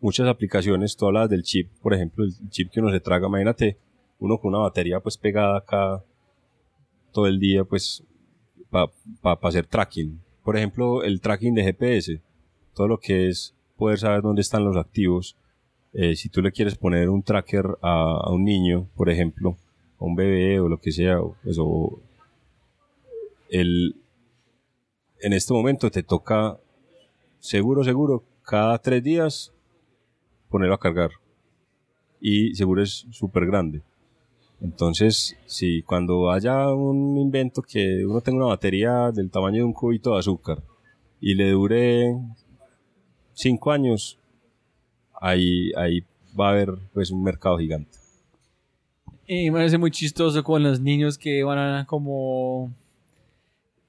muchas 0.01 0.27
aplicaciones, 0.27 0.97
todas 0.97 1.14
las 1.14 1.31
del 1.31 1.44
chip, 1.44 1.70
por 1.81 1.94
ejemplo, 1.94 2.24
el 2.24 2.32
chip 2.48 2.70
que 2.70 2.81
uno 2.81 2.90
se 2.90 2.98
traga, 2.98 3.28
imagínate, 3.28 3.78
uno 4.18 4.39
con 4.39 4.48
una 4.52 4.64
batería 4.64 4.98
pues 4.98 5.16
pegada 5.16 5.59
acá 5.59 6.02
todo 7.12 7.27
el 7.28 7.39
día 7.39 7.64
pues 7.64 8.02
para 8.70 9.38
hacer 9.42 9.66
tracking. 9.66 10.20
Por 10.44 10.56
ejemplo, 10.56 11.02
el 11.02 11.20
tracking 11.20 11.55
de 11.55 11.64
GPS, 11.64 12.20
todo 12.74 12.88
lo 12.88 12.98
que 12.98 13.28
es 13.28 13.55
poder 13.76 13.98
saber 13.98 14.22
dónde 14.22 14.42
están 14.42 14.64
los 14.64 14.76
activos. 14.76 15.36
Eh, 15.92 16.14
si 16.16 16.28
tú 16.28 16.40
le 16.40 16.52
quieres 16.52 16.76
poner 16.76 17.09
un 17.09 17.22
tracker 17.22 17.66
a, 17.82 18.20
a, 18.24 18.30
un 18.30 18.44
niño, 18.44 18.88
por 18.94 19.10
ejemplo, 19.10 19.56
a 19.98 20.05
un 20.05 20.14
bebé 20.14 20.60
o 20.60 20.68
lo 20.68 20.78
que 20.78 20.92
sea, 20.92 21.20
o, 21.20 21.36
pues, 21.42 21.59
el, 23.51 23.97
en 25.20 25.32
este 25.32 25.52
momento 25.52 25.90
te 25.90 26.02
toca 26.02 26.59
seguro, 27.40 27.82
seguro, 27.84 28.24
cada 28.42 28.78
tres 28.78 29.02
días 29.02 29.52
ponerlo 30.48 30.74
a 30.74 30.80
cargar. 30.80 31.10
Y 32.20 32.55
seguro 32.55 32.82
es 32.82 33.06
súper 33.10 33.47
grande. 33.47 33.82
Entonces, 34.61 35.37
si 35.47 35.82
cuando 35.82 36.31
haya 36.31 36.69
un 36.73 37.16
invento 37.16 37.62
que 37.62 38.05
uno 38.05 38.20
tenga 38.20 38.39
una 38.39 38.55
batería 38.55 39.11
del 39.11 39.31
tamaño 39.31 39.59
de 39.59 39.65
un 39.65 39.73
cubito 39.73 40.12
de 40.12 40.19
azúcar 40.19 40.62
y 41.20 41.35
le 41.35 41.51
dure 41.51 42.15
cinco 43.32 43.73
años, 43.73 44.19
ahí, 45.20 45.73
ahí 45.77 46.05
va 46.39 46.49
a 46.49 46.51
haber 46.53 46.74
pues 46.93 47.11
un 47.11 47.23
mercado 47.23 47.57
gigante. 47.59 47.99
Y 49.27 49.51
me 49.51 49.59
parece 49.59 49.78
muy 49.78 49.91
chistoso 49.91 50.43
con 50.43 50.62
los 50.62 50.81
niños 50.81 51.16
que 51.16 51.43
van 51.45 51.59
a 51.59 51.87
como 51.87 52.74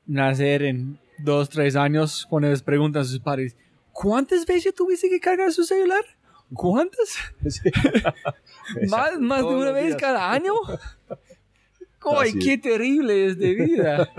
nacer 0.06 0.64
en 0.64 1.00
dos, 1.18 1.50
tres 1.50 1.76
años, 1.76 2.26
cuando 2.30 2.50
les 2.50 2.62
preguntan 2.62 3.02
a 3.02 3.06
sus 3.06 3.20
padres, 3.20 3.58
¿cuántas 3.92 4.46
veces 4.46 4.74
tuviste 4.74 5.10
que 5.10 5.20
cargar 5.20 5.52
su 5.52 5.64
celular? 5.64 6.04
¿Cuántas? 6.54 7.18
¿Más, 8.90 9.20
más 9.20 9.40
de 9.40 9.56
una 9.56 9.72
vez 9.72 9.96
cada 9.96 10.32
año? 10.32 10.54
¡Ay, 12.18 12.34
qué 12.34 12.58
terrible 12.58 13.28
es 13.28 13.38
de 13.38 13.54
vida! 13.54 14.10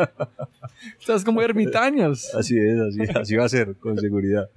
Estás 1.00 1.24
como 1.24 1.42
ermitaños. 1.42 2.32
Así 2.32 2.56
es, 2.56 2.78
así, 2.78 3.00
así 3.12 3.34
va 3.34 3.44
a 3.44 3.48
ser, 3.48 3.74
con 3.76 3.98
seguridad. 3.98 4.48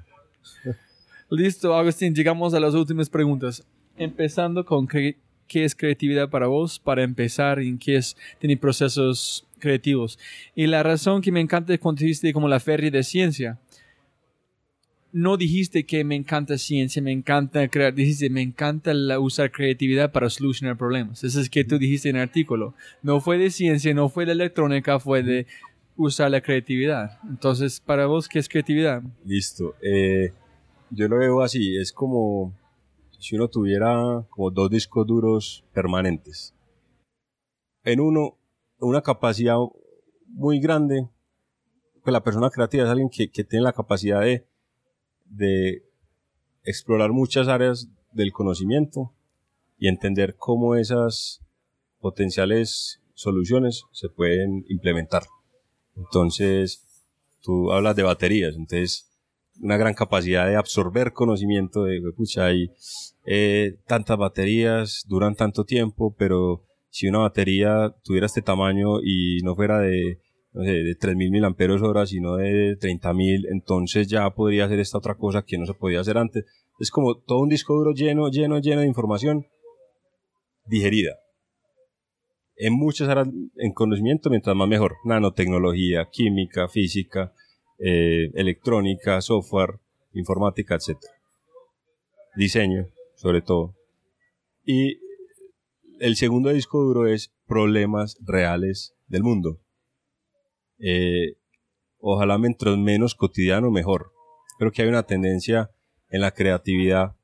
Listo, 1.32 1.76
Agustín, 1.76 2.14
llegamos 2.14 2.54
a 2.54 2.60
las 2.60 2.76
últimas 2.76 3.10
preguntas. 3.10 3.66
Empezando 3.98 4.64
con 4.64 4.88
qué, 4.88 5.18
qué 5.48 5.66
es 5.66 5.74
creatividad 5.74 6.30
para 6.30 6.46
vos, 6.46 6.78
para 6.78 7.02
empezar, 7.02 7.60
en 7.60 7.80
qué 7.80 7.96
es 7.96 8.16
tener 8.40 8.60
procesos 8.60 9.48
creativos. 9.58 10.20
Y 10.54 10.68
la 10.68 10.84
razón 10.84 11.22
que 11.22 11.32
me 11.32 11.42
encanta 11.42 11.74
es 11.74 11.80
cuando 11.80 12.02
dijiste 12.02 12.32
como 12.32 12.48
la 12.48 12.60
feria 12.60 12.92
de 12.92 13.04
ciencia. 13.04 13.58
No 15.18 15.38
dijiste 15.38 15.86
que 15.86 16.04
me 16.04 16.16
encanta 16.16 16.58
ciencia, 16.58 17.02
me 17.02 17.14
encanta 17.14 17.66
crear, 17.70 17.94
dijiste 17.94 18.30
me 18.30 18.42
encanta 18.42 18.92
usar 19.18 19.50
creatividad 19.50 20.12
para 20.12 20.30
solucionar 20.30 20.76
problemas. 20.76 21.24
Eso 21.24 21.40
es 21.40 21.50
que 21.50 21.64
tú 21.64 21.78
dijiste 21.78 22.10
en 22.10 22.18
el 22.18 22.24
artículo. 22.24 22.74
No 23.02 23.22
fue 23.22 23.38
de 23.38 23.50
ciencia, 23.50 23.94
no 23.94 24.10
fue 24.10 24.26
de 24.26 24.34
electrónica, 24.34 25.00
fue 25.00 25.24
de 25.24 25.48
usar 25.96 26.32
la 26.32 26.42
creatividad. 26.42 27.18
Entonces, 27.30 27.80
para 27.80 28.08
vos, 28.08 28.28
¿qué 28.28 28.40
es 28.40 28.50
creatividad? 28.50 29.04
Listo. 29.24 29.76
Eh, 29.82 30.34
yo 30.90 31.08
lo 31.08 31.20
veo 31.20 31.42
así, 31.42 31.78
es 31.78 31.94
como 31.94 32.54
si 33.18 33.38
uno 33.38 33.48
tuviera 33.48 34.26
como 34.30 34.52
dos 34.52 34.70
discos 34.70 35.08
duros 35.08 35.64
permanentes. 35.74 36.54
En 37.86 38.02
uno 38.02 38.38
una 38.80 39.02
capacidad 39.02 39.56
muy 40.28 40.60
grande, 40.60 41.08
pues 42.04 42.12
la 42.12 42.22
persona 42.22 42.50
creativa 42.50 42.84
es 42.84 42.90
alguien 42.90 43.10
que, 43.10 43.30
tiene 43.46 43.64
la 43.64 43.72
capacidad 43.72 44.20
de, 44.20 44.46
de 45.36 45.84
explorar 46.64 47.12
muchas 47.12 47.48
áreas 47.48 47.88
del 48.12 48.32
conocimiento 48.32 49.14
y 49.78 49.88
entender 49.88 50.36
cómo 50.38 50.76
esas 50.76 51.42
potenciales 52.00 53.02
soluciones 53.14 53.84
se 53.92 54.10
pueden 54.10 54.66
implementar. 54.70 55.24
Entonces, 55.96 56.84
tú 57.42 57.72
hablas 57.72 57.96
de 57.96 58.04
baterías, 58.04 58.56
entonces 58.56 59.12
una 59.62 59.78
gran 59.78 59.94
capacidad 59.94 60.48
de 60.48 60.58
absorber 60.58 61.14
conocimiento, 61.14 61.84
de, 61.84 62.02
pucha, 62.16 62.48
hay 62.48 62.72
eh, 63.26 63.78
tantas 63.88 64.18
baterías, 64.18 65.04
duran 65.08 65.36
tanto 65.36 65.64
tiempo, 65.64 66.14
pero 66.18 66.66
si 66.90 67.08
una 67.08 67.20
batería 67.20 67.96
tuviera 68.04 68.26
este 68.26 68.42
tamaño 68.42 69.02
y 69.02 69.40
no 69.44 69.56
fuera 69.56 69.80
de, 69.80 70.20
no 70.56 70.64
sé, 70.64 70.72
de 70.72 70.98
3.000 70.98 71.32
mil 71.32 71.44
amperes 71.44 71.82
hora, 71.82 72.06
sino 72.06 72.38
de 72.38 72.78
30.000, 72.80 73.48
entonces 73.52 74.08
ya 74.08 74.30
podría 74.30 74.66
hacer 74.66 74.80
esta 74.80 74.98
otra 74.98 75.16
cosa 75.16 75.44
que 75.44 75.58
no 75.58 75.66
se 75.66 75.74
podía 75.74 76.00
hacer 76.00 76.18
antes. 76.18 76.46
Es 76.80 76.92
como 76.92 77.18
todo 77.18 77.40
un 77.40 77.50
disco 77.50 77.76
duro 77.76 77.92
lleno, 77.92 78.30
lleno, 78.30 78.60
lleno 78.60 78.80
de 78.80 78.88
información 78.88 79.48
digerida. 80.66 81.12
En 82.56 82.74
muchas 82.74 83.10
áreas 83.10 83.28
en 83.58 83.74
conocimiento, 83.74 84.30
mientras 84.30 84.56
más 84.56 84.70
mejor. 84.70 84.96
Nanotecnología, 85.04 86.08
química, 86.10 86.70
física, 86.70 87.34
eh, 87.78 88.32
electrónica, 88.34 89.20
software, 89.20 89.80
informática, 90.14 90.76
etc. 90.76 90.98
Diseño, 92.38 92.88
sobre 93.16 93.42
todo. 93.42 93.76
Y 94.64 95.00
el 96.00 96.16
segundo 96.16 96.50
disco 96.50 96.82
duro 96.82 97.08
es 97.08 97.34
problemas 97.46 98.18
reales 98.26 98.96
del 99.08 99.24
mundo. 99.24 99.60
Eh, 100.80 101.38
ojalá 102.00 102.38
mientras 102.38 102.78
menos 102.78 103.16
cotidiano 103.16 103.72
mejor. 103.72 104.12
Creo 104.58 104.72
que 104.72 104.82
hay 104.82 104.88
una 104.88 105.04
tendencia 105.04 105.72
en 106.10 106.22
la 106.22 106.32
creatividad 106.32 107.16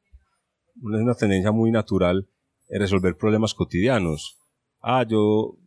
una 0.81 1.13
tendencia 1.13 1.51
muy 1.51 1.71
natural 1.71 2.27
resolver 2.69 3.17
problemas 3.17 3.53
cotidianos. 3.53 4.37
Ah, 4.81 5.05
yo, 5.07 5.57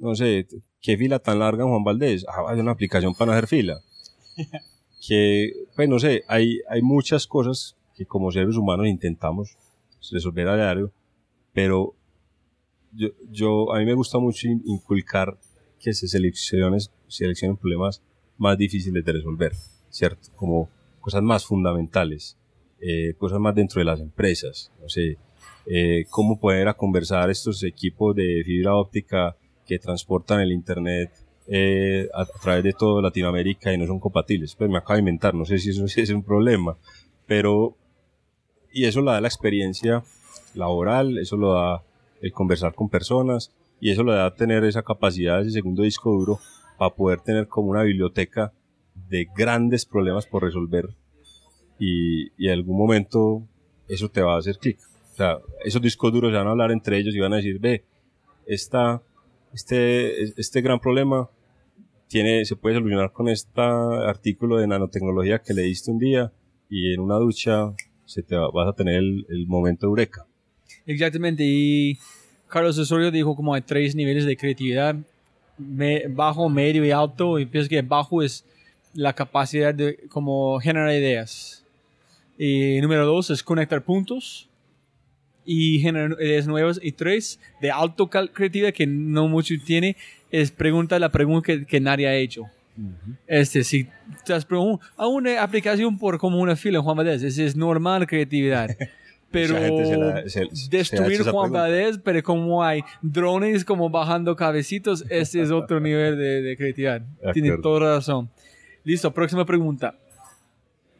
no 0.00 0.14
sé, 0.14 0.46
¿qué 0.80 0.96
fila 0.96 1.18
tan 1.18 1.38
larga 1.38 1.62
en 1.62 1.70
Juan 1.70 1.84
Valdés? 1.84 2.26
Ah, 2.28 2.44
hay 2.48 2.60
una 2.60 2.72
aplicación 2.72 3.14
para 3.14 3.32
hacer 3.32 3.46
fila. 3.46 3.80
que, 5.06 5.52
pues 5.76 5.88
no 5.88 5.98
sé, 5.98 6.24
hay, 6.28 6.58
hay 6.68 6.82
muchas 6.82 7.26
cosas 7.26 7.76
que 7.94 8.06
como 8.06 8.32
seres 8.32 8.56
humanos 8.56 8.88
intentamos 8.88 9.56
resolver 10.10 10.48
a 10.48 10.56
diario, 10.56 10.92
pero 11.52 11.94
yo, 12.92 13.08
yo, 13.30 13.72
a 13.72 13.78
mí 13.78 13.84
me 13.84 13.94
gusta 13.94 14.18
mucho 14.18 14.48
inculcar 14.48 15.38
que 15.78 15.92
se 15.92 16.08
seleccionen, 16.08 16.80
seleccionen 17.16 17.56
problemas 17.56 18.02
más 18.38 18.58
difíciles 18.58 19.04
de 19.04 19.12
resolver, 19.12 19.52
¿cierto? 19.88 20.28
Como 20.34 20.68
cosas 21.00 21.22
más 21.22 21.44
fundamentales, 21.44 22.38
eh, 22.80 23.14
cosas 23.18 23.38
más 23.38 23.54
dentro 23.54 23.80
de 23.80 23.84
las 23.84 24.00
empresas, 24.00 24.72
no 24.80 24.88
sé, 24.88 25.18
eh, 25.66 26.06
cómo 26.10 26.40
poder 26.40 26.68
a 26.68 26.74
conversar 26.74 27.30
estos 27.30 27.62
equipos 27.62 28.16
de 28.16 28.42
fibra 28.44 28.74
óptica 28.74 29.36
que 29.66 29.78
transportan 29.78 30.40
el 30.40 30.52
internet 30.52 31.12
eh, 31.46 32.08
a, 32.14 32.24
través 32.24 32.64
de 32.64 32.72
toda 32.72 33.02
Latinoamérica 33.02 33.72
y 33.72 33.78
no 33.78 33.86
son 33.86 34.00
compatibles. 34.00 34.54
Pues 34.56 34.70
me 34.70 34.78
acabo 34.78 34.94
de 34.94 35.00
inventar, 35.00 35.34
no 35.34 35.44
sé 35.44 35.58
si 35.58 35.70
eso 35.70 35.84
es 35.96 36.10
un 36.10 36.22
problema, 36.22 36.76
pero 37.26 37.76
y 38.72 38.86
eso 38.86 39.02
lo 39.02 39.12
da 39.12 39.20
la 39.20 39.28
experiencia 39.28 40.02
laboral, 40.54 41.18
eso 41.18 41.36
lo 41.36 41.52
da 41.52 41.82
el 42.20 42.32
conversar 42.32 42.74
con 42.74 42.88
personas 42.88 43.52
y 43.80 43.90
eso 43.90 44.02
lo 44.02 44.12
da 44.12 44.34
tener 44.34 44.64
esa 44.64 44.82
capacidad, 44.82 45.40
ese 45.40 45.50
segundo 45.50 45.82
disco 45.82 46.10
duro 46.10 46.40
para 46.82 46.96
poder 46.96 47.20
tener 47.20 47.46
como 47.46 47.70
una 47.70 47.84
biblioteca 47.84 48.52
de 49.08 49.28
grandes 49.36 49.86
problemas 49.86 50.26
por 50.26 50.42
resolver 50.42 50.88
y, 51.78 52.32
y 52.36 52.48
en 52.48 52.54
algún 52.54 52.76
momento 52.76 53.46
eso 53.86 54.08
te 54.08 54.20
va 54.20 54.34
a 54.34 54.38
hacer 54.38 54.58
clic. 54.58 54.80
O 55.12 55.14
sea, 55.14 55.38
esos 55.64 55.80
discos 55.80 56.12
duros 56.12 56.32
van 56.32 56.48
a 56.48 56.50
hablar 56.50 56.72
entre 56.72 56.98
ellos 56.98 57.14
y 57.14 57.20
van 57.20 57.34
a 57.34 57.36
decir, 57.36 57.60
ve, 57.60 57.84
esta, 58.46 59.00
este, 59.54 60.24
este 60.40 60.60
gran 60.60 60.80
problema 60.80 61.30
tiene, 62.08 62.44
se 62.44 62.56
puede 62.56 62.74
solucionar 62.74 63.12
con 63.12 63.28
este 63.28 63.60
artículo 63.60 64.56
de 64.56 64.66
nanotecnología 64.66 65.38
que 65.38 65.54
leíste 65.54 65.92
un 65.92 66.00
día 66.00 66.32
y 66.68 66.94
en 66.94 66.98
una 66.98 67.14
ducha 67.14 67.72
se 68.06 68.24
te 68.24 68.34
va, 68.34 68.50
vas 68.50 68.68
a 68.68 68.72
tener 68.72 68.96
el, 68.96 69.24
el 69.28 69.46
momento 69.46 69.86
eureka. 69.86 70.26
Exactamente, 70.84 71.44
y 71.46 71.96
Carlos 72.48 72.76
Osorio 72.76 73.12
dijo 73.12 73.36
como 73.36 73.54
hay 73.54 73.62
tres 73.62 73.94
niveles 73.94 74.24
de 74.24 74.36
creatividad, 74.36 74.96
bajo, 76.10 76.48
medio 76.48 76.84
y 76.84 76.90
alto, 76.90 77.38
y 77.38 77.46
pienso 77.46 77.68
que 77.68 77.82
bajo 77.82 78.22
es 78.22 78.44
la 78.94 79.12
capacidad 79.12 79.74
de 79.74 79.96
como 80.08 80.58
generar 80.60 80.92
ideas. 80.92 81.64
Y 82.38 82.80
número 82.80 83.06
dos 83.06 83.30
es 83.30 83.42
conectar 83.42 83.82
puntos 83.82 84.48
y 85.44 85.80
generar 85.80 86.16
ideas 86.20 86.46
nuevas. 86.46 86.80
Y 86.82 86.92
tres, 86.92 87.38
de 87.60 87.70
alto 87.70 88.08
creatividad 88.08 88.72
que 88.72 88.86
no 88.86 89.28
mucho 89.28 89.54
tiene, 89.64 89.96
es 90.30 90.50
preguntar 90.50 91.00
la 91.00 91.10
pregunta 91.10 91.46
que, 91.46 91.66
que 91.66 91.80
nadie 91.80 92.08
ha 92.08 92.14
hecho. 92.14 92.44
Este, 93.26 93.64
si 93.64 93.86
te 94.24 94.32
has 94.32 94.44
preguntado 94.44 94.90
a 94.96 95.06
una 95.06 95.42
aplicación 95.42 95.98
por 95.98 96.18
como 96.18 96.38
una 96.38 96.56
fila 96.56 96.80
Juan 96.80 96.96
Valdez, 96.96 97.22
ese 97.22 97.44
es 97.44 97.54
normal 97.54 98.06
creatividad. 98.06 98.70
Pero 99.32 99.56
destruir 100.70 101.22
Juan 101.24 101.50
Valdez, 101.50 101.98
pero 102.04 102.22
como 102.22 102.62
hay 102.62 102.82
drones 103.00 103.64
como 103.64 103.88
bajando 103.90 104.36
cabecitos, 104.36 105.04
ese 105.08 105.42
es 105.42 105.50
otro 105.50 105.80
nivel 105.80 106.18
de, 106.18 106.54
creatividad. 106.56 107.02
Tiene 107.32 107.56
toda 107.58 107.96
razón. 107.96 108.30
Listo, 108.84 109.12
próxima 109.12 109.44
pregunta. 109.46 109.94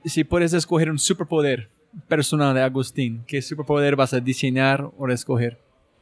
Si 0.05 0.25
puedes 0.25 0.53
escoger 0.53 0.91
un 0.91 0.99
superpoder 0.99 1.69
personal 2.09 2.55
de 2.55 2.63
Agustín, 2.63 3.23
¿qué 3.27 3.43
superpoder 3.43 3.97
vas 3.97 4.15
a 4.15 4.21
diseñar 4.21 4.91
o 4.97 5.09
escoger? 5.09 5.59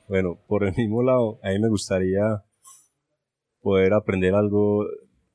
Bueno, 0.09 0.39
por 0.47 0.65
el 0.65 0.75
mismo 0.75 1.03
lado, 1.03 1.39
a 1.43 1.51
mí 1.51 1.59
me 1.59 1.69
gustaría 1.69 2.43
poder 3.61 3.93
aprender 3.93 4.35
algo 4.35 4.87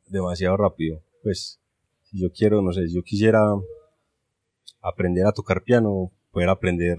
demasiado 0.08 0.58
rápido. 0.58 1.02
Pues, 1.24 1.60
si 2.04 2.22
yo 2.22 2.32
quiero, 2.32 2.62
no 2.62 2.72
sé, 2.74 2.88
si 2.88 2.96
yo 2.96 3.04
quisiera 3.04 3.42
aprender 4.82 5.26
a 5.26 5.32
tocar 5.32 5.64
piano, 5.64 6.12
poder 6.36 6.50
aprender. 6.50 6.98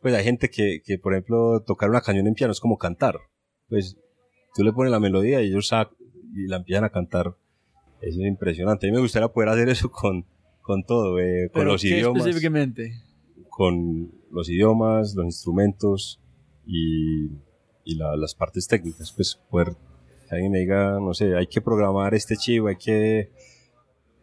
Pues 0.00 0.14
hay 0.14 0.24
gente 0.24 0.48
que, 0.48 0.80
que, 0.82 0.98
por 0.98 1.12
ejemplo, 1.12 1.60
tocar 1.60 1.90
una 1.90 2.00
cañón 2.00 2.26
en 2.26 2.32
piano 2.32 2.52
es 2.52 2.58
como 2.58 2.78
cantar. 2.78 3.16
Pues 3.68 3.98
tú 4.54 4.64
le 4.64 4.72
pones 4.72 4.90
la 4.90 4.98
melodía 4.98 5.42
y 5.42 5.48
ellos 5.48 5.70
y 6.34 6.46
la 6.46 6.56
empiezan 6.56 6.84
a 6.84 6.88
cantar. 6.88 7.36
Eso 8.00 8.20
es 8.20 8.26
impresionante. 8.26 8.86
A 8.86 8.90
mí 8.90 8.96
me 8.96 9.02
gustaría 9.02 9.28
poder 9.28 9.50
hacer 9.50 9.68
eso 9.68 9.90
con, 9.92 10.24
con 10.62 10.84
todo, 10.84 11.20
eh, 11.20 11.50
con 11.52 11.66
los 11.66 11.84
idiomas. 11.84 12.22
específicamente? 12.22 12.94
Con 13.50 14.10
los 14.30 14.48
idiomas, 14.48 15.14
los 15.14 15.26
instrumentos 15.26 16.18
y, 16.64 17.26
y 17.84 17.96
las 17.96 18.34
partes 18.34 18.66
técnicas. 18.66 19.12
Pues 19.12 19.38
poder 19.50 19.76
alguien 20.30 20.50
me 20.50 20.60
diga, 20.60 20.98
no 20.98 21.12
sé, 21.12 21.36
hay 21.36 21.46
que 21.46 21.60
programar 21.60 22.14
este 22.14 22.36
chivo, 22.36 22.68
hay 22.68 22.76
que, 22.76 23.30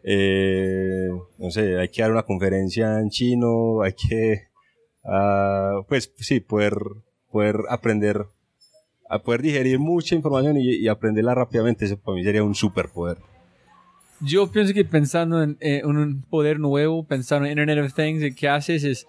eh, 0.02 1.08
no 1.38 1.50
sé, 1.50 1.78
hay 1.78 1.88
que 1.88 2.02
dar 2.02 2.12
una 2.12 2.22
conferencia 2.22 3.00
en 3.00 3.10
chino, 3.10 3.82
hay 3.82 3.92
que, 3.92 4.48
uh, 5.04 5.84
pues 5.88 6.12
sí, 6.18 6.40
poder, 6.40 6.74
poder 7.30 7.56
aprender, 7.68 8.26
a 9.08 9.22
poder 9.22 9.42
digerir 9.42 9.78
mucha 9.78 10.14
información 10.14 10.56
y, 10.58 10.86
aprenderla 10.88 11.34
rápidamente, 11.34 11.84
eso 11.84 11.98
para 11.98 12.14
mí 12.14 12.24
sería 12.24 12.42
un 12.42 12.54
superpoder. 12.54 13.18
Yo 14.20 14.50
pienso 14.52 14.74
que 14.74 14.84
pensando 14.84 15.42
en, 15.42 15.56
en 15.60 15.86
un 15.86 16.22
poder 16.22 16.60
nuevo, 16.60 17.06
pensando 17.06 17.46
en 17.46 17.58
Internet 17.58 17.86
of 17.86 17.94
Things, 17.94 18.34
¿qué 18.36 18.48
haces 18.48 18.84
es 18.84 19.06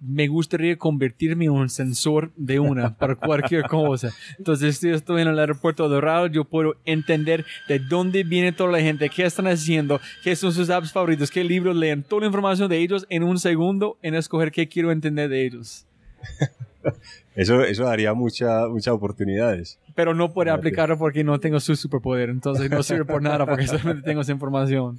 me 0.00 0.28
gustaría 0.28 0.76
convertirme 0.76 1.46
en 1.46 1.52
un 1.52 1.68
sensor 1.68 2.30
de 2.36 2.60
una 2.60 2.96
para 2.96 3.16
cualquier 3.16 3.64
cosa. 3.64 4.12
Entonces, 4.38 4.78
si 4.78 4.90
estoy 4.90 5.22
en 5.22 5.28
el 5.28 5.38
aeropuerto 5.38 5.88
de 5.88 6.30
yo 6.32 6.44
puedo 6.44 6.76
entender 6.84 7.44
de 7.68 7.78
dónde 7.78 8.22
viene 8.22 8.52
toda 8.52 8.70
la 8.70 8.80
gente, 8.80 9.10
qué 9.10 9.24
están 9.24 9.46
haciendo, 9.46 10.00
qué 10.22 10.36
son 10.36 10.52
sus 10.52 10.70
apps 10.70 10.92
favoritos, 10.92 11.30
qué 11.30 11.42
libros 11.42 11.76
leen, 11.76 12.02
toda 12.02 12.20
la 12.20 12.26
información 12.26 12.68
de 12.68 12.78
ellos 12.78 13.06
en 13.10 13.22
un 13.22 13.38
segundo 13.38 13.98
en 14.02 14.14
escoger 14.14 14.52
qué 14.52 14.68
quiero 14.68 14.92
entender 14.92 15.28
de 15.28 15.44
ellos. 15.44 15.86
Eso, 17.34 17.62
eso 17.62 17.84
daría 17.84 18.14
mucha, 18.14 18.66
muchas 18.66 18.92
oportunidades. 18.92 19.78
Pero 19.94 20.12
no 20.12 20.32
puedo 20.32 20.52
aplicarlo 20.52 20.98
porque 20.98 21.22
no 21.22 21.38
tengo 21.38 21.60
su 21.60 21.76
superpoder, 21.76 22.30
entonces 22.30 22.68
no 22.68 22.82
sirve 22.82 23.04
por 23.04 23.22
nada 23.22 23.46
porque 23.46 23.66
solamente 23.68 24.02
tengo 24.02 24.22
esa 24.22 24.32
información 24.32 24.98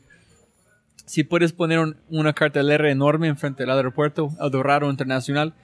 si 1.10 1.24
puedes 1.24 1.54
poner 1.54 1.80
una 2.12 2.34
cartelera 2.34 2.92
enorme 2.92 3.30
enfrente 3.30 3.64
del 3.64 3.72
aeropuerto, 3.72 4.30
El 4.40 4.52
Dorado 4.52 4.92
Internacional, 4.92 5.56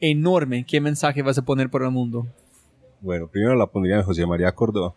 enorme, 0.00 0.64
¿qué 0.64 0.80
mensaje 0.80 1.20
vas 1.20 1.36
a 1.36 1.42
poner 1.42 1.68
por 1.68 1.82
el 1.82 1.90
mundo? 1.90 2.26
Bueno, 3.02 3.28
primero 3.28 3.54
la 3.56 3.66
pondría 3.66 3.96
en 3.96 4.04
José 4.04 4.24
María 4.24 4.50
Córdoba. 4.52 4.94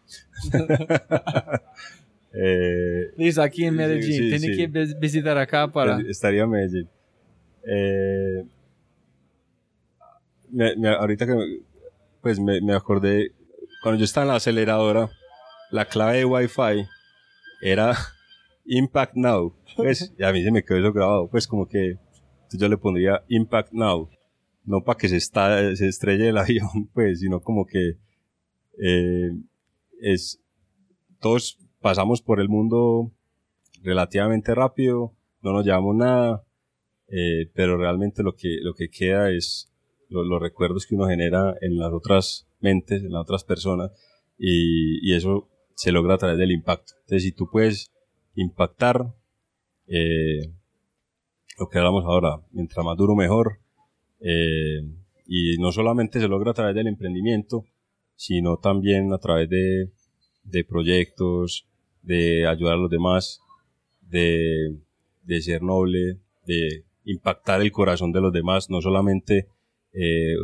eh, 2.33 3.11
Listo, 3.17 3.41
aquí 3.41 3.65
en 3.65 3.75
Medellín. 3.75 4.39
Tiene 4.39 4.55
que 4.55 4.95
visitar 4.97 5.37
acá 5.37 5.67
para... 5.67 5.99
Estaría 6.07 6.43
en 6.43 6.49
Medellín. 6.49 6.89
Eh, 7.67 8.45
ahorita 10.97 11.25
que 11.25 11.59
pues 12.21 12.39
me, 12.39 12.61
me 12.61 12.73
acordé, 12.73 13.33
cuando 13.83 13.99
yo 13.99 14.05
estaba 14.05 14.23
en 14.23 14.29
la 14.29 14.35
aceleradora, 14.35 15.09
la 15.71 15.83
clave 15.83 16.19
de 16.19 16.25
Wi-Fi 16.25 16.87
era 17.61 17.97
Impact 18.65 19.15
Now. 19.15 19.55
Pues, 19.75 20.13
y 20.17 20.23
a 20.23 20.31
mí 20.31 20.43
se 20.43 20.51
me 20.51 20.63
quedó 20.63 20.79
eso 20.79 20.93
grabado. 20.93 21.29
Pues 21.29 21.47
como 21.47 21.67
que 21.67 21.95
yo 22.51 22.67
le 22.67 22.77
pondría 22.77 23.23
Impact 23.27 23.73
Now. 23.73 24.09
No 24.65 24.83
para 24.83 24.97
que 24.97 25.09
se, 25.09 25.17
está, 25.17 25.75
se 25.75 25.87
estrelle 25.87 26.29
el 26.29 26.37
avión, 26.39 26.89
pues, 26.93 27.19
sino 27.19 27.41
como 27.41 27.65
que 27.65 27.97
eh, 28.81 29.31
es, 30.01 30.41
todos 31.19 31.57
pasamos 31.81 32.21
por 32.21 32.39
el 32.39 32.49
mundo 32.49 33.11
relativamente 33.81 34.53
rápido, 34.53 35.15
no 35.41 35.53
nos 35.53 35.65
llevamos 35.65 35.95
nada, 35.95 36.43
eh, 37.07 37.49
pero 37.53 37.77
realmente 37.77 38.23
lo 38.23 38.35
que, 38.35 38.57
lo 38.61 38.73
que 38.73 38.89
queda 38.89 39.31
es 39.31 39.71
los 40.09 40.41
recuerdos 40.41 40.85
que 40.85 40.95
uno 40.95 41.07
genera 41.07 41.55
en 41.61 41.77
las 41.77 41.93
otras 41.93 42.47
mentes, 42.59 43.03
en 43.03 43.11
las 43.11 43.21
otras 43.21 43.43
personas, 43.43 43.91
y, 44.37 45.07
y 45.07 45.15
eso 45.15 45.49
se 45.75 45.91
logra 45.91 46.15
a 46.15 46.17
través 46.17 46.37
del 46.37 46.51
impacto. 46.51 46.93
Entonces, 47.01 47.23
si 47.23 47.31
tú 47.31 47.49
puedes 47.51 47.91
impactar 48.35 49.13
eh, 49.87 50.51
lo 51.57 51.67
que 51.67 51.77
hablamos 51.77 52.05
ahora, 52.05 52.41
mientras 52.51 52.85
más 52.85 52.97
duro 52.97 53.15
mejor. 53.15 53.59
Eh, 54.21 54.81
y 55.25 55.57
no 55.59 55.71
solamente 55.71 56.19
se 56.19 56.27
logra 56.27 56.51
a 56.51 56.53
través 56.53 56.75
del 56.75 56.87
emprendimiento, 56.87 57.65
sino 58.15 58.57
también 58.57 59.13
a 59.13 59.19
través 59.19 59.49
de, 59.49 59.91
de 60.43 60.63
proyectos, 60.63 61.67
de 62.01 62.47
ayudar 62.47 62.73
a 62.73 62.77
los 62.77 62.89
demás, 62.89 63.41
de, 64.01 64.75
de, 65.23 65.41
ser 65.41 65.61
noble, 65.61 66.17
de 66.45 66.85
impactar 67.05 67.61
el 67.61 67.71
corazón 67.71 68.11
de 68.11 68.21
los 68.21 68.33
demás, 68.33 68.69
no 68.69 68.81
solamente 68.81 69.47
eh, 69.93 70.35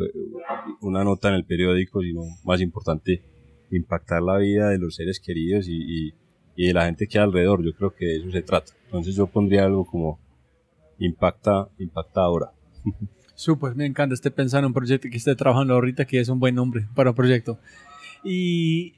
una 0.81 1.03
nota 1.03 1.29
en 1.29 1.35
el 1.35 1.45
periódico, 1.45 2.01
sino 2.01 2.21
más 2.43 2.61
importante, 2.61 3.23
impactar 3.71 4.21
la 4.21 4.37
vida 4.37 4.69
de 4.69 4.77
los 4.77 4.95
seres 4.95 5.19
queridos 5.19 5.67
y, 5.67 6.07
y 6.07 6.13
de 6.55 6.73
la 6.73 6.85
gente 6.85 7.07
que 7.07 7.17
hay 7.17 7.23
alrededor. 7.25 7.63
Yo 7.63 7.73
creo 7.73 7.93
que 7.93 8.05
de 8.05 8.17
eso 8.17 8.31
se 8.31 8.41
trata. 8.41 8.71
Entonces 8.85 9.15
yo 9.15 9.27
pondría 9.27 9.65
algo 9.65 9.85
como 9.85 10.19
impacta, 10.99 11.69
impacta 11.77 12.21
ahora. 12.21 12.51
Súper, 13.35 13.75
me 13.75 13.85
encanta. 13.85 14.13
Estoy 14.13 14.31
pensando 14.31 14.65
en 14.65 14.69
un 14.69 14.73
proyecto 14.73 15.09
que 15.09 15.17
estoy 15.17 15.35
trabajando 15.35 15.73
ahorita 15.73 16.05
que 16.05 16.19
es 16.19 16.29
un 16.29 16.39
buen 16.39 16.55
nombre 16.55 16.87
para 16.95 17.09
un 17.09 17.15
proyecto. 17.15 17.59
Y 18.23 18.93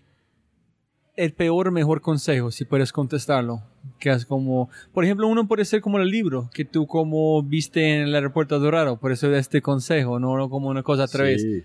el 1.15 1.33
peor 1.33 1.71
mejor 1.71 2.01
consejo, 2.01 2.51
si 2.51 2.63
puedes 2.63 2.93
contestarlo, 2.93 3.63
que 3.99 4.11
es 4.11 4.25
como, 4.25 4.69
por 4.93 5.03
ejemplo, 5.03 5.27
uno 5.27 5.47
puede 5.47 5.65
ser 5.65 5.81
como 5.81 5.97
el 5.97 6.09
libro 6.09 6.49
que 6.53 6.63
tú 6.63 6.85
como 6.85 7.41
viste 7.41 7.95
en 7.95 8.03
el 8.03 8.15
aeropuerto 8.15 8.59
Dorado, 8.59 8.99
por 8.99 9.11
eso 9.11 9.33
este 9.33 9.61
consejo, 9.61 10.19
no 10.19 10.49
como 10.49 10.69
una 10.69 10.83
cosa 10.83 11.03
a 11.03 11.07
través. 11.07 11.41
Sí. 11.41 11.63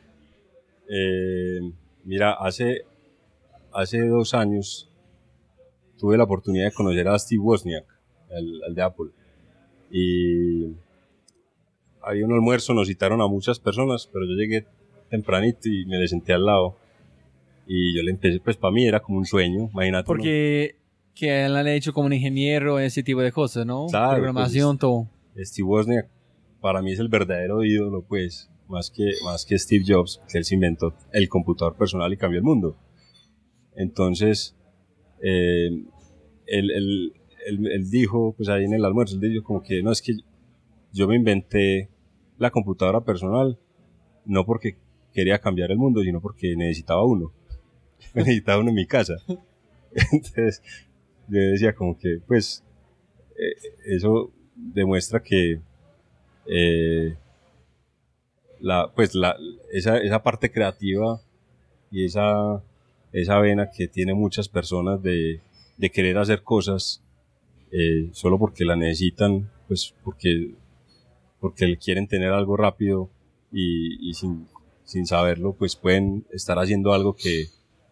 Eh, 0.89 1.61
mira, 2.05 2.33
hace, 2.33 2.87
hace 3.73 4.01
dos 4.07 4.33
años 4.33 4.91
tuve 6.03 6.19
la 6.19 6.25
oportunidad 6.25 6.65
de 6.65 6.73
conocer 6.73 7.07
a 7.07 7.17
Steve 7.17 7.41
Wozniak, 7.41 7.85
el, 8.31 8.75
de 8.75 8.83
Apple. 8.83 9.11
Y 9.89 10.75
había 12.03 12.27
un 12.27 12.33
almuerzo, 12.33 12.75
nos 12.75 12.89
citaron 12.89 13.21
a 13.21 13.29
muchas 13.29 13.61
personas, 13.61 14.11
pero 14.13 14.25
yo 14.27 14.33
llegué 14.33 14.67
tempranito 15.11 15.69
y 15.69 15.87
me 15.87 15.99
le 15.99 16.09
senté 16.09 16.33
al 16.33 16.45
lado. 16.45 16.77
Y 17.69 17.97
yo 17.97 18.03
le 18.03 18.11
empecé, 18.11 18.41
pues 18.41 18.57
para 18.57 18.75
mí 18.75 18.85
era 18.85 18.99
como 18.99 19.19
un 19.19 19.27
sueño, 19.27 19.71
imagínate. 19.73 20.05
Porque 20.05 20.75
que 21.15 21.45
él 21.45 21.55
ha 21.55 21.73
hecho 21.73 21.93
como 21.93 22.07
un 22.07 22.15
ingeniero, 22.15 22.81
ese 22.81 23.05
tipo 23.05 23.21
de 23.21 23.31
cosas, 23.31 23.65
¿no? 23.65 23.87
Claro, 23.87 24.15
Programación, 24.15 24.79
pues, 24.79 24.81
todo. 24.81 25.09
Steve 25.37 25.69
Wozniak 25.69 26.09
para 26.61 26.83
mí 26.83 26.91
es 26.91 26.99
el 26.99 27.09
verdadero 27.09 27.63
ídolo, 27.63 28.03
pues, 28.03 28.51
más 28.67 28.91
que, 28.91 29.09
más 29.25 29.45
que 29.45 29.57
Steve 29.57 29.85
Jobs, 29.87 30.21
que 30.29 30.39
él 30.39 30.45
se 30.45 30.57
inventó 30.57 30.97
el 31.13 31.29
computador 31.29 31.77
personal 31.77 32.13
y 32.13 32.17
cambió 32.17 32.39
el 32.39 32.45
mundo. 32.45 32.77
Entonces, 33.77 34.57
eh, 35.23 35.71
él, 36.47 37.13
dijo, 37.91 38.35
pues 38.37 38.49
ahí 38.49 38.65
en 38.65 38.75
el 38.75 38.85
almuerzo, 38.85 39.15
él 39.15 39.21
dijo 39.21 39.45
como 39.45 39.63
que 39.63 39.83
no 39.83 39.93
es 39.93 40.03
que 40.03 40.15
yo 40.93 41.09
me 41.09 41.17
inventé 41.17 41.89
la 42.39 42.51
computadora 42.51 43.01
personal 43.01 43.59
no 44.25 44.45
porque 44.45 44.77
quería 45.13 45.39
cambiar 45.39 45.71
el 45.71 45.79
mundo, 45.79 46.03
sino 46.03 46.21
porque 46.21 46.55
necesitaba 46.57 47.05
uno. 47.05 47.33
necesitaba 48.15 48.61
uno 48.61 48.71
en 48.71 48.77
mi 48.77 48.87
casa. 48.87 49.17
Entonces, 50.13 50.63
yo 51.29 51.39
decía 51.39 51.75
como 51.75 51.99
que, 51.99 52.21
pues, 52.27 52.65
eh, 53.31 53.55
eso 53.87 54.33
demuestra 54.55 55.23
que 55.23 55.61
eh, 56.47 57.17
la, 58.61 58.93
pues 58.95 59.15
la, 59.15 59.37
esa, 59.73 59.99
esa 59.99 60.23
parte 60.23 60.51
creativa 60.51 61.21
y 61.91 62.05
esa, 62.05 62.63
esa 63.13 63.39
vena 63.39 63.71
que 63.71 63.89
tiene 63.89 64.15
muchas 64.15 64.49
personas 64.49 65.03
de, 65.03 65.41
de 65.77 65.91
querer 65.91 66.19
hacer 66.19 66.43
cosas 66.43 67.03
eh, 67.73 68.11
solo 68.13 68.39
porque 68.39 68.67
la 68.67 68.77
necesitan, 68.77 69.51
pues 69.67 69.95
porque, 70.05 70.55
porque 71.41 71.79
quieren 71.79 72.07
tener 72.07 72.31
algo 72.31 72.57
rápido 72.57 73.09
y, 73.51 74.13
sin, 74.15 74.47
sin, 74.85 75.07
saberlo, 75.07 75.55
pues 75.55 75.75
pueden 75.77 76.27
estar 76.33 76.59
haciendo 76.59 76.93
algo 76.93 77.15
que, 77.15 77.47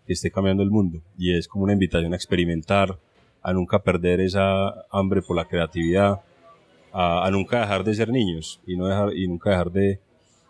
esté 0.06 0.32
cambiando 0.32 0.64
el 0.64 0.70
mundo. 0.70 1.00
Y 1.16 1.36
es 1.36 1.46
como 1.46 1.64
una 1.64 1.72
invitación 1.72 2.12
a 2.12 2.16
experimentar, 2.16 2.98
a 3.42 3.52
nunca 3.52 3.80
perder 3.80 4.20
esa 4.20 4.84
hambre 4.90 5.22
por 5.22 5.36
la 5.36 5.46
creatividad, 5.46 6.20
a, 6.92 7.28
nunca 7.30 7.60
dejar 7.60 7.84
de 7.84 7.94
ser 7.94 8.08
niños 8.08 8.60
y, 8.66 8.76
no 8.76 8.86
dejar, 8.86 9.16
y 9.16 9.28
nunca 9.28 9.50
dejar 9.50 9.70
de, 9.70 10.00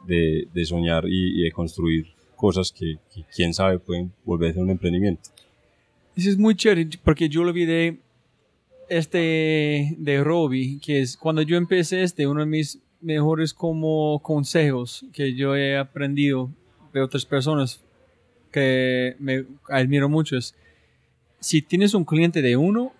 de, 0.06 0.64
soñar 0.64 1.04
y, 1.06 1.42
de 1.42 1.52
construir 1.52 2.06
cosas 2.40 2.72
que, 2.72 2.96
que 3.12 3.22
quién 3.36 3.52
sabe 3.52 3.78
pueden 3.78 4.12
volverse 4.24 4.58
un 4.58 4.70
emprendimiento. 4.70 5.28
Eso 6.16 6.30
es 6.30 6.38
muy 6.38 6.54
chévere 6.54 6.88
porque 7.04 7.28
yo 7.28 7.44
lo 7.44 7.52
vi 7.52 7.66
de 7.66 7.98
este 8.88 9.94
de 9.98 10.24
Robbie, 10.24 10.80
que 10.80 11.00
es 11.00 11.18
cuando 11.18 11.42
yo 11.42 11.58
empecé 11.58 12.02
este, 12.02 12.26
uno 12.26 12.40
de 12.40 12.46
mis 12.46 12.80
mejores 13.02 13.52
como 13.52 14.20
consejos 14.22 15.04
que 15.12 15.34
yo 15.34 15.54
he 15.54 15.76
aprendido 15.76 16.50
de 16.94 17.02
otras 17.02 17.26
personas 17.26 17.82
que 18.50 19.16
me 19.18 19.44
admiro 19.68 20.08
mucho 20.08 20.36
es 20.36 20.54
si 21.40 21.60
tienes 21.62 21.94
un 21.94 22.04
cliente 22.04 22.42
de 22.42 22.56
uno, 22.56 22.92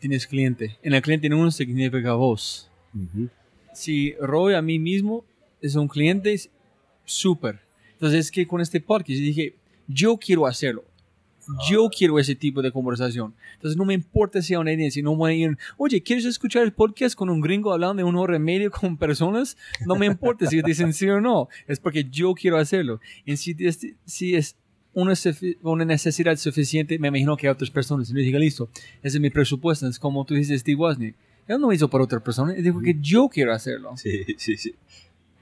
tienes 0.00 0.26
cliente. 0.26 0.78
En 0.82 0.94
el 0.94 1.02
cliente 1.02 1.28
de 1.28 1.34
uno 1.34 1.50
significa 1.50 2.14
vos. 2.14 2.70
Si 3.72 4.14
Robbie 4.20 4.56
a 4.56 4.62
mí 4.62 4.78
mismo 4.78 5.24
es 5.60 5.74
un 5.74 5.88
cliente, 5.88 6.38
súper. 7.04 7.63
Entonces 7.94 8.26
es 8.26 8.30
que 8.30 8.46
con 8.46 8.60
este 8.60 8.80
podcast 8.80 9.18
dije, 9.18 9.54
yo 9.88 10.16
quiero 10.16 10.46
hacerlo 10.46 10.84
yo 11.68 11.88
quiero 11.88 12.18
ese 12.18 12.34
tipo 12.34 12.62
de 12.62 12.72
conversación. 12.72 13.34
Entonces 13.54 13.76
no 13.76 13.84
me 13.84 13.94
importa 13.94 14.40
si 14.42 14.54
una 14.56 14.72
idea, 14.72 14.90
si 14.90 15.02
no 15.02 15.16
voy 15.16 15.32
a 15.32 15.34
ir, 15.34 15.58
oye, 15.76 16.02
¿quieres 16.02 16.24
escuchar 16.24 16.62
el 16.62 16.72
podcast 16.72 17.14
con 17.14 17.28
un 17.30 17.40
gringo 17.40 17.72
hablando 17.72 17.96
de 17.96 18.04
un 18.04 18.16
hora 18.16 18.36
y 18.36 18.38
medio 18.38 18.70
con 18.70 18.96
personas? 18.96 19.56
No 19.86 19.96
me 19.96 20.06
importa 20.06 20.46
si 20.46 20.62
dicen 20.62 20.92
sí 20.92 21.08
o 21.08 21.20
no, 21.20 21.48
es 21.66 21.80
porque 21.80 22.04
yo 22.04 22.34
quiero 22.34 22.58
hacerlo. 22.58 23.00
Y 23.24 23.36
si, 23.36 23.56
si 24.04 24.34
es 24.34 24.56
una, 24.92 25.14
una, 25.62 25.84
necesidad 25.84 26.36
suficiente, 26.36 26.98
me 26.98 27.08
imagino 27.08 27.36
que 27.36 27.46
hay 27.46 27.52
otras 27.52 27.70
personas. 27.70 28.10
Y 28.10 28.14
le 28.14 28.22
diga, 28.22 28.38
listo, 28.38 28.68
ese 29.02 29.16
es 29.16 29.20
mi 29.20 29.30
presupuesto. 29.30 29.86
Es 29.86 29.98
como 29.98 30.24
tú 30.24 30.34
dices, 30.34 30.60
Steve 30.60 30.76
Wozniak. 30.76 31.14
Él 31.46 31.60
no 31.60 31.72
hizo 31.72 31.90
para 31.90 32.04
otra 32.04 32.20
persona, 32.20 32.54
él 32.54 32.64
dijo 32.64 32.80
que 32.80 32.96
yo 32.98 33.28
quiero 33.28 33.52
hacerlo. 33.52 33.94
Sí, 33.98 34.24
sí, 34.38 34.56
sí 34.56 34.74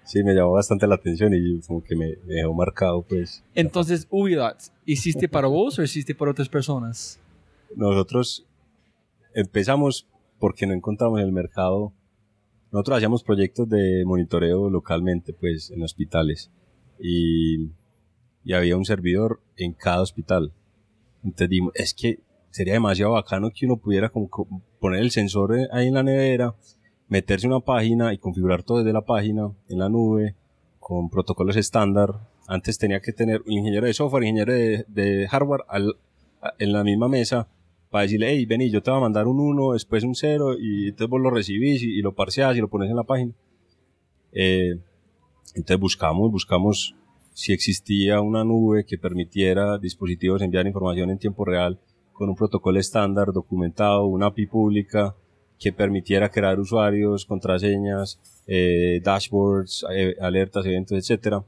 sí 0.05 0.23
me 0.23 0.35
llamó 0.35 0.53
bastante 0.53 0.87
la 0.87 0.97
atención 0.97 1.33
y 1.35 1.61
como 1.61 1.83
que 1.83 1.97
me, 1.97 2.17
dejó 2.27 2.55
marcado, 2.55 3.03
pues. 3.03 3.45
Entonces, 3.55 4.07
Ubidat, 4.11 4.63
¿hiciste 4.85 5.29
para 5.29 5.49
vos 5.49 5.79
o 5.79 5.83
hiciste 5.83 6.15
para 6.15 6.31
otras 6.31 6.49
personas? 6.49 7.21
Nosotros 7.77 8.47
empezamos 9.35 10.09
porque 10.39 10.67
no 10.67 10.75
encontramos 10.75 11.21
en 11.21 11.27
el 11.27 11.33
mercado. 11.33 11.93
Nosotros 12.71 12.97
hacíamos 12.99 13.23
proyectos 13.23 13.69
de 13.69 14.03
monitoreo 14.07 14.71
localmente, 14.71 15.33
pues, 15.33 15.71
en 15.71 15.83
hospitales. 15.83 16.51
Y, 16.99 17.71
y 18.45 18.53
había 18.55 18.77
un 18.77 18.85
servidor 18.85 19.41
en 19.57 19.73
cada 19.73 20.03
hospital. 20.03 20.53
Entonces 21.23 21.49
dijimos, 21.49 21.73
es 21.75 21.95
que 21.95 22.21
sería 22.51 22.75
demasiado 22.75 23.13
bacano 23.13 23.51
que 23.51 23.67
uno 23.67 23.77
pudiera 23.77 24.11
como 24.11 24.29
poner 24.81 25.01
el 25.01 25.11
sensor 25.11 25.57
ahí 25.73 25.89
en 25.89 25.95
la 25.95 26.03
nevera 26.03 26.55
meterse 27.13 27.47
una 27.47 27.61
página 27.61 28.15
y 28.15 28.19
configurar 28.19 28.63
todo 28.63 28.79
desde 28.79 28.95
la 28.95 29.03
página 29.03 29.53
en 29.69 29.79
la 29.79 29.91
nube 29.91 30.35
con 30.81 31.11
protocolos 31.11 31.57
estándar. 31.57 32.09
Antes 32.49 32.79
tenía 32.79 33.01
que 33.01 33.13
tener 33.13 33.43
un 33.43 33.53
ingeniero 33.53 33.87
de 33.87 33.93
software, 33.93 34.25
ingeniero 34.25 34.55
de, 34.89 35.29
hardware 35.31 35.61
en 36.59 36.73
la 36.73 36.83
misma 36.83 37.09
mesa 37.09 37.49
para 37.91 38.05
decirle, 38.05 38.31
hey, 38.31 38.47
vení, 38.47 38.71
yo 38.71 38.83
te 38.83 38.91
voy 38.91 38.97
a 38.97 39.03
mandar 39.03 39.27
un 39.27 39.41
1, 39.41 39.75
después 39.75 40.05
un 40.05 40.15
0 40.15 40.55
y 40.59 40.89
entonces 40.89 41.11
vos 41.11 41.21
lo 41.21 41.29
recibís 41.29 41.83
y, 41.83 42.01
lo 42.01 42.15
parseás 42.15 42.57
y 42.57 42.61
lo 42.61 42.69
pones 42.69 42.89
en 42.89 42.97
la 42.97 43.05
página. 43.05 43.33
Eh, 44.33 44.79
entonces 45.55 45.79
buscamos, 45.79 46.33
buscamos 46.33 46.95
si 47.35 47.53
existía 47.53 48.23
una 48.23 48.43
nube 48.43 48.87
que 48.87 48.97
permitiera 48.97 49.77
dispositivos 49.77 50.41
enviar 50.41 50.67
información 50.67 51.11
en 51.11 51.19
tiempo 51.19 51.45
real 51.45 51.79
con 52.15 52.31
un 52.31 52.37
protocolo 52.37 52.81
estándar 52.81 53.35
documentado, 53.35 54.07
una 54.07 54.29
API 54.29 54.47
pública, 54.47 55.15
que 55.63 55.73
permitiera 55.73 56.29
crear 56.29 56.59
usuarios, 56.59 57.25
contraseñas, 57.25 58.19
eh, 58.49 59.01
dashboards, 59.05 59.87
eh, 59.95 60.17
alertas, 60.21 60.67
eventos, 60.67 60.99
etcétera, 60.99 61.45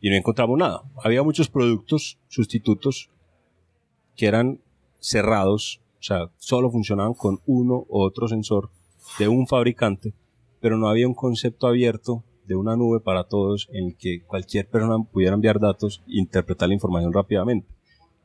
y 0.00 0.10
no 0.10 0.14
encontramos 0.14 0.56
nada. 0.56 0.82
Había 1.02 1.24
muchos 1.24 1.48
productos 1.48 2.18
sustitutos 2.28 3.10
que 4.14 4.26
eran 4.26 4.60
cerrados, 5.00 5.80
o 5.98 6.02
sea, 6.04 6.30
solo 6.38 6.70
funcionaban 6.70 7.14
con 7.14 7.40
uno 7.46 7.84
u 7.88 8.00
otro 8.00 8.28
sensor 8.28 8.70
de 9.18 9.26
un 9.26 9.48
fabricante, 9.48 10.14
pero 10.60 10.76
no 10.78 10.88
había 10.88 11.08
un 11.08 11.14
concepto 11.14 11.66
abierto 11.66 12.22
de 12.46 12.54
una 12.54 12.76
nube 12.76 13.00
para 13.00 13.24
todos 13.24 13.68
en 13.72 13.86
el 13.86 13.96
que 13.96 14.22
cualquier 14.22 14.68
persona 14.68 15.02
pudiera 15.02 15.34
enviar 15.34 15.58
datos 15.58 16.00
e 16.06 16.18
interpretar 16.20 16.68
la 16.68 16.74
información 16.74 17.12
rápidamente. 17.12 17.66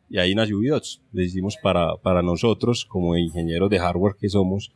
Y 0.10 0.19
ahí 0.19 0.35
nació 0.35 0.60
Ubidots. 0.60 1.02
Le 1.11 1.23
hicimos 1.26 1.57
para, 1.57 1.98
para 1.98 2.22
nosotros, 2.22 2.85
como 2.85 3.18
ingenieros 3.18 3.69
de 3.69 3.80
hardware 3.80 4.15
que 4.19 4.30
somos, 4.30 4.72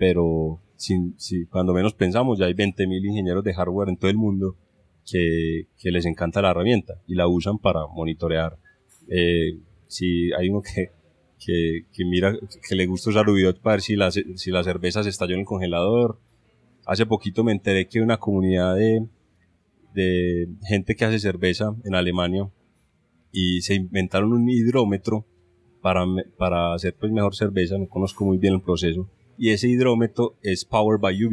pero 0.00 0.62
si, 0.76 1.12
si, 1.18 1.44
cuando 1.44 1.74
menos 1.74 1.92
pensamos 1.92 2.38
ya 2.38 2.46
hay 2.46 2.54
20.000 2.54 3.06
ingenieros 3.06 3.44
de 3.44 3.52
hardware 3.52 3.90
en 3.90 3.98
todo 3.98 4.10
el 4.10 4.16
mundo 4.16 4.56
que, 5.04 5.66
que, 5.76 5.90
les 5.90 6.06
encanta 6.06 6.40
la 6.40 6.52
herramienta 6.52 6.94
y 7.06 7.16
la 7.16 7.28
usan 7.28 7.58
para 7.58 7.86
monitorear. 7.86 8.56
Eh, 9.08 9.58
si 9.88 10.32
hay 10.32 10.48
uno 10.48 10.62
que, 10.62 10.92
que, 11.38 11.82
que, 11.92 12.04
mira, 12.06 12.34
que 12.66 12.74
le 12.74 12.86
gusta 12.86 13.10
usar 13.10 13.28
Ubidot 13.28 13.60
para 13.60 13.74
ver 13.74 13.82
si 13.82 13.94
la, 13.94 14.10
si 14.10 14.50
la 14.50 14.64
cerveza 14.64 15.02
se 15.02 15.10
estalló 15.10 15.34
en 15.34 15.40
el 15.40 15.46
congelador. 15.46 16.18
Hace 16.86 17.04
poquito 17.04 17.44
me 17.44 17.52
enteré 17.52 17.86
que 17.86 18.00
una 18.00 18.16
comunidad 18.16 18.76
de, 18.76 19.06
de 19.92 20.48
gente 20.66 20.96
que 20.96 21.04
hace 21.04 21.18
cerveza 21.18 21.76
en 21.84 21.94
Alemania 21.94 22.48
y 23.32 23.60
se 23.60 23.74
inventaron 23.74 24.32
un 24.32 24.48
hidrómetro 24.48 25.26
para, 25.82 26.06
para 26.38 26.72
hacer 26.72 26.96
pues 26.98 27.12
mejor 27.12 27.36
cerveza, 27.36 27.76
no 27.76 27.86
conozco 27.86 28.24
muy 28.24 28.38
bien 28.38 28.54
el 28.54 28.62
proceso, 28.62 29.10
y 29.40 29.50
ese 29.50 29.68
hidrómetro 29.68 30.36
es 30.42 30.66
Powered 30.66 31.00
by 31.00 31.24
UV 31.24 31.32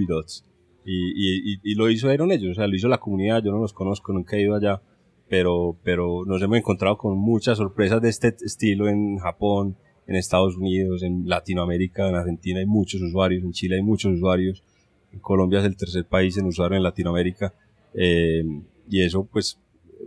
Y, 0.85 1.51
y, 1.53 1.59
y, 1.61 1.75
lo 1.75 1.89
hicieron 1.89 2.31
ellos, 2.31 2.51
o 2.51 2.55
sea, 2.55 2.65
lo 2.65 2.75
hizo 2.75 2.87
la 2.87 2.99
comunidad, 2.99 3.43
yo 3.43 3.51
no 3.51 3.59
los 3.59 3.73
conozco, 3.73 4.13
nunca 4.13 4.37
he 4.37 4.43
ido 4.43 4.55
allá, 4.55 4.81
pero, 5.27 5.77
pero 5.83 6.23
nos 6.25 6.41
hemos 6.41 6.57
encontrado 6.57 6.97
con 6.97 7.17
muchas 7.17 7.57
sorpresas 7.57 8.01
de 8.01 8.07
este 8.07 8.33
estilo 8.45 8.87
en 8.87 9.17
Japón, 9.17 9.75
en 10.07 10.15
Estados 10.15 10.55
Unidos, 10.55 11.03
en 11.03 11.27
Latinoamérica, 11.27 12.07
en 12.07 12.15
Argentina 12.15 12.61
hay 12.61 12.65
muchos 12.65 13.01
usuarios, 13.01 13.43
en 13.43 13.51
Chile 13.51 13.75
hay 13.75 13.83
muchos 13.83 14.13
usuarios, 14.13 14.63
en 15.11 15.19
Colombia 15.19 15.59
es 15.59 15.65
el 15.65 15.75
tercer 15.75 16.05
país 16.05 16.37
en 16.37 16.45
usuario 16.45 16.77
en 16.77 16.83
Latinoamérica, 16.83 17.53
Eh, 17.93 18.43
y 18.89 19.01
eso, 19.01 19.25
pues, 19.25 19.59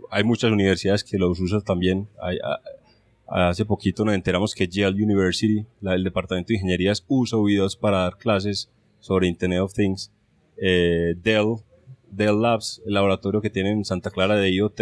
hay 0.09 0.23
muchas 0.23 0.51
universidades 0.51 1.03
que 1.03 1.17
los 1.17 1.39
usan 1.39 1.61
también. 1.61 2.07
Hay, 2.21 2.37
hace 3.31 3.65
poquito 3.65 4.03
nos 4.05 4.15
enteramos 4.15 4.53
que 4.53 4.67
Yale 4.67 5.03
University, 5.03 5.65
la, 5.79 5.95
el 5.95 6.03
departamento 6.03 6.49
de 6.49 6.55
ingenierías, 6.55 7.05
usa 7.07 7.39
videos 7.43 7.75
para 7.75 7.99
dar 7.99 8.17
clases 8.17 8.69
sobre 8.99 9.27
Internet 9.27 9.61
of 9.61 9.73
Things. 9.73 10.11
Eh, 10.57 11.15
Dell, 11.21 11.55
Dell 12.09 12.41
Labs, 12.41 12.81
el 12.85 12.93
laboratorio 12.93 13.41
que 13.41 13.49
tienen 13.49 13.79
en 13.79 13.85
Santa 13.85 14.11
Clara 14.11 14.35
de 14.35 14.51
IoT, 14.51 14.81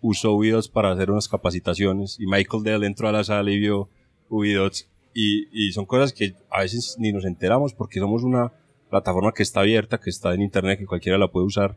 usó 0.00 0.38
videos 0.38 0.68
para 0.68 0.92
hacer 0.92 1.10
unas 1.10 1.28
capacitaciones 1.28 2.18
y 2.18 2.26
Michael 2.26 2.62
Dell 2.62 2.84
entró 2.84 3.08
a 3.08 3.12
la 3.12 3.24
sala 3.24 3.50
y 3.50 3.58
vio 3.58 3.88
videos 4.30 4.88
y, 5.14 5.46
y 5.52 5.72
son 5.72 5.86
cosas 5.86 6.12
que 6.12 6.34
a 6.50 6.60
veces 6.60 6.96
ni 6.98 7.12
nos 7.12 7.24
enteramos 7.24 7.72
porque 7.72 8.00
somos 8.00 8.22
una 8.24 8.52
plataforma 8.90 9.32
que 9.32 9.42
está 9.42 9.60
abierta, 9.60 9.98
que 9.98 10.10
está 10.10 10.34
en 10.34 10.42
internet, 10.42 10.78
que 10.78 10.86
cualquiera 10.86 11.16
la 11.16 11.28
puede 11.28 11.46
usar 11.46 11.76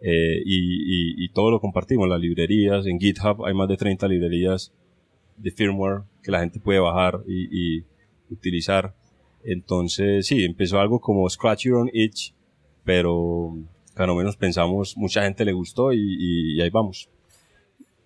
eh, 0.00 0.42
y, 0.44 1.24
y, 1.24 1.28
todo 1.30 1.50
lo 1.50 1.60
compartimos, 1.60 2.08
las 2.08 2.20
librerías, 2.20 2.86
en 2.86 3.00
GitHub 3.00 3.44
hay 3.44 3.54
más 3.54 3.68
de 3.68 3.76
30 3.76 4.06
librerías 4.06 4.72
de 5.38 5.50
firmware 5.50 6.02
que 6.22 6.30
la 6.30 6.40
gente 6.40 6.60
puede 6.60 6.78
bajar 6.78 7.20
y, 7.26 7.78
y 7.78 7.84
utilizar. 8.30 8.94
Entonces, 9.44 10.26
sí, 10.26 10.44
empezó 10.44 10.78
algo 10.78 11.00
como 11.00 11.28
Scratch 11.28 11.64
Your 11.64 11.76
Own 11.76 11.90
Itch, 11.92 12.34
pero 12.84 13.56
cada 13.98 14.14
menos 14.14 14.36
pensamos, 14.36 14.96
mucha 14.96 15.22
gente 15.24 15.44
le 15.44 15.52
gustó 15.52 15.92
y, 15.92 16.60
ahí 16.60 16.70
vamos. 16.70 17.08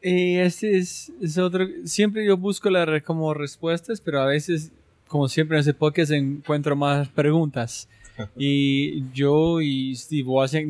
Y 0.02 0.36
este 0.36 0.78
es, 0.78 1.12
es, 1.20 1.36
otro, 1.36 1.66
siempre 1.84 2.24
yo 2.24 2.36
busco 2.38 2.70
la, 2.70 3.00
como 3.02 3.34
respuestas, 3.34 4.00
pero 4.00 4.20
a 4.20 4.26
veces, 4.26 4.72
como 5.06 5.28
siempre 5.28 5.58
en 5.58 5.60
ese 5.60 5.74
podcast, 5.74 6.12
encuentro 6.12 6.74
más 6.76 7.08
preguntas. 7.08 7.90
y 8.36 9.04
yo 9.12 9.60
y 9.60 9.94
Steve 9.94 10.28
Wozniak 10.28 10.66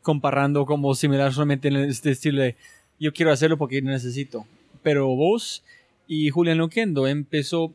comparando 0.00 0.64
como 0.64 0.94
similar 0.94 1.32
solamente 1.32 1.66
en 1.66 1.76
este 1.76 2.12
estilo 2.12 2.42
de 2.42 2.54
yo 3.00 3.12
quiero 3.12 3.32
hacerlo 3.32 3.58
porque 3.58 3.82
necesito. 3.82 4.46
Pero 4.82 5.08
vos 5.08 5.64
y 6.06 6.30
Julián 6.30 6.58
Loquendo 6.58 7.06
empezó, 7.06 7.74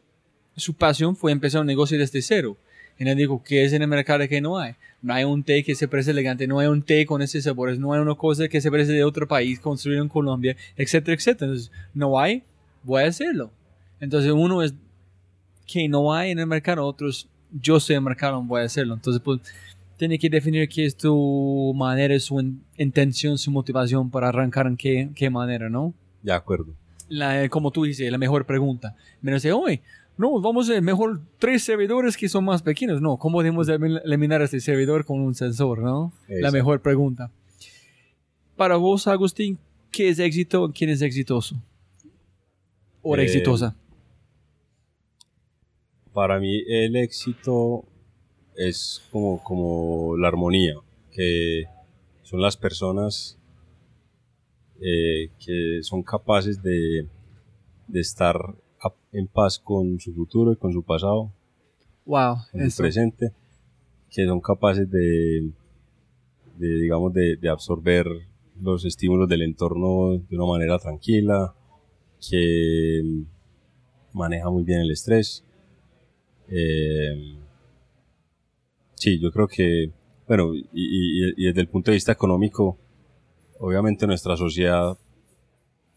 su 0.55 0.73
pasión 0.73 1.15
fue 1.15 1.31
empezar 1.31 1.61
un 1.61 1.67
negocio 1.67 1.97
desde 1.97 2.21
cero. 2.21 2.57
Y 2.97 3.07
él 3.07 3.17
dijo, 3.17 3.41
¿qué 3.43 3.63
es 3.63 3.73
en 3.73 3.81
el 3.81 3.87
mercado 3.87 4.27
que 4.27 4.41
no 4.41 4.59
hay? 4.59 4.75
No 5.01 5.13
hay 5.13 5.23
un 5.23 5.43
té 5.43 5.63
que 5.63 5.73
se 5.73 5.87
parece 5.87 6.11
elegante, 6.11 6.45
no 6.45 6.59
hay 6.59 6.67
un 6.67 6.83
té 6.83 7.05
con 7.05 7.21
ese 7.21 7.41
sabores, 7.41 7.79
no 7.79 7.93
hay 7.93 7.99
una 7.99 8.13
cosa 8.13 8.47
que 8.47 8.61
se 8.61 8.69
parece 8.69 8.91
de 8.91 9.03
otro 9.03 9.27
país 9.27 9.59
construido 9.59 10.03
en 10.03 10.09
Colombia, 10.09 10.55
etcétera, 10.77 11.15
etcétera. 11.15 11.51
Entonces, 11.51 11.71
no 11.95 12.19
hay, 12.19 12.43
voy 12.83 13.03
a 13.03 13.07
hacerlo. 13.07 13.49
Entonces, 13.99 14.31
uno 14.31 14.61
es 14.61 14.75
que 15.65 15.89
no 15.89 16.13
hay 16.13 16.29
en 16.29 16.39
el 16.39 16.45
mercado, 16.45 16.85
otros, 16.85 17.27
yo 17.51 17.79
sé 17.79 17.95
el 17.95 18.01
mercado, 18.01 18.41
voy 18.43 18.61
a 18.61 18.65
hacerlo. 18.65 18.93
Entonces, 18.93 19.21
pues, 19.23 19.39
tiene 19.97 20.19
que 20.19 20.29
definir 20.29 20.69
qué 20.69 20.85
es 20.85 20.95
tu 20.95 21.73
manera, 21.75 22.19
su 22.19 22.39
intención, 22.77 23.37
su 23.39 23.49
motivación 23.49 24.11
para 24.11 24.29
arrancar 24.29 24.67
en 24.67 24.77
qué, 24.77 25.09
qué 25.15 25.29
manera, 25.31 25.69
¿no? 25.69 25.93
De 26.21 26.33
acuerdo. 26.33 26.75
La, 27.11 27.49
como 27.49 27.71
tú 27.71 27.83
dices, 27.83 28.09
la 28.09 28.17
mejor 28.17 28.45
pregunta. 28.45 28.95
Me 29.21 29.33
dice, 29.33 29.51
oye, 29.51 29.81
no, 30.17 30.39
vamos 30.39 30.69
a 30.69 30.79
mejor 30.79 31.19
tres 31.39 31.63
servidores 31.63 32.15
que 32.15 32.29
son 32.29 32.45
más 32.45 32.61
pequeños. 32.61 33.01
No, 33.01 33.17
¿cómo 33.17 33.39
podemos 33.39 33.67
eliminar 33.67 34.41
este 34.41 34.59
servidor 34.61 35.03
con 35.03 35.19
un 35.19 35.35
sensor, 35.35 35.79
no? 35.79 36.13
La 36.27 36.51
mejor 36.51 36.81
pregunta. 36.81 37.31
Para 38.55 38.77
vos, 38.77 39.07
Agustín, 39.07 39.57
¿qué 39.91 40.09
es 40.09 40.19
éxito? 40.19 40.71
¿Quién 40.73 40.89
es 40.91 41.01
exitoso? 41.01 41.61
¿O 43.01 43.17
eh, 43.17 43.23
exitosa? 43.23 43.75
Para 46.13 46.39
mí 46.39 46.63
el 46.67 46.95
éxito 46.95 47.83
es 48.55 49.01
como, 49.11 49.43
como 49.43 50.15
la 50.17 50.27
armonía, 50.27 50.75
que 51.11 51.65
son 52.21 52.41
las 52.41 52.55
personas 52.55 53.37
eh, 54.81 55.29
que 55.37 55.79
son 55.83 56.01
capaces 56.01 56.61
de, 56.63 57.07
de 57.87 57.99
estar 57.99 58.35
en 59.11 59.27
paz 59.27 59.59
con 59.59 59.99
su 59.99 60.13
futuro 60.13 60.53
y 60.53 60.55
con 60.55 60.73
su 60.73 60.83
pasado. 60.83 61.31
Wow. 62.05 62.37
Con 62.51 62.71
su 62.71 62.81
presente. 62.81 63.31
Que 64.09 64.25
son 64.25 64.41
capaces 64.41 64.89
de, 64.89 65.51
de 66.57 66.75
digamos, 66.81 67.13
de, 67.13 67.37
de, 67.37 67.49
absorber 67.49 68.07
los 68.59 68.83
estímulos 68.83 69.29
del 69.29 69.43
entorno 69.43 70.17
de 70.17 70.35
una 70.35 70.45
manera 70.45 70.79
tranquila. 70.79 71.53
Que 72.27 73.23
maneja 74.13 74.49
muy 74.49 74.63
bien 74.63 74.81
el 74.81 74.91
estrés. 74.91 75.45
Eh, 76.47 77.37
sí, 78.95 79.19
yo 79.19 79.31
creo 79.31 79.47
que, 79.47 79.91
bueno, 80.27 80.55
y, 80.55 80.65
y, 80.73 81.33
y 81.37 81.45
desde 81.45 81.61
el 81.61 81.69
punto 81.69 81.91
de 81.91 81.95
vista 81.95 82.11
económico, 82.11 82.77
obviamente 83.61 84.07
nuestra 84.07 84.35
sociedad 84.35 84.97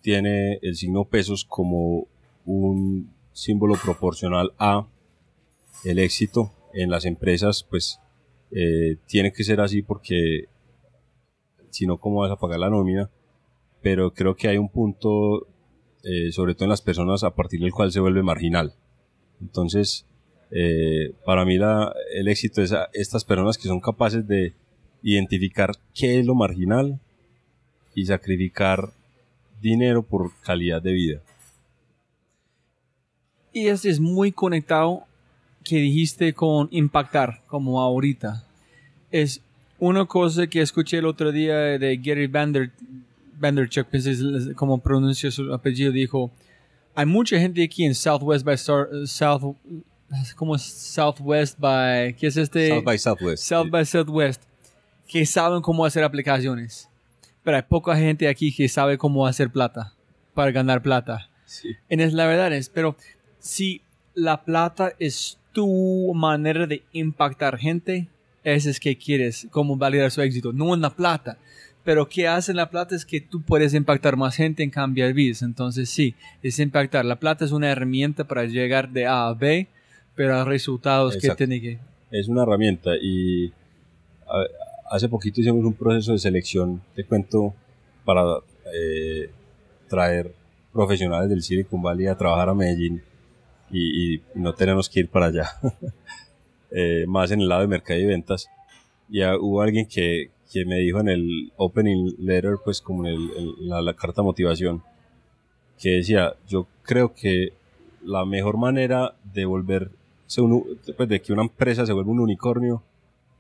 tiene 0.02 0.58
el 0.60 0.76
signo 0.76 1.06
pesos 1.06 1.44
como 1.44 2.06
un 2.44 3.10
símbolo 3.32 3.74
proporcional 3.82 4.52
a 4.58 4.86
el 5.82 5.98
éxito 5.98 6.52
en 6.74 6.90
las 6.90 7.06
empresas, 7.06 7.66
pues 7.68 7.98
eh, 8.50 8.98
tiene 9.06 9.32
que 9.32 9.44
ser 9.44 9.60
así 9.60 9.80
porque 9.80 10.44
si 11.70 11.86
no, 11.86 11.98
¿cómo 11.98 12.20
vas 12.20 12.30
a 12.30 12.36
pagar 12.36 12.60
la 12.60 12.70
nómina? 12.70 13.10
Pero 13.80 14.12
creo 14.12 14.36
que 14.36 14.48
hay 14.48 14.58
un 14.58 14.68
punto, 14.68 15.48
eh, 16.04 16.32
sobre 16.32 16.54
todo 16.54 16.64
en 16.64 16.70
las 16.70 16.82
personas, 16.82 17.24
a 17.24 17.34
partir 17.34 17.60
del 17.60 17.72
cual 17.72 17.90
se 17.90 18.00
vuelve 18.00 18.22
marginal. 18.22 18.74
Entonces, 19.40 20.06
eh, 20.50 21.14
para 21.24 21.44
mí 21.46 21.56
la, 21.56 21.92
el 22.14 22.28
éxito 22.28 22.62
es 22.62 22.72
a 22.72 22.90
estas 22.92 23.24
personas 23.24 23.56
que 23.56 23.68
son 23.68 23.80
capaces 23.80 24.26
de 24.28 24.54
identificar 25.02 25.72
qué 25.94 26.20
es 26.20 26.26
lo 26.26 26.34
marginal 26.34 27.00
y 27.94 28.06
sacrificar 28.06 28.90
dinero 29.60 30.02
por 30.02 30.32
calidad 30.40 30.82
de 30.82 30.92
vida. 30.92 31.20
Y 33.52 33.68
este 33.68 33.88
es 33.88 34.00
muy 34.00 34.32
conectado 34.32 35.04
que 35.62 35.76
dijiste 35.76 36.34
con 36.34 36.68
impactar, 36.70 37.40
como 37.46 37.80
ahorita. 37.80 38.44
Es 39.10 39.40
una 39.78 40.04
cosa 40.06 40.46
que 40.46 40.60
escuché 40.60 40.98
el 40.98 41.06
otro 41.06 41.32
día 41.32 41.56
de 41.78 41.96
Gary 41.96 42.26
Vander, 42.26 42.72
Vanderchuk, 43.38 43.86
como 44.56 44.78
pronuncia 44.78 45.30
su 45.30 45.52
apellido, 45.52 45.92
dijo, 45.92 46.30
hay 46.94 47.06
mucha 47.06 47.38
gente 47.38 47.62
aquí 47.62 47.84
en 47.84 47.94
Southwest 47.94 48.44
by 48.44 48.56
South, 48.58 49.56
como 50.36 50.58
Southwest 50.58 51.58
by, 51.58 52.14
¿qué 52.14 52.26
es 52.26 52.36
este? 52.36 52.68
South 52.68 52.84
by 52.84 52.98
Southwest. 52.98 53.42
South 53.42 53.70
by 53.70 53.86
Southwest, 53.86 54.42
que 55.08 55.24
saben 55.26 55.60
cómo 55.60 55.84
hacer 55.84 56.04
aplicaciones. 56.04 56.88
Pero 57.44 57.56
hay 57.58 57.62
poca 57.62 57.96
gente 57.96 58.26
aquí 58.26 58.52
que 58.52 58.68
sabe 58.68 58.98
cómo 58.98 59.26
hacer 59.26 59.50
plata, 59.50 59.92
para 60.34 60.50
ganar 60.50 60.82
plata. 60.82 61.28
Sí. 61.44 61.68
Y 61.88 62.02
es 62.02 62.12
la 62.12 62.26
verdad, 62.26 62.52
es, 62.52 62.68
pero 62.68 62.96
si 63.38 63.82
la 64.14 64.42
plata 64.42 64.92
es 64.98 65.38
tu 65.52 66.12
manera 66.14 66.66
de 66.66 66.82
impactar 66.92 67.58
gente, 67.58 68.08
eso 68.42 68.70
es 68.70 68.80
que 68.80 68.96
quieres, 68.96 69.46
como 69.50 69.76
validar 69.76 70.10
su 70.10 70.20
éxito, 70.22 70.52
no 70.52 70.74
en 70.74 70.80
la 70.80 70.90
plata. 70.90 71.38
Pero 71.84 72.08
¿qué 72.08 72.26
hace 72.26 72.54
la 72.54 72.70
plata? 72.70 72.96
Es 72.96 73.04
que 73.04 73.20
tú 73.20 73.42
puedes 73.42 73.74
impactar 73.74 74.16
más 74.16 74.36
gente 74.36 74.62
en 74.62 74.70
cambiar 74.70 75.12
vidas. 75.12 75.42
Entonces 75.42 75.90
sí, 75.90 76.14
es 76.42 76.58
impactar. 76.58 77.04
La 77.04 77.16
plata 77.16 77.44
es 77.44 77.52
una 77.52 77.70
herramienta 77.70 78.24
para 78.24 78.46
llegar 78.46 78.88
de 78.88 79.06
A 79.06 79.28
a 79.28 79.34
B, 79.34 79.68
pero 80.14 80.36
a 80.36 80.44
resultados 80.44 81.16
que 81.18 81.28
tiene 81.34 81.60
que... 81.60 81.78
Es 82.10 82.28
una 82.28 82.42
herramienta 82.42 82.92
y 83.00 83.52
hace 84.90 85.08
poquito 85.08 85.40
hicimos 85.40 85.64
un 85.64 85.74
proceso 85.74 86.12
de 86.12 86.18
selección, 86.18 86.82
te 86.94 87.04
cuento, 87.04 87.54
para 88.04 88.22
eh, 88.74 89.30
traer 89.88 90.34
profesionales 90.72 91.28
del 91.28 91.42
Silicon 91.42 91.82
Valley 91.82 92.06
a 92.06 92.16
trabajar 92.16 92.48
a 92.48 92.54
Medellín 92.54 93.02
y, 93.70 94.20
no 94.34 94.54
tenemos 94.54 94.88
que 94.88 95.00
ir 95.00 95.08
para 95.08 95.26
allá. 95.26 95.50
Eh, 96.76 97.04
más 97.06 97.30
en 97.30 97.40
el 97.40 97.48
lado 97.48 97.60
de 97.60 97.68
mercado 97.68 98.00
y 98.00 98.06
ventas. 98.06 98.48
Ya 99.08 99.36
hubo 99.36 99.62
alguien 99.62 99.86
que, 99.86 100.30
que 100.52 100.64
me 100.64 100.78
dijo 100.78 100.98
en 100.98 101.08
el 101.08 101.52
opening 101.56 102.16
letter, 102.18 102.56
pues 102.64 102.80
como 102.80 103.06
en, 103.06 103.28
la, 103.60 103.94
carta 103.94 104.22
motivación, 104.22 104.82
que 105.78 105.90
decía, 105.90 106.34
yo 106.48 106.66
creo 106.82 107.14
que 107.14 107.52
la 108.02 108.24
mejor 108.24 108.56
manera 108.56 109.14
de 109.32 109.44
volverse 109.44 109.94
pues 110.96 111.08
de 111.08 111.22
que 111.22 111.32
una 111.32 111.42
empresa 111.42 111.86
se 111.86 111.92
vuelva 111.92 112.10
un 112.10 112.18
unicornio, 112.18 112.82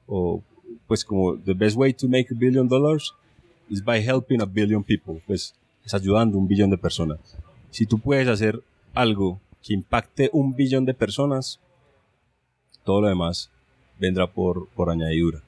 o 0.06 0.40
pues 0.86 1.04
como 1.04 1.36
the 1.38 1.54
best 1.54 1.76
way 1.76 1.92
to 1.92 2.08
make 2.08 2.32
a 2.32 2.36
billion 2.36 2.68
dollars 2.68 3.14
is 3.68 3.82
by 3.82 4.00
helping 4.00 4.40
a 4.40 4.46
billion 4.46 4.82
people, 4.82 5.20
pues 5.26 5.54
es 5.84 5.94
ayudando 5.94 6.36
a 6.36 6.40
un 6.40 6.48
billón 6.48 6.70
de 6.70 6.78
personas. 6.78 7.18
Si 7.70 7.86
tú 7.86 7.98
puedes 7.98 8.28
hacer 8.28 8.62
algo 8.94 9.40
que 9.62 9.74
impacte 9.74 10.30
un 10.32 10.54
billón 10.54 10.84
de 10.84 10.94
personas, 10.94 11.60
todo 12.84 13.00
lo 13.00 13.08
demás 13.08 13.50
vendrá 13.98 14.26
por, 14.26 14.68
por 14.70 14.90
añadidura. 14.90 15.42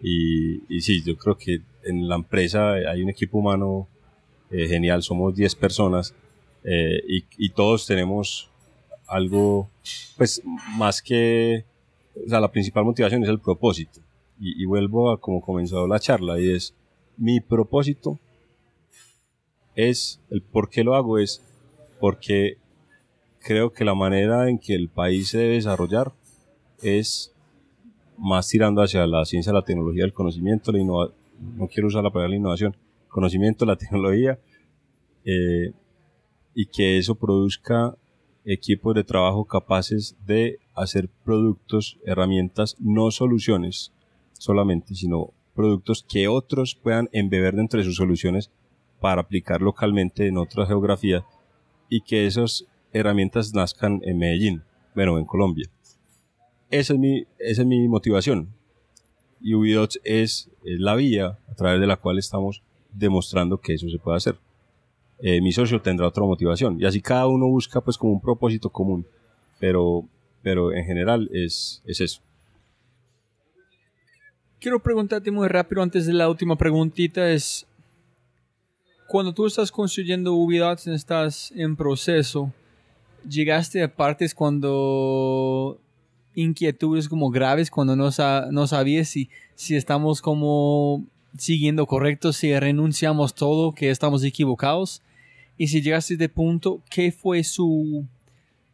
Y, 0.00 0.62
y 0.74 0.80
sí, 0.80 1.02
yo 1.04 1.16
creo 1.16 1.36
que 1.36 1.60
en 1.84 2.08
la 2.08 2.16
empresa 2.16 2.72
hay 2.72 3.02
un 3.02 3.10
equipo 3.10 3.38
humano 3.38 3.88
eh, 4.50 4.66
genial, 4.68 5.02
somos 5.02 5.34
10 5.34 5.54
personas 5.56 6.14
eh, 6.64 7.02
y, 7.06 7.24
y, 7.36 7.50
todos 7.50 7.86
tenemos 7.86 8.48
algo, 9.06 9.68
pues 10.16 10.42
más 10.76 11.02
que, 11.02 11.64
o 12.26 12.28
sea, 12.28 12.40
la 12.40 12.50
principal 12.50 12.84
motivación 12.84 13.22
es 13.22 13.28
el 13.28 13.38
propósito. 13.38 14.00
Y, 14.40 14.64
vuelvo 14.66 15.10
a 15.10 15.20
como 15.20 15.40
comenzó 15.40 15.86
la 15.88 15.98
charla 15.98 16.38
y 16.38 16.50
es, 16.50 16.74
mi 17.16 17.40
propósito 17.40 18.20
es, 19.74 20.20
el 20.30 20.42
por 20.42 20.70
qué 20.70 20.84
lo 20.84 20.94
hago 20.94 21.18
es 21.18 21.42
porque 21.98 22.58
creo 23.40 23.72
que 23.72 23.84
la 23.84 23.94
manera 23.94 24.48
en 24.48 24.58
que 24.58 24.74
el 24.74 24.88
país 24.88 25.30
se 25.30 25.38
debe 25.38 25.54
desarrollar 25.54 26.12
es 26.82 27.34
más 28.16 28.48
tirando 28.48 28.82
hacia 28.82 29.06
la 29.06 29.24
ciencia, 29.24 29.52
la 29.52 29.64
tecnología, 29.64 30.04
el 30.04 30.12
conocimiento, 30.12 30.70
la 30.70 30.78
innovación, 30.78 31.16
no 31.56 31.68
quiero 31.68 31.88
usar 31.88 32.04
la 32.04 32.10
palabra 32.10 32.36
innovación, 32.36 32.76
conocimiento, 33.08 33.64
la 33.64 33.76
tecnología, 33.76 34.38
eh, 35.24 35.72
y 36.54 36.66
que 36.66 36.98
eso 36.98 37.14
produzca 37.14 37.96
equipos 38.44 38.94
de 38.94 39.04
trabajo 39.04 39.44
capaces 39.44 40.16
de 40.26 40.58
hacer 40.74 41.08
productos, 41.24 41.98
herramientas, 42.04 42.76
no 42.80 43.10
soluciones 43.10 43.92
solamente, 44.38 44.94
sino 44.94 45.32
productos 45.54 46.04
que 46.08 46.28
otros 46.28 46.74
puedan 46.74 47.08
embeber 47.12 47.54
dentro 47.54 47.78
de 47.78 47.84
sus 47.84 47.96
soluciones 47.96 48.50
para 49.00 49.20
aplicar 49.20 49.60
localmente 49.60 50.26
en 50.26 50.38
otra 50.38 50.66
geografía 50.66 51.24
y 51.88 52.00
que 52.00 52.26
esas 52.26 52.64
herramientas 52.92 53.54
nazcan 53.54 54.00
en 54.04 54.18
Medellín, 54.18 54.62
bueno, 54.94 55.18
en 55.18 55.24
Colombia. 55.24 55.68
Esa 56.70 56.92
es 56.94 56.98
mi, 56.98 57.24
esa 57.38 57.62
es 57.62 57.66
mi 57.66 57.88
motivación. 57.88 58.48
Y 59.40 59.54
Ubidots 59.54 60.00
es, 60.04 60.50
es 60.64 60.80
la 60.80 60.96
vía 60.96 61.38
a 61.48 61.54
través 61.54 61.80
de 61.80 61.86
la 61.86 61.96
cual 61.96 62.18
estamos 62.18 62.62
demostrando 62.92 63.60
que 63.60 63.74
eso 63.74 63.88
se 63.88 63.98
puede 63.98 64.16
hacer. 64.16 64.36
Eh, 65.20 65.40
mi 65.40 65.52
socio 65.52 65.80
tendrá 65.80 66.06
otra 66.06 66.24
motivación. 66.24 66.80
Y 66.80 66.84
así 66.84 67.00
cada 67.00 67.26
uno 67.26 67.46
busca 67.46 67.80
pues 67.80 67.96
como 67.96 68.12
un 68.12 68.20
propósito 68.20 68.70
común. 68.70 69.06
Pero, 69.58 70.04
pero 70.42 70.72
en 70.72 70.84
general 70.84 71.28
es, 71.32 71.82
es 71.86 72.00
eso. 72.00 72.20
Quiero 74.60 74.82
preguntarte 74.82 75.30
muy 75.30 75.46
rápido 75.46 75.82
antes 75.82 76.04
de 76.06 76.12
la 76.12 76.28
última 76.28 76.56
preguntita 76.56 77.30
es, 77.30 77.64
cuando 79.06 79.32
tú 79.32 79.46
estás 79.46 79.70
construyendo 79.70 80.34
Ubidots, 80.34 80.88
estás 80.88 81.52
en 81.52 81.76
proceso, 81.76 82.52
llegaste 83.28 83.80
a 83.84 83.94
partes 83.94 84.34
cuando 84.34 85.80
inquietudes 86.34 87.08
como 87.08 87.30
graves, 87.30 87.70
cuando 87.70 87.94
no, 87.94 88.10
no 88.50 88.66
sabías 88.66 89.08
si, 89.08 89.30
si 89.54 89.76
estamos 89.76 90.20
como 90.20 91.06
siguiendo 91.36 91.86
correcto, 91.86 92.32
si 92.32 92.52
renunciamos 92.58 93.36
todo, 93.36 93.72
que 93.72 93.90
estamos 93.90 94.24
equivocados. 94.24 95.02
Y 95.56 95.68
si 95.68 95.82
llegaste 95.82 96.14
a 96.14 96.16
este 96.16 96.28
punto, 96.28 96.82
¿qué 96.90 97.12
fue 97.12 97.44
su 97.44 98.08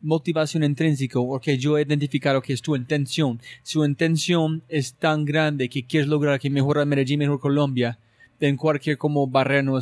motivación 0.04 0.62
intrínseca? 0.62 1.18
Porque 1.18 1.58
yo 1.58 1.76
he 1.76 1.82
identificado 1.82 2.40
que 2.40 2.52
es 2.52 2.62
tu 2.62 2.76
intención. 2.76 3.40
Su 3.62 3.84
intención 3.84 4.62
es 4.68 4.94
tan 4.94 5.24
grande 5.24 5.68
que 5.68 5.84
quieres 5.84 6.08
lograr 6.08 6.38
que 6.38 6.50
mejore 6.50 6.84
Medellín, 6.84 7.18
mejor 7.18 7.40
Colombia. 7.40 7.98
En 8.40 8.56
cualquier 8.56 8.98
como 8.98 9.26
barrera 9.26 9.72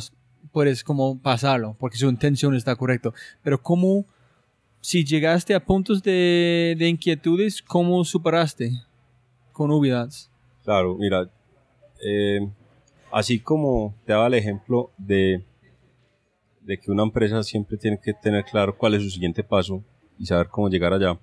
puedes 0.51 0.83
como 0.83 1.19
pasarlo, 1.19 1.75
porque 1.79 1.97
su 1.97 2.07
intención 2.09 2.55
está 2.55 2.75
correcto. 2.75 3.13
Pero 3.43 3.61
¿cómo, 3.61 4.05
si 4.79 5.03
llegaste 5.03 5.53
a 5.53 5.63
puntos 5.63 6.01
de, 6.01 6.75
de 6.77 6.87
inquietudes, 6.87 7.61
cómo 7.61 8.03
superaste 8.05 8.71
con 9.51 9.69
Ubidas? 9.71 10.31
Claro, 10.63 10.95
mira, 10.95 11.29
eh, 12.05 12.39
así 13.11 13.39
como 13.39 13.95
te 14.05 14.13
daba 14.13 14.27
el 14.27 14.35
ejemplo 14.35 14.91
de 14.97 15.43
de 16.65 16.79
que 16.79 16.91
una 16.91 17.03
empresa 17.03 17.43
siempre 17.43 17.77
tiene 17.77 17.99
que 17.99 18.13
tener 18.13 18.43
claro 18.45 18.77
cuál 18.77 18.93
es 18.95 19.03
su 19.03 19.09
siguiente 19.09 19.43
paso 19.43 19.83
y 20.23 20.25
saber 20.25 20.47
cómo 20.47 20.69
llegar 20.69 20.93
allá. 20.93 21.19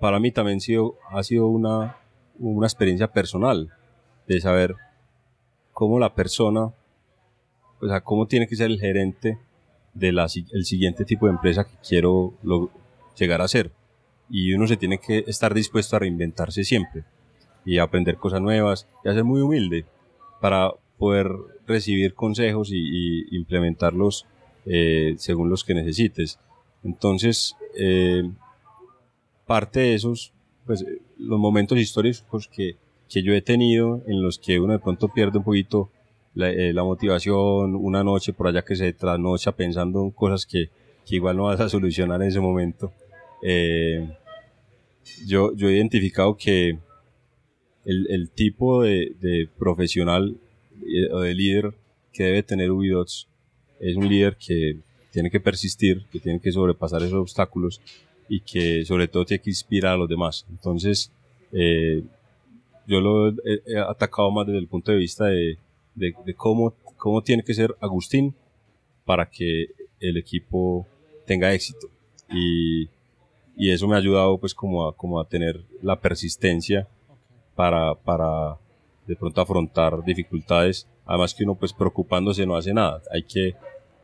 Para 0.00 0.20
mí 0.20 0.30
también 0.30 0.60
sido, 0.60 0.94
ha 1.10 1.20
sido 1.24 1.48
una, 1.48 1.96
una 2.38 2.66
experiencia 2.68 3.08
personal 3.10 3.72
de 4.28 4.40
saber 4.40 4.76
cómo 5.72 5.98
la 5.98 6.14
persona, 6.14 6.72
o 7.80 7.88
sea, 7.88 8.00
cómo 8.02 8.28
tiene 8.28 8.46
que 8.46 8.54
ser 8.54 8.70
el 8.70 8.78
gerente 8.78 9.40
del 9.94 10.20
el 10.20 10.64
siguiente 10.64 11.04
tipo 11.04 11.26
de 11.26 11.32
empresa 11.32 11.64
que 11.64 11.74
quiero 11.86 12.34
llegar 13.18 13.42
a 13.42 13.48
ser. 13.48 13.72
Y 14.30 14.52
uno 14.52 14.68
se 14.68 14.76
tiene 14.76 14.98
que 14.98 15.24
estar 15.26 15.52
dispuesto 15.52 15.96
a 15.96 15.98
reinventarse 15.98 16.62
siempre 16.62 17.02
y 17.64 17.78
aprender 17.78 18.16
cosas 18.16 18.40
nuevas 18.40 18.86
y 19.04 19.08
a 19.08 19.14
ser 19.14 19.24
muy 19.24 19.40
humilde 19.40 19.86
para 20.40 20.70
poder 20.98 21.32
recibir 21.66 22.14
consejos 22.14 22.70
y, 22.70 23.36
implementarlos 23.36 24.24
eh, 24.66 25.16
según 25.18 25.50
los 25.50 25.64
que 25.64 25.74
necesites. 25.74 26.38
Entonces, 26.84 27.56
eh, 27.76 28.22
parte 29.46 29.80
de 29.80 29.94
esos, 29.94 30.32
pues, 30.66 30.84
los 31.18 31.38
momentos 31.38 31.78
históricos 31.78 32.48
que, 32.48 32.76
que 33.08 33.22
yo 33.22 33.32
he 33.32 33.42
tenido 33.42 34.02
en 34.06 34.22
los 34.22 34.38
que 34.38 34.60
uno 34.60 34.72
de 34.72 34.78
pronto 34.78 35.08
pierde 35.08 35.38
un 35.38 35.44
poquito 35.44 35.90
la, 36.34 36.50
eh, 36.50 36.72
motivación, 36.74 37.74
una 37.74 38.04
noche 38.04 38.32
por 38.32 38.46
allá 38.46 38.62
que 38.62 38.76
se 38.76 38.92
trasnocha 38.92 39.52
pensando 39.52 40.02
en 40.02 40.10
cosas 40.10 40.46
que, 40.46 40.70
que 41.06 41.16
igual 41.16 41.36
no 41.36 41.44
vas 41.44 41.60
a 41.60 41.68
solucionar 41.68 42.22
en 42.22 42.28
ese 42.28 42.40
momento. 42.40 42.92
yo, 45.26 45.54
yo 45.54 45.68
he 45.68 45.76
identificado 45.76 46.36
que 46.36 46.78
el, 47.84 48.06
el 48.10 48.30
tipo 48.30 48.82
de, 48.82 49.14
de 49.20 49.48
profesional 49.58 50.36
o 51.12 51.20
de 51.20 51.34
líder 51.34 51.74
que 52.12 52.24
debe 52.24 52.42
tener 52.42 52.70
Ubidots 52.70 53.28
es 53.80 53.96
un 53.96 54.08
líder 54.08 54.36
que 54.36 54.78
tiene 55.12 55.30
que 55.30 55.40
persistir, 55.40 56.06
que 56.10 56.20
tiene 56.20 56.40
que 56.40 56.52
sobrepasar 56.52 57.02
esos 57.02 57.20
obstáculos 57.20 57.80
y 58.28 58.40
que 58.40 58.84
sobre 58.84 59.08
todo 59.08 59.24
tiene 59.24 59.42
que 59.42 59.50
inspirar 59.50 59.94
a 59.94 59.96
los 59.96 60.08
demás. 60.08 60.46
Entonces, 60.50 61.10
eh, 61.52 62.02
yo 62.86 63.00
lo 63.00 63.28
he, 63.28 63.78
atacado 63.78 64.30
más 64.30 64.46
desde 64.46 64.58
el 64.58 64.68
punto 64.68 64.92
de 64.92 64.98
vista 64.98 65.26
de, 65.26 65.58
de, 65.94 66.14
cómo, 66.34 66.74
cómo 66.96 67.22
tiene 67.22 67.42
que 67.42 67.54
ser 67.54 67.74
Agustín 67.80 68.34
para 69.04 69.28
que 69.28 69.66
el 70.00 70.16
equipo 70.16 70.86
tenga 71.26 71.52
éxito. 71.52 71.88
Y, 72.30 72.88
y 73.56 73.70
eso 73.70 73.88
me 73.88 73.94
ha 73.94 73.98
ayudado 73.98 74.38
pues 74.38 74.54
como 74.54 74.86
a, 74.86 74.94
como 74.96 75.20
a 75.20 75.26
tener 75.26 75.64
la 75.82 76.00
persistencia 76.00 76.86
para, 77.54 77.94
para 77.94 78.56
de 79.06 79.16
pronto 79.16 79.40
afrontar 79.40 80.04
dificultades. 80.04 80.86
Además 81.04 81.34
que 81.34 81.44
uno 81.44 81.54
pues 81.54 81.72
preocupándose 81.72 82.46
no 82.46 82.56
hace 82.56 82.72
nada. 82.72 83.02
Hay 83.10 83.22
que, 83.22 83.54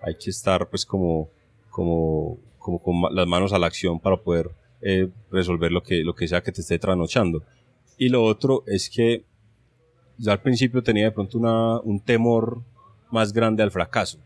hay 0.04 0.14
que 0.16 0.30
estar 0.30 0.68
pues 0.68 0.84
como, 0.84 1.28
como, 1.70 2.38
como 2.58 2.82
con 2.82 3.14
las 3.14 3.26
manos 3.26 3.52
a 3.52 3.58
la 3.58 3.66
acción 3.66 3.98
para 4.00 4.16
poder 4.16 4.50
eh, 4.80 5.08
resolver 5.30 5.72
lo 5.72 5.82
que, 5.82 6.04
lo 6.04 6.14
que 6.14 6.28
sea 6.28 6.42
que 6.42 6.52
te 6.52 6.60
esté 6.60 6.78
trasnochando. 6.78 7.42
Y 7.96 8.08
lo 8.08 8.24
otro 8.24 8.64
es 8.66 8.90
que 8.90 9.24
ya 10.18 10.32
al 10.32 10.42
principio 10.42 10.82
tenía 10.82 11.04
de 11.04 11.12
pronto 11.12 11.38
una, 11.38 11.80
un 11.80 12.00
temor 12.00 12.62
más 13.10 13.32
grande 13.32 13.62
al 13.62 13.70
fracaso. 13.70 14.18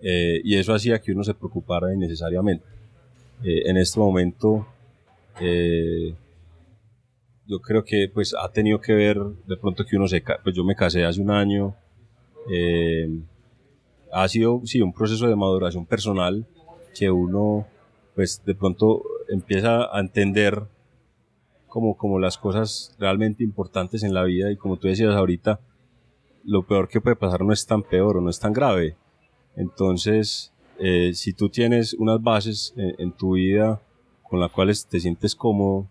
Eh, 0.00 0.40
y 0.44 0.56
eso 0.56 0.74
hacía 0.74 1.00
que 1.00 1.12
uno 1.12 1.24
se 1.24 1.34
preocupara 1.34 1.92
innecesariamente. 1.92 2.64
Eh, 3.42 3.62
en 3.66 3.76
este 3.76 3.98
momento, 3.98 4.66
eh, 5.40 6.14
yo 7.46 7.60
creo 7.60 7.84
que 7.84 8.08
pues 8.12 8.34
ha 8.34 8.50
tenido 8.50 8.80
que 8.80 8.92
ver 8.92 9.18
de 9.46 9.56
pronto 9.56 9.84
que 9.84 9.96
uno 9.96 10.08
se 10.08 10.22
pues 10.42 10.54
yo 10.54 10.64
me 10.64 10.74
casé 10.74 11.04
hace 11.04 11.20
un 11.20 11.30
año 11.30 11.74
eh, 12.50 13.08
ha 14.12 14.28
sido 14.28 14.62
sí 14.64 14.80
un 14.80 14.92
proceso 14.92 15.26
de 15.28 15.36
maduración 15.36 15.86
personal 15.86 16.46
que 16.98 17.10
uno 17.10 17.66
pues 18.14 18.42
de 18.44 18.54
pronto 18.54 19.02
empieza 19.28 19.94
a 19.94 20.00
entender 20.00 20.62
como 21.68 21.96
como 21.96 22.18
las 22.18 22.38
cosas 22.38 22.96
realmente 22.98 23.44
importantes 23.44 24.02
en 24.02 24.14
la 24.14 24.24
vida 24.24 24.50
y 24.50 24.56
como 24.56 24.76
tú 24.76 24.88
decías 24.88 25.14
ahorita 25.14 25.60
lo 26.44 26.66
peor 26.66 26.88
que 26.88 27.00
puede 27.00 27.16
pasar 27.16 27.42
no 27.42 27.52
es 27.52 27.66
tan 27.66 27.82
peor 27.82 28.16
o 28.16 28.20
no 28.20 28.30
es 28.30 28.38
tan 28.38 28.52
grave 28.52 28.96
entonces 29.56 30.52
eh, 30.78 31.12
si 31.14 31.32
tú 31.32 31.48
tienes 31.48 31.94
unas 31.94 32.22
bases 32.22 32.74
en, 32.76 33.12
tu 33.12 33.32
vida 33.34 33.80
con 34.22 34.40
las 34.40 34.50
cuales 34.50 34.86
te 34.86 35.00
sientes 35.00 35.34
cómodo 35.34 35.88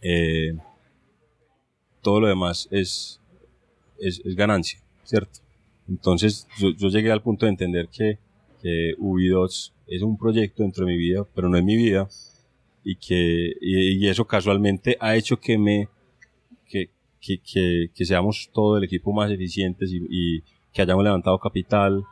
eh, 0.00 0.56
todo 2.02 2.20
lo 2.20 2.26
demás 2.26 2.68
es, 2.70 3.20
es, 3.98 4.20
ganancia, 4.36 4.80
¿cierto? 5.04 5.40
Entonces 5.88 6.46
yo, 6.58 6.88
llegué 6.88 7.10
al 7.10 7.22
punto 7.22 7.46
de 7.46 7.50
entender 7.50 7.88
que, 7.88 8.18
que 8.60 8.94
UBI2 8.98 9.72
es 9.88 10.02
un 10.02 10.16
proyecto 10.16 10.62
dentro 10.62 10.86
de 10.86 10.92
mi 10.92 10.98
vida, 10.98 11.26
pero 11.34 11.48
no 11.48 11.56
es 11.56 11.64
mi 11.64 11.76
vida, 11.76 12.08
y 12.84 12.96
que 12.96 13.52
y, 13.60 14.06
eso 14.08 14.26
casualmente 14.26 14.96
ha 15.00 15.16
hecho 15.16 15.38
que 15.38 15.58
me 15.58 15.88
que, 16.68 16.90
que, 17.20 17.90
que, 17.94 18.04
seamos 18.04 18.50
todo 18.52 18.78
el 18.78 18.84
equipo 18.84 19.12
más 19.12 19.30
eficientes 19.30 19.90
y, 19.92 20.42
que 20.72 20.82
hayamos 20.82 21.04
levantado 21.04 21.38
capital, 21.38 22.02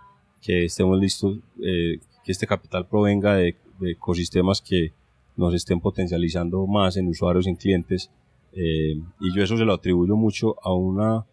que 0.42 0.66
estemos 0.66 1.00
listos, 1.00 1.38
eh, 1.62 1.98
que 2.22 2.32
este 2.32 2.46
capital 2.46 2.86
provenga 2.86 3.34
de, 3.34 3.56
de 3.80 3.92
ecosistemas 3.92 4.60
que, 4.60 4.92
nos 5.40 5.54
estén 5.54 5.80
potencializando 5.80 6.66
más 6.66 6.96
en 6.96 7.08
usuarios, 7.08 7.46
en 7.46 7.56
clientes. 7.56 8.10
Eh, 8.52 9.00
y 9.20 9.34
yo 9.34 9.42
eso 9.42 9.56
se 9.56 9.64
lo 9.64 9.74
atribuyo 9.74 10.16
mucho 10.16 10.56
a 10.62 10.72
una, 10.72 11.24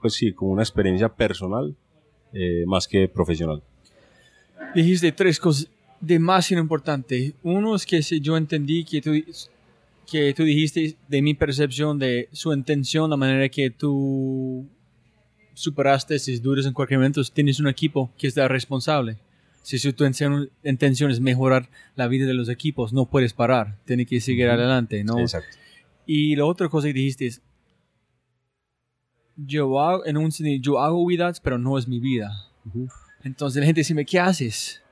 pues 0.00 0.14
sí, 0.14 0.32
como 0.32 0.52
una 0.52 0.62
experiencia 0.62 1.08
personal 1.08 1.74
eh, 2.32 2.64
más 2.66 2.86
que 2.86 3.08
profesional. 3.08 3.62
Dijiste 4.74 5.10
tres 5.12 5.38
cosas 5.38 5.68
demasiado 6.00 6.62
importantes. 6.62 7.34
Uno 7.42 7.74
es 7.74 7.84
que 7.84 8.00
yo 8.20 8.36
entendí 8.36 8.84
que 8.84 9.00
tú, 9.00 9.12
que 10.10 10.34
tú 10.34 10.44
dijiste 10.44 10.96
de 11.08 11.22
mi 11.22 11.34
percepción 11.34 11.98
de 11.98 12.28
su 12.32 12.52
intención, 12.52 13.10
la 13.10 13.16
manera 13.16 13.48
que 13.48 13.70
tú 13.70 14.66
superaste 15.54 16.14
esas 16.14 16.40
dudas 16.40 16.66
en 16.66 16.72
cualquier 16.72 16.98
momento, 16.98 17.22
tienes 17.24 17.60
un 17.60 17.68
equipo 17.68 18.10
que 18.16 18.26
está 18.26 18.48
responsable. 18.48 19.18
Si 19.62 19.92
tu 19.92 20.04
intención 20.04 21.10
es 21.10 21.20
mejorar 21.20 21.68
la 21.94 22.08
vida 22.08 22.26
de 22.26 22.34
los 22.34 22.48
equipos, 22.48 22.92
no 22.92 23.06
puedes 23.06 23.34
parar, 23.34 23.76
tienes 23.84 24.06
que 24.06 24.20
seguir 24.20 24.48
adelante, 24.48 25.04
¿no? 25.04 25.18
Exacto. 25.20 25.58
Y 26.06 26.34
la 26.34 26.46
otra 26.46 26.68
cosa 26.68 26.88
que 26.88 26.94
dijiste 26.94 27.26
es, 27.26 27.42
yo 29.46 29.80
hago, 29.80 30.06
en 30.06 30.16
un 30.16 30.30
yo 30.60 30.80
hago 30.80 31.06
vidas, 31.06 31.40
pero 31.40 31.58
no 31.58 31.78
es 31.78 31.88
mi 31.88 32.00
vida. 32.00 32.30
Entonces 33.22 33.60
la 33.60 33.66
gente 33.66 33.80
dice, 33.80 34.04
¿qué 34.04 34.20
haces? 34.20 34.82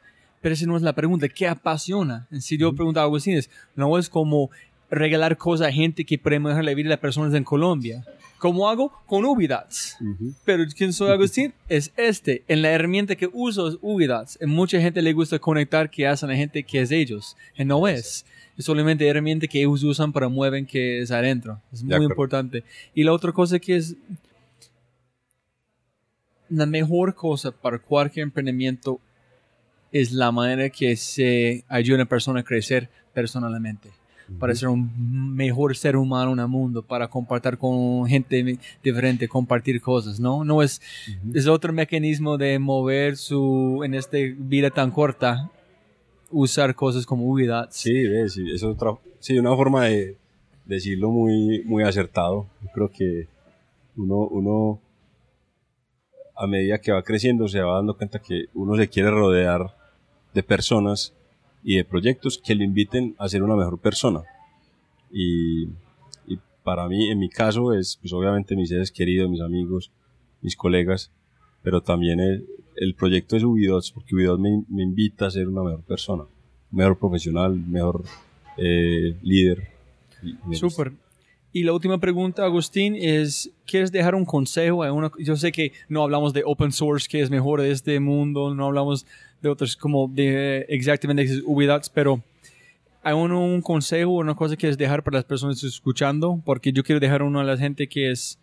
Pero 0.41 0.53
esa 0.53 0.67
no 0.67 0.77
es 0.77 0.83
la 0.83 0.93
pregunta, 0.93 1.29
¿qué 1.29 1.49
apasiona? 1.49 2.27
Si 2.41 2.57
yo 2.57 2.73
pregunto 2.75 3.01
a 3.01 3.05
Agustín, 3.05 3.41
no 3.75 3.99
es 3.99 4.09
como 4.09 4.51
regalar 4.91 5.37
cosas 5.37 5.69
a 5.69 5.73
gente 5.73 6.05
que 6.05 6.19
puede 6.19 6.39
mejorar 6.39 6.65
la 6.65 6.75
vida 6.75 6.85
de 6.85 6.91
las 6.91 7.01
personas 7.01 7.35
en 7.35 7.45
Colombia. 7.45 8.05
¿Cómo 8.39 8.69
hago? 8.69 8.93
Con 9.07 9.25
Ubidats. 9.25 9.99
Pero 10.45 10.65
¿quién 10.77 10.93
soy 10.93 11.11
Agustín? 11.11 11.53
es 11.69 11.93
este. 11.97 12.45
En 12.47 12.63
la 12.63 12.71
herramienta 12.71 13.17
que 13.17 13.29
uso 13.33 13.67
es 13.69 13.79
Ubidats. 13.83 14.39
En 14.41 14.51
mucha 14.51 14.81
gente 14.81 15.03
le 15.03 15.13
gusta 15.13 15.41
conectar 15.41 15.91
que 15.91 16.07
hacen 16.07 16.31
a 16.31 16.37
gente 16.37 16.63
que 16.63 16.81
es 16.81 16.93
ellos. 16.93 17.37
Y 17.57 17.65
no 17.65 17.89
es. 17.89 18.25
Es 18.57 18.65
solamente 18.65 19.07
herramienta 19.07 19.49
que 19.49 19.61
ellos 19.61 19.83
usan 19.83 20.13
para 20.13 20.29
mueven 20.29 20.67
que 20.67 21.01
es 21.01 21.11
adentro. 21.11 21.61
Es 21.73 21.83
muy 21.83 22.05
importante. 22.05 22.63
Y 22.95 23.03
la 23.03 23.13
otra 23.13 23.33
cosa 23.33 23.59
que 23.59 23.77
es 23.77 23.97
la 26.51 26.67
mejor 26.67 27.15
cosa 27.15 27.51
para 27.53 27.79
cualquier 27.79 28.25
emprendimiento 28.25 29.01
es 29.93 30.13
la 30.13 30.31
manera 30.33 30.69
que 30.71 30.97
se 30.97 31.65
ayuda 31.69 31.97
a 31.97 32.01
una 32.03 32.09
persona 32.09 32.41
a 32.41 32.45
crecer 32.45 32.89
personalmente 33.15 33.91
para 34.39 34.55
ser 34.55 34.69
un 34.69 35.35
mejor 35.35 35.77
ser 35.77 35.97
humano 35.97 36.33
en 36.33 36.41
el 36.41 36.49
mundo, 36.49 36.83
para 36.83 37.09
compartir 37.09 37.57
con 37.57 38.07
gente 38.07 38.59
diferente, 38.83 39.29
compartir 39.29 39.81
cosas, 39.81 40.21
¿no? 40.21 40.45
No 40.45 40.63
es, 40.63 40.83
es 41.33 41.47
otro 41.47 41.73
mecanismo 41.73 42.37
de 42.37 42.59
mover 42.59 43.17
su, 43.17 43.83
en 43.85 43.95
esta 43.95 44.19
vida 44.37 44.71
tan 44.71 44.91
corta, 44.91 45.51
usar 46.31 46.75
cosas 46.75 47.07
como 47.07 47.25
huida. 47.25 47.69
Sí, 47.71 48.05
sí, 48.29 48.51
es 48.53 48.63
otra, 48.63 48.93
sí, 49.19 49.39
una 49.39 49.55
forma 49.57 49.87
de 49.87 50.17
decirlo 50.67 51.11
muy, 51.11 51.63
muy 51.65 51.83
acertado. 51.85 52.47
Yo 52.63 52.69
creo 52.75 52.91
que 52.91 53.27
uno, 53.97 54.27
uno, 54.29 54.81
a 56.39 56.47
medida 56.47 56.81
que 56.81 56.93
va 56.93 57.03
creciendo, 57.03 57.49
se 57.49 57.61
va 57.61 57.75
dando 57.75 57.97
cuenta 57.97 58.21
que 58.21 58.47
uno 58.55 58.77
se 58.77 58.89
quiere 58.89 59.11
rodear 59.11 59.75
de 60.33 60.43
personas 60.43 61.13
y 61.65 61.77
de 61.77 61.85
proyectos 61.85 62.39
que 62.39 62.55
lo 62.55 62.63
inviten 62.63 63.17
a 63.19 63.29
ser 63.29 63.43
una 63.43 63.57
mejor 63.57 63.79
persona. 63.81 64.23
Y, 65.11 65.65
y 66.27 66.39
para 66.63 66.87
mí, 66.89 67.11
en 67.11 67.19
mi 67.19 67.29
caso, 67.29 67.75
es 67.75 67.99
pues 68.01 68.13
obviamente 68.13 68.55
mis 68.55 68.69
seres 68.69 68.93
queridos, 68.93 69.29
mis 69.29 69.41
amigos, 69.41 69.91
mis 70.41 70.57
colegas, 70.57 71.11
pero 71.63 71.83
también 71.83 72.21
el, 72.21 72.47
el 72.77 72.95
proyecto 72.95 73.37
es 73.37 73.43
Ubidots, 73.43 73.91
porque 73.91 74.15
Ubidots 74.15 74.41
me, 74.41 74.63
me, 74.69 74.83
invita 74.85 75.27
a 75.27 75.31
ser 75.31 75.49
una 75.49 75.63
mejor 75.65 75.83
persona, 75.83 76.25
mejor 76.71 76.99
profesional, 76.99 77.57
mejor 77.57 78.05
eh, 78.57 79.17
líder. 79.23 79.69
Súper. 80.53 80.93
Y 81.53 81.65
la 81.65 81.73
última 81.73 81.99
pregunta, 81.99 82.45
Agustín, 82.45 82.95
es, 82.95 83.51
¿quieres 83.67 83.91
dejar 83.91 84.15
un 84.15 84.27
consejo? 84.27 84.79
Una, 84.93 85.11
yo 85.19 85.35
sé 85.37 85.51
que 85.51 85.73
no 85.89 86.03
hablamos 86.03 86.33
de 86.33 86.43
open 86.45 86.73
source, 86.73 87.09
que 87.09 87.23
es 87.23 87.31
mejor 87.31 87.63
de 87.63 87.71
este 87.71 87.99
mundo, 88.01 88.55
no 88.55 88.67
hablamos 88.67 89.07
de 89.41 89.49
otros 89.49 89.77
como 89.77 90.09
de 90.09 90.67
exactamente 90.69 91.41
ubidas, 91.47 91.89
pero 91.89 92.23
hay 93.03 93.15
un 93.15 93.63
consejo 93.63 94.11
o 94.11 94.21
una 94.21 94.35
cosa 94.35 94.55
que 94.55 94.61
quieres 94.61 94.77
dejar 94.77 95.03
para 95.03 95.17
las 95.17 95.25
personas 95.25 95.63
escuchando, 95.65 96.43
porque 96.45 96.73
yo 96.73 96.83
quiero 96.83 97.01
dejar 97.01 97.23
uno 97.23 97.41
a 97.41 97.45
la 97.45 97.57
gente 97.57 97.89
que 97.89 98.11
es 98.11 98.39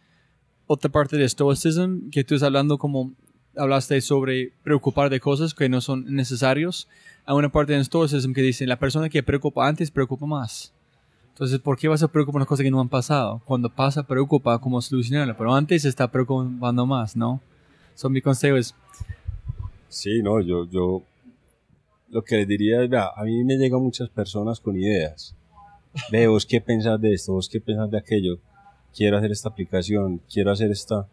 otra 0.66 0.92
parte 0.92 1.18
de 1.18 1.30
Stoicism, 1.30 2.10
que 2.10 2.24
tú 2.24 2.36
estás 2.36 2.48
hablando 2.48 2.78
como 2.78 3.14
hablaste 3.56 4.02
sobre 4.02 4.52
preocupar 4.64 5.10
de 5.10 5.20
cosas 5.20 5.54
que 5.54 5.70
no 5.70 5.82
son 5.82 6.14
necesarios. 6.14 6.88
Hay 7.26 7.36
una 7.36 7.52
parte 7.52 7.74
de 7.74 7.84
Stoicism 7.84 8.34
que 8.34 8.42
dice, 8.42 8.66
la 8.66 8.80
persona 8.80 9.10
que 9.10 9.24
preocupa 9.24 9.68
antes 9.68 9.92
preocupa 9.92 10.26
más. 10.26 10.75
Entonces, 11.36 11.60
¿por 11.60 11.78
qué 11.78 11.90
vas 11.90 12.02
a 12.02 12.08
preocupar 12.08 12.38
unas 12.38 12.48
cosas 12.48 12.64
que 12.64 12.72
no 12.72 12.80
han 12.80 12.88
pasado? 12.88 13.42
Cuando 13.44 13.70
pasa, 13.70 14.04
preocupa 14.04 14.58
cómo 14.60 14.82
solucionarlo, 14.82 15.36
pero 15.36 15.54
antes 15.54 15.84
está 15.84 16.10
preocupando 16.10 16.86
más, 16.86 17.18
¿no? 17.18 17.42
Son 17.94 18.14
mi 18.14 18.22
consejo 18.22 18.56
es, 18.56 18.74
Sí, 19.90 20.22
no, 20.24 20.40
yo, 20.40 20.66
yo 20.70 21.04
lo 22.08 22.24
que 22.24 22.38
les 22.38 22.48
diría 22.48 22.84
es, 22.84 22.90
a 22.94 23.22
mí 23.26 23.44
me 23.44 23.58
llegan 23.58 23.82
muchas 23.82 24.08
personas 24.08 24.62
con 24.62 24.78
ideas. 24.78 25.36
Ve, 26.10 26.28
vos 26.28 26.46
qué 26.46 26.62
pensás 26.62 27.02
de 27.02 27.14
esto, 27.14 27.34
vos 27.34 27.50
qué 27.50 27.60
pensás 27.60 27.92
de 27.92 27.98
aquello. 27.98 28.40
Quiero 28.96 29.18
hacer 29.18 29.32
esta 29.32 29.50
aplicación, 29.50 30.22
quiero 30.32 30.52
hacer 30.52 30.72
esta. 30.72 31.06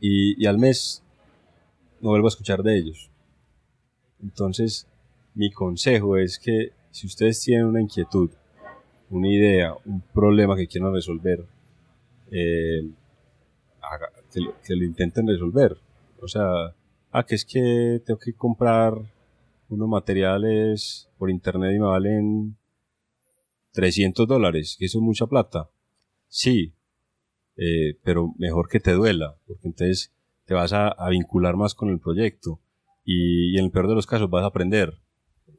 Y, 0.00 0.42
y 0.42 0.46
al 0.46 0.58
mes 0.58 1.04
no 2.00 2.08
vuelvo 2.10 2.26
a 2.26 2.30
escuchar 2.30 2.64
de 2.64 2.78
ellos. 2.78 3.10
Entonces, 4.20 4.88
mi 5.34 5.52
consejo 5.52 6.16
es 6.16 6.40
que 6.40 6.72
si 6.90 7.06
ustedes 7.06 7.40
tienen 7.40 7.66
una 7.66 7.80
inquietud, 7.80 8.30
una 9.10 9.28
idea, 9.28 9.74
un 9.84 10.00
problema 10.00 10.56
que 10.56 10.66
quieran 10.66 10.92
resolver, 10.92 11.44
eh, 12.30 12.90
que, 14.32 14.40
que, 14.66 14.76
lo, 14.76 14.84
intenten 14.84 15.26
resolver. 15.26 15.76
O 16.20 16.28
sea, 16.28 16.74
ah, 17.12 17.24
que 17.24 17.34
es 17.34 17.44
que 17.44 18.02
tengo 18.04 18.18
que 18.18 18.34
comprar 18.34 18.94
unos 19.68 19.88
materiales 19.88 21.08
por 21.18 21.30
internet 21.30 21.74
y 21.74 21.78
me 21.78 21.86
valen 21.86 22.56
300 23.72 24.26
dólares, 24.26 24.76
que 24.78 24.86
eso 24.86 24.98
es 24.98 25.02
mucha 25.02 25.26
plata. 25.26 25.68
Sí, 26.28 26.74
eh, 27.56 27.98
pero 28.02 28.32
mejor 28.38 28.68
que 28.68 28.80
te 28.80 28.92
duela, 28.92 29.36
porque 29.46 29.68
entonces 29.68 30.12
te 30.44 30.54
vas 30.54 30.72
a, 30.72 30.94
vincular 31.10 31.56
más 31.56 31.74
con 31.74 31.90
el 31.90 32.00
proyecto 32.00 32.60
y, 33.04 33.58
en 33.58 33.66
el 33.66 33.70
peor 33.70 33.88
de 33.88 33.94
los 33.94 34.06
casos 34.06 34.30
vas 34.30 34.44
a 34.44 34.48
aprender. 34.48 34.94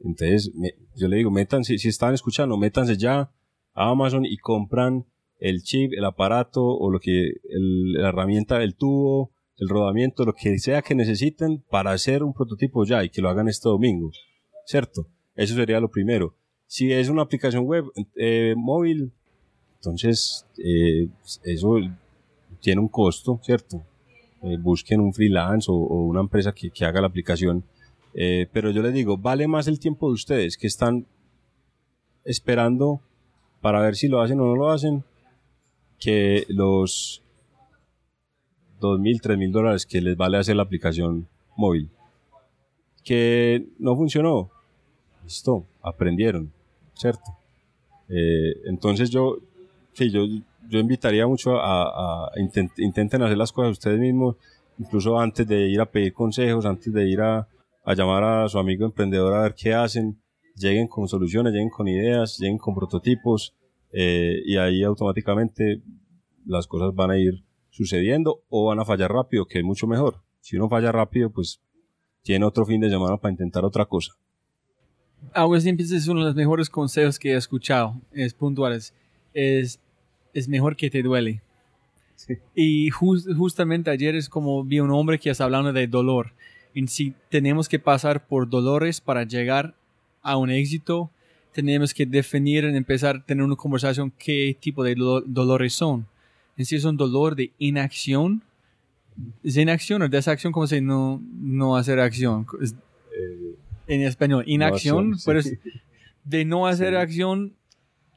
Entonces, 0.04 0.52
yo 0.94 1.08
le 1.08 1.16
digo, 1.16 1.30
métanse, 1.30 1.78
si 1.78 1.88
están 1.88 2.14
escuchando, 2.14 2.56
métanse 2.56 2.96
ya 2.96 3.30
a 3.74 3.90
Amazon 3.90 4.24
y 4.24 4.36
compran 4.38 5.06
el 5.38 5.62
chip, 5.62 5.92
el 5.92 6.04
aparato 6.04 6.64
o 6.64 6.90
lo 6.90 6.98
que, 6.98 7.32
la 7.50 8.08
herramienta, 8.08 8.62
el 8.62 8.74
tubo, 8.74 9.32
el 9.58 9.68
rodamiento, 9.68 10.24
lo 10.24 10.32
que 10.32 10.58
sea 10.58 10.82
que 10.82 10.94
necesiten 10.94 11.62
para 11.70 11.92
hacer 11.92 12.22
un 12.22 12.32
prototipo 12.32 12.84
ya 12.84 13.04
y 13.04 13.10
que 13.10 13.22
lo 13.22 13.28
hagan 13.28 13.48
este 13.48 13.68
domingo, 13.68 14.10
¿cierto? 14.66 15.08
Eso 15.34 15.54
sería 15.54 15.80
lo 15.80 15.90
primero. 15.90 16.36
Si 16.66 16.92
es 16.92 17.08
una 17.08 17.22
aplicación 17.22 17.64
web 17.64 17.84
eh, 18.16 18.54
móvil, 18.56 19.12
entonces 19.76 20.46
eh, 20.58 21.08
eso 21.44 21.78
tiene 22.60 22.80
un 22.80 22.88
costo, 22.88 23.40
¿cierto? 23.42 23.84
Eh, 24.42 24.56
busquen 24.58 25.00
un 25.00 25.12
freelance 25.12 25.66
o, 25.70 25.74
una 25.74 26.20
empresa 26.20 26.52
que, 26.52 26.84
haga 26.84 27.00
la 27.00 27.06
aplicación. 27.06 27.64
Pero 28.52 28.70
yo 28.70 28.82
les 28.82 28.94
digo, 28.94 29.18
vale 29.18 29.46
más 29.46 29.68
el 29.68 29.78
tiempo 29.78 30.08
de 30.08 30.14
ustedes 30.14 30.56
que 30.56 30.66
están 30.66 31.06
esperando 32.24 33.00
para 33.60 33.80
ver 33.80 33.96
si 33.96 34.08
lo 34.08 34.20
hacen 34.20 34.40
o 34.40 34.46
no 34.46 34.56
lo 34.56 34.70
hacen 34.70 35.04
que 35.98 36.44
los 36.48 37.22
dos 38.80 39.00
mil, 39.00 39.20
tres 39.20 39.38
mil 39.38 39.52
dólares 39.52 39.86
que 39.86 40.00
les 40.00 40.16
vale 40.16 40.38
hacer 40.38 40.56
la 40.56 40.62
aplicación 40.62 41.26
móvil. 41.56 41.88
Que 43.04 43.66
no 43.78 43.96
funcionó. 43.96 44.50
Listo, 45.24 45.64
aprendieron, 45.82 46.52
¿cierto? 46.94 47.24
Eh, 48.08 48.54
entonces 48.66 49.10
yo, 49.10 49.38
sí, 49.92 50.10
yo, 50.10 50.26
yo 50.68 50.78
invitaría 50.78 51.26
mucho 51.26 51.58
a, 51.58 52.26
a, 52.26 52.32
intenten 52.36 53.22
hacer 53.22 53.36
las 53.36 53.52
cosas 53.52 53.72
ustedes 53.72 53.98
mismos, 53.98 54.36
incluso 54.78 55.18
antes 55.18 55.46
de 55.46 55.68
ir 55.68 55.80
a 55.80 55.86
pedir 55.86 56.12
consejos, 56.12 56.64
antes 56.66 56.92
de 56.92 57.08
ir 57.08 57.20
a, 57.20 57.48
a 57.86 57.94
llamar 57.94 58.24
a 58.24 58.48
su 58.48 58.58
amigo 58.58 58.84
emprendedor 58.84 59.32
a 59.32 59.42
ver 59.42 59.54
qué 59.54 59.72
hacen, 59.72 60.20
lleguen 60.56 60.88
con 60.88 61.06
soluciones, 61.06 61.52
lleguen 61.52 61.70
con 61.70 61.86
ideas, 61.86 62.36
lleguen 62.36 62.58
con 62.58 62.74
prototipos, 62.74 63.54
eh, 63.92 64.42
y 64.44 64.56
ahí 64.56 64.82
automáticamente 64.82 65.80
las 66.44 66.66
cosas 66.66 66.92
van 66.94 67.12
a 67.12 67.18
ir 67.18 67.44
sucediendo 67.70 68.42
o 68.48 68.66
van 68.66 68.80
a 68.80 68.84
fallar 68.84 69.12
rápido, 69.12 69.46
que 69.46 69.58
es 69.58 69.64
mucho 69.64 69.86
mejor. 69.86 70.20
Si 70.40 70.56
uno 70.56 70.68
falla 70.68 70.90
rápido, 70.90 71.30
pues 71.30 71.60
tiene 72.22 72.44
otro 72.44 72.66
fin 72.66 72.80
de 72.80 72.90
semana 72.90 73.18
para 73.18 73.30
intentar 73.30 73.64
otra 73.64 73.86
cosa. 73.86 74.14
Agustín 75.32 75.76
es 75.78 76.08
uno 76.08 76.20
de 76.20 76.26
los 76.26 76.34
mejores 76.34 76.68
consejos 76.68 77.20
que 77.20 77.32
he 77.32 77.36
escuchado, 77.36 78.00
es 78.12 78.34
puntuales, 78.34 78.94
es, 79.32 79.78
es 80.34 80.48
mejor 80.48 80.76
que 80.76 80.90
te 80.90 81.02
duele. 81.02 81.40
Y 82.54 82.90
justamente 82.90 83.90
ayer 83.90 84.16
es 84.16 84.28
como 84.28 84.64
vi 84.64 84.80
un 84.80 84.90
hombre 84.90 85.20
que 85.20 85.30
está 85.30 85.44
hablando 85.44 85.72
de 85.72 85.86
dolor. 85.86 86.32
Y 86.76 86.86
si 86.88 87.14
tenemos 87.30 87.68
que 87.68 87.78
pasar 87.78 88.26
por 88.26 88.48
dolores 88.48 89.00
para 89.00 89.24
llegar 89.24 89.74
a 90.22 90.36
un 90.36 90.50
éxito, 90.50 91.10
tenemos 91.52 91.94
que 91.94 92.04
definir 92.04 92.64
y 92.64 92.76
empezar 92.76 93.16
a 93.16 93.24
tener 93.24 93.42
una 93.42 93.56
conversación 93.56 94.12
qué 94.18 94.56
tipo 94.60 94.84
de 94.84 94.94
dolores 94.94 95.72
son 95.72 96.06
es 96.56 96.72
es 96.72 96.84
un 96.84 96.96
dolor 96.96 97.36
de 97.36 97.52
inacción. 97.58 98.42
¿Es 99.42 99.56
inacción 99.56 100.02
o 100.02 100.08
desacción? 100.08 100.52
¿Cómo 100.52 100.66
se 100.66 100.80
no, 100.80 101.22
no 101.40 101.76
hacer 101.76 102.00
acción? 102.00 102.46
Eh, 102.62 103.56
en 103.86 104.02
español, 104.02 104.44
inacción. 104.46 105.16
pero 105.24 105.40
de 106.24 106.44
no 106.44 106.66
hacer 106.66 106.96
acción 106.96 107.54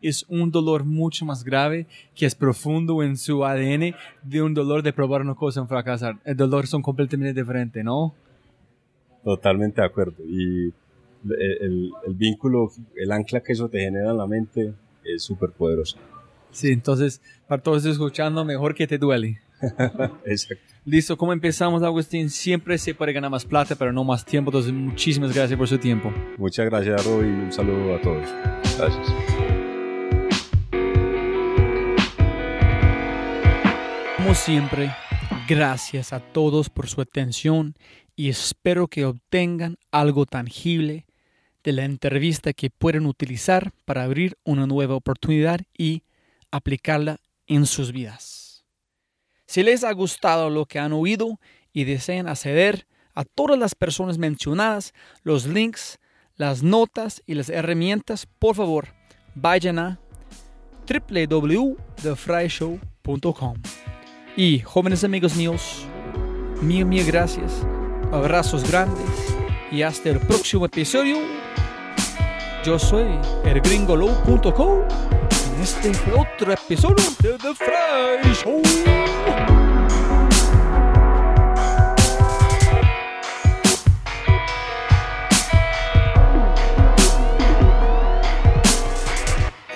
es 0.01 0.25
un 0.29 0.49
dolor 0.51 0.85
mucho 0.85 1.25
más 1.25 1.43
grave 1.43 1.85
que 2.15 2.25
es 2.25 2.33
profundo 2.33 3.03
en 3.03 3.17
su 3.17 3.45
ADN 3.45 3.93
de 4.23 4.41
un 4.41 4.53
dolor 4.53 4.81
de 4.81 4.93
probar 4.93 5.21
una 5.21 5.35
cosa 5.35 5.61
y 5.61 5.67
fracasar. 5.67 6.17
El 6.23 6.37
dolor 6.37 6.67
son 6.67 6.81
completamente 6.81 7.39
diferentes, 7.39 7.83
¿no? 7.83 8.15
Totalmente 9.23 9.81
de 9.81 9.87
acuerdo. 9.87 10.23
Y 10.25 10.73
el, 11.25 11.91
el, 12.05 12.13
vínculo, 12.15 12.71
el 12.95 13.11
ancla 13.11 13.41
que 13.41 13.53
eso 13.53 13.67
te 13.69 13.79
genera 13.79 14.11
en 14.11 14.17
la 14.17 14.27
mente 14.27 14.73
es 15.03 15.23
súper 15.23 15.51
poderoso. 15.51 15.97
Sí, 16.51 16.71
entonces, 16.71 17.21
para 17.47 17.61
todos 17.61 17.85
escuchando, 17.85 18.43
mejor 18.43 18.73
que 18.73 18.87
te 18.87 18.97
duele. 18.97 19.39
Exacto. 20.25 20.63
Listo, 20.85 21.17
¿cómo 21.17 21.33
empezamos, 21.33 21.83
Agustín? 21.83 22.29
Siempre 22.29 22.77
se 22.77 22.95
puede 22.95 23.13
ganar 23.13 23.29
más 23.29 23.45
plata, 23.45 23.75
pero 23.75 23.91
no 23.91 24.03
más 24.03 24.25
tiempo. 24.25 24.49
Entonces, 24.49 24.73
muchísimas 24.73 25.33
gracias 25.35 25.57
por 25.57 25.67
su 25.67 25.77
tiempo. 25.77 26.11
Muchas 26.37 26.65
gracias, 26.65 27.05
Rob, 27.05 27.21
y 27.21 27.27
un 27.27 27.51
saludo 27.51 27.95
a 27.95 28.01
todos. 28.01 28.27
Gracias. 28.77 29.07
Como 34.17 34.33
siempre, 34.33 34.91
gracias 35.47 36.13
a 36.13 36.19
todos 36.19 36.69
por 36.69 36.87
su 36.87 37.01
atención 37.01 37.75
y 38.19 38.27
espero 38.27 38.89
que 38.89 39.05
obtengan 39.05 39.77
algo 39.91 40.25
tangible 40.25 41.05
de 41.63 41.71
la 41.71 41.85
entrevista 41.85 42.51
que 42.51 42.69
pueden 42.69 43.05
utilizar 43.05 43.71
para 43.85 44.03
abrir 44.03 44.37
una 44.43 44.67
nueva 44.67 44.95
oportunidad 44.95 45.61
y 45.77 46.03
aplicarla 46.51 47.21
en 47.47 47.65
sus 47.65 47.93
vidas. 47.93 48.65
Si 49.45 49.63
les 49.63 49.85
ha 49.85 49.93
gustado 49.93 50.49
lo 50.49 50.65
que 50.65 50.79
han 50.79 50.91
oído 50.91 51.39
y 51.71 51.85
desean 51.85 52.27
acceder 52.27 52.87
a 53.13 53.23
todas 53.23 53.57
las 53.57 53.73
personas 53.73 54.17
mencionadas, 54.17 54.93
los 55.23 55.45
links, 55.45 55.97
las 56.35 56.61
notas 56.61 57.23
y 57.25 57.35
las 57.35 57.47
herramientas, 57.47 58.27
por 58.37 58.53
favor, 58.53 58.89
vayan 59.33 59.79
a 59.79 59.97
www.thefryshow.com. 60.89 63.61
Y 64.35 64.59
jóvenes 64.59 65.05
amigos 65.05 65.37
míos, 65.37 65.85
mil, 66.61 66.85
mil 66.85 67.05
gracias, 67.05 67.65
abrazos 68.11 68.69
grandes 68.69 69.05
y 69.71 69.81
hasta 69.81 70.09
el 70.09 70.19
próximo 70.19 70.65
episodio. 70.65 71.17
Yo 72.63 72.77
soy 72.77 73.19
elgringolow.com 73.45 74.79
en 75.55 75.61
este 75.61 75.91
otro 76.13 76.53
episodio 76.53 77.05
de 77.21 77.37
The 77.37 77.55
Fry 77.55 78.33
Show. 78.33 78.61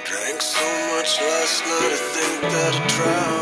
Drank 0.06 0.42
so 0.42 0.66
much 0.96 1.22
last 1.22 1.64
night, 1.66 1.92
I 1.92 1.98
think 2.14 2.42
that 2.52 3.28
I. 3.30 3.33